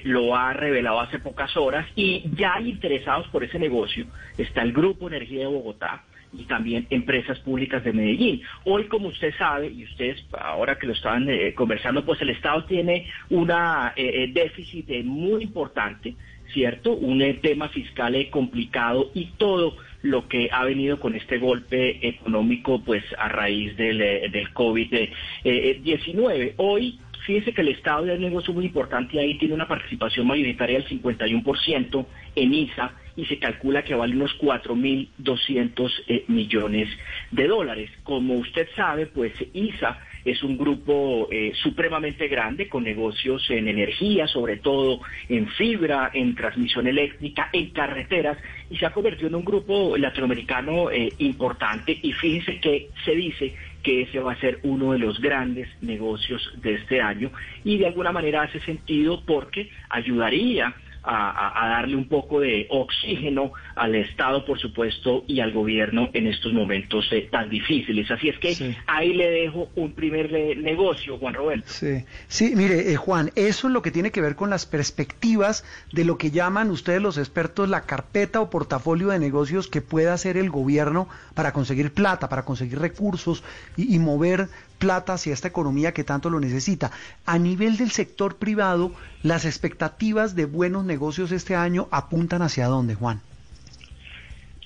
lo 0.05 0.35
ha 0.35 0.55
revelado 0.55 1.01
hace 1.01 1.19
pocas 1.19 1.55
horas 1.57 1.87
y 1.97 2.25
ya 2.35 2.59
interesados 2.61 3.29
por 3.29 3.45
ese 3.45 3.59
negocio 3.59 4.07
está 4.39 4.63
el 4.63 4.73
Grupo 4.73 5.07
Energía 5.09 5.41
de 5.41 5.47
Bogotá, 5.47 6.03
y 6.33 6.45
también 6.45 6.87
empresas 6.91 7.39
públicas 7.41 7.85
de 7.85 7.93
Medellín. 7.93 8.43
Hoy, 8.65 8.85
como 8.85 9.09
usted 9.09 9.35
sabe, 9.37 9.69
y 9.69 9.85
ustedes 9.85 10.25
ahora 10.39 10.79
que 10.79 10.87
lo 10.87 10.93
estaban 10.93 11.29
eh, 11.29 11.55
conversando, 11.55 12.05
pues 12.05 12.21
el 12.23 12.31
Estado 12.31 12.65
tiene 12.65 13.07
un 13.31 13.51
eh, 13.51 13.93
eh, 13.97 14.31
déficit 14.33 14.89
muy 15.05 15.43
importante, 15.43 16.15
¿cierto? 16.53 16.93
Un 16.93 17.41
tema 17.41 17.69
fiscal 17.69 18.17
complicado 18.31 19.11
y 19.15 19.27
todo 19.37 19.77
lo 20.03 20.29
que 20.29 20.49
ha 20.53 20.65
venido 20.65 21.01
con 21.01 21.15
este 21.15 21.39
golpe 21.39 22.07
económico, 22.07 22.81
pues 22.85 23.03
a 23.19 23.29
raíz 23.29 23.77
del, 23.77 23.99
del 23.99 24.55
COVID-19. 24.55 26.55
Hoy 26.59 27.01
Fíjese 27.27 27.53
que 27.53 27.63
el 27.63 27.69
Estado 27.69 28.05
de 28.05 28.15
un 28.15 28.21
negocio 28.21 28.55
muy 28.55 28.67
importante 28.67 29.19
ahí 29.19 29.37
tiene 29.37 29.53
una 29.53 29.67
participación 29.67 30.29
mayoritaria 30.29 30.79
del 30.79 30.89
51% 30.89 32.07
en 32.37 32.55
ISA 32.55 32.93
y 33.17 33.25
se 33.27 33.39
calcula 33.39 33.83
que 33.83 33.95
vale 33.95 34.15
unos 34.15 34.39
4.200 34.39 35.93
eh, 36.09 36.25
millones 36.29 36.89
de 37.31 37.47
dólares. 37.47 37.91
Como 38.03 38.35
usted 38.35 38.69
sabe, 38.77 39.07
pues 39.07 39.33
ISA 39.53 39.99
es 40.27 40.43
un 40.43 40.59
grupo 40.59 41.29
eh, 41.31 41.53
supremamente 41.63 42.27
grande 42.27 42.69
con 42.69 42.83
negocios 42.83 43.49
en 43.49 43.69
energía, 43.69 44.27
sobre 44.27 44.57
todo 44.57 45.01
en 45.29 45.47
fibra, 45.49 46.11
en 46.13 46.35
transmisión 46.35 46.87
eléctrica, 46.89 47.49
en 47.53 47.71
carreteras, 47.71 48.37
y 48.69 48.77
se 48.77 48.87
ha 48.87 48.93
convertido 48.93 49.29
en 49.29 49.37
un 49.37 49.45
grupo 49.45 49.97
latinoamericano 49.97 50.91
eh, 50.91 51.13
importante. 51.19 51.97
Y 52.03 52.13
fíjense 52.13 52.59
que 52.61 52.89
se 53.05 53.13
dice 53.13 53.55
que 53.85 54.03
ese 54.03 54.19
va 54.19 54.33
a 54.33 54.41
ser 54.41 54.59
uno 54.65 54.93
de 54.93 54.99
los 54.99 55.21
grandes 55.21 55.69
negocios 55.81 56.53
de 56.57 56.75
este 56.75 57.01
año 57.01 57.31
y 57.63 57.79
de 57.79 57.87
alguna 57.87 58.11
manera 58.11 58.43
hace 58.43 58.59
sentido 58.61 59.23
porque 59.25 59.71
ayudaría 59.89 60.75
a, 61.07 61.69
darle 61.69 61.97
un 61.97 62.09
poco 62.09 62.41
de 62.41 62.67
oxígeno 62.71 63.53
al 63.75 63.95
Estado, 63.95 64.45
por 64.45 64.59
supuesto, 64.59 65.25
y 65.27 65.41
al 65.41 65.53
gobierno 65.53 66.11
en 66.13 66.27
estos 66.27 66.53
momentos 66.53 67.07
eh, 67.13 67.29
tan 67.31 67.49
difíciles. 67.49 68.11
Así 68.11 68.29
es 68.29 68.39
que 68.39 68.77
ahí 68.87 69.13
le 69.13 69.31
dejo 69.31 69.69
un 69.77 69.93
primer 69.93 70.35
eh, 70.35 70.57
negocio, 70.57 71.19
Juan 71.19 71.35
Roberto. 71.35 71.67
Sí, 71.69 72.05
sí 72.29 72.53
mire, 72.57 72.93
eh, 72.93 72.97
Juan, 72.97 73.31
eso 73.37 73.69
es 73.69 73.73
lo 73.73 73.83
que 73.83 73.91
tiene 73.91 74.11
que 74.11 74.21
ver 74.21 74.35
con 74.35 74.51
las 74.51 74.67
perspectivas 74.67 75.65
de 75.93 76.05
lo 76.05 76.19
que 76.19 76.31
llaman 76.31 76.71
ustedes 76.71 77.01
los 77.01 77.19
expertos 77.19 77.69
la 77.69 77.83
carpeta 77.83 78.41
o 78.41 78.51
portafolio 78.51 79.09
de 79.09 79.19
negocios 79.19 79.69
que 79.69 79.81
pueda 79.81 80.15
hacer 80.15 80.37
el 80.37 80.51
gobierno 80.51 81.09
para 81.35 81.53
conseguir 81.53 81.93
plata, 81.93 82.29
para 82.29 82.45
conseguir 82.45 82.79
recursos 82.79 83.45
y 83.77 83.99
mover 83.99 84.49
plata 84.79 85.15
hacia 85.15 85.33
esta 85.33 85.49
economía 85.49 85.93
que 85.93 86.05
tanto 86.05 86.31
lo 86.31 86.41
necesita. 86.41 86.91
A 87.25 87.39
nivel 87.39 87.77
del 87.77 87.91
sector 87.91 88.37
privado, 88.37 88.93
las 89.23 89.45
expectativas 89.45 90.35
de 90.35 90.45
buenos 90.45 90.85
negocios 90.85 91.33
este 91.33 91.57
año 91.57 91.89
apuntan 91.91 92.43
hacia 92.43 92.67
dónde, 92.67 92.95
Juan? 92.95 93.21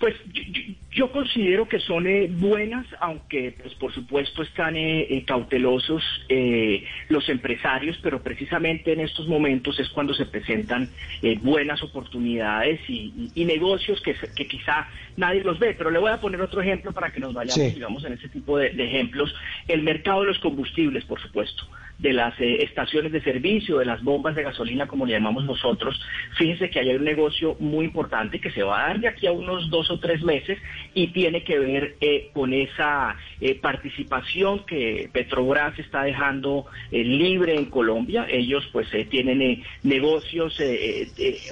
Pues 0.01 0.15
yo, 0.93 1.13
considero 1.13 1.69
que 1.69 1.79
son 1.79 2.07
eh, 2.07 2.27
buenas, 2.31 2.87
aunque 3.01 3.55
pues 3.61 3.75
por 3.75 3.93
supuesto 3.93 4.43
están 4.43 4.75
eh, 4.75 5.03
eh, 5.03 5.25
cautelosos 5.27 6.03
los 7.11 7.29
empresarios, 7.29 7.99
pero 8.03 8.23
precisamente 8.23 8.95
en 8.95 9.01
estos 9.01 9.29
momentos 9.29 9.79
es 9.79 9.91
cuando 9.91 10.15
se 10.15 10.25
presentan 10.25 10.89
buenas 11.43 11.83
oportunidades 11.83 12.81
y, 12.89 13.45
negocios 13.45 14.01
que, 14.01 14.15
quizá 14.47 14.89
nadie 15.19 15.45
los 15.45 15.59
ve. 15.59 15.75
Pero 15.77 15.91
le 15.91 15.99
voy 15.99 16.11
a 16.11 16.21
poner 16.21 16.41
otro 16.41 16.63
ejemplo 16.63 16.93
para 16.93 17.13
que 17.13 17.21
nos 17.21 17.35
vayamos, 17.35 17.75
digamos, 17.75 18.05
en 18.07 18.15
ese 18.15 18.29
tipo 18.31 18.57
de 18.57 18.69
ejemplos. 18.69 19.35
El 19.69 19.83
mercado 19.83 20.23
de 20.23 20.29
los 20.29 20.39
combustibles, 20.39 21.05
por 21.05 21.21
supuesto 21.21 21.67
de 22.01 22.13
las 22.15 22.39
eh, 22.41 22.63
estaciones 22.63 23.13
de 23.13 23.21
servicio, 23.21 23.79
de 23.79 23.85
las 23.85 24.03
bombas 24.03 24.35
de 24.35 24.43
gasolina, 24.43 24.87
como 24.87 25.05
le 25.05 25.13
llamamos 25.13 25.45
nosotros, 25.45 26.01
fíjense 26.37 26.71
que 26.71 26.81
hay 26.81 26.95
un 26.95 27.05
negocio 27.05 27.57
muy 27.61 27.85
importante 27.85 28.41
que 28.41 28.51
se 28.51 28.63
va 28.63 28.85
a 28.85 28.89
dar 28.89 29.01
de 29.01 29.09
aquí 29.09 29.27
a 29.27 29.33
unos 29.33 29.69
dos 29.71 29.91
o 29.91 30.01
tres 30.01 30.23
meses 30.23 30.59
y 30.95 31.09
tiene 31.09 31.45
que 31.45 31.59
ver 31.59 31.97
eh, 32.01 32.31
con 32.33 32.55
esa 32.55 33.17
eh, 33.41 33.55
participación 33.55 34.65
que 34.65 35.11
Petrobras 35.13 35.79
está 35.79 36.05
dejando 36.05 36.67
libre 36.91 37.55
en 37.55 37.67
Colombia. 37.67 38.27
Ellos 38.29 38.69
pues 38.73 38.89
tienen 39.11 39.63
negocios 39.83 40.59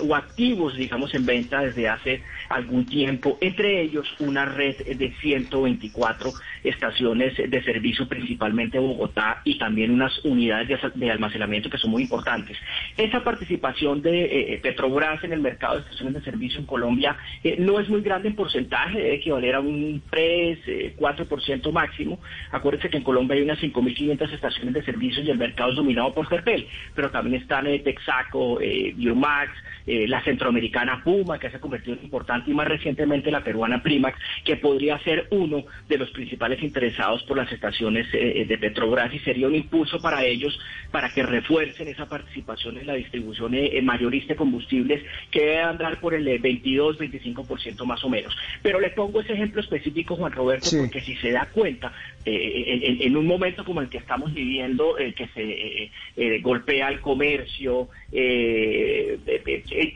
o 0.07 0.15
activos, 0.15 0.77
digamos, 0.77 1.15
en 1.15 1.27
venta 1.27 1.61
desde 1.61 1.89
hace 1.89 2.23
algún 2.49 2.87
tiempo, 2.87 3.39
entre 3.41 3.83
ellos 3.83 4.07
una 4.19 4.45
red 4.45 4.77
de 4.77 5.13
124 5.21 6.33
estaciones 6.65 7.37
de 7.37 7.63
servicio, 7.63 8.09
principalmente 8.09 8.79
Bogotá, 8.79 9.43
y 9.45 9.59
también 9.59 9.91
unas 9.91 10.19
unidades 10.39 10.69
de, 10.95 11.11
almacenamiento 11.11 11.69
que 11.69 11.79
son 11.79 11.91
muy 11.91 12.03
importantes. 12.03 12.57
Esa 12.97 13.23
participación 13.23 14.03
de 14.03 14.25
eh, 14.25 14.55
eh, 14.55 14.61
Petrobras 14.63 15.23
en 15.25 15.33
el 15.33 15.41
mercado 15.41 15.75
de 15.75 15.81
estaciones 15.81 16.15
de 16.15 16.21
servicio 16.23 16.61
en 16.61 16.67
Colombia 16.67 17.17
eh, 17.43 17.57
no 17.59 17.81
es 17.81 17.89
muy 17.89 18.01
grande 18.01 18.29
en 18.29 18.37
porcentaje, 18.37 18.99
debe 18.99 19.15
equivaler 19.15 19.55
a 19.57 19.61
un 19.61 20.03
3, 20.11 20.59
4% 20.97 21.73
máximo. 21.73 22.21
Acuérdense 22.51 22.91
que 22.91 22.99
en 22.99 23.03
Colombia 23.03 23.37
hay 23.37 23.43
unas 23.43 23.61
5.500 23.61 24.33
estaciones 24.33 24.75
de 24.75 24.83
servicio 24.83 25.23
y 25.23 25.31
el 25.31 25.39
mercado 25.39 25.71
es 25.71 25.77
dominado 25.77 26.15
por 26.15 26.29
Terpel, 26.29 26.67
pero 26.95 27.11
también 27.11 27.43
están 27.43 27.67
Texaco, 27.83 28.59
Biomax, 28.59 29.53
la 29.89 30.23
centroamericana 30.23 31.03
Puma, 31.03 31.39
que 31.39 31.51
se 31.51 31.57
ha 31.57 31.61
convertido 31.61 31.97
en 31.97 32.05
importante, 32.05 32.51
y 32.51 32.55
más 32.55 32.69
recientemente 32.69 33.31
la 33.31 33.43
peruana 33.43 33.83
Primax, 33.83 34.19
que 34.45 34.57
podría 34.57 34.99
ser 35.01 35.27
uno 35.31 35.65
de 35.89 35.99
los 35.99 36.11
principales 36.11 36.63
interesados 36.63 37.23
por 37.25 37.37
las 37.37 37.51
estaciones 37.53 38.11
de 38.13 38.59
Petrobras 38.59 39.13
y 39.13 39.19
sería 39.21 39.47
un 39.47 39.55
impulso 39.55 40.01
para 40.01 40.25
ellos 40.25 40.59
para 40.91 41.09
que 41.11 41.23
refuercen 41.23 41.89
esa 41.89 42.09
participación 42.09 42.79
en 42.79 42.87
la 42.87 42.95
distribución 42.95 43.55
eh, 43.55 43.81
mayorista 43.83 44.35
de 44.35 44.37
combustibles 44.37 45.03
que 45.31 45.41
debe 45.41 45.61
andar 45.61 46.01
por 46.01 46.15
el 46.15 46.27
22-25% 46.27 47.85
más 47.85 48.03
o 48.05 48.09
menos. 48.09 48.37
Pero 48.63 48.81
le 48.81 48.91
pongo 48.91 49.21
ese 49.21 49.35
ejemplo 49.35 49.61
específico, 49.61 50.17
Juan 50.17 50.33
Roberto, 50.33 50.71
porque 50.79 51.01
si 51.01 51.17
se 51.17 51.33
da 51.33 51.47
cuenta, 51.47 51.93
eh, 52.29 52.99
en, 53.01 53.17
un 53.17 53.27
momento 53.27 53.65
como 53.65 53.81
el 53.81 53.89
que 53.89 53.99
estamos 53.99 54.33
viviendo, 54.33 54.95
que 54.97 55.29
se 55.35 56.41
golpea 56.41 56.89
el 56.89 57.01
comercio, 57.01 57.89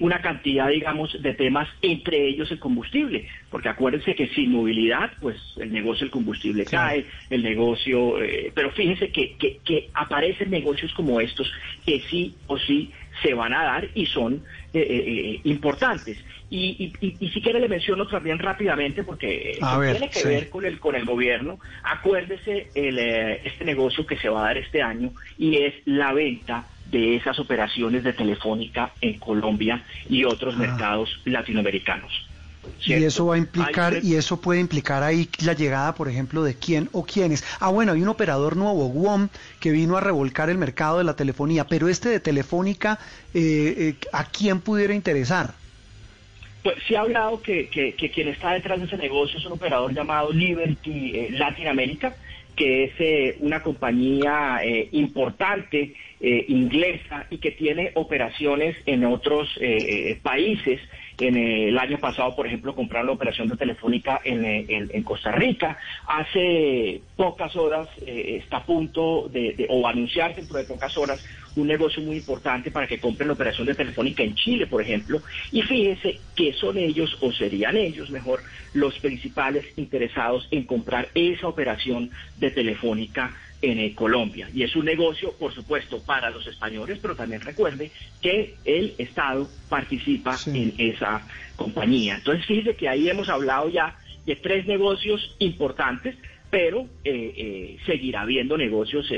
una 0.01 0.21
cantidad, 0.21 0.69
digamos, 0.69 1.21
de 1.23 1.35
temas, 1.35 1.69
entre 1.83 2.29
ellos 2.29 2.51
el 2.51 2.59
combustible, 2.59 3.27
porque 3.51 3.69
acuérdense 3.69 4.15
que 4.15 4.29
sin 4.29 4.53
movilidad, 4.53 5.13
pues 5.21 5.37
el 5.59 5.73
negocio 5.73 6.05
del 6.05 6.11
combustible 6.11 6.65
cae, 6.65 7.05
el 7.31 7.43
negocio, 7.43 8.15
pero 8.55 8.71
fíjense 8.73 9.11
que, 9.11 9.35
que, 9.37 9.59
que 9.65 9.89
aparecen 9.95 10.51
negocios 10.51 10.93
como 10.95 11.21
estos 11.21 11.53
que 11.85 12.01
sí 12.11 12.35
o 12.47 12.59
sí 12.59 12.91
se 13.23 13.35
van 13.35 13.55
a 13.55 13.65
dar 13.65 13.89
y 13.95 14.07
son 14.07 14.43
eh, 14.73 14.81
eh, 14.81 15.05
eh, 15.07 15.41
importantes. 15.45 16.19
Y, 16.51 16.93
si 17.01 17.41
quiere 17.41 17.61
le 17.61 17.69
menciono 17.69 18.07
también 18.07 18.39
rápidamente 18.39 19.05
porque 19.05 19.57
tiene 19.59 20.11
que 20.11 20.29
ver 20.29 20.51
con 20.51 20.67
el 20.67 20.79
con 20.79 20.95
el 20.95 21.07
gobierno. 21.07 21.59
Acuérdese 21.83 22.69
el, 22.75 22.99
este 22.99 23.65
negocio 23.65 24.05
que 24.05 24.19
se 24.19 24.29
va 24.29 24.41
a 24.41 24.47
dar 24.49 24.59
este 24.59 24.83
año 24.83 25.13
y 25.39 25.57
es 25.57 25.75
la 25.87 26.13
venta 26.13 26.67
de 26.91 27.17
esas 27.17 27.39
operaciones 27.39 28.05
de 28.05 28.13
Telefónica 28.13 28.93
en 29.01 29.19
Colombia 29.19 29.83
y 30.11 30.25
otros 30.25 30.55
ah. 30.57 30.59
mercados 30.59 31.23
latinoamericanos. 31.25 32.32
Y 32.85 32.93
eso 32.95 33.27
va 33.27 33.35
a 33.37 33.39
implicar, 33.39 33.99
y 34.03 34.15
eso 34.15 34.41
puede 34.41 34.61
implicar 34.61 35.03
ahí 35.03 35.29
la 35.45 35.53
llegada, 35.53 35.95
por 35.95 36.09
ejemplo, 36.09 36.43
de 36.43 36.55
quién 36.55 36.89
o 36.93 37.05
quiénes. 37.05 37.45
Ah, 37.61 37.71
bueno, 37.71 37.93
hay 37.93 38.03
un 38.03 38.09
operador 38.09 38.57
nuevo, 38.57 38.89
WOM, 38.89 39.29
que 39.61 39.71
vino 39.71 39.97
a 39.97 40.01
revolcar 40.01 40.51
el 40.51 40.59
mercado 40.59 40.99
de 40.99 41.05
la 41.05 41.15
telefonía, 41.15 41.65
pero 41.65 41.89
este 41.89 42.09
de 42.09 42.21
Telefónica, 42.21 42.99
eh, 43.35 43.75
eh, 43.77 43.95
¿a 44.13 44.25
quién 44.25 44.61
pudiera 44.61 44.95
interesar? 44.95 45.55
Pues 46.63 46.77
se 46.87 46.97
ha 46.97 47.01
hablado 47.01 47.43
que, 47.43 47.69
que, 47.69 48.11
quien 48.11 48.29
está 48.29 48.53
detrás 48.53 48.79
de 48.79 48.87
ese 48.87 48.97
negocio 48.97 49.39
es 49.39 49.47
un 49.47 49.53
operador 49.53 49.93
llamado 49.93 50.33
Liberty 50.33 51.17
eh, 51.17 51.29
Latin 51.33 51.67
America, 51.67 52.15
que 52.55 52.85
es 52.85 53.37
una 53.41 53.63
compañía 53.63 54.61
importante 54.93 55.95
inglesa 56.21 57.27
y 57.31 57.39
que 57.39 57.51
tiene 57.51 57.93
operaciones 57.95 58.77
en 58.85 59.07
otros 59.07 59.49
países 60.23 60.79
en 61.23 61.37
el 61.37 61.79
año 61.79 61.99
pasado, 61.99 62.35
por 62.35 62.47
ejemplo, 62.47 62.75
compraron 62.75 63.07
la 63.07 63.13
operación 63.13 63.49
de 63.49 63.57
Telefónica 63.57 64.21
en, 64.25 65.03
Costa 65.03 65.33
Rica. 65.33 65.79
Hace 66.07 67.01
pocas 67.17 67.55
horas 67.57 67.89
está 68.07 68.59
a 68.59 68.65
punto 68.65 69.29
de, 69.29 69.67
o 69.69 69.87
anunciar 69.87 70.35
dentro 70.35 70.59
de 70.59 70.65
pocas 70.65 70.97
horas 70.97 71.25
un 71.57 71.67
negocio 71.67 72.03
muy 72.03 72.17
importante 72.17 72.71
para 72.71 72.87
que 72.87 72.99
compren 72.99 73.29
la 73.29 73.35
operación 73.35 73.67
de 73.67 73.75
Telefónica 73.75 74.23
en 74.23 74.35
Chile, 74.35 74.67
por 74.67 74.83
ejemplo. 74.83 75.21
Y 75.51 75.63
fíjese 75.63 76.19
que 76.35 76.53
son 76.55 76.79
ellos, 76.79 77.17
o 77.21 77.33
serían 77.33 77.77
ellos 77.77 78.11
mejor, 78.11 78.41
los 78.73 78.99
principales 78.99 79.67
interesados 79.77 80.49
en 80.51 80.65
comprar 80.65 81.09
esa 81.15 81.49
operación 81.49 82.11
de 82.39 82.51
Telefónica 82.51 83.35
en 83.63 83.79
eh, 83.79 83.95
Colombia. 83.95 84.51
Y 84.53 84.65
es 84.65 84.75
un 84.77 84.85
negocio, 84.85 85.33
por 85.39 85.55
supuesto, 85.55 86.03
para 86.03 86.31
los 86.31 86.47
españoles, 86.47 86.99
pero 87.01 87.15
también 87.15 87.41
recuerde 87.41 87.91
que 88.21 88.57
el 88.65 88.95
Estado 88.99 89.49
participa 89.69 90.37
en 90.47 90.75
esa 90.77 91.27
compañía. 91.57 92.17
Entonces, 92.17 92.45
fíjese 92.45 92.77
que 92.77 92.89
ahí 92.89 93.09
hemos 93.09 93.29
hablado 93.29 93.69
ya 93.69 93.97
de 94.27 94.37
tres 94.37 94.67
negocios 94.67 95.37
importantes, 95.39 96.17
pero 96.51 96.87
eh, 97.05 97.33
eh, 97.37 97.77
seguirá 97.87 98.23
habiendo 98.23 98.59
negocios, 98.59 99.11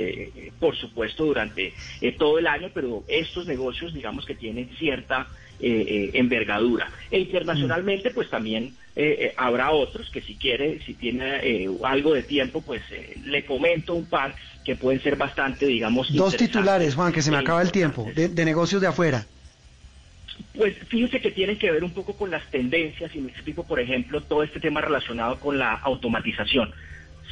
por 0.60 0.76
supuesto, 0.76 1.24
durante 1.24 1.72
todo 2.16 2.38
el 2.38 2.46
año, 2.46 2.70
pero 2.72 3.02
estos 3.08 3.46
negocios, 3.46 3.92
digamos 3.92 4.24
que 4.24 4.36
tienen 4.36 4.68
cierta 4.78 5.26
envergadura. 5.58 6.90
E 7.10 7.18
internacionalmente, 7.20 8.10
pues 8.10 8.28
también 8.28 8.74
eh, 8.96 9.16
eh, 9.18 9.34
habrá 9.36 9.72
otros 9.72 10.08
que 10.10 10.20
si 10.20 10.36
quiere, 10.36 10.80
si 10.86 10.94
tiene 10.94 11.40
eh, 11.42 11.68
algo 11.82 12.14
de 12.14 12.22
tiempo, 12.22 12.62
pues 12.62 12.80
le 13.24 13.44
comento 13.44 13.92
un 13.94 14.06
par 14.06 14.36
que 14.64 14.76
pueden 14.76 15.02
ser 15.02 15.16
bastante, 15.16 15.66
digamos, 15.66 16.12
Dos 16.14 16.36
titulares, 16.36 16.94
Juan, 16.94 17.12
que 17.12 17.20
se 17.20 17.32
me 17.32 17.38
acaba 17.38 17.60
el 17.60 17.72
tiempo, 17.72 18.08
de, 18.14 18.44
negocios 18.44 18.80
de 18.80 18.86
afuera. 18.86 19.26
Pues 20.56 20.76
fíjese 20.88 21.20
que 21.20 21.32
tienen 21.32 21.58
que 21.58 21.72
ver 21.72 21.82
un 21.82 21.90
poco 21.90 22.14
con 22.14 22.30
las 22.30 22.48
tendencias 22.50 23.14
y 23.16 23.20
me 23.20 23.32
explico, 23.32 23.64
por 23.64 23.80
ejemplo, 23.80 24.20
todo 24.20 24.44
este 24.44 24.60
tema 24.60 24.80
relacionado 24.80 25.40
con 25.40 25.58
la 25.58 25.72
automatización. 25.72 26.72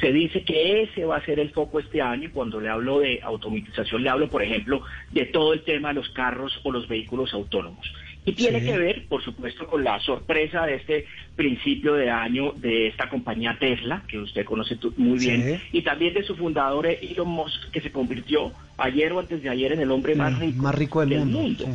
Se 0.01 0.11
dice 0.11 0.43
que 0.43 0.83
ese 0.83 1.05
va 1.05 1.17
a 1.17 1.25
ser 1.25 1.39
el 1.39 1.51
foco 1.51 1.79
este 1.79 2.01
año 2.01 2.25
y 2.25 2.31
cuando 2.31 2.59
le 2.59 2.67
hablo 2.67 2.99
de 2.99 3.21
automatización 3.23 4.03
le 4.03 4.09
hablo, 4.09 4.29
por 4.29 4.43
ejemplo, 4.43 4.81
de 5.11 5.25
todo 5.27 5.53
el 5.53 5.63
tema 5.63 5.89
de 5.89 5.95
los 5.95 6.09
carros 6.09 6.59
o 6.63 6.71
los 6.71 6.89
vehículos 6.89 7.33
autónomos. 7.33 7.89
Y 8.25 8.33
tiene 8.33 8.61
que 8.61 8.77
ver, 8.77 9.05
por 9.07 9.21
supuesto, 9.23 9.67
con 9.67 9.83
la 9.83 9.99
sorpresa 9.99 10.65
de 10.65 10.75
este 10.75 11.05
principio 11.35 11.93
de 11.93 12.09
año 12.09 12.53
de 12.53 12.87
esta 12.87 13.09
compañía 13.09 13.57
Tesla, 13.59 14.03
que 14.07 14.17
usted 14.17 14.45
conoce 14.45 14.77
muy 14.97 15.19
bien, 15.19 15.59
y 15.71 15.81
también 15.81 16.13
de 16.13 16.23
su 16.23 16.35
fundador 16.35 16.87
Elon 16.87 17.27
Musk, 17.27 17.71
que 17.71 17.81
se 17.81 17.91
convirtió 17.91 18.53
ayer 18.77 19.11
o 19.11 19.19
antes 19.19 19.43
de 19.43 19.49
ayer 19.49 19.73
en 19.73 19.81
el 19.81 19.91
hombre 19.91 20.15
más 20.15 20.39
rico, 20.75 21.05
del, 21.05 21.25
mundo. 21.25 21.65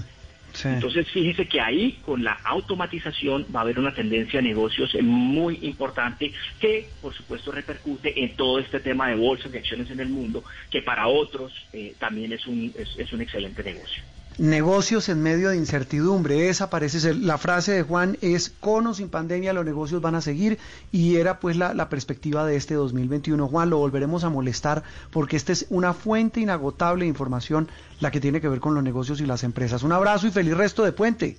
Entonces, 0.65 1.07
fíjese 1.11 1.47
que 1.47 1.61
ahí, 1.61 1.99
con 2.05 2.25
la 2.25 2.33
automatización, 2.45 3.47
va 3.55 3.61
a 3.61 3.63
haber 3.65 3.79
una 3.79 3.93
tendencia 3.93 4.41
de 4.41 4.49
negocios 4.49 4.97
muy 5.03 5.59
importante 5.63 6.33
que, 6.59 6.89
por 7.03 7.15
supuesto, 7.15 7.53
repercute 7.53 8.25
en 8.25 8.35
todo 8.37 8.59
este 8.59 8.81
tema 8.81 9.09
de 9.09 9.17
bolsas 9.17 9.53
de 9.53 9.59
acciones 9.59 9.91
en 9.91 10.01
el 10.01 10.09
mundo, 10.09 10.43
que 10.71 10.81
para 10.81 11.07
otros 11.09 11.53
eh, 11.75 11.95
también 11.99 12.33
es 12.33 12.47
un, 12.47 12.73
es 12.77 13.13
un 13.13 13.21
excelente 13.21 13.63
negocio 13.63 14.03
negocios 14.39 15.09
en 15.09 15.23
medio 15.23 15.51
de 15.51 15.57
incertidumbre. 15.57 16.49
Esa 16.49 16.71
parece 16.71 17.01
ser 17.01 17.17
la 17.17 17.39
frase 17.39 17.73
de 17.73 17.83
Juan 17.83 18.17
es 18.23 18.51
con 18.61 18.87
o 18.87 18.95
sin 18.95 19.09
pandemia 19.09 19.53
los 19.53 19.65
negocios 19.65 20.01
van 20.01 20.15
a 20.15 20.21
seguir 20.21 20.59
y 20.93 21.17
era 21.17 21.41
pues 21.41 21.57
la, 21.57 21.75
la, 21.75 21.89
perspectiva 21.89 22.47
de 22.47 22.57
este 22.57 22.75
2021. 22.75 23.49
Juan, 23.49 23.71
lo 23.71 23.79
volveremos 23.79 24.25
a 24.25 24.31
molestar 24.31 24.85
porque 25.11 25.37
esta 25.37 25.53
es 25.53 25.67
una 25.71 25.93
fuente 25.93 26.41
inagotable 26.41 27.05
de 27.05 27.09
información 27.09 27.69
la 28.01 28.11
que 28.11 28.21
tiene 28.21 28.41
que 28.41 28.49
ver 28.49 28.61
con 28.61 28.75
los 28.75 28.85
negocios 28.85 29.21
y 29.21 29.27
las 29.27 29.43
empresas. 29.43 29.83
Un 29.83 29.93
abrazo 29.93 30.29
y 30.29 30.31
feliz 30.31 30.57
resto 30.57 30.85
de 30.85 30.93
puente. 30.93 31.37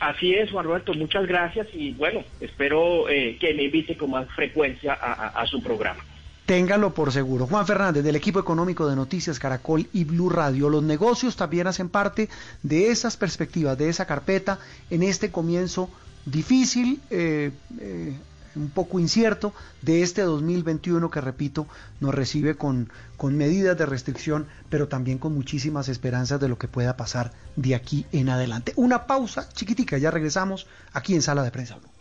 Así 0.00 0.34
es, 0.34 0.50
Juan 0.50 0.64
Roberto, 0.64 0.94
muchas 0.94 1.26
gracias 1.26 1.68
y 1.72 1.92
bueno, 1.92 2.24
espero 2.40 3.08
eh, 3.08 3.36
que 3.38 3.54
me 3.54 3.64
invite 3.64 3.96
con 3.96 4.10
más 4.10 4.28
frecuencia 4.34 4.94
a 4.94 5.46
su 5.46 5.62
programa. 5.62 6.02
Téngalo 6.46 6.92
por 6.92 7.12
seguro. 7.12 7.46
Juan 7.46 7.66
Fernández, 7.66 8.02
del 8.02 8.16
equipo 8.16 8.40
económico 8.40 8.88
de 8.88 8.96
Noticias 8.96 9.38
Caracol 9.38 9.88
y 9.92 10.04
Blue 10.04 10.28
Radio. 10.28 10.68
Los 10.68 10.82
negocios 10.82 11.36
también 11.36 11.68
hacen 11.68 11.88
parte 11.88 12.28
de 12.62 12.90
esas 12.90 13.16
perspectivas, 13.16 13.78
de 13.78 13.88
esa 13.88 14.06
carpeta, 14.06 14.58
en 14.90 15.04
este 15.04 15.30
comienzo 15.30 15.88
difícil, 16.26 17.00
eh, 17.10 17.52
eh, 17.78 18.16
un 18.56 18.70
poco 18.70 18.98
incierto, 18.98 19.54
de 19.82 20.02
este 20.02 20.22
2021 20.22 21.10
que, 21.10 21.20
repito, 21.20 21.68
nos 22.00 22.12
recibe 22.12 22.56
con, 22.56 22.90
con 23.16 23.36
medidas 23.36 23.78
de 23.78 23.86
restricción, 23.86 24.46
pero 24.68 24.88
también 24.88 25.18
con 25.18 25.34
muchísimas 25.34 25.88
esperanzas 25.88 26.40
de 26.40 26.48
lo 26.48 26.58
que 26.58 26.68
pueda 26.68 26.96
pasar 26.96 27.32
de 27.54 27.76
aquí 27.76 28.04
en 28.10 28.28
adelante. 28.28 28.72
Una 28.74 29.06
pausa 29.06 29.48
chiquitica, 29.48 29.96
ya 29.96 30.10
regresamos 30.10 30.66
aquí 30.92 31.14
en 31.14 31.22
Sala 31.22 31.44
de 31.44 31.52
Prensa 31.52 31.76
Blue. 31.76 31.91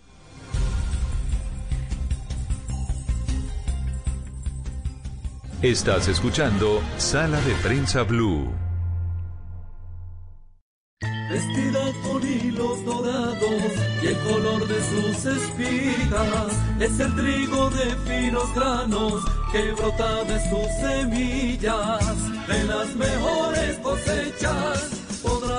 Estás 5.62 6.08
escuchando 6.08 6.82
Sala 6.98 7.40
de 7.42 7.54
Prensa 7.62 8.02
Blue. 8.02 8.52
Vestida 11.30 11.82
con 12.02 12.28
hilos 12.28 12.84
dorados 12.84 13.72
y 14.02 14.08
el 14.08 14.18
color 14.18 14.68
de 14.68 14.82
sus 14.82 15.24
espigas 15.24 16.58
es 16.80 17.00
el 17.00 17.16
trigo 17.16 17.70
de 17.70 17.96
finos 18.08 18.56
granos 18.56 19.24
que 19.52 19.72
brota 19.74 20.24
de 20.24 20.50
sus 20.50 20.68
semillas. 20.82 22.48
De 22.48 22.64
las 22.64 22.96
mejores 22.96 23.78
cosechas 23.84 25.01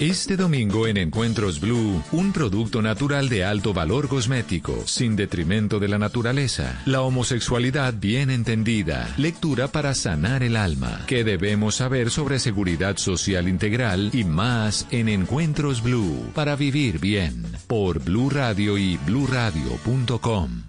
Este 0.00 0.36
domingo 0.36 0.86
en 0.86 0.96
Encuentros 0.96 1.58
Blue, 1.58 2.00
un 2.12 2.32
producto 2.32 2.80
natural 2.80 3.28
de 3.28 3.44
alto 3.44 3.74
valor 3.74 4.06
cosmético, 4.06 4.84
sin 4.86 5.16
detrimento 5.16 5.80
de 5.80 5.88
la 5.88 5.98
naturaleza. 5.98 6.80
La 6.86 7.00
homosexualidad 7.00 7.94
bien 7.94 8.30
entendida. 8.30 9.12
Lectura 9.16 9.66
para 9.66 9.94
sanar 9.94 10.44
el 10.44 10.54
alma. 10.54 11.02
¿Qué 11.08 11.24
debemos 11.24 11.74
saber 11.74 12.10
sobre 12.10 12.38
seguridad 12.38 12.96
social 12.96 13.48
integral 13.48 14.10
y 14.12 14.22
más 14.22 14.86
en 14.92 15.08
Encuentros 15.08 15.82
Blue 15.82 16.30
para 16.32 16.54
vivir 16.54 17.00
bien? 17.00 17.44
Por 17.66 17.98
Blue 17.98 18.30
Radio 18.30 18.78
y 18.78 18.98
bluradio.com. 18.98 20.67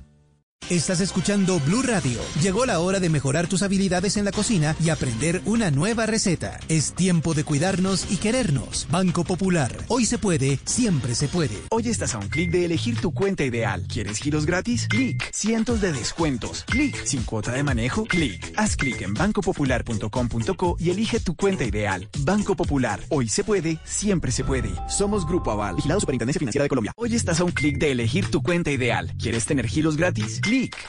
Estás 0.70 1.00
escuchando 1.00 1.60
Blue 1.62 1.82
Radio. 1.82 2.22
Llegó 2.44 2.64
la 2.64 2.80
hora 2.80 3.00
de 3.00 3.10
mejorar 3.10 3.48
tus 3.48 3.64
habilidades 3.64 4.18
en 4.18 4.26
la 4.26 4.32
cocina 4.32 4.76
y 4.80 4.90
aprender 4.90 5.42
una 5.46 5.72
nueva 5.72 6.06
receta. 6.06 6.60
Es 6.70 6.94
tiempo 6.94 7.34
de 7.34 7.44
cuidarnos 7.44 8.06
y 8.12 8.18
querernos. 8.18 8.86
Banco 8.92 9.24
Popular. 9.24 9.76
Hoy 9.88 10.06
se 10.06 10.20
puede, 10.20 10.60
siempre 10.66 11.16
se 11.16 11.28
puede. 11.28 11.58
Hoy 11.72 11.90
estás 11.90 12.14
a 12.14 12.20
un 12.20 12.30
clic 12.30 12.52
de 12.52 12.66
elegir 12.66 13.02
tu 13.02 13.12
cuenta 13.16 13.44
ideal. 13.44 13.84
¿Quieres 13.92 14.20
giros 14.20 14.46
gratis? 14.46 14.86
Clic. 14.88 15.32
Cientos 15.34 15.82
de 15.82 15.92
descuentos. 15.92 16.66
Clic. 16.66 17.04
Sin 17.04 17.24
cuota 17.24 17.52
de 17.52 17.64
manejo. 17.64 18.04
Clic. 18.06 18.54
Haz 18.56 18.76
clic 18.76 19.02
en 19.02 19.16
bancopopular.com.co 19.16 20.78
y 20.80 20.92
elige 20.92 21.20
tu 21.20 21.36
cuenta 21.36 21.64
ideal. 21.64 22.08
Banco 22.20 22.56
Popular. 22.56 23.00
Hoy 23.10 23.28
se 23.28 23.44
puede, 23.44 23.80
siempre 23.86 24.32
se 24.32 24.44
puede. 24.44 24.70
Somos 24.88 25.26
Grupo 25.26 25.50
Aval. 25.50 25.78
Vigilado 25.78 26.00
Superintendencia 26.00 26.38
Financiera 26.38 26.62
de 26.62 26.70
Colombia. 26.70 26.94
Hoy 26.96 27.16
estás 27.16 27.40
a 27.40 27.44
un 27.44 27.54
clic 27.54 27.80
de 27.80 27.92
elegir 27.92 28.30
tu 28.30 28.44
cuenta 28.44 28.70
ideal. 28.70 29.12
¿Quieres 29.18 29.46
tener 29.48 29.66
giros 29.66 29.98
gratis? 29.98 30.40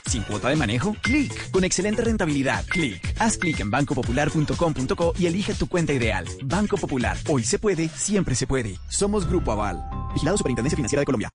Sin 0.07 0.23
cuota 0.23 0.49
de 0.49 0.57
manejo, 0.57 0.97
clic. 1.01 1.51
Con 1.51 1.65
excelente 1.65 2.03
rentabilidad, 2.03 2.65
clic. 2.67 3.15
Haz 3.19 3.37
clic 3.39 3.61
en 3.61 3.71
bancopopular.com.co 3.71 5.13
y 5.19 5.27
elige 5.27 5.55
tu 5.55 5.69
cuenta 5.69 5.93
ideal. 5.93 6.25
Banco 6.43 6.77
Popular. 6.77 7.17
Hoy 7.29 7.45
se 7.45 7.59
puede, 7.59 7.89
siempre 7.89 8.35
se 8.35 8.47
puede. 8.47 8.79
Somos 8.89 9.29
Grupo 9.29 9.53
Aval. 9.53 9.83
Vigilado 10.15 10.37
Superintendencia 10.39 10.77
Financiera 10.77 11.01
de 11.01 11.07
Colombia. 11.07 11.31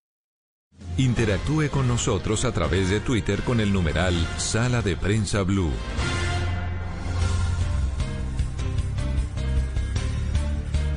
Interactúe 0.98 1.70
con 1.70 1.88
nosotros 1.88 2.46
a 2.46 2.52
través 2.52 2.90
de 2.90 3.00
Twitter 3.00 3.42
con 3.44 3.60
el 3.60 3.72
numeral 3.72 4.16
Sala 4.38 4.82
de 4.82 4.96
Prensa 4.96 5.44
Blue. 5.44 5.72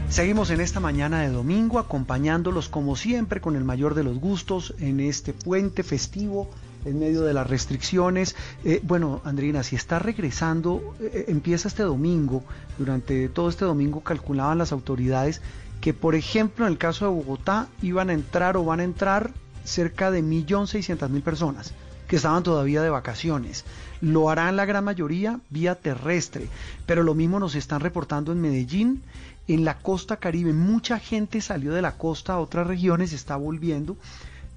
Seguimos 0.09 0.51
en 0.51 0.61
esta 0.61 0.81
mañana 0.81 1.21
de 1.21 1.29
domingo 1.29 1.79
acompañándolos 1.79 2.69
como 2.69 2.97
siempre 2.97 3.41
con 3.41 3.57
el 3.57 3.65
mayor 3.65 3.95
de 3.95 4.05
los 4.05 4.19
gustos 4.19 4.75
en 4.79 5.01
este 5.01 5.33
puente 5.33 5.83
festivo 5.83 6.49
en 6.89 6.99
medio 6.99 7.23
de 7.23 7.35
las 7.35 7.47
restricciones. 7.49 8.35
Eh, 8.65 8.81
bueno, 8.83 9.21
Andrina, 9.25 9.63
si 9.63 9.77
está 9.77 9.99
regresando, 9.99 10.95
eh, 11.01 11.11
eh, 11.13 11.25
empieza 11.29 11.69
este 11.69 11.83
domingo, 11.83 12.43
durante 12.79 13.29
todo 13.29 13.49
este 13.49 13.65
domingo 13.65 14.01
calculaban 14.01 14.59
las 14.59 14.73
autoridades 14.73 15.41
que, 15.81 15.95
por 15.95 16.15
ejemplo, 16.15 16.67
en 16.67 16.73
el 16.73 16.79
caso 16.79 17.05
de 17.05 17.13
Bogotá, 17.13 17.69
iban 17.83 18.11
a 18.11 18.15
entrar 18.15 18.57
o 18.57 18.65
van 18.65 18.81
a 18.81 18.85
entrar 18.85 19.31
cerca 19.65 20.11
de 20.11 20.23
1.600.000 20.23 21.23
personas 21.23 21.73
que 22.09 22.17
estaban 22.17 22.43
todavía 22.43 22.83
de 22.83 22.91
vacaciones. 22.91 23.65
Lo 24.01 24.31
harán 24.31 24.57
la 24.57 24.65
gran 24.65 24.85
mayoría 24.85 25.41
vía 25.51 25.75
terrestre, 25.75 26.49
pero 26.87 27.03
lo 27.03 27.15
mismo 27.15 27.39
nos 27.39 27.55
están 27.55 27.81
reportando 27.81 28.33
en 28.33 28.41
Medellín 28.41 29.03
en 29.47 29.65
la 29.65 29.79
costa 29.79 30.17
caribe. 30.17 30.53
Mucha 30.53 30.99
gente 30.99 31.41
salió 31.41 31.73
de 31.73 31.83
la 31.83 31.93
costa 31.93 32.35
a 32.35 32.39
otras 32.39 32.67
regiones, 32.67 33.13
está 33.13 33.37
volviendo. 33.37 33.97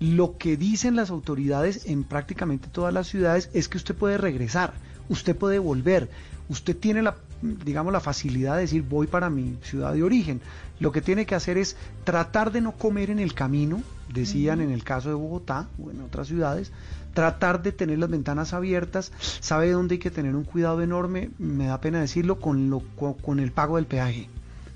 Lo 0.02 0.36
que 0.36 0.58
dicen 0.58 0.96
las 0.96 1.12
autoridades 1.12 1.86
en 1.86 2.04
prácticamente 2.04 2.68
todas 2.70 2.92
las 2.92 3.08
ciudades 3.08 3.52
es 3.54 3.70
que 3.70 3.78
usted 3.78 3.94
puede 3.94 4.18
regresar, 4.18 4.74
usted 5.10 5.36
puede 5.36 5.60
volver, 5.60 6.10
usted 6.50 6.76
tiene 6.76 7.04
la, 7.04 7.18
digamos, 7.44 7.94
la 7.94 8.00
facilidad 8.00 8.56
de 8.56 8.62
decir 8.62 8.82
voy 8.82 9.06
para 9.06 9.30
mi 9.30 9.60
ciudad 9.62 9.94
de 9.94 10.02
origen. 10.02 10.42
Lo 10.80 10.92
que 10.92 11.02
tiene 11.02 11.28
que 11.28 11.36
hacer 11.36 11.60
es 11.60 11.78
tratar 12.04 12.52
de 12.52 12.62
no 12.62 12.72
comer 12.72 13.12
en 13.12 13.20
el 13.20 13.36
camino, 13.36 13.84
decían 14.12 14.60
en 14.60 14.72
el 14.72 14.84
caso 14.84 15.10
de 15.10 15.16
Bogotá 15.16 15.68
o 15.80 15.92
en 15.92 16.02
otras 16.02 16.28
ciudades, 16.28 16.72
tratar 17.14 17.62
de 17.62 17.72
tener 17.72 18.00
las 18.00 18.10
ventanas 18.10 18.54
abiertas, 18.54 19.12
sabe 19.40 19.70
dónde 19.70 19.94
hay 19.94 20.00
que 20.00 20.10
tener 20.10 20.36
un 20.36 20.46
cuidado 20.46 20.82
enorme, 20.82 21.30
me 21.38 21.68
da 21.68 21.80
pena 21.80 22.02
decirlo, 22.02 22.40
con, 22.40 22.72
lo, 22.72 22.80
con, 23.22 23.40
el 23.40 23.52
pago 23.52 23.76
del 23.76 23.86
peaje. 23.86 24.30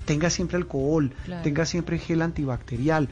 Tenga 0.04 0.30
siempre 0.30 0.56
alcohol, 0.56 1.12
tenga 1.42 1.66
siempre 1.66 1.98
gel 1.98 2.22
antibacterial, 2.22 3.08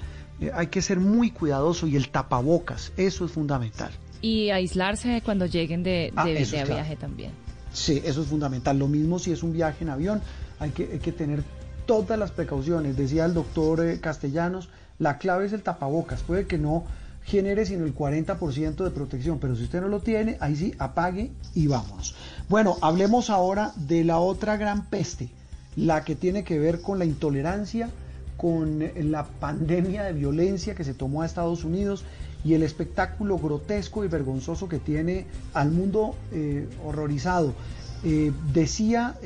hay 0.52 0.68
que 0.68 0.82
ser 0.82 1.00
muy 1.00 1.30
cuidadoso 1.30 1.86
y 1.86 1.96
el 1.96 2.08
tapabocas, 2.08 2.92
eso 2.96 3.24
es 3.24 3.32
fundamental. 3.32 3.90
Y 4.20 4.50
aislarse 4.50 5.22
cuando 5.24 5.46
lleguen 5.46 5.82
de, 5.82 6.12
Ah, 6.16 6.24
de, 6.24 6.44
viaje 6.64 6.96
también. 6.96 7.32
Sí, 7.72 8.00
eso 8.04 8.22
es 8.22 8.28
fundamental. 8.28 8.78
Lo 8.78 8.88
mismo 8.88 9.18
si 9.18 9.32
es 9.32 9.42
un 9.42 9.52
viaje 9.52 9.84
en 9.84 9.90
avión, 9.90 10.22
hay 10.58 10.70
que, 10.70 10.88
hay 10.92 10.98
que 10.98 11.12
tener 11.12 11.42
todas 11.86 12.18
las 12.18 12.30
precauciones. 12.30 12.96
Decía 12.96 13.24
el 13.26 13.34
doctor 13.34 13.84
eh, 13.84 14.00
Castellanos, 14.00 14.68
la 14.98 15.18
clave 15.18 15.46
es 15.46 15.52
el 15.52 15.62
tapabocas. 15.62 16.22
Puede 16.22 16.46
que 16.46 16.58
no 16.58 16.84
genere 17.24 17.64
sino 17.66 17.84
el 17.84 17.94
40% 17.94 18.84
de 18.84 18.90
protección, 18.90 19.38
pero 19.38 19.56
si 19.56 19.64
usted 19.64 19.80
no 19.80 19.88
lo 19.88 20.00
tiene, 20.00 20.36
ahí 20.40 20.56
sí, 20.56 20.74
apague 20.78 21.32
y 21.54 21.66
vámonos. 21.66 22.14
Bueno, 22.48 22.76
hablemos 22.82 23.30
ahora 23.30 23.72
de 23.76 24.04
la 24.04 24.18
otra 24.18 24.56
gran 24.56 24.86
peste, 24.86 25.30
la 25.76 26.04
que 26.04 26.14
tiene 26.14 26.44
que 26.44 26.58
ver 26.58 26.82
con 26.82 26.98
la 26.98 27.04
intolerancia, 27.04 27.88
con 28.44 28.82
eh, 28.82 28.92
la 29.02 29.24
pandemia 29.24 30.02
de 30.02 30.12
violencia 30.12 30.74
que 30.74 30.84
se 30.84 30.92
tomó 30.92 31.22
a 31.22 31.24
Estados 31.24 31.64
Unidos 31.64 32.04
y 32.44 32.52
el 32.52 32.62
espectáculo 32.62 33.38
grotesco 33.38 34.04
y 34.04 34.08
vergonzoso 34.08 34.68
que 34.68 34.78
tiene 34.78 35.24
al 35.54 35.70
mundo 35.70 36.14
eh, 36.30 36.68
horrorizado. 36.84 37.54
Eh, 38.04 38.32
decía 38.52 39.16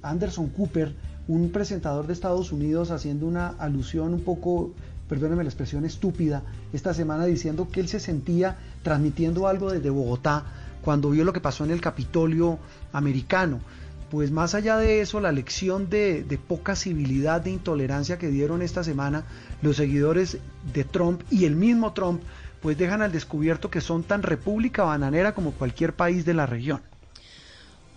Anderson 0.00 0.48
Cooper, 0.48 0.94
un 1.28 1.50
presentador 1.50 2.06
de 2.06 2.14
Estados 2.14 2.50
Unidos, 2.50 2.90
haciendo 2.90 3.26
una 3.26 3.48
alusión 3.58 4.14
un 4.14 4.22
poco, 4.22 4.72
perdóneme 5.06 5.44
la 5.44 5.50
expresión 5.50 5.84
estúpida, 5.84 6.44
esta 6.72 6.94
semana 6.94 7.26
diciendo 7.26 7.68
que 7.70 7.80
él 7.80 7.88
se 7.88 8.00
sentía 8.00 8.56
transmitiendo 8.82 9.48
algo 9.48 9.70
desde 9.70 9.90
Bogotá 9.90 10.44
cuando 10.82 11.10
vio 11.10 11.24
lo 11.24 11.34
que 11.34 11.40
pasó 11.40 11.62
en 11.66 11.72
el 11.72 11.82
Capitolio 11.82 12.58
americano. 12.90 13.60
Pues 14.10 14.30
más 14.30 14.54
allá 14.54 14.76
de 14.76 15.00
eso, 15.00 15.20
la 15.20 15.32
lección 15.32 15.88
de, 15.88 16.38
poca 16.46 16.76
civilidad, 16.76 17.40
de 17.40 17.50
intolerancia 17.50 18.18
que 18.18 18.28
dieron 18.28 18.62
esta 18.62 18.84
semana 18.84 19.24
los 19.62 19.76
seguidores 19.76 20.38
de 20.72 20.84
Trump 20.84 21.22
y 21.30 21.46
el 21.46 21.56
mismo 21.56 21.92
Trump, 21.92 22.22
pues 22.60 22.78
dejan 22.78 23.02
al 23.02 23.12
descubierto 23.12 23.70
que 23.70 23.80
son 23.80 24.02
tan 24.04 24.22
república 24.22 24.84
bananera 24.84 25.34
como 25.34 25.52
cualquier 25.52 25.94
país 25.94 26.24
de 26.24 26.34
la 26.34 26.46
región. 26.46 26.80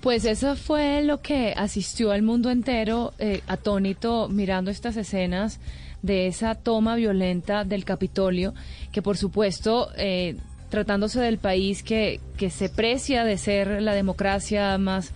Pues 0.02 0.26
eso 0.26 0.56
fue 0.56 1.04
lo 1.04 1.22
que 1.22 1.54
asistió 1.58 2.12
al 2.12 2.22
mundo 2.22 2.50
entero 2.52 3.14
eh, 3.20 3.42
atónito 3.48 4.30
mirando 4.30 4.72
estas 4.72 4.96
escenas 4.96 5.60
de 6.02 6.28
esa 6.28 6.56
toma 6.56 6.96
violenta 6.96 7.64
del 7.64 7.84
Capitolio, 7.84 8.54
que 8.92 9.02
por 9.02 9.18
supuesto, 9.18 9.90
eh, 9.98 10.38
tratándose 10.70 11.20
del 11.20 11.40
país 11.40 11.82
que 11.82 12.20
se 12.50 12.70
precia 12.70 13.24
de 13.24 13.38
ser 13.38 13.82
la 13.82 13.94
democracia 13.94 14.78
más 14.78 15.14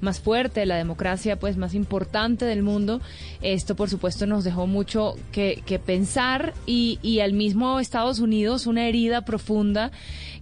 más 0.00 0.20
fuerte, 0.20 0.66
la 0.66 0.76
democracia 0.76 1.38
pues 1.38 1.56
más 1.56 1.74
importante 1.74 2.44
del 2.44 2.62
mundo. 2.62 3.00
Esto 3.42 3.76
por 3.76 3.90
supuesto 3.90 4.26
nos 4.26 4.44
dejó 4.44 4.66
mucho 4.66 5.14
que, 5.32 5.62
que 5.66 5.78
pensar 5.78 6.54
y, 6.66 6.98
y 7.02 7.20
al 7.20 7.32
mismo 7.32 7.80
Estados 7.80 8.18
Unidos 8.18 8.66
una 8.66 8.86
herida 8.88 9.22
profunda 9.22 9.90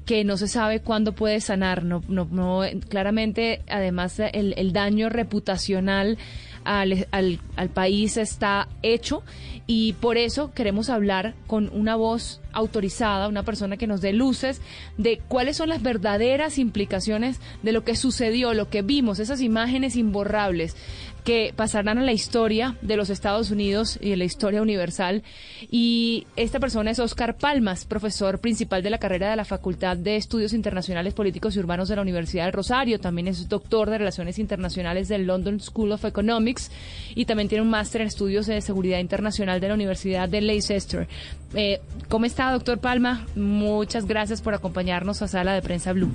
que 0.05 0.25
no 0.25 0.37
se 0.37 0.49
sabe 0.49 0.81
cuándo 0.81 1.13
puede 1.13 1.41
sanar. 1.41 1.85
No, 1.85 2.03
no, 2.09 2.27
no, 2.31 2.63
claramente, 2.89 3.63
además, 3.69 4.19
el, 4.19 4.55
el 4.57 4.73
daño 4.73 5.09
reputacional 5.09 6.19
al, 6.65 7.07
al, 7.11 7.69
país 7.71 8.17
está 8.17 8.69
hecho 8.83 9.23
y 9.67 9.95
por 9.95 10.17
eso 10.17 10.53
queremos 10.53 10.91
hablar 10.91 11.35
con 11.47 11.71
una 11.73 11.97
voz 11.97 12.41
autorizada, 12.53 13.29
una 13.29 13.43
persona 13.43 13.77
que 13.77 13.87
nos 13.87 14.01
dé 14.01 14.13
luces 14.13 14.61
de 14.99 15.21
cuáles 15.29 15.57
son 15.57 15.69
las 15.69 15.83
verdaderas 15.83 16.59
implicaciones 16.59 17.41
de 17.63 17.73
lo 17.73 17.85
que 17.85 17.97
sucedió, 17.97 18.55
lo 18.55 18.69
que 18.69 18.83
vimos, 18.83 19.19
esas 19.19 19.41
imágenes 19.41 19.97
imborrables 19.97 20.77
que 21.25 21.53
pasarán 21.55 21.99
a 21.99 22.03
la 22.03 22.13
historia 22.13 22.77
de 22.83 22.97
los 22.97 23.11
Estados 23.11 23.51
Unidos 23.51 23.99
y 24.01 24.11
de 24.11 24.17
la 24.17 24.25
historia 24.25 24.63
universal. 24.63 25.23
Y 25.71 26.27
esta 26.37 26.59
persona 26.59 26.91
es 26.91 26.99
Oscar 26.99 27.37
Palmas, 27.37 27.85
profesor 27.85 28.41
principal 28.41 28.83
de 28.83 28.91
la 28.91 28.99
carrera 28.99 29.31
de 29.31 29.37
la 29.37 29.45
Facultad 29.45 29.97
de 29.97 30.17
Estudios 30.17 30.53
Internacionales 30.53 31.15
Políticos 31.15 31.55
y 31.55 31.61
Urbanos 31.61 31.89
de 31.89 31.97
la 31.97 32.03
Universidad 32.03 32.47
de 32.47 32.53
Rosario. 32.53 32.99
También 32.99 33.29
es 33.29 33.49
doctor 33.49 33.89
de 33.91 33.99
Relaciones 33.99 34.39
Internacionales 34.39 35.09
del 35.09 35.27
London 35.27 35.61
School 35.61 35.93
of 35.93 36.05
Economics 36.05 36.71
y 37.15 37.25
también 37.25 37.49
tiene 37.49 37.63
un 37.63 37.71
máster 37.71 38.01
en 38.01 38.09
estudios 38.09 38.47
de 38.47 38.61
seguridad 38.61 38.99
internacional 38.99 39.61
de 39.61 39.69
la 39.69 39.75
Universidad 39.75 40.29
de 40.29 40.41
Leicester. 40.41 41.07
Eh, 41.55 41.81
¿Cómo 42.09 42.25
está, 42.27 42.51
doctor 42.51 42.79
Palma? 42.79 43.27
Muchas 43.37 44.07
gracias 44.07 44.43
por 44.43 44.55
acompañarnos 44.55 45.23
a 45.23 45.29
Sala 45.29 45.55
de 45.55 45.63
Prensa 45.63 45.93
Blue. 45.93 46.13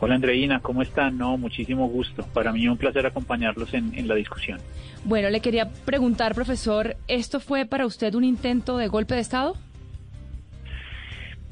Hola 0.00 0.14
Andreina, 0.14 0.60
¿cómo 0.60 0.82
están? 0.82 1.18
No, 1.18 1.36
muchísimo 1.36 1.88
gusto. 1.88 2.24
Para 2.32 2.52
mí 2.52 2.68
un 2.68 2.76
placer 2.76 3.04
acompañarlos 3.04 3.74
en, 3.74 3.92
en, 3.98 4.06
la 4.06 4.14
discusión. 4.14 4.60
Bueno, 5.04 5.28
le 5.28 5.40
quería 5.40 5.68
preguntar, 5.84 6.34
profesor, 6.34 6.96
¿esto 7.08 7.40
fue 7.40 7.66
para 7.66 7.84
usted 7.84 8.14
un 8.14 8.22
intento 8.22 8.76
de 8.76 8.86
golpe 8.86 9.16
de 9.16 9.22
Estado? 9.22 9.56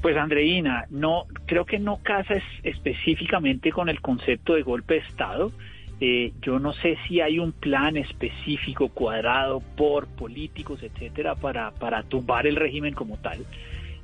Pues 0.00 0.16
Andreina, 0.16 0.84
no, 0.90 1.24
creo 1.46 1.64
que 1.64 1.80
no 1.80 1.96
casa 1.96 2.34
es, 2.34 2.44
específicamente 2.62 3.72
con 3.72 3.88
el 3.88 4.00
concepto 4.00 4.54
de 4.54 4.62
golpe 4.62 4.94
de 4.94 5.00
Estado. 5.00 5.50
Eh, 6.00 6.32
yo 6.42 6.60
no 6.60 6.72
sé 6.74 6.98
si 7.08 7.20
hay 7.20 7.40
un 7.40 7.50
plan 7.50 7.96
específico 7.96 8.90
cuadrado 8.90 9.60
por 9.76 10.06
políticos, 10.06 10.82
etcétera, 10.82 11.34
para, 11.34 11.72
para 11.72 12.04
tumbar 12.04 12.46
el 12.46 12.54
régimen 12.54 12.94
como 12.94 13.16
tal. 13.16 13.38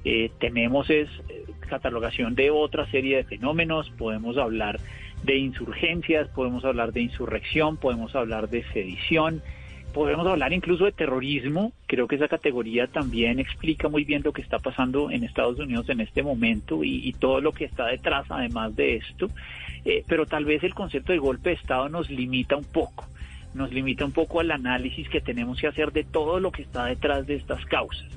Eh, 0.05 0.33
tenemos 0.41 0.91
es 0.91 1.09
eh, 1.29 1.45
catalogación 1.73 2.35
de 2.35 2.51
otra 2.51 2.85
serie 2.91 3.17
de 3.17 3.25
fenómenos, 3.25 3.89
podemos 3.97 4.37
hablar 4.37 4.79
de 5.23 5.39
insurgencias, 5.39 6.29
podemos 6.29 6.67
hablar 6.67 6.93
de 6.93 7.01
insurrección, 7.01 7.79
podemos 7.79 8.15
hablar 8.15 8.51
de 8.51 8.63
sedición, 8.75 9.41
podemos 9.95 10.27
hablar 10.27 10.53
incluso 10.53 10.85
de 10.85 10.93
terrorismo. 10.93 11.73
Creo 11.87 12.07
que 12.09 12.17
esa 12.17 12.29
categoría 12.29 12.89
también 12.89 13.39
explica 13.39 13.89
muy 13.89 14.05
bien 14.05 14.21
lo 14.23 14.35
que 14.35 14.43
está 14.43 14.59
pasando 14.59 15.11
en 15.11 15.25
Estados 15.25 15.59
Unidos 15.59 15.89
en 15.89 16.01
este 16.01 16.23
momento 16.23 16.85
y, 16.85 17.11
todo 17.19 17.41
lo 17.41 17.53
que 17.53 17.65
está 17.65 17.87
detrás 17.87 18.27
además 18.29 18.77
de 18.77 18.97
esto. 18.97 19.29
Eh, 19.87 20.05
pero 20.07 20.27
tal 20.27 20.45
vez 20.45 20.63
el 20.63 20.75
concepto 20.75 21.13
de 21.13 21.19
golpe 21.19 21.51
de 21.51 21.57
Estado 21.57 21.89
nos 21.89 22.11
limita 22.11 22.55
un 22.55 22.65
poco, 22.65 23.07
nos 23.55 23.73
limita 23.73 24.05
un 24.05 24.13
poco 24.13 24.41
al 24.41 24.51
análisis 24.51 25.09
que 25.09 25.23
tenemos 25.23 25.59
que 25.59 25.69
hacer 25.69 25.91
de 25.91 26.05
todo 26.05 26.39
lo 26.39 26.53
que 26.53 26.63
está 26.63 26.85
detrás 26.85 27.27
de 27.27 27.37
estas 27.37 27.65
causas. 27.65 28.09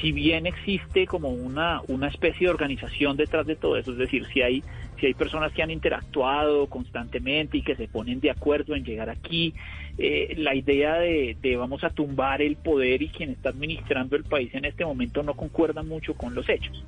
Si 0.00 0.12
bien 0.12 0.46
existe 0.46 1.06
como 1.06 1.28
una, 1.28 1.80
una 1.88 2.08
especie 2.08 2.46
de 2.46 2.50
organización 2.50 3.16
detrás 3.16 3.46
de 3.46 3.56
todo 3.56 3.76
eso, 3.76 3.92
es 3.92 3.98
decir, 3.98 4.26
si 4.32 4.42
hay, 4.42 4.62
si 5.00 5.06
hay 5.06 5.14
personas 5.14 5.52
que 5.52 5.62
han 5.62 5.70
interactuado 5.70 6.66
constantemente 6.66 7.58
y 7.58 7.62
que 7.62 7.76
se 7.76 7.88
ponen 7.88 8.20
de 8.20 8.30
acuerdo 8.30 8.74
en 8.74 8.84
llegar 8.84 9.10
aquí, 9.10 9.54
eh, 9.98 10.34
la 10.36 10.54
idea 10.54 10.96
de, 10.98 11.36
de, 11.40 11.56
vamos 11.56 11.82
a 11.84 11.90
tumbar 11.90 12.42
el 12.42 12.56
poder 12.56 13.02
y 13.02 13.08
quien 13.08 13.30
está 13.30 13.50
administrando 13.50 14.16
el 14.16 14.24
país 14.24 14.54
en 14.54 14.64
este 14.64 14.84
momento 14.84 15.22
no 15.22 15.34
concuerda 15.34 15.82
mucho 15.82 16.14
con 16.14 16.34
los 16.34 16.48
hechos. 16.48 16.84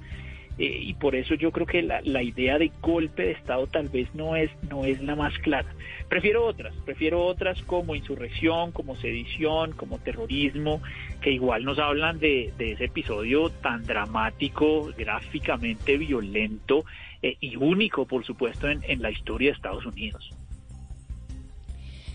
Eh, 0.59 0.81
y 0.83 0.95
por 0.95 1.15
eso 1.15 1.35
yo 1.35 1.53
creo 1.53 1.67
que 1.67 1.83
la, 1.83 2.01
la, 2.03 2.21
idea 2.21 2.59
de 2.59 2.73
golpe 2.83 3.23
de 3.23 3.31
Estado 3.33 3.69
tal 3.69 3.89
vez 3.89 4.13
no 4.15 4.35
es, 4.35 4.51
no 4.69 4.85
es 4.85 5.01
la 5.01 5.15
más 5.15 5.33
clara. 5.39 5.73
Prefiero 6.09 6.45
otras, 6.45 6.75
prefiero 6.85 7.25
otras 7.25 7.63
como 7.63 7.95
insurrección, 7.95 8.73
como 8.73 8.97
sedición, 8.97 9.73
como 9.73 9.99
terrorismo, 9.99 10.83
que 11.21 11.31
igual 11.31 11.65
nos 11.65 11.79
hablan 11.79 12.19
de, 12.19 12.53
de 12.59 12.73
ese 12.73 12.87
episodio 12.87 13.51
tan 13.51 13.85
dramático, 13.85 14.93
gráficamente 14.99 15.97
violento 15.97 16.85
eh, 17.23 17.37
y 17.41 17.55
único, 17.55 18.07
por 18.07 18.25
supuesto, 18.25 18.69
en, 18.69 18.83
en 18.83 19.01
la 19.01 19.13
historia 19.13 19.51
de 19.51 19.57
Estados 19.57 19.87
Unidos. 19.87 20.35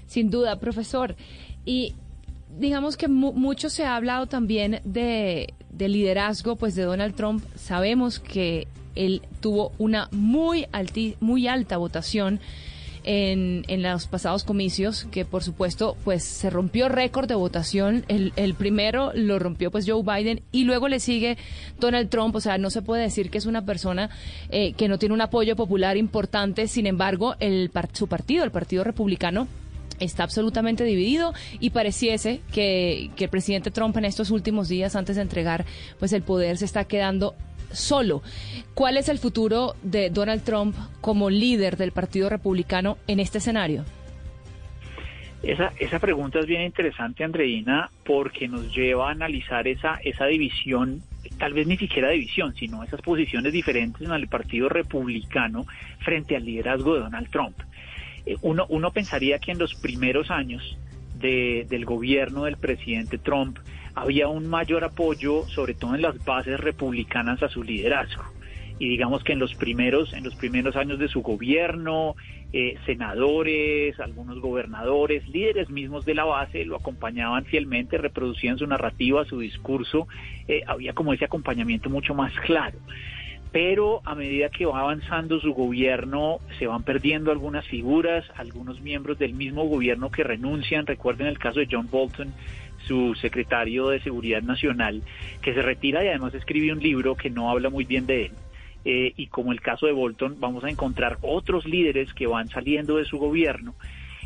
Sin 0.06 0.30
duda, 0.30 0.60
profesor. 0.60 1.15
Y 1.65 1.95
digamos 2.58 2.98
que 2.98 3.08
mu 3.08 3.34
mucho 3.34 3.70
se 3.70 3.86
ha 3.86 3.96
hablado 3.96 4.28
también 4.28 4.82
de, 4.84 5.54
de, 5.72 5.90
liderazgo 5.90 6.56
pues 6.56 6.76
de 6.76 6.84
Donald 6.84 7.16
Trump. 7.16 7.44
Sabemos 7.56 8.20
que 8.20 8.68
él 8.96 9.22
tuvo 9.42 9.72
una 9.78 10.08
muy, 10.12 10.68
alti 10.72 11.16
muy 11.20 11.48
alta 11.48 11.78
votación 11.78 12.40
en, 13.04 13.66
en, 13.68 13.84
los 13.84 14.08
pasados 14.08 14.44
comicios, 14.44 15.06
que 15.12 15.26
por 15.26 15.44
supuesto 15.44 15.98
pues 16.04 16.24
se 16.24 16.50
rompió 16.50 16.90
récord 16.90 17.28
de 17.28 17.36
votación. 17.36 18.06
El, 18.08 18.34
el, 18.36 18.54
primero 18.54 19.12
lo 19.14 19.40
rompió 19.40 19.72
pues 19.72 19.86
Joe 19.88 20.04
Biden 20.04 20.42
y 20.52 20.64
luego 20.64 20.88
le 20.88 21.00
sigue 21.00 21.38
Donald 21.80 22.10
Trump. 22.10 22.36
O 22.36 22.40
sea, 22.40 22.58
no 22.58 22.70
se 22.70 22.82
puede 22.82 23.04
decir 23.04 23.30
que 23.30 23.38
es 23.38 23.46
una 23.46 23.66
persona 23.66 24.10
eh, 24.50 24.74
que 24.74 24.88
no 24.88 24.98
tiene 24.98 25.16
un 25.16 25.22
apoyo 25.22 25.56
popular 25.56 25.98
importante. 25.98 26.68
Sin 26.68 26.88
embargo, 26.88 27.36
el, 27.40 27.72
su 27.94 28.08
partido, 28.08 28.44
el 28.44 28.52
Partido 28.52 28.84
Republicano, 28.84 29.48
está 30.04 30.24
absolutamente 30.24 30.84
dividido 30.84 31.34
y 31.60 31.72
pareciese 31.72 32.42
que, 32.52 33.10
que 33.16 33.26
el 33.26 33.30
presidente 33.30 33.72
Trump 33.72 33.98
en 33.98 34.06
estos 34.06 34.32
últimos 34.32 34.70
días, 34.70 34.96
antes 34.96 35.16
de 35.16 35.22
entregar 35.22 35.66
pues 36.00 36.14
el 36.14 36.22
poder, 36.22 36.58
se 36.58 36.66
está 36.66 36.86
quedando 36.86 37.36
solo. 37.72 38.22
¿Cuál 38.74 38.98
es 38.98 39.10
el 39.10 39.20
futuro 39.20 39.76
de 39.84 40.10
Donald 40.10 40.44
Trump 40.44 40.76
como 41.02 41.30
líder 41.30 41.78
del 41.78 41.92
Partido 41.92 42.30
Republicano 42.30 42.98
en 43.08 43.20
este 43.20 43.40
escenario? 43.40 43.84
Esa, 45.44 45.74
esa 45.78 46.00
pregunta 46.00 46.40
es 46.40 46.46
bien 46.46 46.62
interesante, 46.62 47.24
Andreina, 47.26 47.90
porque 48.06 48.48
nos 48.48 48.74
lleva 48.74 49.10
a 49.10 49.12
analizar 49.12 49.68
esa, 49.68 49.96
esa 50.02 50.26
división, 50.26 51.02
tal 51.38 51.54
vez 51.54 51.68
ni 51.68 51.76
siquiera 51.76 52.12
división, 52.12 52.56
sino 52.56 52.82
esas 52.82 53.02
posiciones 53.02 53.52
diferentes 53.52 54.02
en 54.02 54.14
el 54.14 54.30
Partido 54.30 54.70
Republicano 54.70 55.66
frente 56.00 56.38
al 56.38 56.46
liderazgo 56.46 56.94
de 56.94 57.02
Donald 57.02 57.30
Trump. 57.30 57.58
Eh, 58.26 58.38
uno, 58.41 58.66
uno 58.70 58.91
pensaría 58.91 59.40
que 59.40 59.52
en 59.52 59.60
los 59.60 59.76
primeros 59.76 60.32
años 60.32 60.78
de, 61.20 61.66
del 61.70 61.86
gobierno 61.86 62.45
del 62.45 62.58
presidente 62.58 63.18
Trump 63.18 63.58
había 63.95 64.28
un 64.28 64.48
mayor 64.48 64.84
apoyo, 64.84 65.48
sobre 65.48 65.74
todo 65.74 65.95
en 65.95 66.02
las 66.02 66.24
bases 66.24 66.60
republicanas, 66.60 67.44
a 67.44 67.50
su 67.50 67.64
liderazgo. 67.64 68.24
Y 68.80 68.90
digamos 68.90 69.24
que 69.24 69.34
en 69.34 69.40
los 69.40 69.54
primeros 69.54 70.14
en 70.14 70.24
los 70.24 70.36
primeros 70.36 70.76
años 70.76 70.98
de 70.98 71.08
su 71.08 71.22
gobierno 71.22 72.16
eh, 72.52 72.76
senadores 72.86 74.00
algunos 74.00 74.40
gobernadores 74.40 75.28
líderes 75.28 75.70
mismos 75.70 76.06
de 76.06 76.16
la 76.16 76.26
base 76.26 76.66
lo 76.66 76.76
acompañaban 76.76 77.45
fielmente 77.45 78.00
reproducían 78.00 78.58
su 78.58 78.66
narrativa 78.66 79.26
su 79.26 79.40
discurso 79.40 80.08
eh, 80.48 80.64
había 80.66 80.94
como 80.94 81.14
ese 81.14 81.26
acompañamiento 81.26 81.90
mucho 81.90 82.16
más 82.16 82.34
claro 82.41 82.80
pero 83.54 84.02
a 84.04 84.16
medida 84.16 84.50
que 84.50 84.66
va 84.66 84.80
avanzando 84.80 85.40
su 85.40 85.54
gobierno 85.54 86.40
se 86.58 86.66
van 86.66 86.82
perdiendo 86.82 87.32
algunas 87.32 87.66
figuras, 87.68 88.26
algunos 88.36 88.82
miembros 88.82 89.20
del 89.20 89.36
mismo 89.36 89.66
gobierno 89.66 90.10
que 90.10 90.24
renuncian, 90.24 90.88
recuerden 90.88 91.28
el 91.28 91.38
caso 91.38 91.60
de 91.60 91.68
John 91.72 91.88
Bolton, 91.90 92.34
su 92.88 93.14
secretario 93.14 93.90
de 93.90 94.02
Seguridad 94.02 94.42
Nacional, 94.42 95.04
que 95.44 95.54
se 95.54 95.62
retira 95.62 96.04
y 96.04 96.08
además 96.08 96.34
escribe 96.34 96.74
un 96.74 96.80
libro 96.80 97.16
que 97.16 97.30
no 97.30 97.52
habla 97.52 97.70
muy 97.70 97.86
bien 97.86 98.08
de 98.08 98.26
él. 98.26 98.32
Eh, 98.86 99.14
y 99.16 99.28
como 99.28 99.52
el 99.52 99.62
caso 99.62 99.86
de 99.86 99.94
Bolton, 99.94 100.38
vamos 100.40 100.64
a 100.64 100.70
encontrar 100.70 101.20
otros 101.22 101.66
líderes 101.66 102.12
que 102.16 102.26
van 102.26 102.50
saliendo 102.50 102.98
de 102.98 103.06
su 103.06 103.20
gobierno 103.20 103.76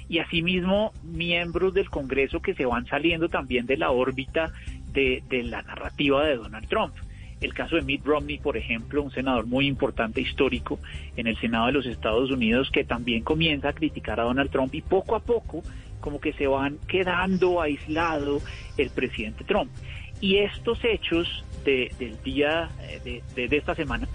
y 0.08 0.20
asimismo 0.20 0.94
miembros 1.04 1.74
del 1.74 1.90
Congreso 1.90 2.42
que 2.42 2.56
se 2.56 2.66
van 2.66 2.86
saliendo 2.86 3.28
también 3.28 3.66
de 3.66 3.76
la 3.76 3.92
órbita 3.92 4.54
de, 4.94 5.22
de 5.28 5.44
la 5.44 5.64
narrativa 5.64 6.26
de 6.26 6.38
Donald 6.38 6.70
Trump. 6.70 6.94
El 7.42 7.54
caso 7.54 7.76
de 7.76 7.82
Mitt 7.82 8.06
Romney, 8.06 8.40
por 8.40 8.58
ejemplo, 8.58 9.04
un 9.04 9.12
senador 9.12 9.46
muy 9.46 9.68
importante 9.68 10.22
histórico 10.22 10.80
en 11.16 11.28
el 11.28 11.38
Senado 11.38 11.68
de 11.68 11.74
los 11.74 11.86
Estados 11.86 12.32
Unidos 12.32 12.70
que 12.72 12.84
también 12.84 13.24
comienza 13.24 13.70
a 13.70 13.74
criticar 13.74 14.20
a 14.20 14.24
Donald 14.24 14.50
Trump 14.50 14.74
y 14.74 14.82
poco 14.82 15.16
a 15.16 15.20
poco 15.20 15.64
como 16.00 16.20
que 16.20 16.34
se 16.34 16.48
van 16.48 16.78
quedando 16.88 17.62
aislado 17.62 18.42
el 18.78 18.90
presidente 18.90 19.44
Trump. 19.44 19.72
Y 20.20 20.38
estos 20.38 20.84
hechos 20.84 21.44
de, 21.64 21.92
del 22.00 22.22
día 22.24 22.70
eh, 22.82 23.22
de, 23.36 23.48
de 23.48 23.58
esta 23.58 23.76
semana 23.76 24.08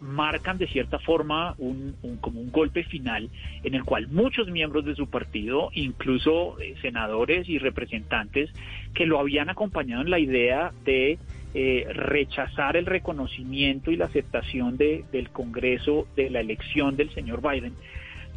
marcan 0.00 0.58
de 0.58 0.66
cierta 0.66 0.98
forma 0.98 1.54
un, 1.58 1.96
como 2.20 2.40
un 2.40 2.52
golpe 2.52 2.84
final 2.84 3.30
en 3.64 3.74
el 3.74 3.84
cual 3.84 4.08
muchos 4.08 4.48
miembros 4.48 4.84
de 4.84 4.94
su 4.94 5.08
partido, 5.08 5.70
incluso 5.72 6.60
eh, 6.60 6.74
senadores 6.82 7.48
y 7.48 7.58
representantes 7.58 8.50
que 8.94 9.06
lo 9.06 9.18
habían 9.18 9.48
acompañado 9.48 10.02
en 10.02 10.10
la 10.10 10.18
idea 10.18 10.72
de 10.84 11.18
eh, 11.54 11.86
rechazar 11.92 12.76
el 12.76 12.86
reconocimiento 12.86 13.90
y 13.90 13.96
la 13.96 14.06
aceptación 14.06 14.76
de, 14.76 15.04
del 15.12 15.30
Congreso 15.30 16.06
de 16.16 16.30
la 16.30 16.40
elección 16.40 16.96
del 16.96 17.10
señor 17.10 17.40
Biden, 17.42 17.74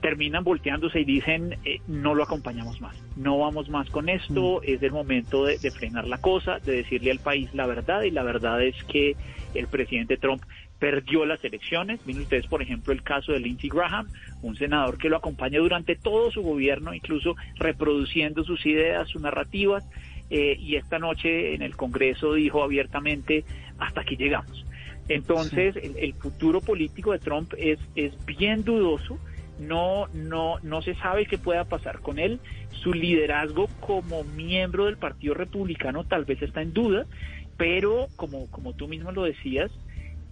terminan 0.01 0.43
volteándose 0.43 1.01
y 1.01 1.05
dicen 1.05 1.57
eh, 1.63 1.79
no 1.87 2.15
lo 2.15 2.23
acompañamos 2.23 2.81
más, 2.81 2.97
no 3.15 3.37
vamos 3.37 3.69
más 3.69 3.89
con 3.89 4.09
esto, 4.09 4.61
mm. 4.61 4.63
es 4.65 4.81
el 4.83 4.91
momento 4.91 5.45
de, 5.45 5.57
de, 5.57 5.71
frenar 5.71 6.07
la 6.07 6.17
cosa, 6.17 6.59
de 6.59 6.77
decirle 6.77 7.11
al 7.11 7.19
país 7.19 7.53
la 7.53 7.67
verdad 7.67 8.01
y 8.01 8.11
la 8.11 8.23
verdad 8.23 8.63
es 8.63 8.75
que 8.85 9.15
el 9.53 9.67
presidente 9.67 10.17
Trump 10.17 10.41
perdió 10.81 11.25
las 11.27 11.43
elecciones. 11.45 11.99
Miren 12.07 12.23
ustedes, 12.23 12.47
por 12.47 12.63
ejemplo, 12.63 12.91
el 12.91 13.03
caso 13.03 13.31
de 13.31 13.39
Lindsey 13.39 13.69
Graham, 13.69 14.07
un 14.41 14.55
senador 14.55 14.97
que 14.97 15.09
lo 15.09 15.17
acompaña 15.17 15.59
durante 15.59 15.95
todo 15.95 16.31
su 16.31 16.41
gobierno, 16.41 16.95
incluso 16.95 17.35
reproduciendo 17.57 18.43
sus 18.43 18.65
ideas, 18.65 19.07
sus 19.07 19.21
narrativas, 19.21 19.87
eh, 20.31 20.55
y 20.57 20.77
esta 20.77 20.97
noche 20.97 21.53
en 21.53 21.61
el 21.61 21.75
Congreso 21.75 22.35
dijo 22.35 22.63
abiertamente, 22.63 23.43
hasta 23.77 23.99
aquí 23.99 24.15
llegamos. 24.15 24.65
Entonces, 25.09 25.75
el, 25.75 25.97
el, 25.97 26.13
futuro 26.13 26.61
político 26.61 27.11
de 27.11 27.19
Trump 27.19 27.53
es, 27.57 27.79
es 27.95 28.13
bien 28.25 28.63
dudoso. 28.63 29.19
No, 29.59 30.07
no, 30.13 30.57
no 30.63 30.81
se 30.81 30.95
sabe 30.95 31.25
qué 31.25 31.37
pueda 31.37 31.65
pasar 31.65 31.99
con 31.99 32.17
él. 32.17 32.39
Su 32.71 32.93
liderazgo 32.93 33.67
como 33.81 34.23
miembro 34.23 34.85
del 34.85 34.95
Partido 34.95 35.33
Republicano 35.33 36.05
tal 36.05 36.23
vez 36.23 36.41
está 36.41 36.61
en 36.61 36.71
duda, 36.71 37.05
pero 37.57 38.07
como, 38.15 38.49
como 38.49 38.73
tú 38.73 38.87
mismo 38.87 39.11
lo 39.11 39.23
decías, 39.23 39.69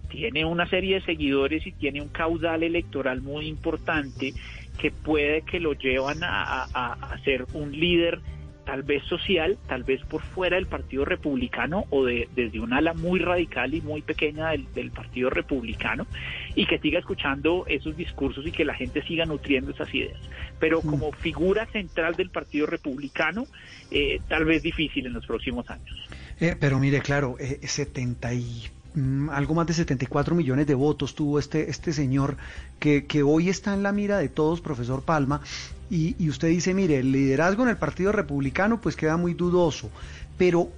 tiene 0.10 0.46
una 0.46 0.68
serie 0.68 0.96
de 0.96 1.02
seguidores 1.02 1.68
y 1.68 1.74
tiene 1.74 2.02
un 2.02 2.08
caudal 2.08 2.64
electoral 2.64 3.22
muy 3.22 3.48
importante 3.48 4.34
que 4.80 4.92
puede 4.92 5.42
que 5.42 5.60
lo 5.60 5.74
llevan 5.74 6.24
a, 6.24 6.64
a, 6.64 7.18
ser 7.26 7.46
un 7.54 7.72
líder 7.72 8.22
tal 8.70 8.84
vez 8.84 9.04
social, 9.06 9.58
tal 9.68 9.84
vez 9.84 10.00
por 10.04 10.22
fuera 10.22 10.56
del 10.56 10.68
Partido 10.68 11.04
Republicano 11.04 11.86
o 11.90 12.06
de, 12.06 12.30
desde 12.36 12.60
un 12.60 12.72
ala 12.72 12.94
muy 12.94 13.20
radical 13.20 13.74
y 13.74 13.82
muy 13.82 14.04
pequeña 14.04 14.50
del, 14.50 14.72
del, 14.76 14.92
Partido 14.92 15.32
Republicano 15.32 16.06
y 16.54 16.68
que 16.68 16.78
siga 16.78 17.00
escuchando 17.00 17.66
esos 17.66 17.98
discursos 17.98 18.46
y 18.46 18.52
que 18.52 18.66
la 18.66 18.76
gente 18.76 19.02
siga 19.02 19.26
nutriendo 19.26 19.72
esas 19.72 19.92
ideas. 19.92 20.20
Pero 20.60 20.82
como 20.82 21.12
figura 21.12 21.66
central 21.66 22.14
del 22.14 22.30
Partido 22.30 22.68
Republicano, 22.68 23.48
eh, 23.90 24.22
tal 24.28 24.46
vez 24.46 24.62
difícil 24.62 25.08
en 25.08 25.14
los 25.14 25.26
próximos 25.26 25.68
años. 25.72 26.08
Eh, 26.40 26.56
pero 26.60 26.78
mire, 26.78 27.02
claro, 27.02 27.38
eh, 27.40 27.60
70 27.64 28.36
y 28.36 28.68
Mm, 28.96 29.30
algo 29.30 29.54
más 29.54 29.68
de 29.68 29.74
74 29.74 30.36
millones 30.36 30.66
de 30.66 30.74
votos 30.74 31.14
tuvo 31.14 31.38
este, 31.38 31.70
este 31.70 31.94
señor 31.94 32.38
que, 32.80 33.06
que 33.06 33.22
hoy 33.22 33.50
está 33.50 33.74
en 33.74 33.84
la 33.84 33.92
mira 33.92 34.18
de 34.18 34.30
todos, 34.30 34.62
profesor 34.62 35.04
Palma, 35.04 35.42
y, 35.90 36.16
y, 36.20 36.30
usted 36.30 36.50
dice, 36.50 36.74
mire, 36.74 37.00
el 37.00 37.12
liderazgo 37.12 37.64
en 37.64 37.70
el 37.70 37.78
Partido 37.78 38.12
Republicano 38.12 38.80
pues 38.80 38.96
queda 38.96 39.18
muy 39.18 39.34
dudoso, 39.34 39.90
pero 40.38 40.70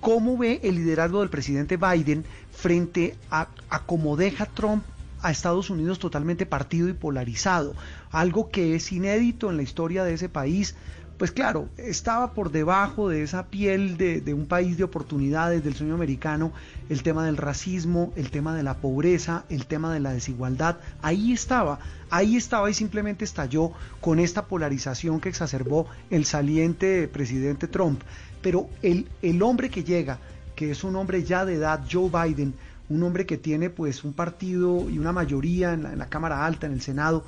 ¿cómo 0.00 0.36
ve 0.36 0.60
el 0.62 0.76
liderazgo 0.76 1.20
del 1.20 1.30
presidente 1.30 1.76
Biden 1.76 2.24
frente 2.52 3.16
a, 3.30 3.48
a 3.70 3.82
cómo 3.84 4.16
deja 4.16 4.46
Trump 4.46 4.84
a 5.20 5.30
Estados 5.32 5.70
Unidos 5.70 5.98
totalmente 5.98 6.46
partido 6.46 6.88
y 6.88 6.92
polarizado? 6.92 7.74
Algo 8.10 8.50
que 8.50 8.74
es 8.74 8.92
inédito 8.92 9.50
en 9.50 9.56
la 9.56 9.62
historia 9.62 10.04
de 10.04 10.14
ese 10.14 10.28
país, 10.28 10.74
pues 11.18 11.32
claro, 11.32 11.68
estaba 11.76 12.32
por 12.32 12.52
debajo 12.52 13.08
de 13.08 13.24
esa 13.24 13.46
piel 13.46 13.96
de, 13.96 14.32
un 14.32 14.46
país 14.46 14.78
de 14.78 14.84
oportunidades 14.84 15.64
del 15.64 15.74
sueño 15.74 15.94
americano, 15.94 16.52
el 16.88 17.02
tema 17.02 17.26
del 17.26 17.36
racismo, 17.36 18.12
el 18.14 18.30
tema 18.30 18.54
de 18.54 18.62
la 18.62 18.74
pobreza, 18.74 19.44
el 19.50 19.66
tema 19.66 19.92
de 19.92 19.98
la 19.98 20.12
desigualdad, 20.12 20.76
ahí 21.02 21.32
estaba, 21.32 21.80
ahí 22.08 22.36
estaba 22.36 22.70
y 22.70 22.74
simplemente 22.74 23.24
estalló 23.24 23.72
con 24.00 24.20
esta 24.20 24.46
polarización 24.46 25.20
que 25.20 25.28
exacerbó 25.28 25.86
el 26.10 26.24
saliente 26.24 27.08
presidente 27.08 27.66
Trump. 27.66 28.00
Pero 28.40 28.68
el, 28.82 29.08
el 29.20 29.42
hombre 29.42 29.70
que 29.70 29.82
llega, 29.82 30.20
que 30.54 30.70
es 30.70 30.84
un 30.84 30.94
hombre 30.94 31.24
ya 31.24 31.44
de 31.44 31.54
edad, 31.54 31.84
Joe 31.90 32.10
Biden, 32.10 32.54
un 32.88 33.02
hombre 33.02 33.26
que 33.26 33.36
tiene 33.36 33.70
pues 33.70 34.04
un 34.04 34.12
partido 34.12 34.88
y 34.88 35.00
una 35.00 35.12
mayoría 35.12 35.72
en 35.72 35.82
la, 35.82 35.92
en 35.92 35.98
la 35.98 36.08
Cámara 36.08 36.46
Alta, 36.46 36.66
en 36.68 36.74
el 36.74 36.80
Senado, 36.80 37.24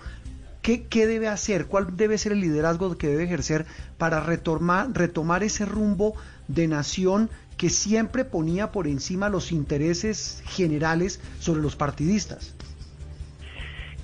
¿Qué, 0.63 0.87
¿Qué, 0.87 1.07
debe 1.07 1.29
hacer? 1.29 1.67
¿Cuál 1.67 1.97
debe 1.97 2.19
ser 2.19 2.33
el 2.33 2.41
liderazgo 2.41 2.97
que 2.99 3.09
debe 3.09 3.25
ejercer 3.25 3.65
para 3.99 4.21
retomar, 4.21 4.89
retomar 4.93 5.43
ese 5.43 5.65
rumbo 5.65 6.15
de 6.49 6.69
nación 6.69 7.31
que 7.57 7.71
siempre 7.71 8.25
ponía 8.25 8.73
por 8.73 8.87
encima 8.87 9.29
los 9.29 9.53
intereses 9.53 10.43
generales 10.47 11.21
sobre 11.39 11.63
los 11.63 11.77
partidistas? 11.77 12.55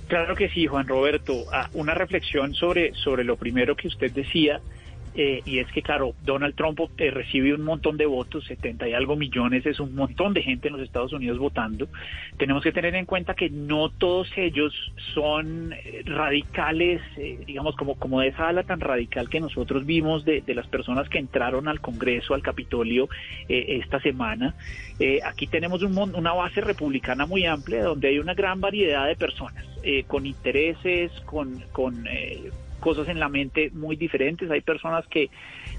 Claro 0.07 0.35
que 0.35 0.49
sí, 0.49 0.67
Juan 0.67 0.87
Roberto. 0.87 1.45
Ah, 1.51 1.69
una 1.73 1.93
reflexión 1.93 2.53
sobre, 2.53 2.93
sobre 2.93 3.23
lo 3.23 3.35
primero 3.35 3.75
que 3.75 3.87
usted 3.87 4.11
decía 4.11 4.61
eh, 5.17 5.41
y 5.45 5.57
es 5.57 5.71
que, 5.71 5.81
claro, 5.81 6.13
Donald 6.23 6.55
Trump 6.55 6.79
eh, 6.97 7.09
recibe 7.09 7.53
un 7.53 7.63
montón 7.63 7.97
de 7.97 8.05
votos, 8.05 8.45
70 8.45 8.87
y 8.87 8.93
algo 8.93 9.15
millones, 9.15 9.65
es 9.65 9.79
un 9.79 9.95
montón 9.95 10.33
de 10.33 10.43
gente 10.43 10.67
en 10.67 10.75
los 10.75 10.83
Estados 10.83 11.11
Unidos 11.11 11.39
votando. 11.39 11.87
Tenemos 12.37 12.63
que 12.63 12.71
tener 12.71 12.93
en 12.93 13.05
cuenta 13.05 13.33
que 13.33 13.49
no 13.49 13.89
todos 13.89 14.29
ellos 14.37 14.73
son 15.13 15.73
eh, 15.73 16.03
radicales, 16.05 17.01
eh, 17.17 17.39
digamos, 17.45 17.75
como, 17.75 17.95
como 17.95 18.21
de 18.21 18.27
esa 18.27 18.47
ala 18.47 18.61
tan 18.61 18.79
radical 18.79 19.27
que 19.29 19.39
nosotros 19.39 19.85
vimos 19.87 20.23
de, 20.23 20.41
de 20.41 20.53
las 20.53 20.67
personas 20.67 21.09
que 21.09 21.17
entraron 21.17 21.67
al 21.67 21.81
Congreso, 21.81 22.35
al 22.35 22.43
Capitolio 22.43 23.09
eh, 23.49 23.79
esta 23.81 23.99
semana. 23.99 24.53
aquí 25.25 25.47
tenemos 25.47 25.81
un, 25.81 25.97
una 26.15 26.33
base 26.33 26.61
republicana 26.61 27.25
muy 27.25 27.45
amplia 27.45 27.83
donde 27.83 28.09
hay 28.09 28.19
una 28.19 28.33
gran 28.33 28.61
variedad 28.61 29.07
de 29.07 29.15
personas 29.15 29.65
con 30.07 30.25
intereses, 30.25 31.11
con... 31.25 31.63
con 31.71 32.05
cosas 32.79 33.09
en 33.09 33.19
la 33.19 33.29
mente 33.29 33.69
muy 33.71 33.95
diferentes. 33.95 34.49
Hay 34.49 34.61
personas 34.61 35.05
que, 35.07 35.29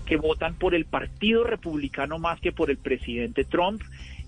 que 0.06 0.16
votan 0.16 0.54
por 0.54 0.74
el 0.74 0.84
Partido 0.84 1.44
Republicano 1.44 2.18
más 2.18 2.40
que 2.40 2.52
por 2.52 2.70
el 2.70 2.78
presidente 2.78 3.44
Trump 3.44 3.82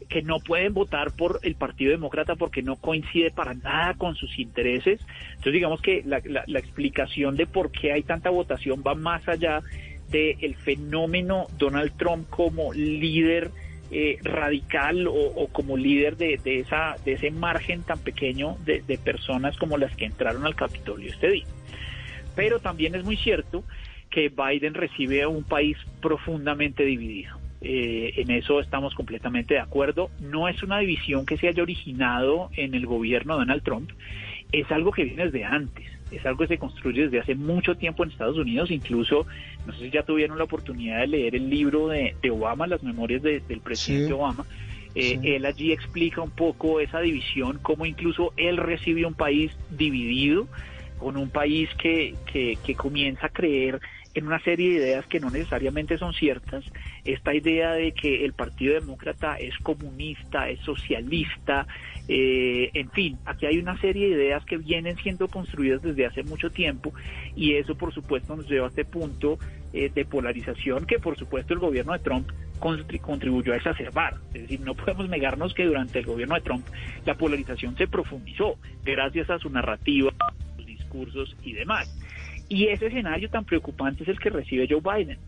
que 0.09 0.23
no 0.23 0.41
pueden 0.41 0.75
votar 0.75 1.13
por 1.13 1.39
el 1.43 1.55
Partido 1.55 1.93
Demócrata 1.93 2.35
porque 2.35 2.63
no 2.63 2.75
coincide 2.75 3.31
para 3.31 3.55
nada 3.55 3.95
con 3.95 4.17
sus 4.17 4.41
intereses. 4.41 5.01
Entonces 5.29 5.53
digamos 5.53 5.81
que 5.81 6.03
la, 6.05 6.21
la 6.25 6.59
explicación 6.59 7.37
de 7.37 7.47
por 7.47 7.71
qué 7.71 7.93
hay 7.93 8.03
tanta 8.03 8.29
votación 8.29 8.83
va 8.85 8.97
más 8.97 9.29
allá 9.29 9.63
del 10.11 10.57
fenómeno 10.57 11.47
Donald 11.57 11.97
Trump 11.97 12.29
como 12.29 12.73
líder 12.73 13.53
eh, 13.93 14.19
radical 14.23 15.09
o, 15.09 15.49
como 15.53 15.77
líder 15.77 16.17
de, 16.17 16.39
de, 16.43 16.61
esa, 16.61 16.97
de 17.05 17.15
ese 17.15 17.31
margen 17.31 17.83
tan 17.83 17.99
pequeño 17.99 18.57
de, 18.65 18.83
de, 18.83 18.99
personas 18.99 19.57
como 19.57 19.79
las 19.79 19.95
que 19.97 20.05
entraron 20.05 20.47
al 20.47 20.55
Capitolio 20.55 21.11
este 21.11 21.29
día. 21.29 21.45
Pero 22.41 22.59
también 22.59 22.95
es 22.95 23.05
muy 23.05 23.19
cierto 23.19 23.65
que 24.09 24.31
Biden 24.31 24.73
recibe 24.73 25.23
a 25.23 25.29
un 25.29 25.45
país 25.45 25.77
profundamente 26.01 26.85
dividido. 26.87 27.37
Eh, 27.61 28.15
en 28.17 28.31
eso 28.31 28.61
estamos 28.61 28.95
completamente 28.95 29.53
de 29.53 29.61
acuerdo. 29.61 30.11
No 30.23 30.49
es 30.49 30.63
una 30.63 30.79
división 30.79 31.27
que 31.27 31.37
se 31.37 31.49
haya 31.49 31.63
originado 31.63 32.49
en 32.57 32.75
el 32.75 32.87
gobierno 32.87 33.35
de 33.35 33.41
Donald 33.41 33.63
Trump, 33.63 33.91
es 34.53 34.73
algo 34.73 34.91
que 34.91 35.05
viene 35.05 35.27
desde 35.27 35.45
antes. 35.45 35.85
Es 36.11 36.25
algo 36.25 36.39
que 36.39 36.47
se 36.47 36.59
construye 36.59 37.03
desde 37.03 37.21
hace 37.21 37.35
mucho 37.35 37.75
tiempo 37.75 38.05
en 38.05 38.11
Estados 38.11 38.39
Unidos, 38.39 38.71
incluso, 38.71 39.27
no 39.67 39.75
sé 39.75 39.81
si 39.81 39.91
ya 39.91 40.03
tuvieron 40.03 40.39
la 40.39 40.45
oportunidad 40.45 41.01
de 41.01 41.09
leer 41.09 41.37
el 41.37 41.51
libro 41.51 41.89
de, 41.89 42.15
Obama, 42.31 42.67
las 42.67 42.83
memorias 42.83 43.23
del 43.23 43.61
presidente 43.63 44.15
Obama, 44.15 44.47
eh, 44.95 45.21
él 45.23 45.45
allí 45.45 45.73
explica 45.73 46.23
un 46.23 46.31
poco 46.31 46.81
esa 46.81 47.01
división, 47.01 47.59
cómo 47.61 47.85
incluso 47.85 48.33
él 48.39 48.57
recibe 48.57 49.05
un 49.05 49.15
país 49.15 49.53
dividido, 49.71 50.49
con 51.01 51.17
un 51.17 51.31
país 51.31 51.69
que, 51.77 52.15
que, 52.33 52.75
comienza 52.75 53.27
a 53.27 53.31
creer 53.31 53.81
en 54.15 54.27
una 54.27 54.41
serie 54.41 54.71
de 54.71 54.77
ideas 54.77 55.07
que 55.07 55.21
no 55.21 55.31
necesariamente 55.31 55.97
son 55.99 56.13
ciertas. 56.13 56.65
Esta 57.05 57.35
idea 57.35 57.73
de 57.73 57.93
que 57.93 58.25
el 58.25 58.33
Partido 58.33 58.75
Demócrata 58.75 59.39
es 59.39 59.57
comunista, 59.59 60.49
es 60.49 60.61
socialista, 60.61 61.67
eh, 62.13 62.71
en 62.75 62.91
fin, 62.91 63.19
aquí 63.25 63.47
hay 63.47 63.59
una 63.59 63.81
serie 63.81 64.09
de 64.09 64.25
ideas 64.25 64.45
que 64.45 64.59
vienen 64.59 64.97
siendo 64.97 65.29
construidas 65.29 65.81
desde 65.81 66.07
hace 66.07 66.25
mucho 66.25 66.51
tiempo 66.51 66.93
y 67.37 67.55
eso 67.55 67.77
por 67.77 67.95
supuesto 67.95 68.35
nos 68.35 68.49
lleva 68.49 68.67
a 68.67 68.71
este 68.71 68.85
punto 68.85 69.39
eh, 69.73 69.93
de 69.95 70.05
polarización 70.05 70.87
que 70.87 70.99
por 70.99 71.17
supuesto 71.17 71.55
el 71.55 71.61
gobierno 71.61 71.93
de 71.93 72.01
Trump 72.01 72.29
contribuyó 72.59 73.53
a 73.53 73.57
exacerbar. 73.57 74.17
Es 74.35 74.43
decir, 74.43 74.61
no 74.61 74.75
podemos 74.75 75.09
negarnos 75.09 75.55
que 75.55 75.65
durante 75.65 76.01
el 76.01 76.07
gobierno 76.07 76.35
de 76.35 76.41
Trump 76.41 76.67
la 77.07 77.15
polarización 77.15 77.77
se 77.77 77.87
profundizó 77.87 78.57
gracias 78.85 79.31
a 79.31 79.39
su 79.39 79.49
narrativa, 79.49 80.13
y 81.43 81.53
demás. 81.53 81.89
Y 82.49 82.67
ese 82.67 82.87
escenario 82.87 83.31
tan 83.31 83.45
preocupante 83.45 84.03
es 84.03 84.09
el 84.09 84.19
que 84.19 84.31
recibe 84.31 84.69
Joe 84.69 84.81
Biden. 84.81 85.19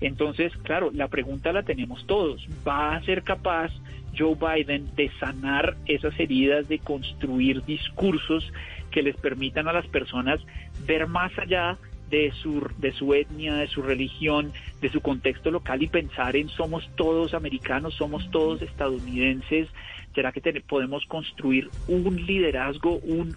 Entonces, 0.00 0.52
claro, 0.62 0.90
la 0.92 1.08
pregunta 1.08 1.52
la 1.52 1.62
tenemos 1.62 2.06
todos. 2.06 2.46
¿Va 2.66 2.94
a 2.94 3.02
ser 3.02 3.22
capaz 3.22 3.72
Joe 4.16 4.34
Biden 4.34 4.94
de 4.94 5.10
sanar 5.18 5.76
esas 5.86 6.18
heridas, 6.18 6.68
de 6.68 6.78
construir 6.78 7.64
discursos 7.64 8.52
que 8.90 9.02
les 9.02 9.16
permitan 9.16 9.68
a 9.68 9.72
las 9.72 9.86
personas 9.86 10.40
ver 10.86 11.06
más 11.06 11.36
allá 11.38 11.78
de 12.10 12.32
su, 12.42 12.66
de 12.78 12.92
su 12.92 13.14
etnia, 13.14 13.54
de 13.54 13.66
su 13.66 13.82
religión, 13.82 14.52
de 14.80 14.90
su 14.90 15.00
contexto 15.00 15.50
local 15.50 15.82
y 15.82 15.88
pensar 15.88 16.36
en 16.36 16.48
somos 16.48 16.88
todos 16.96 17.34
americanos, 17.34 17.94
somos 17.94 18.30
todos 18.30 18.62
estadounidenses, 18.62 19.68
¿Será 20.16 20.32
que 20.32 20.40
podemos 20.62 21.04
construir 21.04 21.68
un 21.88 22.24
liderazgo, 22.24 22.96
un, 22.96 23.36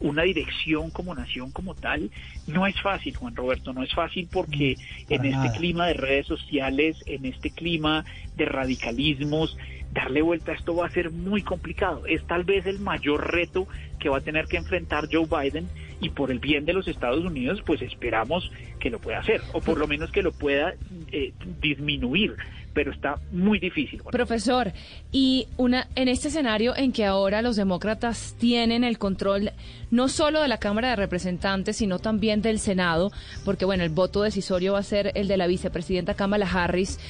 una 0.00 0.22
dirección 0.22 0.88
como 0.88 1.14
nación 1.14 1.50
como 1.50 1.74
tal? 1.74 2.10
No 2.46 2.66
es 2.66 2.80
fácil, 2.80 3.14
Juan 3.14 3.36
Roberto, 3.36 3.74
no 3.74 3.82
es 3.82 3.92
fácil 3.92 4.26
porque 4.32 4.76
mm, 4.76 5.12
en 5.12 5.24
este 5.26 5.58
clima 5.58 5.86
de 5.86 5.92
redes 5.92 6.26
sociales, 6.26 6.96
en 7.04 7.26
este 7.26 7.50
clima 7.50 8.06
de 8.36 8.46
radicalismos, 8.46 9.58
darle 9.92 10.22
vuelta 10.22 10.52
a 10.52 10.54
esto 10.54 10.74
va 10.74 10.86
a 10.86 10.90
ser 10.90 11.10
muy 11.10 11.42
complicado. 11.42 12.06
Es 12.06 12.26
tal 12.26 12.44
vez 12.44 12.64
el 12.64 12.78
mayor 12.78 13.30
reto 13.30 13.68
que 13.98 14.08
va 14.08 14.18
a 14.18 14.22
tener 14.22 14.46
que 14.46 14.56
enfrentar 14.56 15.08
Joe 15.12 15.26
Biden 15.26 15.68
y 16.00 16.08
por 16.08 16.30
el 16.30 16.38
bien 16.38 16.64
de 16.64 16.72
los 16.72 16.88
Estados 16.88 17.22
Unidos, 17.22 17.62
pues 17.66 17.82
esperamos 17.82 18.50
que 18.80 18.88
lo 18.88 18.98
pueda 18.98 19.18
hacer, 19.18 19.42
o 19.52 19.60
por 19.60 19.78
lo 19.78 19.86
menos 19.86 20.10
que 20.10 20.22
lo 20.22 20.32
pueda 20.32 20.72
eh, 21.12 21.34
disminuir 21.60 22.34
pero 22.78 22.92
está 22.92 23.16
muy 23.32 23.58
difícil. 23.58 24.00
Profesor, 24.08 24.72
y 25.10 25.48
una 25.56 25.88
en 25.96 26.06
este 26.06 26.28
escenario 26.28 26.76
en 26.76 26.92
que 26.92 27.04
ahora 27.04 27.42
los 27.42 27.56
demócratas 27.56 28.36
tienen 28.38 28.84
el 28.84 28.98
control 28.98 29.50
no 29.90 30.08
solo 30.08 30.40
de 30.42 30.46
la 30.46 30.58
Cámara 30.58 30.90
de 30.90 30.96
Representantes, 30.96 31.76
sino 31.76 31.98
también 31.98 32.40
del 32.40 32.60
Senado, 32.60 33.10
porque 33.44 33.64
bueno, 33.64 33.82
el 33.82 33.90
voto 33.90 34.22
decisorio 34.22 34.74
va 34.74 34.78
a 34.78 34.84
ser 34.84 35.10
el 35.16 35.26
de 35.26 35.36
la 35.36 35.48
vicepresidenta 35.48 36.14
Kamala 36.14 36.46
Harris, 36.46 37.00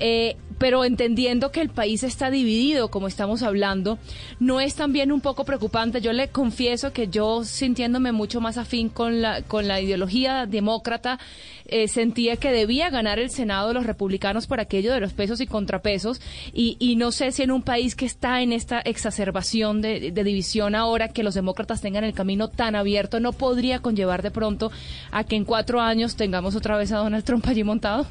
eh, 0.00 0.36
pero 0.58 0.84
entendiendo 0.84 1.50
que 1.50 1.60
el 1.60 1.68
país 1.68 2.04
está 2.04 2.30
dividido, 2.30 2.90
como 2.90 3.08
estamos 3.08 3.42
hablando, 3.42 3.98
¿no 4.38 4.60
es 4.60 4.76
también 4.76 5.12
un 5.12 5.20
poco 5.20 5.44
preocupante? 5.44 6.00
Yo 6.00 6.12
le 6.12 6.28
confieso 6.28 6.92
que 6.92 7.08
yo, 7.08 7.44
sintiéndome 7.44 8.12
mucho 8.12 8.40
más 8.40 8.56
afín 8.56 8.88
con 8.88 9.20
la, 9.20 9.42
con 9.42 9.68
la 9.68 9.80
ideología 9.80 10.46
demócrata, 10.46 11.18
eh, 11.66 11.88
sentía 11.88 12.36
que 12.36 12.50
debía 12.50 12.90
ganar 12.90 13.18
el 13.18 13.30
Senado 13.30 13.72
los 13.72 13.86
republicanos 13.86 14.46
por 14.46 14.60
aquello 14.60 14.92
de 14.92 15.00
los 15.00 15.12
pesos 15.18 15.40
y 15.40 15.48
contrapesos 15.48 16.20
y, 16.54 16.76
y 16.78 16.94
no 16.94 17.10
sé 17.10 17.32
si 17.32 17.42
en 17.42 17.50
un 17.50 17.62
país 17.62 17.96
que 17.96 18.06
está 18.06 18.40
en 18.40 18.52
esta 18.52 18.78
exacerbación 18.78 19.82
de, 19.82 20.12
división 20.12 20.76
ahora 20.76 21.08
que 21.08 21.24
los 21.24 21.34
demócratas 21.34 21.80
tengan 21.82 22.04
el 22.04 22.14
camino 22.14 22.46
tan 22.46 22.76
abierto 22.76 23.18
no 23.18 23.32
podría 23.32 23.80
conllevar 23.80 24.22
de 24.22 24.30
pronto 24.30 24.70
a 25.10 25.24
que 25.24 25.34
en 25.34 25.44
cuatro 25.44 25.80
años 25.80 26.14
tengamos 26.14 26.54
otra 26.54 26.76
vez 26.76 26.92
a 26.92 26.98
Donald 26.98 27.24
Trump 27.24 27.44
allí 27.48 27.64
montado. 27.64 28.06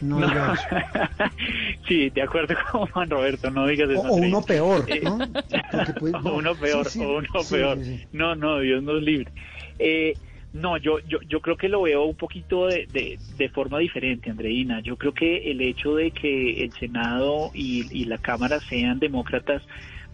no, 0.00 0.20
sí, 1.88 2.08
de 2.08 2.22
acuerdo 2.22 2.54
con 2.70 2.86
Juan 2.86 3.10
Roberto, 3.10 3.50
no 3.50 3.66
digas 3.66 3.90
eso. 3.90 4.00
O, 4.00 4.14
uno 4.14 4.40
peor, 4.40 4.86
¿no? 5.02 5.18
o 6.24 6.34
uno 6.36 6.54
peor, 6.54 6.86
o 6.98 7.18
uno 7.18 7.40
peor. 7.50 7.78
No, 8.12 8.34
no, 8.34 8.60
Dios 8.60 8.82
nos 8.82 9.02
libre. 9.02 9.30
Eh, 9.78 10.14
no, 10.52 10.76
yo, 10.76 10.98
yo, 11.00 11.20
yo 11.22 11.40
creo 11.40 11.56
que 11.56 11.68
lo 11.68 11.82
veo 11.82 12.04
un 12.04 12.14
poquito 12.14 12.66
de, 12.66 13.18
de, 13.36 13.48
forma 13.48 13.78
diferente, 13.78 14.30
Andreina. 14.30 14.80
Yo 14.80 14.96
creo 14.96 15.14
que 15.14 15.50
el 15.50 15.60
hecho 15.62 15.94
de 15.96 16.10
que 16.10 16.62
el 16.62 16.72
Senado 16.72 17.50
y, 17.54 17.86
y 17.90 18.04
la 18.04 18.18
Cámara 18.18 18.60
sean 18.60 18.98
demócratas 18.98 19.62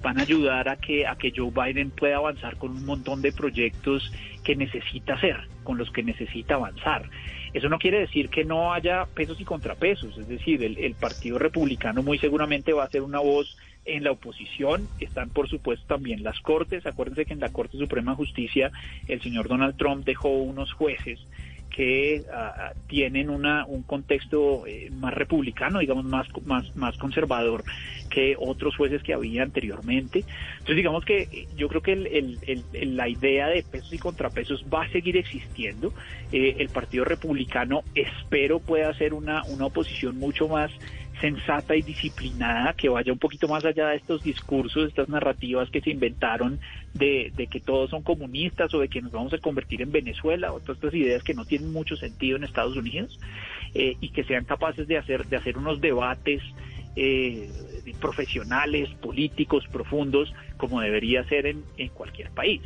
van 0.00 0.18
a 0.18 0.22
ayudar 0.22 0.68
a 0.68 0.76
que, 0.76 1.06
a 1.06 1.16
que 1.16 1.32
Joe 1.34 1.50
Biden 1.50 1.90
pueda 1.90 2.18
avanzar 2.18 2.56
con 2.56 2.70
un 2.70 2.84
montón 2.84 3.20
de 3.20 3.32
proyectos 3.32 4.12
que 4.44 4.54
necesita 4.54 5.14
hacer, 5.14 5.48
con 5.64 5.76
los 5.76 5.90
que 5.90 6.04
necesita 6.04 6.54
avanzar. 6.54 7.10
Eso 7.52 7.68
no 7.68 7.78
quiere 7.78 8.00
decir 8.00 8.28
que 8.28 8.44
no 8.44 8.72
haya 8.72 9.06
pesos 9.06 9.40
y 9.40 9.44
contrapesos, 9.44 10.16
es 10.18 10.28
decir, 10.28 10.62
el, 10.62 10.78
el 10.78 10.94
Partido 10.94 11.38
Republicano 11.38 12.02
muy 12.02 12.18
seguramente 12.18 12.72
va 12.72 12.84
a 12.84 12.90
ser 12.90 13.02
una 13.02 13.18
voz 13.18 13.56
en 13.88 14.04
la 14.04 14.12
oposición 14.12 14.88
están, 15.00 15.30
por 15.30 15.48
supuesto, 15.48 15.86
también 15.86 16.22
las 16.22 16.38
Cortes. 16.40 16.86
Acuérdense 16.86 17.24
que 17.24 17.32
en 17.32 17.40
la 17.40 17.50
Corte 17.50 17.78
Suprema 17.78 18.12
de 18.12 18.16
Justicia 18.16 18.70
el 19.08 19.20
señor 19.20 19.48
Donald 19.48 19.76
Trump 19.76 20.04
dejó 20.04 20.28
unos 20.28 20.72
jueces 20.72 21.18
que 21.78 22.24
ah, 22.32 22.72
tienen 22.88 23.30
una, 23.30 23.64
un 23.66 23.82
contexto 23.82 24.66
eh, 24.66 24.90
más 24.90 25.14
republicano, 25.14 25.78
digamos, 25.78 26.04
más, 26.04 26.26
más, 26.44 26.74
más 26.74 26.96
conservador 26.98 27.62
que 28.10 28.34
otros 28.38 28.76
jueces 28.76 29.02
que 29.02 29.14
había 29.14 29.42
anteriormente. 29.44 30.24
Entonces, 30.52 30.76
digamos 30.76 31.04
que 31.04 31.22
eh, 31.30 31.48
yo 31.56 31.68
creo 31.68 31.82
que 31.82 31.92
el, 31.92 32.96
la 32.96 33.08
idea 33.08 33.46
de 33.48 33.62
pesos 33.62 33.92
y 33.92 33.98
contrapesos 33.98 34.64
va 34.72 34.82
a 34.84 34.88
seguir 34.88 35.16
existiendo. 35.16 35.92
Eh, 36.32 36.56
el 36.58 36.68
Partido 36.68 37.04
Republicano 37.04 37.82
espero 37.94 38.58
pueda 38.60 38.92
ser 38.94 39.14
una, 39.14 39.44
una 39.44 39.66
oposición 39.66 40.18
mucho 40.18 40.48
más 40.48 40.72
sensata 41.20 41.74
y 41.76 41.82
disciplinada 41.82 42.72
que 42.74 42.88
vaya 42.88 43.12
un 43.12 43.18
poquito 43.18 43.48
más 43.48 43.64
allá 43.64 43.88
de 43.88 43.96
estos 43.96 44.22
discursos, 44.22 44.88
estas 44.88 45.08
narrativas 45.08 45.70
que 45.70 45.80
se 45.80 45.90
inventaron 45.90 46.60
de, 46.94 47.32
que 47.50 47.60
todos 47.60 47.90
son 47.90 48.02
comunistas 48.02 48.72
o 48.74 48.80
de 48.80 48.88
que 48.88 49.02
nos 49.02 49.12
vamos 49.12 49.32
a 49.32 49.38
convertir 49.38 49.82
en 49.82 49.92
Venezuela 49.92 50.52
o 50.52 50.60
todas 50.60 50.76
estas 50.76 50.94
ideas 50.94 51.22
que 51.22 51.34
no 51.34 51.44
tienen 51.44 51.72
mucho 51.72 51.96
sentido 51.96 52.36
en 52.36 52.44
Estados 52.44 52.76
Unidos 52.76 53.18
eh, 53.74 53.96
y 54.00 54.10
que 54.10 54.24
sean 54.24 54.44
capaces 54.44 54.86
de 54.86 54.98
hacer, 54.98 55.26
de 55.26 55.36
hacer 55.36 55.58
unos 55.58 55.80
debates 55.80 56.42
eh, 56.96 57.48
profesionales, 58.00 58.88
políticos, 59.00 59.64
profundos, 59.70 60.32
como 60.56 60.80
debería 60.80 61.24
ser 61.24 61.46
en, 61.46 61.62
en 61.76 61.88
cualquier 61.88 62.30
país. 62.30 62.60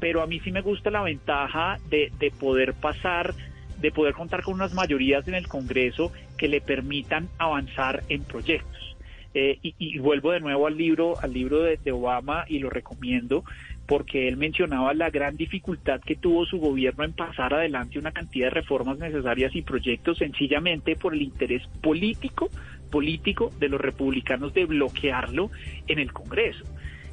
Pero 0.00 0.22
a 0.22 0.26
mí 0.26 0.40
sí 0.40 0.50
me 0.50 0.62
gusta 0.62 0.90
la 0.90 1.02
ventaja 1.02 1.78
de, 1.88 2.12
de 2.18 2.30
poder 2.30 2.74
pasar 2.74 3.34
de 3.82 3.90
poder 3.90 4.14
contar 4.14 4.42
con 4.42 4.54
unas 4.54 4.72
mayorías 4.72 5.26
en 5.26 5.34
el 5.34 5.48
Congreso 5.48 6.12
que 6.42 6.48
le 6.48 6.60
permitan 6.60 7.28
avanzar 7.38 8.02
en 8.08 8.24
proyectos. 8.24 8.96
Eh, 9.32 9.60
y, 9.62 9.96
vuelvo 10.00 10.32
de 10.32 10.40
nuevo 10.40 10.66
al 10.66 10.76
libro, 10.76 11.14
al 11.22 11.32
libro 11.32 11.62
de, 11.62 11.92
Obama 11.92 12.46
y 12.48 12.58
lo 12.58 12.68
recomiendo 12.68 13.44
porque 13.86 14.26
él 14.26 14.36
mencionaba 14.36 14.92
la 14.92 15.08
gran 15.10 15.36
dificultad 15.36 16.00
que 16.00 16.16
tuvo 16.16 16.44
su 16.44 16.58
gobierno 16.58 17.04
en 17.04 17.12
pasar 17.12 17.54
adelante 17.54 17.96
una 17.96 18.10
cantidad 18.10 18.46
de 18.46 18.54
reformas 18.54 18.98
necesarias 18.98 19.54
y 19.54 19.62
proyectos 19.62 20.18
sencillamente 20.18 20.96
por 20.96 21.14
el 21.14 21.22
interés 21.22 21.62
político, 21.80 22.50
político 22.90 23.52
de 23.60 23.68
los 23.68 23.80
republicanos 23.80 24.52
de 24.52 24.64
bloquearlo 24.64 25.48
en 25.86 26.00
el 26.00 26.12
Congreso. 26.12 26.64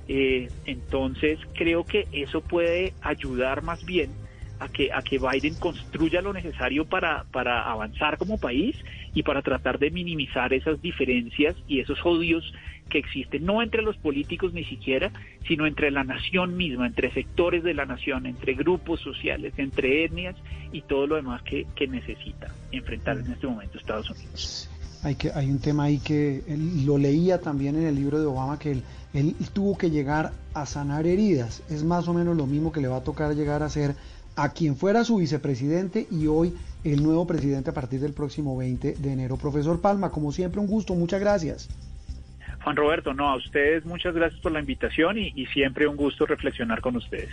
Eh, 0.07 0.49
entonces 0.65 1.37
creo 1.53 1.83
que 1.83 2.07
eso 2.13 2.41
puede 2.41 2.93
ayudar 3.03 3.61
más 3.61 3.85
bien 3.85 4.09
a 4.59 4.67
que, 4.67 4.91
a 4.91 5.01
que 5.01 5.19
Biden 5.19 5.55
construya 5.55 6.21
lo 6.21 6.33
necesario 6.33 6.85
para, 6.85 7.23
para 7.31 7.69
avanzar 7.71 8.17
como 8.17 8.37
país 8.37 8.75
y 9.13 9.23
para 9.23 9.41
tratar 9.41 9.79
de 9.79 9.89
minimizar 9.89 10.53
esas 10.53 10.81
diferencias 10.81 11.55
y 11.67 11.79
esos 11.79 11.99
odios 12.05 12.53
que 12.89 12.97
existen, 12.97 13.45
no 13.45 13.61
entre 13.61 13.81
los 13.81 13.97
políticos 13.97 14.53
ni 14.53 14.65
siquiera, 14.65 15.11
sino 15.47 15.65
entre 15.67 15.91
la 15.91 16.03
nación 16.03 16.57
misma, 16.57 16.87
entre 16.87 17.11
sectores 17.13 17.63
de 17.63 17.73
la 17.73 17.85
nación, 17.85 18.25
entre 18.25 18.55
grupos 18.55 18.99
sociales, 18.99 19.53
entre 19.57 20.03
etnias 20.03 20.35
y 20.71 20.81
todo 20.81 21.07
lo 21.07 21.15
demás 21.15 21.41
que, 21.43 21.67
que 21.75 21.87
necesita 21.87 22.53
enfrentar 22.71 23.17
en 23.17 23.31
este 23.31 23.47
momento 23.47 23.77
Estados 23.77 24.09
Unidos. 24.09 24.69
Hay, 25.03 25.15
que, 25.15 25.31
hay 25.31 25.49
un 25.49 25.59
tema 25.59 25.85
ahí 25.85 25.99
que 25.99 26.43
lo 26.85 26.97
leía 26.97 27.39
también 27.39 27.75
en 27.77 27.85
el 27.85 27.95
libro 27.95 28.19
de 28.19 28.25
Obama, 28.25 28.59
que 28.59 28.71
él, 28.71 28.83
él 29.13 29.33
tuvo 29.53 29.77
que 29.77 29.89
llegar 29.89 30.33
a 30.53 30.65
sanar 30.65 31.07
heridas. 31.07 31.63
Es 31.69 31.83
más 31.83 32.07
o 32.09 32.13
menos 32.13 32.35
lo 32.35 32.47
mismo 32.47 32.73
que 32.73 32.81
le 32.81 32.89
va 32.89 32.97
a 32.97 33.03
tocar 33.03 33.33
llegar 33.33 33.63
a 33.63 33.69
ser 33.69 33.95
a 34.39 34.53
quien 34.53 34.77
fuera 34.77 35.03
su 35.03 35.17
vicepresidente 35.17 36.07
y 36.09 36.27
hoy 36.27 36.53
el 36.85 37.03
nuevo 37.03 37.27
presidente 37.27 37.71
a 37.71 37.73
partir 37.73 37.99
del 37.99 38.13
próximo 38.13 38.55
20 38.55 38.93
de 38.93 39.11
enero. 39.11 39.35
Profesor 39.35 39.81
Palma, 39.81 40.11
como 40.11 40.31
siempre, 40.31 40.61
un 40.61 40.67
gusto, 40.67 40.95
muchas 40.95 41.19
gracias. 41.19 41.69
Juan 42.63 42.75
Roberto, 42.75 43.13
no, 43.13 43.29
a 43.29 43.35
ustedes 43.35 43.85
muchas 43.85 44.15
gracias 44.15 44.39
por 44.41 44.53
la 44.53 44.61
invitación 44.61 45.17
y, 45.17 45.33
y 45.35 45.45
siempre 45.47 45.87
un 45.87 45.97
gusto 45.97 46.25
reflexionar 46.25 46.79
con 46.79 46.95
ustedes. 46.95 47.29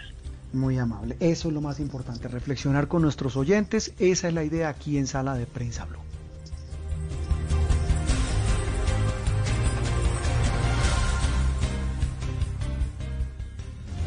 Muy 0.52 0.78
amable, 0.78 1.16
eso 1.20 1.48
es 1.48 1.54
lo 1.54 1.60
más 1.60 1.78
importante, 1.78 2.26
reflexionar 2.28 2.88
con 2.88 3.02
nuestros 3.02 3.36
oyentes, 3.36 3.94
esa 3.98 4.28
es 4.28 4.34
la 4.34 4.42
idea 4.42 4.68
aquí 4.68 4.98
en 4.98 5.06
Sala 5.06 5.34
de 5.34 5.46
Prensa 5.46 5.84
Blue. 5.84 5.98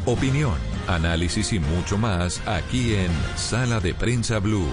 Opinión, 0.05 0.55
análisis 0.95 1.53
y 1.53 1.59
mucho 1.59 1.97
más 1.97 2.41
aquí 2.47 2.95
en 2.95 3.11
Sala 3.35 3.79
de 3.79 3.93
Prensa 3.93 4.39
Blue. 4.39 4.67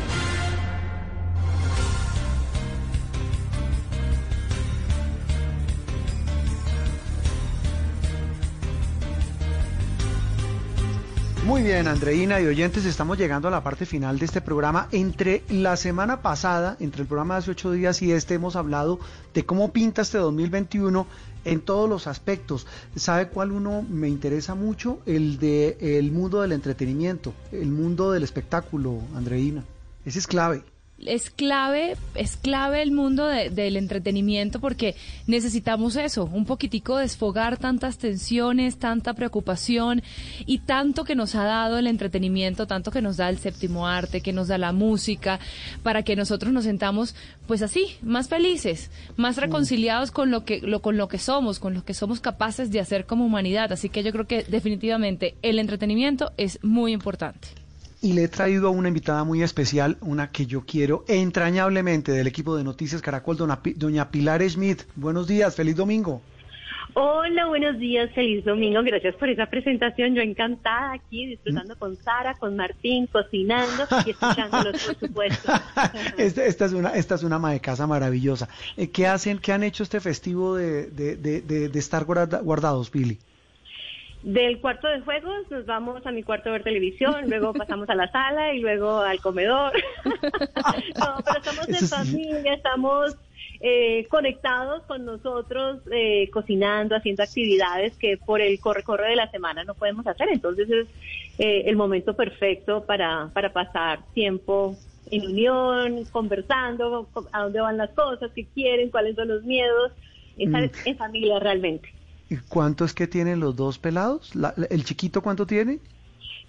Bien, 11.66 11.88
Andreina 11.88 12.40
y 12.40 12.46
oyentes, 12.46 12.84
estamos 12.84 13.18
llegando 13.18 13.48
a 13.48 13.50
la 13.50 13.64
parte 13.64 13.86
final 13.86 14.20
de 14.20 14.24
este 14.24 14.40
programa. 14.40 14.86
Entre 14.92 15.42
la 15.48 15.76
semana 15.76 16.22
pasada, 16.22 16.76
entre 16.78 17.02
el 17.02 17.08
programa 17.08 17.34
de 17.34 17.38
hace 17.40 17.50
ocho 17.50 17.72
días 17.72 18.00
y 18.02 18.12
este, 18.12 18.34
hemos 18.34 18.54
hablado 18.54 19.00
de 19.34 19.44
cómo 19.44 19.72
pinta 19.72 20.02
este 20.02 20.18
2021 20.18 21.08
en 21.44 21.60
todos 21.60 21.88
los 21.88 22.06
aspectos. 22.06 22.68
¿Sabe 22.94 23.30
cuál 23.30 23.50
uno 23.50 23.82
me 23.82 24.08
interesa 24.08 24.54
mucho? 24.54 25.00
El 25.06 25.40
de 25.40 25.76
el 25.80 26.12
mundo 26.12 26.40
del 26.40 26.52
entretenimiento, 26.52 27.34
el 27.50 27.72
mundo 27.72 28.12
del 28.12 28.22
espectáculo, 28.22 29.00
Andreina. 29.16 29.64
Ese 30.04 30.20
es 30.20 30.28
clave 30.28 30.62
es 31.04 31.30
clave, 31.30 31.96
es 32.14 32.36
clave 32.36 32.80
el 32.80 32.90
mundo 32.90 33.26
del 33.26 33.76
entretenimiento 33.76 34.60
porque 34.60 34.96
necesitamos 35.26 35.96
eso, 35.96 36.24
un 36.24 36.46
poquitico 36.46 36.96
desfogar 36.96 37.58
tantas 37.58 37.98
tensiones, 37.98 38.78
tanta 38.78 39.14
preocupación 39.14 40.02
y 40.46 40.58
tanto 40.58 41.04
que 41.04 41.14
nos 41.14 41.34
ha 41.34 41.44
dado 41.44 41.78
el 41.78 41.86
entretenimiento, 41.86 42.66
tanto 42.66 42.90
que 42.90 43.02
nos 43.02 43.18
da 43.18 43.28
el 43.28 43.38
séptimo 43.38 43.86
arte, 43.86 44.22
que 44.22 44.32
nos 44.32 44.48
da 44.48 44.56
la 44.56 44.72
música, 44.72 45.38
para 45.82 46.02
que 46.02 46.16
nosotros 46.16 46.52
nos 46.52 46.64
sentamos 46.64 47.14
pues 47.46 47.62
así, 47.62 47.96
más 48.02 48.28
felices, 48.28 48.90
más 49.16 49.36
reconciliados 49.36 50.10
con 50.10 50.30
lo 50.30 50.44
que 50.44 50.60
lo, 50.60 50.80
con 50.80 50.96
lo 50.96 51.08
que 51.08 51.18
somos, 51.18 51.58
con 51.58 51.74
lo 51.74 51.84
que 51.84 51.94
somos 51.94 52.20
capaces 52.20 52.70
de 52.70 52.80
hacer 52.80 53.04
como 53.04 53.26
humanidad. 53.26 53.72
Así 53.72 53.90
que 53.90 54.02
yo 54.02 54.12
creo 54.12 54.26
que 54.26 54.44
definitivamente 54.44 55.34
el 55.42 55.58
entretenimiento 55.58 56.32
es 56.36 56.58
muy 56.62 56.92
importante 56.92 57.65
y 58.00 58.12
le 58.12 58.24
he 58.24 58.28
traído 58.28 58.68
a 58.68 58.70
una 58.70 58.88
invitada 58.88 59.24
muy 59.24 59.42
especial, 59.42 59.96
una 60.00 60.30
que 60.30 60.46
yo 60.46 60.64
quiero 60.66 61.04
entrañablemente 61.08 62.12
del 62.12 62.26
equipo 62.26 62.56
de 62.56 62.64
Noticias 62.64 63.02
Caracol, 63.02 63.36
doña 63.76 64.10
Pilar 64.10 64.42
Schmidt. 64.42 64.82
Buenos 64.94 65.26
días, 65.26 65.54
feliz 65.56 65.76
domingo. 65.76 66.22
Hola, 66.98 67.46
buenos 67.46 67.78
días, 67.78 68.10
feliz 68.14 68.42
domingo. 68.42 68.82
Gracias 68.82 69.14
por 69.16 69.28
esa 69.28 69.44
presentación. 69.44 70.14
Yo 70.14 70.22
encantada 70.22 70.92
aquí, 70.92 71.26
disfrutando 71.26 71.76
con 71.78 71.94
Sara, 71.96 72.32
con 72.34 72.56
Martín, 72.56 73.06
cocinando 73.06 73.86
y 74.06 74.10
escuchándolos, 74.10 74.82
por 74.82 74.98
supuesto. 74.98 75.52
esta, 76.16 76.64
es 76.64 76.72
una, 76.72 76.94
esta 76.94 77.16
es 77.16 77.22
una 77.22 77.36
ama 77.36 77.52
de 77.52 77.60
casa 77.60 77.86
maravillosa. 77.86 78.48
Eh, 78.78 78.88
¿Qué 78.88 79.06
hacen, 79.06 79.38
qué 79.40 79.52
han 79.52 79.62
hecho 79.62 79.82
este 79.82 80.00
festivo 80.00 80.56
de, 80.56 80.86
de, 80.86 81.16
de, 81.16 81.68
de 81.68 81.78
estar 81.78 82.06
guardados, 82.06 82.88
Pili? 82.88 83.18
Del 84.26 84.60
cuarto 84.60 84.88
de 84.88 85.02
juegos 85.02 85.48
nos 85.52 85.66
vamos 85.66 86.04
a 86.04 86.10
mi 86.10 86.24
cuarto 86.24 86.48
a 86.48 86.52
ver 86.54 86.64
televisión, 86.64 87.30
luego 87.30 87.52
pasamos 87.54 87.88
a 87.88 87.94
la 87.94 88.10
sala 88.10 88.52
y 88.54 88.58
luego 88.58 88.98
al 88.98 89.20
comedor. 89.20 89.72
no, 90.04 91.22
pero 91.24 91.38
estamos 91.38 91.68
en 91.68 91.88
familia, 91.88 92.54
estamos 92.54 93.16
eh, 93.60 94.04
conectados 94.10 94.82
con 94.88 95.04
nosotros, 95.04 95.78
eh, 95.92 96.28
cocinando, 96.32 96.96
haciendo 96.96 97.22
actividades 97.22 97.96
que 97.98 98.16
por 98.16 98.40
el 98.40 98.58
corre-corre 98.58 99.10
de 99.10 99.14
la 99.14 99.30
semana 99.30 99.62
no 99.62 99.74
podemos 99.74 100.04
hacer. 100.08 100.28
Entonces 100.32 100.68
es 100.70 100.88
eh, 101.38 101.62
el 101.66 101.76
momento 101.76 102.16
perfecto 102.16 102.84
para, 102.84 103.30
para 103.32 103.52
pasar 103.52 104.00
tiempo 104.12 104.74
en 105.08 105.24
unión, 105.24 106.04
conversando, 106.06 107.08
a 107.30 107.42
dónde 107.44 107.60
van 107.60 107.76
las 107.76 107.90
cosas, 107.90 108.32
qué 108.34 108.44
quieren, 108.46 108.90
cuáles 108.90 109.14
son 109.14 109.28
los 109.28 109.44
miedos, 109.44 109.92
estar 110.36 110.64
mm. 110.64 110.70
en 110.84 110.96
familia 110.96 111.38
realmente. 111.38 111.95
¿Cuánto 112.48 112.84
es 112.84 112.92
que 112.92 113.06
tienen 113.06 113.40
los 113.40 113.54
dos 113.54 113.78
pelados? 113.78 114.32
¿El 114.70 114.84
chiquito 114.84 115.22
cuánto 115.22 115.46
tiene? 115.46 115.78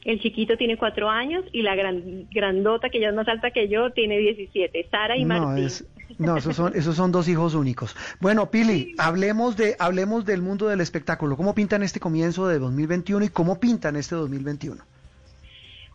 El 0.03 0.21
chiquito 0.21 0.57
tiene 0.57 0.77
cuatro 0.77 1.09
años 1.09 1.43
y 1.51 1.61
la 1.61 1.75
gran, 1.75 2.27
grandota, 2.31 2.89
que 2.89 2.99
ya 2.99 3.09
es 3.09 3.15
más 3.15 3.27
alta 3.27 3.51
que 3.51 3.67
yo, 3.67 3.91
tiene 3.91 4.17
17, 4.17 4.87
Sara 4.89 5.17
y 5.17 5.25
no, 5.25 5.39
Martín. 5.39 5.69
no, 6.17 6.37
esos 6.37 6.55
son, 6.55 6.73
esos 6.75 6.95
son 6.95 7.11
dos 7.11 7.27
hijos 7.27 7.55
únicos. 7.55 7.95
Bueno, 8.21 8.49
Pili, 8.49 8.95
hablemos, 8.97 9.57
de, 9.57 9.75
hablemos 9.79 10.25
del 10.25 10.41
mundo 10.41 10.67
del 10.67 10.81
espectáculo. 10.81 11.35
¿Cómo 11.35 11.53
pintan 11.53 11.83
este 11.83 11.99
comienzo 11.99 12.47
de 12.47 12.57
2021 12.57 13.25
y 13.25 13.29
cómo 13.29 13.59
pintan 13.59 13.97
este 13.97 14.15
2021? 14.15 14.81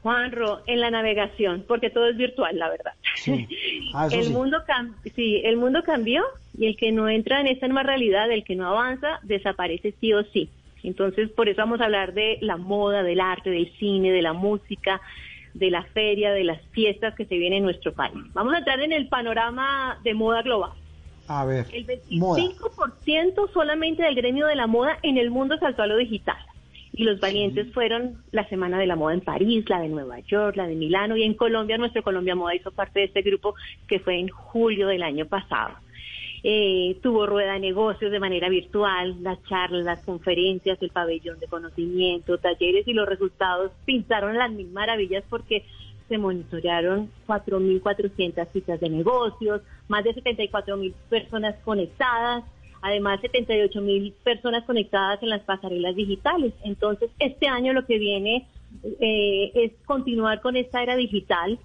Juanro, 0.03 0.62
en 0.66 0.81
la 0.81 0.91
navegación, 0.91 1.65
porque 1.66 1.91
todo 1.91 2.09
es 2.09 2.16
virtual, 2.16 2.59
la 2.59 2.69
verdad. 2.69 2.93
Ah, 3.95 4.09
el, 4.12 4.31
Mundo 4.31 4.59
sí, 5.15 5.41
el 5.45 5.57
mundo 5.57 5.83
cambió 5.85 6.24
y 6.59 6.66
el 6.66 6.77
que 6.77 6.91
no 6.91 7.09
entra 7.09 7.41
en 7.41 7.47
esta 7.47 7.69
nueva 7.69 7.85
realidad, 7.85 8.31
el 8.31 8.43
que 8.43 8.57
no 8.57 8.66
avanza, 8.66 9.20
desaparece 9.23 9.95
sí 10.01 10.12
o 10.12 10.24
sí. 10.24 10.51
Entonces, 10.83 11.31
por 11.31 11.49
eso 11.49 11.62
vamos 11.62 11.81
a 11.81 11.85
hablar 11.85 12.15
de 12.15 12.39
la 12.41 12.57
moda, 12.57 13.05
del 13.05 13.20
arte, 13.20 13.51
del 13.51 13.70
cine, 13.79 14.11
de 14.11 14.23
la 14.23 14.33
música, 14.33 15.01
de 15.55 15.70
la 15.70 15.85
feria, 15.85 16.33
de 16.33 16.43
las 16.43 16.61
fiestas 16.73 17.15
que 17.15 17.24
se 17.24 17.37
vienen 17.37 17.59
en 17.59 17.65
nuestro 17.65 17.93
país. 17.93 18.19
Vamos 18.33 18.55
a 18.55 18.59
entrar 18.59 18.81
en 18.81 18.93
el 18.93 19.09
panorama 19.09 19.99
de 20.03 20.15
moda 20.15 20.43
global. 20.43 20.73
A 21.29 21.45
ver, 21.45 21.66
el 21.73 21.87
25% 21.87 23.53
solamente 23.53 24.03
del 24.03 24.16
gremio 24.16 24.47
de 24.47 24.57
la 24.57 24.66
moda 24.66 24.99
en 25.03 25.19
el 25.19 25.31
mundo 25.31 25.57
saltó 25.59 25.83
a 25.83 25.87
lo 25.87 25.97
digital. 25.97 26.39
Y 26.94 27.05
los 27.05 27.20
valientes 27.20 27.73
fueron 27.73 28.23
la 28.32 28.47
Semana 28.48 28.78
de 28.78 28.86
la 28.86 28.97
Moda 28.97 29.14
en 29.14 29.23
París, 29.23 29.64
la 29.69 29.81
de 29.81 29.89
Nueva 29.89 30.20
York, 30.20 30.56
la 30.56 30.66
de 30.66 30.74
Milano 30.74 31.16
y 31.16 31.23
en 31.23 31.35
Colombia, 31.35 31.78
nuestro 31.78 32.02
Colombia 32.02 32.35
Moda 32.35 32.55
hizo 32.55 32.70
parte 32.70 33.01
de 33.01 33.06
este 33.06 33.23
grupo 33.23 33.55
que 33.89 34.01
fue 34.01 34.19
en 34.19 34.28
julio 34.28 34.89
del 34.89 35.02
año 35.02 35.27
pasado. 35.27 35.77
Eh, 36.44 36.98
tuvo 37.02 37.24
rueda 37.24 37.52
de 37.52 37.60
negocios 37.60 38.10
de 38.10 38.19
manera 38.19 38.48
virtual, 38.48 39.23
las 39.23 39.40
charlas, 39.44 39.85
las 39.85 40.02
conferencias, 40.02 40.77
el 40.82 40.90
pabellón 40.90 41.39
de 41.39 41.47
conocimiento, 41.47 42.39
talleres 42.39 42.86
y 42.89 42.93
los 42.93 43.09
resultados 43.09 43.70
pintaron 43.85 44.36
las 44.36 44.51
mil 44.51 44.69
maravillas 44.69 45.23
porque 45.31 45.64
se 46.09 46.19
monitorearon 46.19 47.10
4.400 47.28 48.48
citas 48.52 48.81
de 48.81 48.90
negocios, 48.90 49.62
más 49.89 50.02
de 50.02 50.14
74.000 50.14 50.93
personas 51.09 51.55
conectadas, 51.64 52.44
además 52.82 53.20
78 53.20 53.80
mil 53.80 54.12
personas 54.24 54.64
conectadas 54.64 55.22
en 55.22 55.30
las 55.30 55.42
pasarelas 55.42 55.94
digitales. 55.94 56.52
Entonces, 56.64 57.10
este 57.18 57.46
año 57.46 57.72
lo 57.72 57.86
que 57.86 57.98
viene 57.98 58.46
eh, 59.00 59.52
es 59.54 59.72
continuar 59.84 60.40
con 60.40 60.56
esta 60.56 60.82
era 60.82 60.96
digital. 60.96 61.59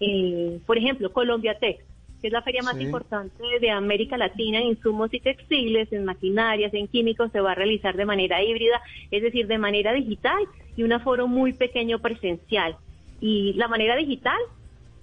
Eh, 0.00 0.58
por 0.66 0.76
ejemplo, 0.76 1.12
Colombia 1.12 1.58
Tech, 1.58 1.78
que 2.20 2.26
es 2.26 2.32
la 2.32 2.42
feria 2.42 2.62
más 2.62 2.80
importante 2.80 3.42
de 3.60 3.70
América 3.70 4.16
Latina 4.16 4.58
en 4.58 4.68
insumos 4.68 5.14
y 5.14 5.20
textiles, 5.20 5.92
en 5.92 6.04
maquinarias, 6.04 6.74
en 6.74 6.88
químicos, 6.88 7.30
se 7.30 7.40
va 7.40 7.52
a 7.52 7.54
realizar 7.54 7.96
de 7.96 8.04
manera 8.04 8.42
híbrida, 8.42 8.82
es 9.10 9.22
decir, 9.22 9.46
de 9.46 9.58
manera 9.58 9.92
digital 9.92 10.42
y 10.76 10.82
un 10.82 10.92
aforo 10.92 11.28
muy 11.28 11.52
pequeño 11.52 12.00
presencial. 12.00 12.76
Y 13.20 13.52
la 13.54 13.68
manera 13.68 13.96
digital 13.96 14.38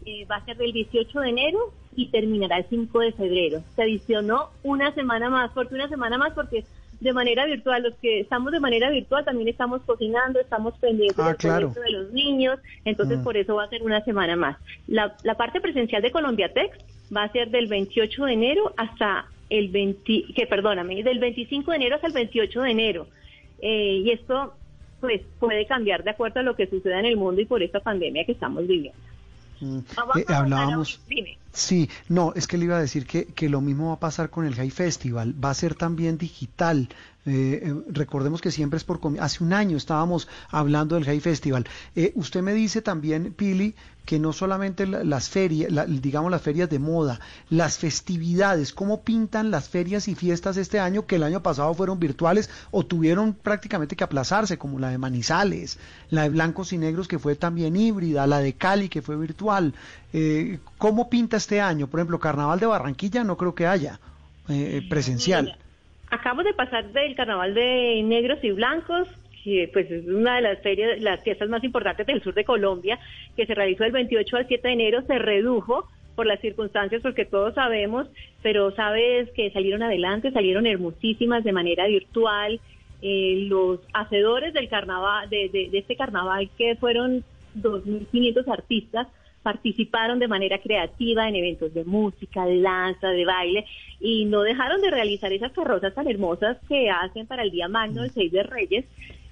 eh, 0.05 0.25
va 0.25 0.35
a 0.37 0.45
ser 0.45 0.57
del 0.57 0.73
18 0.73 1.19
de 1.21 1.29
enero 1.29 1.73
y 1.95 2.07
terminará 2.07 2.57
el 2.57 2.65
5 2.69 2.99
de 2.99 3.11
febrero. 3.13 3.63
Se 3.75 3.83
adicionó 3.83 4.49
una 4.63 4.93
semana 4.93 5.29
más, 5.29 5.51
porque 5.51 5.75
una 5.75 5.89
semana 5.89 6.17
más 6.17 6.33
porque 6.33 6.65
de 6.99 7.13
manera 7.13 7.45
virtual, 7.45 7.83
los 7.83 7.95
que 7.95 8.21
estamos 8.21 8.51
de 8.53 8.61
manera 8.61 8.89
virtual 8.89 9.25
también 9.25 9.49
estamos 9.49 9.81
cocinando, 9.81 10.39
estamos 10.39 10.73
pendientes 10.77 11.19
ah, 11.19 11.35
de 11.59 11.91
los 11.91 12.11
niños, 12.13 12.59
entonces 12.85 13.19
ah. 13.19 13.23
por 13.23 13.35
eso 13.35 13.55
va 13.55 13.65
a 13.65 13.69
ser 13.69 13.83
una 13.83 14.03
semana 14.05 14.37
más. 14.37 14.57
La, 14.87 15.15
la 15.23 15.35
parte 15.35 15.59
presencial 15.59 16.01
de 16.01 16.11
Colombia 16.11 16.53
Tech 16.53 16.71
va 17.15 17.23
a 17.23 17.31
ser 17.31 17.49
del 17.49 17.67
28 17.67 18.25
de 18.25 18.33
enero 18.33 18.73
hasta 18.77 19.25
el 19.49 19.67
20, 19.69 20.33
que 20.33 20.47
perdóname, 20.47 21.03
del 21.03 21.19
25 21.19 21.71
de 21.71 21.77
enero 21.77 21.95
hasta 21.95 22.07
el 22.07 22.13
28 22.13 22.61
de 22.61 22.71
enero. 22.71 23.07
Eh, 23.61 24.01
y 24.05 24.11
esto 24.11 24.53
pues 24.99 25.21
puede 25.39 25.65
cambiar 25.65 26.03
de 26.03 26.11
acuerdo 26.11 26.39
a 26.39 26.43
lo 26.43 26.55
que 26.55 26.67
suceda 26.67 26.99
en 26.99 27.05
el 27.05 27.17
mundo 27.17 27.41
y 27.41 27.45
por 27.45 27.61
esta 27.61 27.81
pandemia 27.81 28.25
que 28.25 28.31
estamos 28.31 28.65
viviendo. 28.65 28.97
Mm, 29.59 29.79
eh, 30.15 30.25
hablábamos. 30.29 31.01
Sí, 31.53 31.87
no, 32.09 32.33
es 32.35 32.47
que 32.47 32.57
le 32.57 32.65
iba 32.65 32.77
a 32.77 32.81
decir 32.81 33.05
que, 33.05 33.25
que 33.27 33.47
lo 33.47 33.61
mismo 33.61 33.89
va 33.89 33.93
a 33.93 33.99
pasar 33.99 34.31
con 34.31 34.45
el 34.45 34.55
High 34.55 34.71
Festival. 34.71 35.35
Va 35.43 35.51
a 35.51 35.53
ser 35.53 35.75
también 35.75 36.17
digital. 36.17 36.89
Eh, 37.25 37.61
eh, 37.63 37.75
recordemos 37.89 38.41
que 38.41 38.49
siempre 38.49 38.77
es 38.77 38.83
por... 38.83 38.99
Hace 39.19 39.43
un 39.43 39.53
año 39.53 39.77
estábamos 39.77 40.27
hablando 40.49 40.95
del 40.95 41.05
High 41.05 41.19
Festival. 41.19 41.65
Eh, 41.95 42.11
usted 42.15 42.41
me 42.41 42.53
dice 42.53 42.81
también, 42.81 43.33
Pili, 43.33 43.75
que 44.05 44.19
no 44.19 44.33
solamente 44.33 44.85
las 44.85 45.29
ferias, 45.29 45.71
digamos 45.87 46.29
las 46.29 46.41
ferias 46.41 46.69
de 46.69 46.79
moda, 46.79 47.21
las 47.49 47.77
festividades, 47.77 48.73
¿cómo 48.73 49.01
pintan 49.03 49.49
las 49.49 49.69
ferias 49.69 50.09
y 50.09 50.15
fiestas 50.15 50.57
este 50.57 50.79
año 50.79 51.05
que 51.05 51.15
el 51.15 51.23
año 51.23 51.41
pasado 51.41 51.73
fueron 51.73 51.99
virtuales 51.99 52.49
o 52.71 52.85
tuvieron 52.85 53.33
prácticamente 53.33 53.95
que 53.95 54.03
aplazarse, 54.03 54.57
como 54.57 54.77
la 54.77 54.89
de 54.89 54.97
Manizales, 54.97 55.79
la 56.09 56.23
de 56.23 56.29
Blancos 56.29 56.73
y 56.73 56.77
Negros 56.77 57.07
que 57.07 57.19
fue 57.19 57.35
también 57.35 57.77
híbrida, 57.77 58.27
la 58.27 58.39
de 58.39 58.53
Cali 58.53 58.89
que 58.89 59.01
fue 59.01 59.15
virtual? 59.15 59.73
¿Cómo 60.77 61.09
pinta 61.09 61.37
este 61.37 61.59
año? 61.59 61.87
Por 61.87 61.99
ejemplo, 61.99 62.19
Carnaval 62.19 62.59
de 62.59 62.65
Barranquilla 62.67 63.23
no 63.23 63.35
creo 63.37 63.55
que 63.55 63.65
haya 63.65 63.99
presencial 64.89 65.57
acabamos 66.13 66.45
de 66.45 66.53
pasar 66.53 66.91
del 66.91 67.15
carnaval 67.15 67.53
de 67.53 68.01
negros 68.03 68.39
y 68.43 68.51
blancos, 68.51 69.07
que 69.43 69.69
pues 69.73 69.89
es 69.89 70.07
una 70.07 70.35
de 70.35 70.41
las 70.41 70.59
ferias, 70.61 71.01
las 71.01 71.23
fiestas 71.23 71.49
más 71.49 71.63
importantes 71.63 72.05
del 72.05 72.21
sur 72.21 72.33
de 72.33 72.45
Colombia, 72.45 72.99
que 73.35 73.45
se 73.45 73.55
realizó 73.55 73.83
el 73.83 73.91
28 73.91 74.37
al 74.37 74.47
7 74.47 74.67
de 74.67 74.73
enero, 74.73 75.01
se 75.01 75.17
redujo 75.17 75.87
por 76.15 76.27
las 76.27 76.39
circunstancias, 76.39 77.01
porque 77.01 77.25
todos 77.25 77.55
sabemos, 77.55 78.07
pero 78.43 78.71
sabes 78.75 79.29
que 79.31 79.49
salieron 79.51 79.81
adelante, 79.81 80.31
salieron 80.31 80.67
hermosísimas 80.67 81.43
de 81.43 81.51
manera 81.51 81.87
virtual. 81.87 82.59
Eh, 83.01 83.47
los 83.49 83.79
hacedores 83.93 84.53
del 84.53 84.69
carnaval, 84.69 85.29
de, 85.29 85.49
de 85.49 85.77
este 85.77 85.97
carnaval, 85.97 86.49
que 86.57 86.75
fueron 86.75 87.23
2.500 87.57 88.47
artistas, 88.47 89.07
participaron 89.43 90.19
de 90.19 90.27
manera 90.27 90.57
creativa 90.57 91.27
en 91.27 91.35
eventos 91.35 91.73
de 91.73 91.83
música, 91.83 92.45
de 92.45 92.61
danza, 92.61 93.09
de 93.09 93.25
baile 93.25 93.65
y 93.99 94.25
no 94.25 94.41
dejaron 94.41 94.81
de 94.81 94.89
realizar 94.89 95.31
esas 95.31 95.51
carrozas 95.51 95.93
tan 95.93 96.07
hermosas 96.07 96.57
que 96.67 96.89
hacen 96.89 97.27
para 97.27 97.43
el 97.43 97.51
Día 97.51 97.67
Magno, 97.67 98.03
el 98.03 98.11
6 98.11 98.31
de 98.31 98.43
Reyes, 98.43 98.85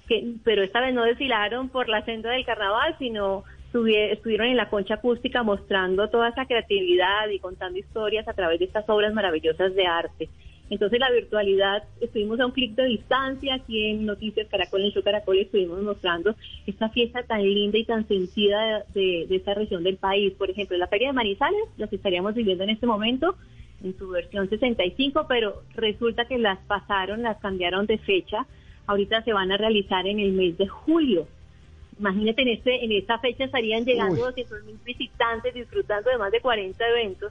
que, 0.06 0.34
pero 0.44 0.62
esta 0.62 0.80
vez 0.80 0.94
no 0.94 1.04
desfilaron 1.04 1.70
por 1.70 1.88
la 1.88 2.04
senda 2.04 2.30
del 2.30 2.44
carnaval, 2.44 2.94
sino 2.98 3.44
estuvieron 3.74 4.48
en 4.48 4.56
la 4.56 4.68
concha 4.68 4.94
acústica 4.94 5.42
mostrando 5.42 6.08
toda 6.08 6.28
esa 6.28 6.44
creatividad 6.44 7.28
y 7.30 7.38
contando 7.38 7.78
historias 7.78 8.28
a 8.28 8.34
través 8.34 8.58
de 8.58 8.66
estas 8.66 8.88
obras 8.88 9.14
maravillosas 9.14 9.74
de 9.74 9.86
arte. 9.86 10.28
Entonces 10.72 10.98
la 11.00 11.10
virtualidad, 11.10 11.84
estuvimos 12.00 12.40
a 12.40 12.46
un 12.46 12.52
clic 12.52 12.74
de 12.74 12.86
distancia, 12.86 13.56
aquí 13.56 13.90
en 13.90 14.06
Noticias 14.06 14.48
Caracol, 14.48 14.80
en 14.80 14.90
Show 14.92 15.02
Caracol, 15.02 15.38
estuvimos 15.38 15.82
mostrando 15.82 16.34
esta 16.66 16.88
fiesta 16.88 17.22
tan 17.24 17.42
linda 17.42 17.76
y 17.76 17.84
tan 17.84 18.08
sentida 18.08 18.82
de, 18.94 19.26
esta 19.28 19.52
región 19.52 19.84
del 19.84 19.98
país. 19.98 20.32
Por 20.32 20.48
ejemplo, 20.48 20.78
la 20.78 20.86
Feria 20.86 21.08
de 21.08 21.12
Manizales, 21.12 21.60
las 21.76 21.92
estaríamos 21.92 22.34
viviendo 22.34 22.64
en 22.64 22.70
este 22.70 22.86
momento 22.86 23.36
en 23.84 23.98
su 23.98 24.08
versión 24.08 24.48
65, 24.48 25.26
pero 25.28 25.62
resulta 25.74 26.24
que 26.24 26.38
las 26.38 26.58
pasaron, 26.60 27.22
las 27.22 27.36
cambiaron 27.40 27.84
de 27.84 27.98
fecha. 27.98 28.46
Ahorita 28.86 29.22
se 29.24 29.34
van 29.34 29.52
a 29.52 29.58
realizar 29.58 30.06
en 30.06 30.20
el 30.20 30.32
mes 30.32 30.56
de 30.56 30.68
julio. 30.68 31.28
Imagínate, 31.98 32.40
en, 32.40 32.48
este, 32.48 32.82
en 32.82 32.92
esta 32.92 33.18
fecha 33.18 33.44
estarían 33.44 33.84
llegando 33.84 34.24
200 34.24 34.64
mil 34.64 34.78
visitantes 34.86 35.52
disfrutando 35.52 36.08
de 36.08 36.16
más 36.16 36.32
de 36.32 36.40
40 36.40 36.82
eventos. 36.88 37.30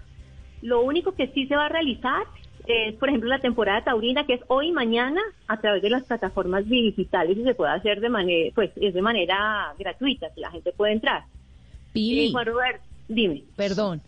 Lo 0.62 0.84
único 0.84 1.14
que 1.14 1.26
sí 1.30 1.48
se 1.48 1.56
va 1.56 1.66
a 1.66 1.70
realizar 1.70 2.28
es, 2.68 2.96
por 2.96 3.10
ejemplo, 3.10 3.30
la 3.30 3.40
temporada 3.40 3.84
taurina, 3.84 4.26
que 4.26 4.36
es 4.36 4.42
hoy 4.48 4.70
y 4.70 4.72
mañana 4.72 5.22
a 5.48 5.60
través 5.60 5.82
de 5.82 5.90
las 5.90 6.04
plataformas 6.04 6.68
digitales 6.68 7.38
y 7.38 7.44
se 7.44 7.56
puede 7.56 7.72
hacer 7.72 8.00
de 8.02 8.10
manera, 8.10 8.52
pues 8.56 8.72
es 8.76 8.94
de 8.94 9.02
manera 9.02 9.74
gratuita, 9.78 10.30
si 10.34 10.42
la 10.42 10.52
gente 10.52 10.72
puede 10.72 10.94
entrar. 10.94 11.24
Pili, 11.94 12.28
eh, 12.28 12.32
Juan 12.32 12.46
Robert, 12.46 12.82
dime. 13.08 13.44
Perdón. 13.56 14.02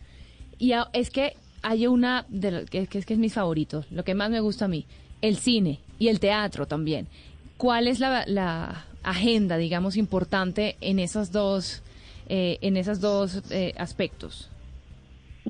Y 0.60 0.74
es 0.94 1.10
que 1.10 1.34
hay 1.62 1.88
una, 1.88 2.26
de 2.30 2.66
que, 2.70 2.88
que, 2.88 3.00
es 3.00 3.06
que 3.06 3.14
es 3.14 3.20
mis 3.20 3.34
favoritos, 3.34 3.92
lo 3.92 4.04
que 4.04 4.16
más 4.16 4.30
me 4.30 4.40
gusta 4.40 4.66
a 4.66 4.68
mí, 4.68 4.86
el 5.22 5.38
cine 5.38 5.80
y 6.00 6.10
el 6.10 6.20
teatro 6.20 6.68
también. 6.68 7.08
¿Cuál 7.58 7.88
es 7.88 8.00
la, 8.00 8.26
la 8.28 8.86
agenda, 9.04 9.58
digamos, 9.58 9.98
importante 9.98 10.76
en 10.82 11.00
esos 11.00 11.32
dos, 11.32 11.82
eh, 12.28 12.58
en 12.62 12.78
esos 12.78 13.00
dos 13.00 13.42
eh, 13.52 13.74
aspectos? 13.78 14.50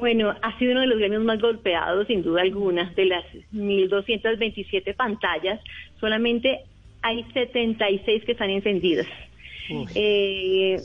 Bueno, 0.04 0.36
ha 0.42 0.58
sido 0.60 0.74
uno 0.74 0.82
de 0.82 0.88
los 0.88 1.00
gremios 1.00 1.24
más 1.24 1.40
golpeados, 1.40 2.08
sin 2.08 2.24
duda 2.24 2.42
alguna, 2.42 2.92
de 2.94 3.06
las 3.06 3.24
1.227 3.54 4.94
pantallas, 4.98 5.62
solamente 5.98 6.60
hay 7.02 7.24
76 7.32 8.26
que 8.26 8.34
están 8.34 8.50
encendidas. 8.50 9.08
Eh, 9.96 10.76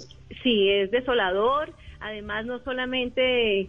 sí, 0.45 0.71
es 0.71 0.93
desolador, 0.93 1.73
además 1.99 2.47
no 2.47 2.61
solamente 2.61 3.69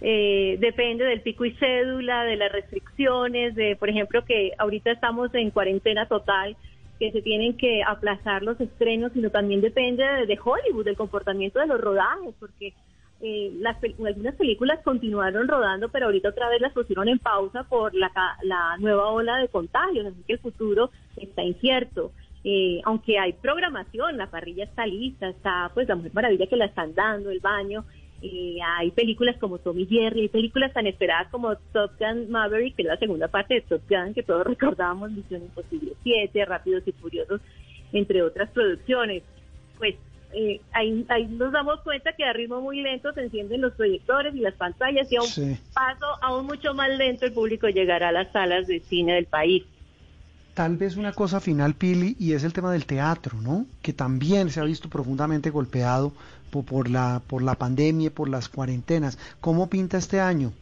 eh, 0.00 0.58
depende 0.60 1.04
del 1.06 1.22
pico 1.22 1.44
y 1.44 1.50
cédula, 1.54 2.22
de 2.22 2.36
las 2.36 2.52
restricciones, 2.52 3.56
de, 3.56 3.74
por 3.74 3.88
ejemplo, 3.88 4.24
que 4.24 4.52
ahorita 4.58 4.92
estamos 4.92 5.34
en 5.34 5.50
cuarentena 5.50 6.06
total, 6.06 6.56
que 7.00 7.10
se 7.10 7.20
tienen 7.20 7.56
que 7.56 7.82
aplazar 7.82 8.44
los 8.44 8.60
estrenos, 8.60 9.10
sino 9.12 9.30
también 9.30 9.60
depende 9.60 10.04
de 10.04 10.38
Hollywood, 10.40 10.84
del 10.84 10.96
comportamiento 10.96 11.58
de 11.58 11.66
los 11.66 11.80
rodajes, 11.80 12.32
porque 12.38 12.74
eh, 13.20 13.52
las 13.58 13.76
algunas 13.82 14.34
películas 14.34 14.80
continuaron 14.84 15.48
rodando, 15.48 15.88
pero 15.88 16.06
ahorita 16.06 16.30
otra 16.30 16.48
vez 16.48 16.60
las 16.60 16.72
pusieron 16.72 17.08
en 17.08 17.18
pausa 17.18 17.64
por 17.64 17.94
la, 17.94 18.10
la 18.42 18.76
nueva 18.78 19.10
ola 19.10 19.38
de 19.38 19.48
contagios, 19.48 20.06
así 20.06 20.22
que 20.26 20.34
el 20.34 20.38
futuro 20.40 20.90
está 21.16 21.42
incierto. 21.42 22.12
Eh, 22.46 22.82
aunque 22.84 23.18
hay 23.18 23.32
programación, 23.32 24.18
la 24.18 24.30
parrilla 24.30 24.64
está 24.64 24.86
lista, 24.86 25.28
está 25.28 25.70
pues 25.72 25.88
la 25.88 25.96
Mujer 25.96 26.12
Maravilla 26.12 26.46
que 26.46 26.56
la 26.56 26.66
están 26.66 26.94
dando, 26.94 27.30
el 27.30 27.40
baño, 27.40 27.84
eh, 28.26 28.58
hay 28.78 28.90
películas 28.90 29.36
como 29.38 29.58
Tommy 29.58 29.86
Jerry, 29.86 30.22
hay 30.22 30.28
películas 30.28 30.72
tan 30.72 30.86
esperadas 30.86 31.28
como 31.30 31.56
Top 31.72 31.92
Gun 31.98 32.30
Maverick, 32.30 32.74
que 32.76 32.82
es 32.82 32.88
la 32.88 32.96
segunda 32.96 33.28
parte 33.28 33.54
de 33.54 33.60
Top 33.62 33.82
Gun, 33.88 34.14
que 34.14 34.22
todos 34.22 34.46
recordamos, 34.46 35.10
Misión 35.10 35.42
Imposible 35.42 35.92
7, 36.02 36.44
Rápidos 36.46 36.84
y 36.86 36.92
Furiosos, 36.92 37.40
entre 37.92 38.22
otras 38.22 38.50
producciones. 38.50 39.22
Pues 39.78 39.96
eh, 40.34 40.60
ahí, 40.72 41.04
nos 41.30 41.52
damos 41.52 41.80
cuenta 41.82 42.12
que 42.12 42.24
a 42.24 42.32
ritmo 42.32 42.60
muy 42.60 42.80
lento 42.80 43.12
se 43.12 43.22
encienden 43.22 43.60
los 43.60 43.72
proyectores 43.74 44.34
y 44.34 44.40
las 44.40 44.54
pantallas 44.54 45.10
y 45.10 45.16
a 45.16 45.22
un 45.22 45.58
paso 45.72 46.06
aún 46.22 46.46
mucho 46.46 46.74
más 46.74 46.90
lento 46.90 47.26
el 47.26 47.32
público 47.32 47.68
llegará 47.68 48.08
a 48.08 48.12
las 48.12 48.32
salas 48.32 48.66
de 48.66 48.80
cine 48.80 49.14
del 49.14 49.26
país. 49.26 49.64
Tal 50.54 50.76
vez 50.76 50.96
una 50.96 51.12
cosa 51.12 51.40
final, 51.40 51.74
Pili, 51.74 52.16
y 52.18 52.32
es 52.32 52.44
el 52.44 52.52
tema 52.52 52.72
del 52.72 52.86
teatro, 52.86 53.40
¿no? 53.40 53.66
Que 53.82 53.92
también 53.92 54.50
se 54.50 54.60
ha 54.60 54.64
visto 54.64 54.88
profundamente 54.88 55.50
golpeado 55.50 56.12
por, 56.50 56.64
por 56.64 56.88
la, 56.88 57.22
por 57.26 57.42
la 57.42 57.56
pandemia, 57.56 58.10
por 58.10 58.28
las 58.28 58.48
cuarentenas. 58.48 59.18
¿Cómo 59.40 59.68
pinta 59.68 59.98
este 59.98 60.20
año? 60.20 60.52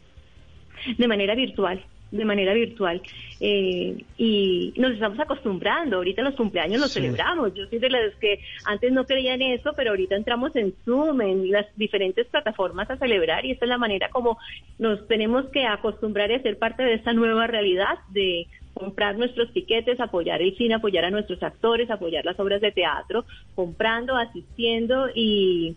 De 0.96 1.06
manera 1.06 1.34
virtual 1.34 1.84
de 2.12 2.24
manera 2.24 2.54
virtual 2.54 3.02
eh, 3.40 4.04
y 4.16 4.72
nos 4.76 4.92
estamos 4.92 5.18
acostumbrando. 5.18 5.96
Ahorita 5.96 6.22
los 6.22 6.34
cumpleaños 6.34 6.80
los 6.80 6.92
celebramos. 6.92 7.54
Yo 7.54 7.66
soy 7.66 7.78
de 7.78 7.90
las 7.90 8.14
que 8.16 8.40
antes 8.66 8.92
no 8.92 9.04
creían 9.04 9.42
eso, 9.42 9.72
pero 9.76 9.90
ahorita 9.90 10.14
entramos 10.14 10.54
en 10.54 10.74
Zoom, 10.84 11.20
en 11.22 11.50
las 11.50 11.66
diferentes 11.76 12.26
plataformas 12.28 12.90
a 12.90 12.98
celebrar 12.98 13.44
y 13.44 13.52
esta 13.52 13.64
es 13.64 13.68
la 13.68 13.78
manera 13.78 14.10
como 14.10 14.38
nos 14.78 15.06
tenemos 15.08 15.46
que 15.46 15.66
acostumbrar 15.66 16.30
a 16.30 16.42
ser 16.42 16.58
parte 16.58 16.82
de 16.82 16.94
esta 16.94 17.12
nueva 17.12 17.46
realidad 17.46 17.98
de 18.10 18.46
comprar 18.74 19.16
nuestros 19.16 19.52
tiquetes, 19.52 20.00
apoyar 20.00 20.40
el 20.42 20.56
cine, 20.56 20.74
apoyar 20.74 21.04
a 21.04 21.10
nuestros 21.10 21.42
actores, 21.42 21.90
apoyar 21.90 22.24
las 22.24 22.38
obras 22.38 22.60
de 22.60 22.72
teatro, 22.72 23.24
comprando, 23.54 24.16
asistiendo 24.16 25.08
y 25.14 25.76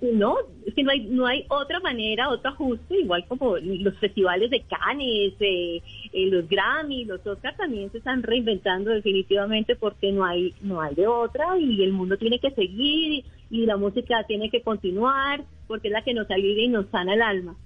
no, 0.00 0.36
es 0.66 0.74
que 0.74 0.82
no 0.82 0.90
hay, 0.90 1.06
no 1.06 1.26
hay 1.26 1.44
otra 1.48 1.80
manera, 1.80 2.28
otro 2.28 2.50
ajuste, 2.50 3.00
igual 3.00 3.24
como 3.28 3.56
los 3.56 3.96
festivales 3.98 4.50
de 4.50 4.62
Cannes, 4.62 5.34
eh, 5.40 5.82
eh, 6.12 6.30
los 6.30 6.48
Grammy, 6.48 7.04
los 7.04 7.26
Oscars 7.26 7.56
también 7.56 7.90
se 7.90 7.98
están 7.98 8.22
reinventando 8.22 8.90
definitivamente 8.90 9.76
porque 9.76 10.12
no 10.12 10.24
hay, 10.24 10.54
no 10.60 10.80
hay 10.80 10.94
de 10.94 11.06
otra 11.06 11.58
y 11.58 11.82
el 11.82 11.92
mundo 11.92 12.18
tiene 12.18 12.38
que 12.38 12.50
seguir 12.50 13.24
y, 13.50 13.66
la 13.66 13.76
música 13.76 14.24
tiene 14.26 14.50
que 14.50 14.62
continuar 14.62 15.44
porque 15.66 15.88
es 15.88 15.92
la 15.92 16.02
que 16.02 16.14
nos 16.14 16.30
alivia 16.30 16.64
y 16.64 16.68
nos 16.68 16.86
sana 16.90 17.14
el 17.14 17.22
alma. 17.22 17.56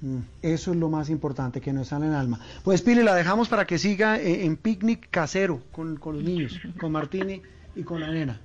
Mm, 0.00 0.18
eso 0.42 0.70
es 0.70 0.76
lo 0.76 0.88
más 0.88 1.10
importante, 1.10 1.60
que 1.60 1.72
nos 1.72 1.88
sana 1.88 2.06
el 2.06 2.14
alma. 2.14 2.40
Pues 2.64 2.82
Pile, 2.82 3.02
la 3.02 3.14
dejamos 3.14 3.48
para 3.48 3.66
que 3.66 3.78
siga 3.78 4.18
eh, 4.18 4.44
en, 4.44 4.56
picnic 4.56 5.08
casero 5.10 5.60
con, 5.72 5.96
con 5.96 6.14
los 6.16 6.24
niños, 6.24 6.58
con 6.78 6.92
Martini 6.92 7.42
y 7.74 7.82
con 7.82 8.00
la 8.00 8.10
nena 8.10 8.40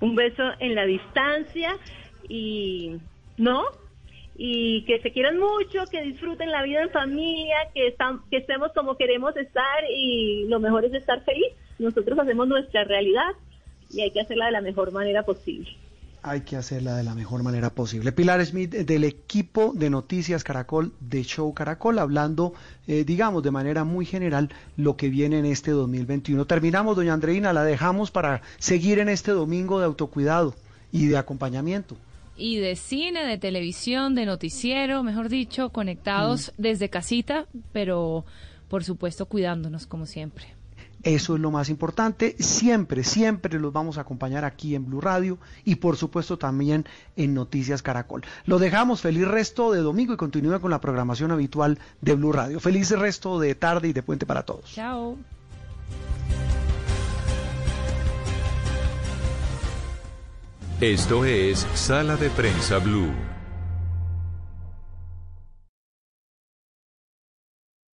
un 0.00 0.14
beso 0.14 0.42
en 0.60 0.74
la 0.74 0.84
distancia 0.84 1.76
y 2.28 2.96
no 3.36 3.64
y 4.40 4.84
que 4.84 5.00
se 5.00 5.10
quieran 5.10 5.38
mucho, 5.38 5.84
que 5.90 6.00
disfruten 6.02 6.52
la 6.52 6.62
vida 6.62 6.82
en 6.82 6.90
familia, 6.90 7.56
que, 7.74 7.94
que 8.30 8.36
estemos 8.36 8.70
como 8.72 8.96
queremos 8.96 9.36
estar 9.36 9.84
y 9.90 10.46
lo 10.48 10.60
mejor 10.60 10.84
es 10.84 10.94
estar 10.94 11.24
feliz. 11.24 11.52
Nosotros 11.80 12.16
hacemos 12.18 12.46
nuestra 12.46 12.84
realidad 12.84 13.32
y 13.90 14.02
hay 14.02 14.12
que 14.12 14.20
hacerla 14.20 14.46
de 14.46 14.52
la 14.52 14.60
mejor 14.60 14.92
manera 14.92 15.24
posible. 15.24 15.68
Hay 16.22 16.42
que 16.42 16.56
hacerla 16.56 16.96
de 16.96 17.04
la 17.04 17.14
mejor 17.14 17.42
manera 17.42 17.70
posible. 17.70 18.12
Pilar 18.12 18.44
Smith, 18.44 18.70
del 18.70 19.04
equipo 19.04 19.72
de 19.74 19.90
Noticias 19.90 20.44
Caracol, 20.44 20.92
de 21.00 21.22
Show 21.22 21.54
Caracol, 21.54 21.98
hablando, 21.98 22.54
eh, 22.86 23.04
digamos, 23.04 23.42
de 23.42 23.50
manera 23.50 23.84
muy 23.84 24.06
general, 24.06 24.50
lo 24.76 24.96
que 24.96 25.08
viene 25.08 25.38
en 25.38 25.46
este 25.46 25.70
2021. 25.70 26.44
Terminamos, 26.46 26.96
doña 26.96 27.14
Andreina, 27.14 27.52
la 27.52 27.64
dejamos 27.64 28.10
para 28.10 28.42
seguir 28.58 28.98
en 28.98 29.08
este 29.08 29.32
domingo 29.32 29.78
de 29.78 29.86
autocuidado 29.86 30.54
y 30.92 31.06
de 31.06 31.16
acompañamiento. 31.16 31.96
Y 32.36 32.58
de 32.58 32.76
cine, 32.76 33.24
de 33.24 33.38
televisión, 33.38 34.14
de 34.14 34.26
noticiero, 34.26 35.02
mejor 35.02 35.28
dicho, 35.28 35.70
conectados 35.70 36.52
mm. 36.56 36.62
desde 36.62 36.88
casita, 36.88 37.46
pero 37.72 38.24
por 38.68 38.84
supuesto 38.84 39.26
cuidándonos 39.26 39.86
como 39.86 40.06
siempre. 40.06 40.57
Eso 41.02 41.34
es 41.34 41.40
lo 41.40 41.50
más 41.50 41.68
importante. 41.68 42.36
Siempre, 42.40 43.04
siempre 43.04 43.58
los 43.58 43.72
vamos 43.72 43.98
a 43.98 44.02
acompañar 44.02 44.44
aquí 44.44 44.74
en 44.74 44.86
Blue 44.86 45.00
Radio 45.00 45.38
y 45.64 45.76
por 45.76 45.96
supuesto 45.96 46.38
también 46.38 46.86
en 47.16 47.34
Noticias 47.34 47.82
Caracol. 47.82 48.24
Lo 48.46 48.58
dejamos. 48.58 49.00
Feliz 49.00 49.28
resto 49.28 49.72
de 49.72 49.80
domingo 49.80 50.14
y 50.14 50.16
continúe 50.16 50.60
con 50.60 50.70
la 50.70 50.80
programación 50.80 51.30
habitual 51.30 51.78
de 52.00 52.14
Blue 52.14 52.32
Radio. 52.32 52.60
Feliz 52.60 52.90
resto 52.90 53.38
de 53.38 53.54
tarde 53.54 53.88
y 53.88 53.92
de 53.92 54.02
puente 54.02 54.26
para 54.26 54.42
todos. 54.42 54.72
Chao. 54.72 55.16
Esto 60.80 61.24
es 61.24 61.66
Sala 61.74 62.16
de 62.16 62.30
Prensa 62.30 62.78
Blue. 62.78 63.37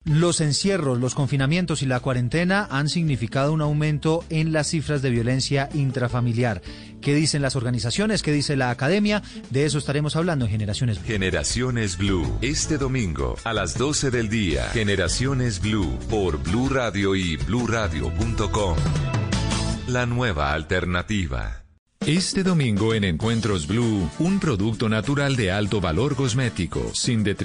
Los 0.04 0.40
encierros, 0.40 0.98
los 0.98 1.14
confinamientos 1.14 1.82
y 1.82 1.86
la 1.86 2.00
cuarentena 2.00 2.66
han 2.70 2.88
significado 2.88 3.52
un 3.52 3.60
aumento 3.60 4.24
en 4.30 4.52
las 4.52 4.66
cifras 4.68 5.00
de 5.00 5.10
violencia 5.10 5.68
intrafamiliar. 5.74 6.60
¿Qué 7.00 7.14
dicen 7.14 7.40
las 7.40 7.54
organizaciones? 7.54 8.22
¿Qué 8.22 8.32
dice 8.32 8.56
la 8.56 8.70
academia? 8.70 9.22
De 9.50 9.64
eso 9.64 9.78
estaremos 9.78 10.16
hablando 10.16 10.44
en 10.44 10.50
Generaciones 10.50 10.98
Blue. 10.98 11.06
Generaciones 11.06 11.96
Blue, 11.96 12.38
este 12.42 12.78
domingo 12.78 13.36
a 13.44 13.52
las 13.52 13.78
12 13.78 14.10
del 14.10 14.28
día. 14.28 14.64
Generaciones 14.72 15.60
Blue 15.60 15.96
por 16.10 16.42
Blue 16.42 16.68
Radio 16.68 17.14
y 17.14 17.36
bluradio.com. 17.36 18.76
La 19.86 20.06
nueva 20.06 20.52
alternativa. 20.52 21.62
Este 22.06 22.42
domingo 22.42 22.94
en 22.94 23.04
Encuentros 23.04 23.68
Blue, 23.68 24.10
un 24.18 24.40
producto 24.40 24.88
natural 24.88 25.36
de 25.36 25.52
alto 25.52 25.80
valor 25.80 26.16
cosmético, 26.16 26.90
sin 26.94 27.22
detrimentos 27.22 27.40